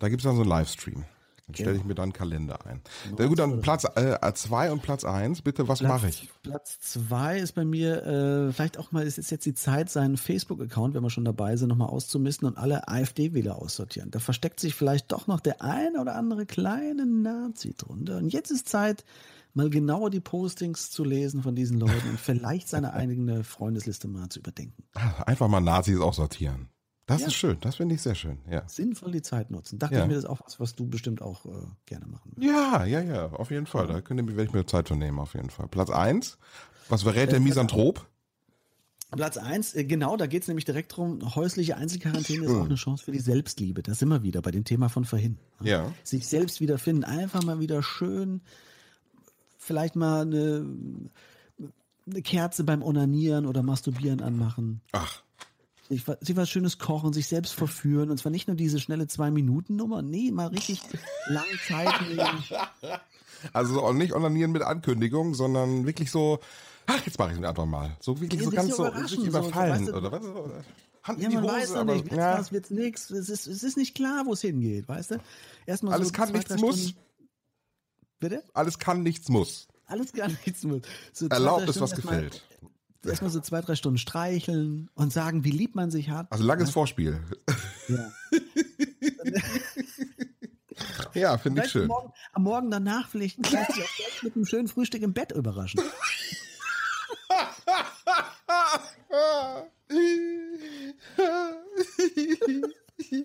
Da 0.00 0.08
gibt's 0.08 0.24
dann 0.24 0.36
so 0.36 0.42
einen 0.42 0.50
Livestream. 0.50 1.04
Dann 1.46 1.54
stelle 1.56 1.76
ich 1.76 1.84
mir 1.84 1.94
dann 1.94 2.04
einen 2.04 2.12
Kalender 2.14 2.64
ein. 2.64 2.80
Na 3.18 3.26
gut, 3.26 3.38
dann 3.38 3.60
Platz 3.60 3.82
2 3.82 4.72
und 4.72 4.82
Platz 4.82 5.04
1. 5.04 5.42
Bitte, 5.42 5.68
was 5.68 5.82
mache 5.82 6.08
ich? 6.08 6.30
Platz 6.42 6.78
zwei 6.80 7.38
ist 7.38 7.52
bei 7.52 7.66
mir, 7.66 8.02
äh, 8.02 8.52
vielleicht 8.52 8.78
auch 8.78 8.92
mal, 8.92 9.06
es 9.06 9.18
ist 9.18 9.30
jetzt 9.30 9.44
die 9.44 9.52
Zeit, 9.52 9.90
seinen 9.90 10.16
Facebook-Account, 10.16 10.94
wenn 10.94 11.02
wir 11.02 11.10
schon 11.10 11.26
dabei 11.26 11.56
sind, 11.56 11.68
nochmal 11.68 11.88
auszumisten 11.88 12.48
und 12.48 12.56
alle 12.56 12.88
AfD-Wähler 12.88 13.56
aussortieren. 13.56 14.10
Da 14.10 14.20
versteckt 14.20 14.58
sich 14.58 14.74
vielleicht 14.74 15.12
doch 15.12 15.26
noch 15.26 15.40
der 15.40 15.60
ein 15.60 15.98
oder 15.98 16.14
andere 16.16 16.46
kleine 16.46 17.04
Nazi 17.04 17.74
drunter. 17.76 18.16
Und 18.16 18.32
jetzt 18.32 18.50
ist 18.50 18.66
Zeit, 18.66 19.04
mal 19.52 19.68
genauer 19.68 20.08
die 20.08 20.20
Postings 20.20 20.90
zu 20.90 21.04
lesen 21.04 21.42
von 21.42 21.54
diesen 21.54 21.78
Leuten 21.78 22.08
und 22.08 22.20
vielleicht 22.20 22.68
seine 22.68 22.94
eigene 22.94 23.44
Freundesliste 23.44 24.08
mal 24.08 24.30
zu 24.30 24.38
überdenken. 24.38 24.82
Einfach 25.26 25.48
mal 25.48 25.60
Nazis 25.60 26.00
auch 26.00 26.14
sortieren. 26.14 26.70
Das 27.06 27.20
Ja. 27.20 27.26
ist 27.26 27.34
schön. 27.34 27.58
Das 27.60 27.76
finde 27.76 27.94
ich 27.94 28.02
sehr 28.02 28.14
schön. 28.14 28.38
Ja. 28.50 28.66
Sinnvoll 28.66 29.12
die 29.12 29.20
Zeit 29.22 29.50
nutzen. 29.50 29.78
Dachte 29.78 29.94
Ja. 29.96 30.02
ich 30.02 30.08
mir, 30.08 30.14
das 30.14 30.24
ist 30.24 30.30
auch 30.30 30.40
was, 30.44 30.58
was 30.58 30.74
du 30.74 30.86
bestimmt 30.88 31.20
auch 31.20 31.44
äh, 31.44 31.50
gerne 31.86 32.06
machen 32.06 32.32
würdest. 32.34 32.46
Ja, 32.50 32.84
ja, 32.86 33.00
ja, 33.02 33.26
auf 33.26 33.50
jeden 33.50 33.66
Fall. 33.66 33.86
Da 33.86 34.00
könnt 34.00 34.20
ihr, 34.20 34.26
werde 34.28 34.44
ich 34.44 34.52
mir 34.52 34.64
Zeit 34.66 34.88
für 34.88 34.96
nehmen, 34.96 35.18
auf 35.18 35.34
jeden 35.34 35.50
Fall. 35.50 35.68
Platz 35.68 35.90
1. 35.90 36.38
Was 36.88 37.02
verrät 37.02 37.30
der 37.32 37.40
Misanthrop? 37.40 38.06
Platz 39.10 39.36
eins, 39.36 39.74
äh, 39.76 39.84
genau, 39.84 40.16
da 40.16 40.26
geht 40.26 40.42
es 40.42 40.48
nämlich 40.48 40.64
direkt 40.64 40.96
drum, 40.96 41.36
häusliche 41.36 41.76
Einzelquarantäne 41.76 42.46
ist 42.46 42.50
auch 42.52 42.64
eine 42.64 42.74
Chance 42.74 43.04
für 43.04 43.12
die 43.12 43.20
Selbstliebe. 43.20 43.80
Da 43.82 43.94
sind 43.94 44.08
wir 44.08 44.24
wieder 44.24 44.42
bei 44.42 44.50
dem 44.50 44.64
Thema 44.64 44.88
von 44.88 45.04
vorhin. 45.04 45.38
Ja. 45.62 45.92
Sich 46.02 46.26
selbst 46.26 46.60
wiederfinden, 46.60 47.04
einfach 47.04 47.44
mal 47.44 47.60
wieder 47.60 47.80
schön, 47.84 48.40
vielleicht 49.56 49.94
mal 49.94 50.22
eine, 50.22 50.66
eine 52.10 52.22
Kerze 52.22 52.64
beim 52.64 52.82
Onanieren 52.82 53.46
oder 53.46 53.62
Masturbieren 53.62 54.20
anmachen. 54.20 54.80
Ach, 54.90 55.22
Sich, 55.88 56.04
sich 56.20 56.36
was 56.36 56.48
Schönes 56.48 56.78
kochen, 56.78 57.12
sich 57.12 57.26
selbst 57.26 57.52
verführen. 57.54 58.10
Und 58.10 58.18
zwar 58.18 58.32
nicht 58.32 58.48
nur 58.48 58.56
diese 58.56 58.80
schnelle 58.80 59.06
Zwei-Minuten-Nummer, 59.06 60.00
nee, 60.02 60.30
mal 60.30 60.46
richtig 60.46 60.80
lang 61.28 61.44
Zeit 61.68 61.92
nehmen. 62.08 62.42
also 63.52 63.82
auch 63.82 63.92
nicht 63.92 64.14
onanieren 64.14 64.52
mit 64.52 64.62
Ankündigung, 64.62 65.34
sondern 65.34 65.84
wirklich 65.86 66.10
so, 66.10 66.40
ach, 66.86 67.04
jetzt 67.04 67.18
mache 67.18 67.32
ich 67.32 67.38
es 67.38 67.44
einfach 67.44 67.66
mal. 67.66 67.96
So 68.00 68.18
wirklich 68.20 68.40
Ja, 68.40 68.46
so 68.46 68.50
ganz 68.50 68.70
so 68.70 68.76
so, 68.76 68.82
richtig 68.84 69.18
so, 69.20 69.26
überfallen, 69.26 69.72
weißt 69.86 69.88
du, 69.88 69.96
oder 69.96 70.12
was? 70.12 70.22
Hand 71.02 71.18
Ja, 71.18 71.24
in 71.26 71.30
die 71.32 71.36
man 71.36 71.44
Hose, 71.44 71.54
weiß 71.54 71.72
aber, 71.74 71.92
nicht, 71.92 72.04
wird's 72.06 72.16
ja, 72.16 72.38
was, 72.38 72.52
wird's 72.52 72.70
nix. 72.70 73.10
Es 73.10 73.28
ist, 73.28 73.46
es 73.46 73.62
ist 73.62 73.76
nicht 73.76 73.94
klar, 73.94 74.24
wo 74.24 74.32
es 74.32 74.40
hingeht, 74.40 74.88
weißt 74.88 75.10
du? 75.10 75.20
Erstmal 75.66 75.92
alles 75.92 76.08
so 76.08 76.14
kann, 76.14 76.28
zwei, 76.30 76.38
nichts 76.38 76.56
muss. 76.56 76.80
Stunden- 76.80 76.98
Bitte? 78.20 78.42
Alles 78.54 78.78
kann, 78.78 79.02
nichts 79.02 79.28
muss. 79.28 79.68
Alles 79.84 80.12
gar 80.14 80.28
nichts 80.46 80.62
muss. 80.64 80.80
So 81.12 81.26
Erlaubt 81.28 81.68
ist, 81.68 81.78
was 81.78 81.94
gefällt. 81.94 82.42
Erstmal 83.06 83.30
so 83.30 83.40
zwei, 83.40 83.60
drei 83.60 83.74
Stunden 83.74 83.98
streicheln 83.98 84.88
und 84.94 85.12
sagen, 85.12 85.44
wie 85.44 85.50
lieb 85.50 85.74
man 85.74 85.90
sich 85.90 86.10
hat. 86.10 86.30
Also 86.30 86.44
langes 86.44 86.70
Vorspiel. 86.70 87.20
Ja. 87.88 88.12
Ja, 91.14 91.38
finde 91.38 91.64
ich 91.64 91.70
schön. 91.70 91.86
Morgen, 91.86 92.12
am 92.32 92.42
Morgen 92.42 92.70
danach 92.70 93.08
vielleicht 93.08 93.38
mit 93.38 94.34
einem 94.34 94.44
schönen 94.44 94.66
Frühstück 94.66 95.02
im 95.02 95.12
Bett 95.12 95.30
überraschen. 95.30 95.80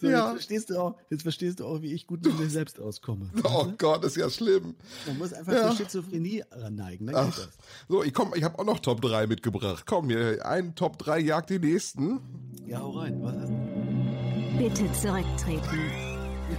So, 0.00 0.08
Ja. 0.08 0.24
jetzt, 0.26 0.30
verstehst 0.32 0.70
du 0.70 0.78
auch, 0.78 0.94
jetzt 1.10 1.22
verstehst 1.22 1.60
du 1.60 1.66
auch, 1.66 1.80
wie 1.82 1.92
ich 1.92 2.06
gut 2.06 2.24
mit 2.24 2.38
mir 2.38 2.50
selbst 2.50 2.78
auskomme. 2.80 3.30
Oh 3.44 3.66
Gott, 3.78 4.04
ist 4.04 4.16
ja 4.16 4.28
schlimm. 4.28 4.74
Man 5.06 5.18
muss 5.18 5.32
einfach 5.32 5.52
Ja. 5.52 5.68
zur 5.68 5.76
Schizophrenie 5.76 6.42
neigen. 6.70 7.06
Dann 7.06 7.14
geht 7.14 7.34
Ach, 7.34 7.36
das. 7.36 7.48
so, 7.88 8.02
ich 8.02 8.12
komm, 8.12 8.32
ich 8.34 8.42
habe 8.44 8.58
auch 8.58 8.64
noch 8.64 8.78
Top 8.80 9.00
3 9.00 9.26
mitgebracht. 9.26 9.84
Komm, 9.86 10.08
hier, 10.10 10.44
ein 10.44 10.74
Top 10.74 10.98
3 10.98 11.18
jagt 11.20 11.50
die 11.50 11.58
nächsten. 11.58 12.20
Ja, 12.66 12.80
hau 12.80 12.90
rein. 12.90 13.18
Was 13.22 13.34
hast 13.36 13.48
du? 13.50 14.58
Bitte 14.58 14.92
zurücktreten. 14.92 15.80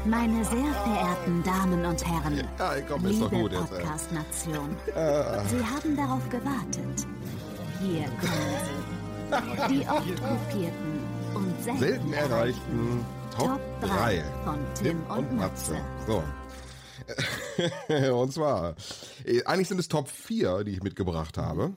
Meine 0.05 0.43
sehr 0.43 0.73
verehrten 0.83 1.43
Damen 1.43 1.85
und 1.85 2.05
Herren, 2.05 2.43
Ja, 2.59 2.81
komm, 2.81 3.05
ist 3.05 3.21
doch 3.21 3.31
liebe 3.31 3.43
gut 3.43 3.51
jetzt. 3.53 3.69
Podcast-Nation, 3.69 4.75
Sie 4.85 5.65
haben 5.65 5.95
darauf 5.95 6.27
gewartet. 6.29 7.07
Hier 7.79 8.05
kommen 8.19 8.57
sie. 8.65 8.87
Die 9.73 9.81
oft 9.87 10.21
kopierten 10.21 10.96
und 11.33 11.63
selten, 11.63 11.79
Selten 11.79 12.13
erreichten 12.13 13.05
Top 13.37 13.59
3 13.81 14.23
von 14.43 14.59
Tim 14.75 15.03
und 15.07 15.35
Matze. 15.35 15.77
So. 16.07 16.23
und 18.13 18.33
zwar, 18.33 18.75
äh, 19.25 19.43
eigentlich 19.43 19.67
sind 19.67 19.79
es 19.79 19.87
Top 19.87 20.09
4, 20.09 20.63
die 20.63 20.71
ich 20.71 20.83
mitgebracht 20.83 21.37
habe. 21.37 21.75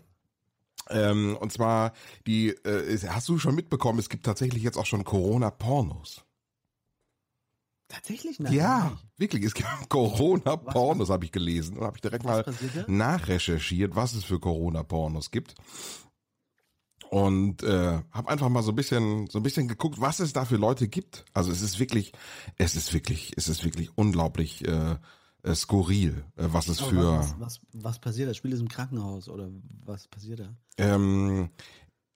Ähm, 0.89 1.37
und 1.39 1.53
zwar, 1.53 1.93
die, 2.27 2.49
äh, 2.49 2.99
hast 3.09 3.29
du 3.29 3.39
schon 3.39 3.55
mitbekommen, 3.55 3.99
es 3.99 4.09
gibt 4.09 4.27
tatsächlich 4.27 4.63
jetzt 4.63 4.77
auch 4.77 4.87
schon 4.87 5.05
Corona-Pornos. 5.05 6.25
Tatsächlich? 7.91 8.39
Nein, 8.39 8.53
Ja, 8.53 8.99
wirklich. 9.17 9.45
Es 9.45 9.55
gibt 9.55 9.69
Corona-Pornos, 9.89 11.11
habe 11.11 11.25
ich 11.25 11.33
gelesen. 11.33 11.77
Und 11.77 11.85
habe 11.85 11.97
ich 11.97 12.03
direkt 12.03 12.25
mal 12.25 12.45
passiert 12.45 12.77
da? 12.77 12.85
nachrecherchiert, 12.87 13.97
was 13.97 14.15
es 14.15 14.25
für 14.25 14.39
Corona-Pornos 14.39 15.31
gibt. 15.31 15.57
Und 17.11 17.65
äh, 17.65 18.03
habe 18.13 18.29
einfach 18.29 18.49
mal 18.49 18.63
so 18.63 18.71
ein 18.71 18.77
bisschen, 18.77 19.27
so 19.27 19.41
ein 19.41 19.43
bisschen 19.43 19.67
geguckt, 19.67 20.01
was 20.01 20.21
es 20.21 20.33
da 20.33 20.45
für 20.45 20.55
Leute 20.55 20.87
gibt. 20.87 21.25
Also 21.33 21.51
es 21.51 21.61
ist 21.61 21.81
wirklich, 21.81 22.13
es 22.57 22.77
ist 22.77 22.95
wirklich, 22.95 23.33
es 23.37 23.49
ist 23.49 23.65
wirklich 23.65 23.91
unglaublich 23.99 24.65
äh, 24.65 24.95
äh, 25.43 25.55
skurril, 25.57 26.23
äh, 26.37 26.47
was 26.53 26.69
es 26.69 26.81
Aber 26.81 26.91
für. 26.91 27.19
was, 27.19 27.35
was, 27.41 27.61
was 27.73 27.99
passiert? 27.99 28.29
Das 28.29 28.37
Spiel 28.37 28.53
ist 28.53 28.61
im 28.61 28.69
Krankenhaus 28.69 29.29
oder 29.29 29.49
was 29.85 30.07
passiert 30.07 30.39
da? 30.39 30.55
Ähm, 30.79 31.51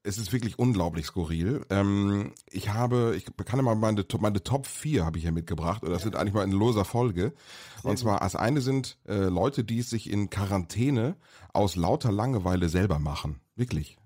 es 0.03 0.17
ist 0.17 0.31
wirklich 0.31 0.57
unglaublich 0.59 1.07
skurril. 1.07 1.65
Ähm, 1.69 2.31
ich 2.49 2.69
habe, 2.69 3.15
ich 3.17 3.25
kann 3.43 3.61
mal 3.65 3.75
meine, 3.75 4.05
meine 4.21 4.43
Top 4.43 4.65
4 4.65 5.03
habe 5.03 5.17
ich 5.17 5.25
hier 5.25 5.33
mitgebracht. 5.33 5.83
Oder 5.83 5.91
das 5.91 6.03
sind 6.03 6.15
eigentlich 6.15 6.33
mal 6.33 6.45
in 6.45 6.53
loser 6.53 6.85
Folge. 6.85 7.33
Sehr 7.81 7.91
und 7.91 7.97
zwar, 7.97 8.21
als 8.21 8.37
eine 8.37 8.61
sind 8.61 8.97
äh, 9.09 9.25
Leute, 9.25 9.65
die 9.65 9.79
es 9.79 9.89
sich 9.89 10.09
in 10.09 10.29
Quarantäne 10.29 11.17
aus 11.51 11.75
lauter 11.75 12.13
Langeweile 12.13 12.69
selber 12.69 12.97
machen. 12.97 13.41
Wirklich. 13.57 13.97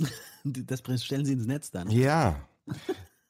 Das 0.66 0.82
stellen 1.04 1.24
sie 1.24 1.32
ins 1.32 1.46
Netz 1.46 1.70
dann. 1.70 1.90
Ja. 1.90 2.36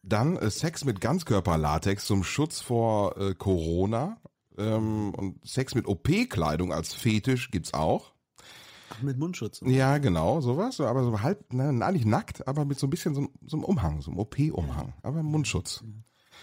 Dann 0.03 0.37
äh, 0.37 0.51
Sex 0.51 0.85
mit 0.85 1.01
Ganzkörperlatex 1.01 2.07
zum 2.07 2.25
Schutz 2.25 2.61
vor 2.61 3.17
äh, 3.19 3.35
Corona. 3.35 4.19
Ähm, 4.59 5.15
und 5.15 5.47
Sex 5.47 5.75
mit 5.75 5.87
OP-Kleidung 5.87 6.73
als 6.73 6.93
Fetisch 6.93 7.51
gibt's 7.51 7.73
auch. 7.73 8.13
Ach, 8.91 9.03
mit 9.03 9.19
Mundschutz. 9.19 9.63
Ja, 9.65 9.99
genau, 9.99 10.41
sowas. 10.41 10.81
Aber 10.81 11.05
so 11.05 11.23
halb, 11.23 11.53
ne, 11.53 11.69
eigentlich 11.85 12.05
nackt, 12.05 12.47
aber 12.47 12.65
mit 12.65 12.79
so 12.79 12.87
ein 12.87 12.91
bisschen 12.91 13.15
so, 13.15 13.29
so 13.47 13.57
einem 13.57 13.65
Umhang, 13.65 14.03
so 14.03 14.11
einem 14.11 14.21
OP-Umhang. 14.21 14.93
Aber 15.03 15.23
Mundschutz. 15.23 15.83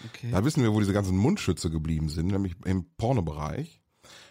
Okay. 0.08 0.30
Da 0.30 0.44
wissen 0.44 0.62
wir, 0.62 0.72
wo 0.72 0.80
diese 0.80 0.92
ganzen 0.92 1.16
Mundschütze 1.16 1.70
geblieben 1.70 2.08
sind, 2.08 2.28
nämlich 2.28 2.56
im 2.64 2.86
Pornobereich. 2.96 3.79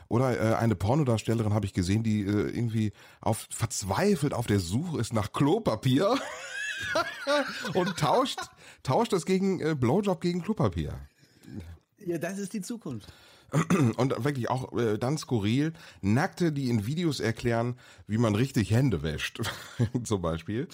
Oder 0.09 0.39
äh, 0.39 0.55
eine 0.55 0.75
Pornodarstellerin 0.75 1.53
habe 1.53 1.65
ich 1.65 1.73
gesehen, 1.73 2.03
die 2.03 2.21
äh, 2.21 2.49
irgendwie 2.49 2.91
auf 3.21 3.47
verzweifelt 3.51 4.33
auf 4.33 4.47
der 4.47 4.59
Suche 4.59 4.99
ist 4.99 5.13
nach 5.13 5.31
Klopapier 5.31 6.17
und 7.73 7.97
tauscht 7.97 8.39
tauscht 8.83 9.13
das 9.13 9.25
gegen 9.25 9.59
äh, 9.61 9.75
Blowjob 9.75 10.19
gegen 10.19 10.41
Klopapier. 10.41 10.93
Ja, 11.99 12.17
das 12.17 12.39
ist 12.39 12.53
die 12.53 12.61
Zukunft. 12.61 13.11
Und 13.97 14.23
wirklich 14.23 14.49
auch 14.49 14.77
äh, 14.77 14.97
dann 14.97 15.17
skurril, 15.17 15.73
Nackte, 16.01 16.51
die 16.51 16.69
in 16.69 16.85
Videos 16.85 17.19
erklären, 17.19 17.77
wie 18.05 18.17
man 18.17 18.35
richtig 18.35 18.71
Hände 18.71 19.01
wäscht, 19.01 19.41
zum 20.03 20.21
Beispiel. 20.21 20.67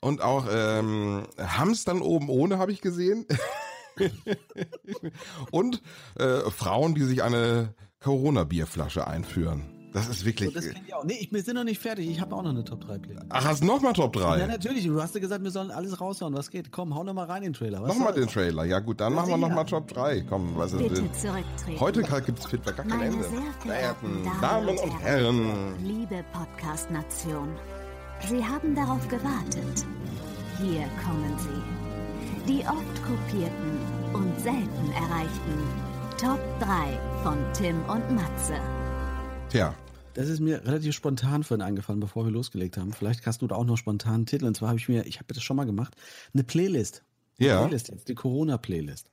Und 0.00 0.20
auch 0.20 0.46
ähm, 0.50 1.26
Hamstern 1.38 2.02
oben 2.02 2.28
ohne 2.28 2.58
habe 2.58 2.72
ich 2.72 2.80
gesehen. 2.80 3.26
Und 5.50 5.82
äh, 6.16 6.50
Frauen, 6.50 6.94
die 6.94 7.04
sich 7.04 7.22
eine 7.22 7.74
Corona-Bierflasche 8.00 9.06
einführen. 9.06 9.64
Das 9.92 10.08
ist 10.08 10.24
wirklich. 10.24 10.50
So, 10.50 10.54
das 10.54 10.70
kennt 10.70 10.88
ihr 10.88 10.96
auch. 10.96 11.04
Nee, 11.04 11.18
ich, 11.20 11.32
wir 11.32 11.42
sind 11.42 11.56
noch 11.56 11.64
nicht 11.64 11.80
fertig. 11.80 12.08
Ich 12.08 12.20
habe 12.20 12.34
auch 12.34 12.42
noch 12.42 12.50
eine 12.50 12.64
Top 12.64 12.80
3 12.80 12.98
Playlist. 12.98 13.26
Ach, 13.28 13.44
hast 13.44 13.62
du 13.62 13.66
noch 13.66 13.82
mal 13.82 13.92
Top 13.92 14.12
3? 14.12 14.38
Ja, 14.38 14.46
natürlich. 14.46 14.86
Du 14.86 15.02
hast 15.02 15.14
ja 15.14 15.20
gesagt, 15.20 15.42
wir 15.42 15.50
sollen 15.50 15.70
alles 15.70 16.00
raushauen, 16.00 16.32
was 16.32 16.48
geht. 16.50 16.70
Komm, 16.70 16.94
hau 16.94 17.02
noch 17.02 17.12
mal 17.12 17.26
rein 17.26 17.42
in 17.42 17.52
den 17.52 17.54
Trailer. 17.54 17.82
Was 17.82 17.88
nochmal 17.88 18.14
den 18.14 18.28
Trailer. 18.28 18.64
Ja, 18.64 18.78
gut, 18.78 19.00
dann 19.00 19.14
machen 19.14 19.30
wir 19.30 19.36
noch 19.36 19.50
mal 19.50 19.64
Top 19.64 19.88
3. 19.88 20.22
Komm, 20.22 20.56
was 20.56 20.72
ist 20.72 20.78
Bitte 20.78 21.12
zurücktreten. 21.12 21.80
Heute 21.80 22.02
gibt's 22.24 22.46
Feedback 22.46 22.76
gar 22.76 22.86
kein 22.86 22.98
Meine 22.98 23.12
Ende. 23.12 23.24
sehr 23.24 23.52
verehrten 23.60 24.24
Damen, 24.24 24.40
Damen 24.40 24.78
und 24.78 25.00
Herren. 25.00 25.84
Liebe 25.84 26.24
Podcast-Nation, 26.32 27.48
Sie 28.28 28.44
haben 28.44 28.74
darauf 28.74 29.06
gewartet. 29.08 29.86
Hier 30.58 30.84
kommen 31.04 31.36
sie. 31.38 32.50
Die 32.52 32.60
oft 32.60 33.02
kopierten 33.02 33.78
und 34.14 34.40
selten 34.40 34.92
erreichten 34.92 35.89
Top 36.20 36.38
3 36.60 37.22
von 37.22 37.38
Tim 37.54 37.82
und 37.88 38.14
Matze. 38.14 38.52
Tja. 39.48 39.74
Das 40.12 40.28
ist 40.28 40.40
mir 40.40 40.62
relativ 40.66 40.94
spontan 40.94 41.44
vorhin 41.44 41.62
eingefallen, 41.62 41.98
bevor 41.98 42.26
wir 42.26 42.30
losgelegt 42.30 42.76
haben. 42.76 42.92
Vielleicht 42.92 43.24
hast 43.24 43.40
du 43.40 43.46
da 43.46 43.54
auch 43.54 43.64
noch 43.64 43.78
spontan 43.78 44.14
einen 44.14 44.26
Titel. 44.26 44.44
Und 44.44 44.54
zwar 44.54 44.68
habe 44.68 44.78
ich 44.78 44.86
mir, 44.86 45.06
ich 45.06 45.16
habe 45.16 45.32
das 45.32 45.42
schon 45.42 45.56
mal 45.56 45.64
gemacht, 45.64 45.96
eine 46.34 46.44
Playlist. 46.44 47.04
Eine 47.38 47.48
ja. 47.48 47.60
Playlist 47.62 47.88
jetzt, 47.88 48.08
die 48.08 48.14
Corona-Playlist. 48.14 49.08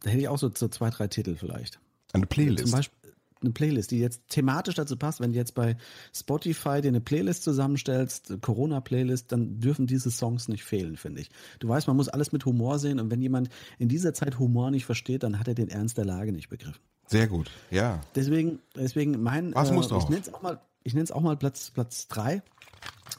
Da 0.00 0.10
hätte 0.10 0.22
ich 0.22 0.26
auch 0.26 0.38
so, 0.38 0.50
so 0.52 0.66
zwei, 0.66 0.90
drei 0.90 1.06
Titel 1.06 1.36
vielleicht. 1.36 1.78
Eine 2.12 2.26
Playlist? 2.26 2.64
Zum 2.64 2.72
Beispiel 2.72 2.97
eine 3.42 3.52
Playlist, 3.52 3.90
die 3.90 3.98
jetzt 3.98 4.28
thematisch 4.28 4.74
dazu 4.74 4.96
passt. 4.96 5.20
Wenn 5.20 5.32
du 5.32 5.36
jetzt 5.36 5.54
bei 5.54 5.76
Spotify 6.14 6.80
dir 6.80 6.88
eine 6.88 7.00
Playlist 7.00 7.44
zusammenstellst, 7.44 8.38
Corona-Playlist, 8.40 9.30
dann 9.32 9.60
dürfen 9.60 9.86
diese 9.86 10.10
Songs 10.10 10.48
nicht 10.48 10.64
fehlen, 10.64 10.96
finde 10.96 11.22
ich. 11.22 11.30
Du 11.58 11.68
weißt, 11.68 11.86
man 11.86 11.96
muss 11.96 12.08
alles 12.08 12.32
mit 12.32 12.44
Humor 12.44 12.78
sehen 12.78 13.00
und 13.00 13.10
wenn 13.10 13.22
jemand 13.22 13.48
in 13.78 13.88
dieser 13.88 14.14
Zeit 14.14 14.38
Humor 14.38 14.70
nicht 14.70 14.84
versteht, 14.84 15.22
dann 15.22 15.38
hat 15.38 15.48
er 15.48 15.54
den 15.54 15.68
Ernst 15.68 15.98
der 15.98 16.04
Lage 16.04 16.32
nicht 16.32 16.48
begriffen. 16.48 16.80
Sehr 17.06 17.26
gut, 17.26 17.50
ja. 17.70 18.00
Deswegen, 18.14 18.60
deswegen 18.76 19.22
mein, 19.22 19.54
Was 19.54 19.72
muss 19.72 19.90
äh, 19.90 19.96
ich 19.96 20.08
nenne 20.08 20.20
es 20.20 20.34
auch 20.34 20.42
mal, 20.42 20.60
ich 20.84 20.92
nenne 20.94 21.04
es 21.04 21.12
auch 21.12 21.22
mal 21.22 21.36
Platz 21.36 21.70
Platz 21.70 22.06
drei 22.08 22.42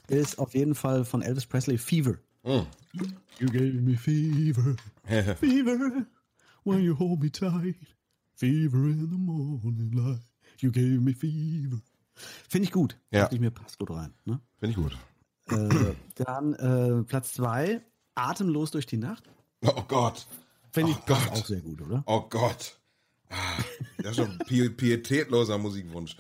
ist 0.08 0.40
auf 0.40 0.54
jeden 0.54 0.76
Fall 0.76 1.06
von 1.06 1.22
Elvis 1.22 1.46
Presley 1.46 1.78
Fever. 1.78 2.16
Mm. 2.44 2.66
You 3.40 3.48
gave 3.48 3.82
me 3.82 3.96
fever, 3.96 4.76
fever, 5.36 6.06
when 6.64 6.82
you 6.82 6.98
hold 6.98 7.22
me 7.22 7.32
tight, 7.32 7.76
fever 8.40 8.78
in 8.88 9.10
the 9.12 9.18
morning 9.18 9.92
light. 9.92 10.22
You 10.60 10.72
gave 10.72 11.02
me 11.02 11.14
fever. 11.14 11.82
Finde 12.48 12.66
ich 12.66 12.72
gut. 12.72 12.98
Ja. 13.12 13.22
Dachte 13.24 13.36
ich 13.36 13.42
mir 13.42 13.52
passt 13.52 13.78
gut 13.80 13.92
rein. 13.92 14.14
Ne? 14.26 14.40
Finde 14.60 14.72
ich 14.72 14.76
gut. 14.78 14.98
Äh, 15.50 15.94
dann 16.16 16.54
äh, 16.54 17.04
Platz 17.04 17.34
zwei, 17.34 17.82
Atemlos 18.16 18.72
durch 18.72 18.86
die 18.86 18.98
Nacht. 18.98 19.24
Oh 19.62 19.84
Gott. 19.88 20.26
Finde 20.72 20.92
ich 20.92 20.98
Oh 20.98 21.04
Gott. 21.08 21.32
auch 21.32 21.46
sehr 21.46 21.60
gut, 21.62 21.82
oder? 21.82 22.04
Oh 22.06 22.22
Gott. 22.30 22.78
Ah, 23.30 23.36
Das 23.98 24.12
ist 24.12 24.18
schon 24.18 24.38
pietätloser 24.40 25.58
Musikwunsch. 25.58 26.16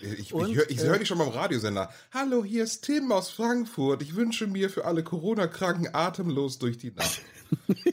Ich, 0.00 0.32
Und, 0.34 0.50
ich 0.50 0.56
höre 0.56 0.70
ich 0.70 0.78
äh, 0.80 0.86
hör 0.86 0.98
dich 0.98 1.08
schon 1.08 1.18
beim 1.18 1.28
Radiosender. 1.28 1.90
Hallo, 2.12 2.42
hier 2.44 2.64
ist 2.64 2.82
Tim 2.82 3.10
aus 3.12 3.30
Frankfurt. 3.30 4.02
Ich 4.02 4.14
wünsche 4.16 4.46
mir 4.46 4.68
für 4.70 4.84
alle 4.84 5.02
Corona-Kranken 5.04 5.94
atemlos 5.94 6.58
durch 6.58 6.78
die 6.78 6.90
Nacht. 6.90 7.20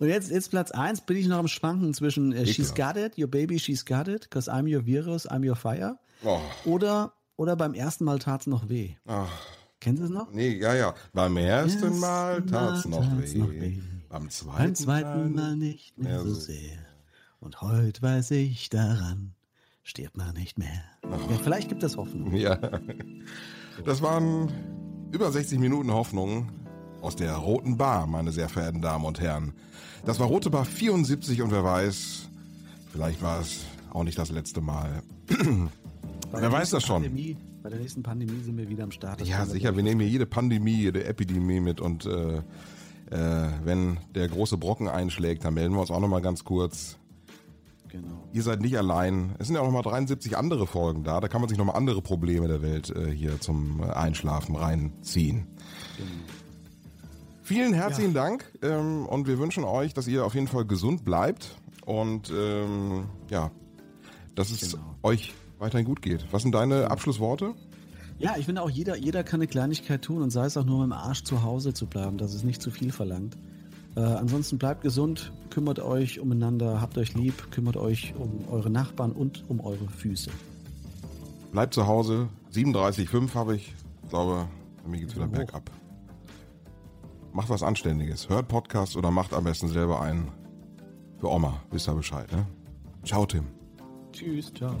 Und 0.00 0.08
jetzt, 0.08 0.30
jetzt 0.30 0.50
Platz 0.50 0.70
eins 0.72 1.00
bin 1.02 1.16
ich 1.18 1.26
noch 1.28 1.38
am 1.38 1.46
Schwanken 1.48 1.92
zwischen 1.94 2.32
äh, 2.32 2.46
She's. 2.46 2.74
Got 2.74 2.96
It, 2.96 3.18
Your 3.18 3.28
Baby, 3.28 3.58
She's 3.58 3.84
Got 3.84 4.08
It, 4.08 4.30
Cause 4.30 4.50
I'm 4.50 4.66
Your 4.66 4.84
Virus, 4.86 5.28
I'm 5.30 5.46
Your 5.46 5.56
Fire. 5.56 5.98
Oh, 6.24 6.40
Oder, 6.64 7.12
oder 7.36 7.54
beim 7.54 7.74
ersten 7.74 8.04
Mal 8.04 8.18
tat's 8.18 8.46
noch 8.46 8.68
weh. 8.68 8.94
ach, 9.06 9.30
Kennen 9.78 9.96
Sie 9.98 10.04
es 10.04 10.10
noch? 10.10 10.30
nee, 10.32 10.58
ja, 10.58 10.74
ja. 10.74 10.94
Beim 11.14 11.36
ersten 11.38 11.82
Ersten 11.84 12.00
Mal 12.00 12.42
tat's 12.46 12.84
Mal 12.86 13.00
noch 13.00 13.08
tat's 13.20 13.34
weh. 13.34 13.38
noch 13.38 13.50
weh. 13.50 13.78
Beim 14.08 14.28
zweiten, 14.30 14.58
Beim 14.58 14.74
zweiten 14.74 15.34
Mal 15.34 15.56
nicht 15.56 15.96
mehr 15.98 16.20
so. 16.20 16.34
sehr. 16.34 16.78
Und 17.38 17.60
heute 17.62 18.02
weiß 18.02 18.32
ich 18.32 18.68
daran, 18.70 19.34
stirbt 19.82 20.16
man 20.16 20.34
nicht 20.34 20.58
mehr. 20.58 20.82
Ja, 21.04 21.38
vielleicht 21.42 21.68
gibt 21.68 21.82
es 21.82 21.96
Hoffnung. 21.96 22.34
Ja. 22.34 22.58
Das 23.84 24.02
waren 24.02 24.50
über 25.12 25.30
60 25.32 25.58
Minuten 25.58 25.90
Hoffnung 25.92 26.50
aus 27.02 27.16
der 27.16 27.34
Roten 27.34 27.76
Bar, 27.76 28.06
meine 28.06 28.32
sehr 28.32 28.48
verehrten 28.48 28.80
Damen 28.80 29.04
und 29.04 29.20
Herren. 29.20 29.52
Das 30.04 30.20
war 30.20 30.26
Rote 30.26 30.50
Bar 30.50 30.64
74 30.64 31.42
und 31.42 31.50
wer 31.50 31.64
weiß, 31.64 32.28
vielleicht 32.92 33.22
war 33.22 33.40
es 33.40 33.64
auch 33.90 34.04
nicht 34.04 34.18
das 34.18 34.30
letzte 34.30 34.60
Mal. 34.60 35.02
Wer 36.32 36.52
weiß 36.52 36.70
das 36.70 36.84
schon? 36.84 37.02
Pandemie, 37.02 37.36
bei 37.60 37.70
der 37.70 37.80
nächsten 37.80 38.04
Pandemie 38.04 38.40
sind 38.44 38.56
wir 38.56 38.68
wieder 38.68 38.84
am 38.84 38.92
Start. 38.92 39.20
Das 39.20 39.28
Ja, 39.28 39.44
sicher, 39.46 39.74
wir 39.74 39.82
nehmen 39.82 40.00
hier 40.00 40.08
jede 40.08 40.26
Pandemie, 40.26 40.76
jede 40.76 41.04
Epidemie 41.04 41.58
mit 41.58 41.80
und 41.80 42.06
äh, 42.06 42.36
äh, 43.10 43.48
wenn 43.64 43.98
der 44.14 44.28
große 44.28 44.56
Brocken 44.56 44.88
einschlägt, 44.88 45.44
dann 45.44 45.54
melden 45.54 45.74
wir 45.74 45.80
uns 45.80 45.90
auch 45.90 45.98
nochmal 45.98 46.22
ganz 46.22 46.44
kurz. 46.44 46.98
Genau. 47.88 48.28
Ihr 48.32 48.42
seid 48.42 48.60
nicht 48.60 48.78
allein. 48.78 49.34
Es 49.38 49.48
sind 49.48 49.56
ja 49.56 49.62
auch 49.62 49.66
nochmal 49.66 49.82
73 49.82 50.36
andere 50.36 50.68
Folgen 50.68 51.02
da. 51.02 51.18
Da 51.18 51.26
kann 51.26 51.40
man 51.40 51.48
sich 51.48 51.58
nochmal 51.58 51.74
andere 51.74 52.02
Probleme 52.02 52.46
der 52.46 52.62
Welt 52.62 52.94
äh, 52.94 53.10
hier 53.10 53.40
zum 53.40 53.82
äh, 53.82 53.86
Einschlafen 53.86 54.54
reinziehen. 54.54 55.48
Vielen 57.50 57.74
herzlichen 57.74 58.14
Dank 58.14 58.44
ähm, 58.62 59.06
und 59.06 59.26
wir 59.26 59.40
wünschen 59.40 59.64
euch, 59.64 59.92
dass 59.92 60.06
ihr 60.06 60.24
auf 60.24 60.34
jeden 60.36 60.46
Fall 60.46 60.64
gesund 60.64 61.04
bleibt 61.04 61.56
und 61.84 62.30
ähm, 62.32 63.06
ja, 63.28 63.50
dass 64.36 64.52
es 64.52 64.70
Genau. 64.70 64.84
euch 65.02 65.34
weiterhin 65.58 65.84
gut 65.84 66.00
geht. 66.00 66.24
Was 66.30 66.42
sind 66.42 66.54
deine 66.54 66.92
Abschlussworte? 66.92 67.54
Ja, 68.20 68.36
ich 68.38 68.46
finde 68.46 68.62
auch, 68.62 68.70
jeder, 68.70 68.96
jeder 68.96 69.24
kann 69.24 69.40
eine 69.40 69.48
Kleinigkeit 69.48 70.00
tun 70.02 70.22
und 70.22 70.30
sei 70.30 70.44
es 70.44 70.56
auch 70.56 70.64
nur 70.64 70.78
mit 70.78 70.90
dem 70.90 70.92
Arsch 70.92 71.24
zu 71.24 71.42
Hause 71.42 71.74
zu 71.74 71.86
bleiben, 71.86 72.18
dass 72.18 72.34
es 72.34 72.44
nicht 72.44 72.62
zu 72.62 72.70
viel 72.70 72.92
verlangt. 72.92 73.36
Äh, 73.96 74.00
ansonsten 74.00 74.56
bleibt 74.56 74.82
gesund, 74.82 75.32
kümmert 75.50 75.80
euch 75.80 76.20
umeinander, 76.20 76.80
habt 76.80 76.98
euch 76.98 77.14
lieb, 77.14 77.50
kümmert 77.50 77.76
euch 77.76 78.14
um 78.16 78.46
eure 78.48 78.70
Nachbarn 78.70 79.10
und 79.10 79.42
um 79.48 79.58
eure 79.58 79.88
Füße. 79.88 80.30
Bleibt 81.50 81.74
zu 81.74 81.88
Hause. 81.88 82.28
37,5 82.54 83.34
habe 83.34 83.56
ich. 83.56 83.74
Ich 84.04 84.08
glaube, 84.10 84.46
bei 84.84 84.90
mir 84.90 85.00
geht's 85.00 85.16
wieder 85.16 85.26
Hoch. 85.26 85.32
bergab. 85.32 85.68
Macht 87.32 87.48
was 87.48 87.62
Anständiges. 87.62 88.28
Hört 88.28 88.48
Podcast 88.48 88.96
oder 88.96 89.10
macht 89.10 89.32
am 89.32 89.44
besten 89.44 89.68
selber 89.68 90.00
einen. 90.00 90.32
Für 91.18 91.30
Oma. 91.30 91.62
Wisst 91.70 91.88
ihr 91.88 91.94
Bescheid, 91.94 92.30
ne? 92.32 92.46
Ciao, 93.04 93.26
Tim. 93.26 93.44
Tschüss, 94.12 94.52
ciao. 94.52 94.74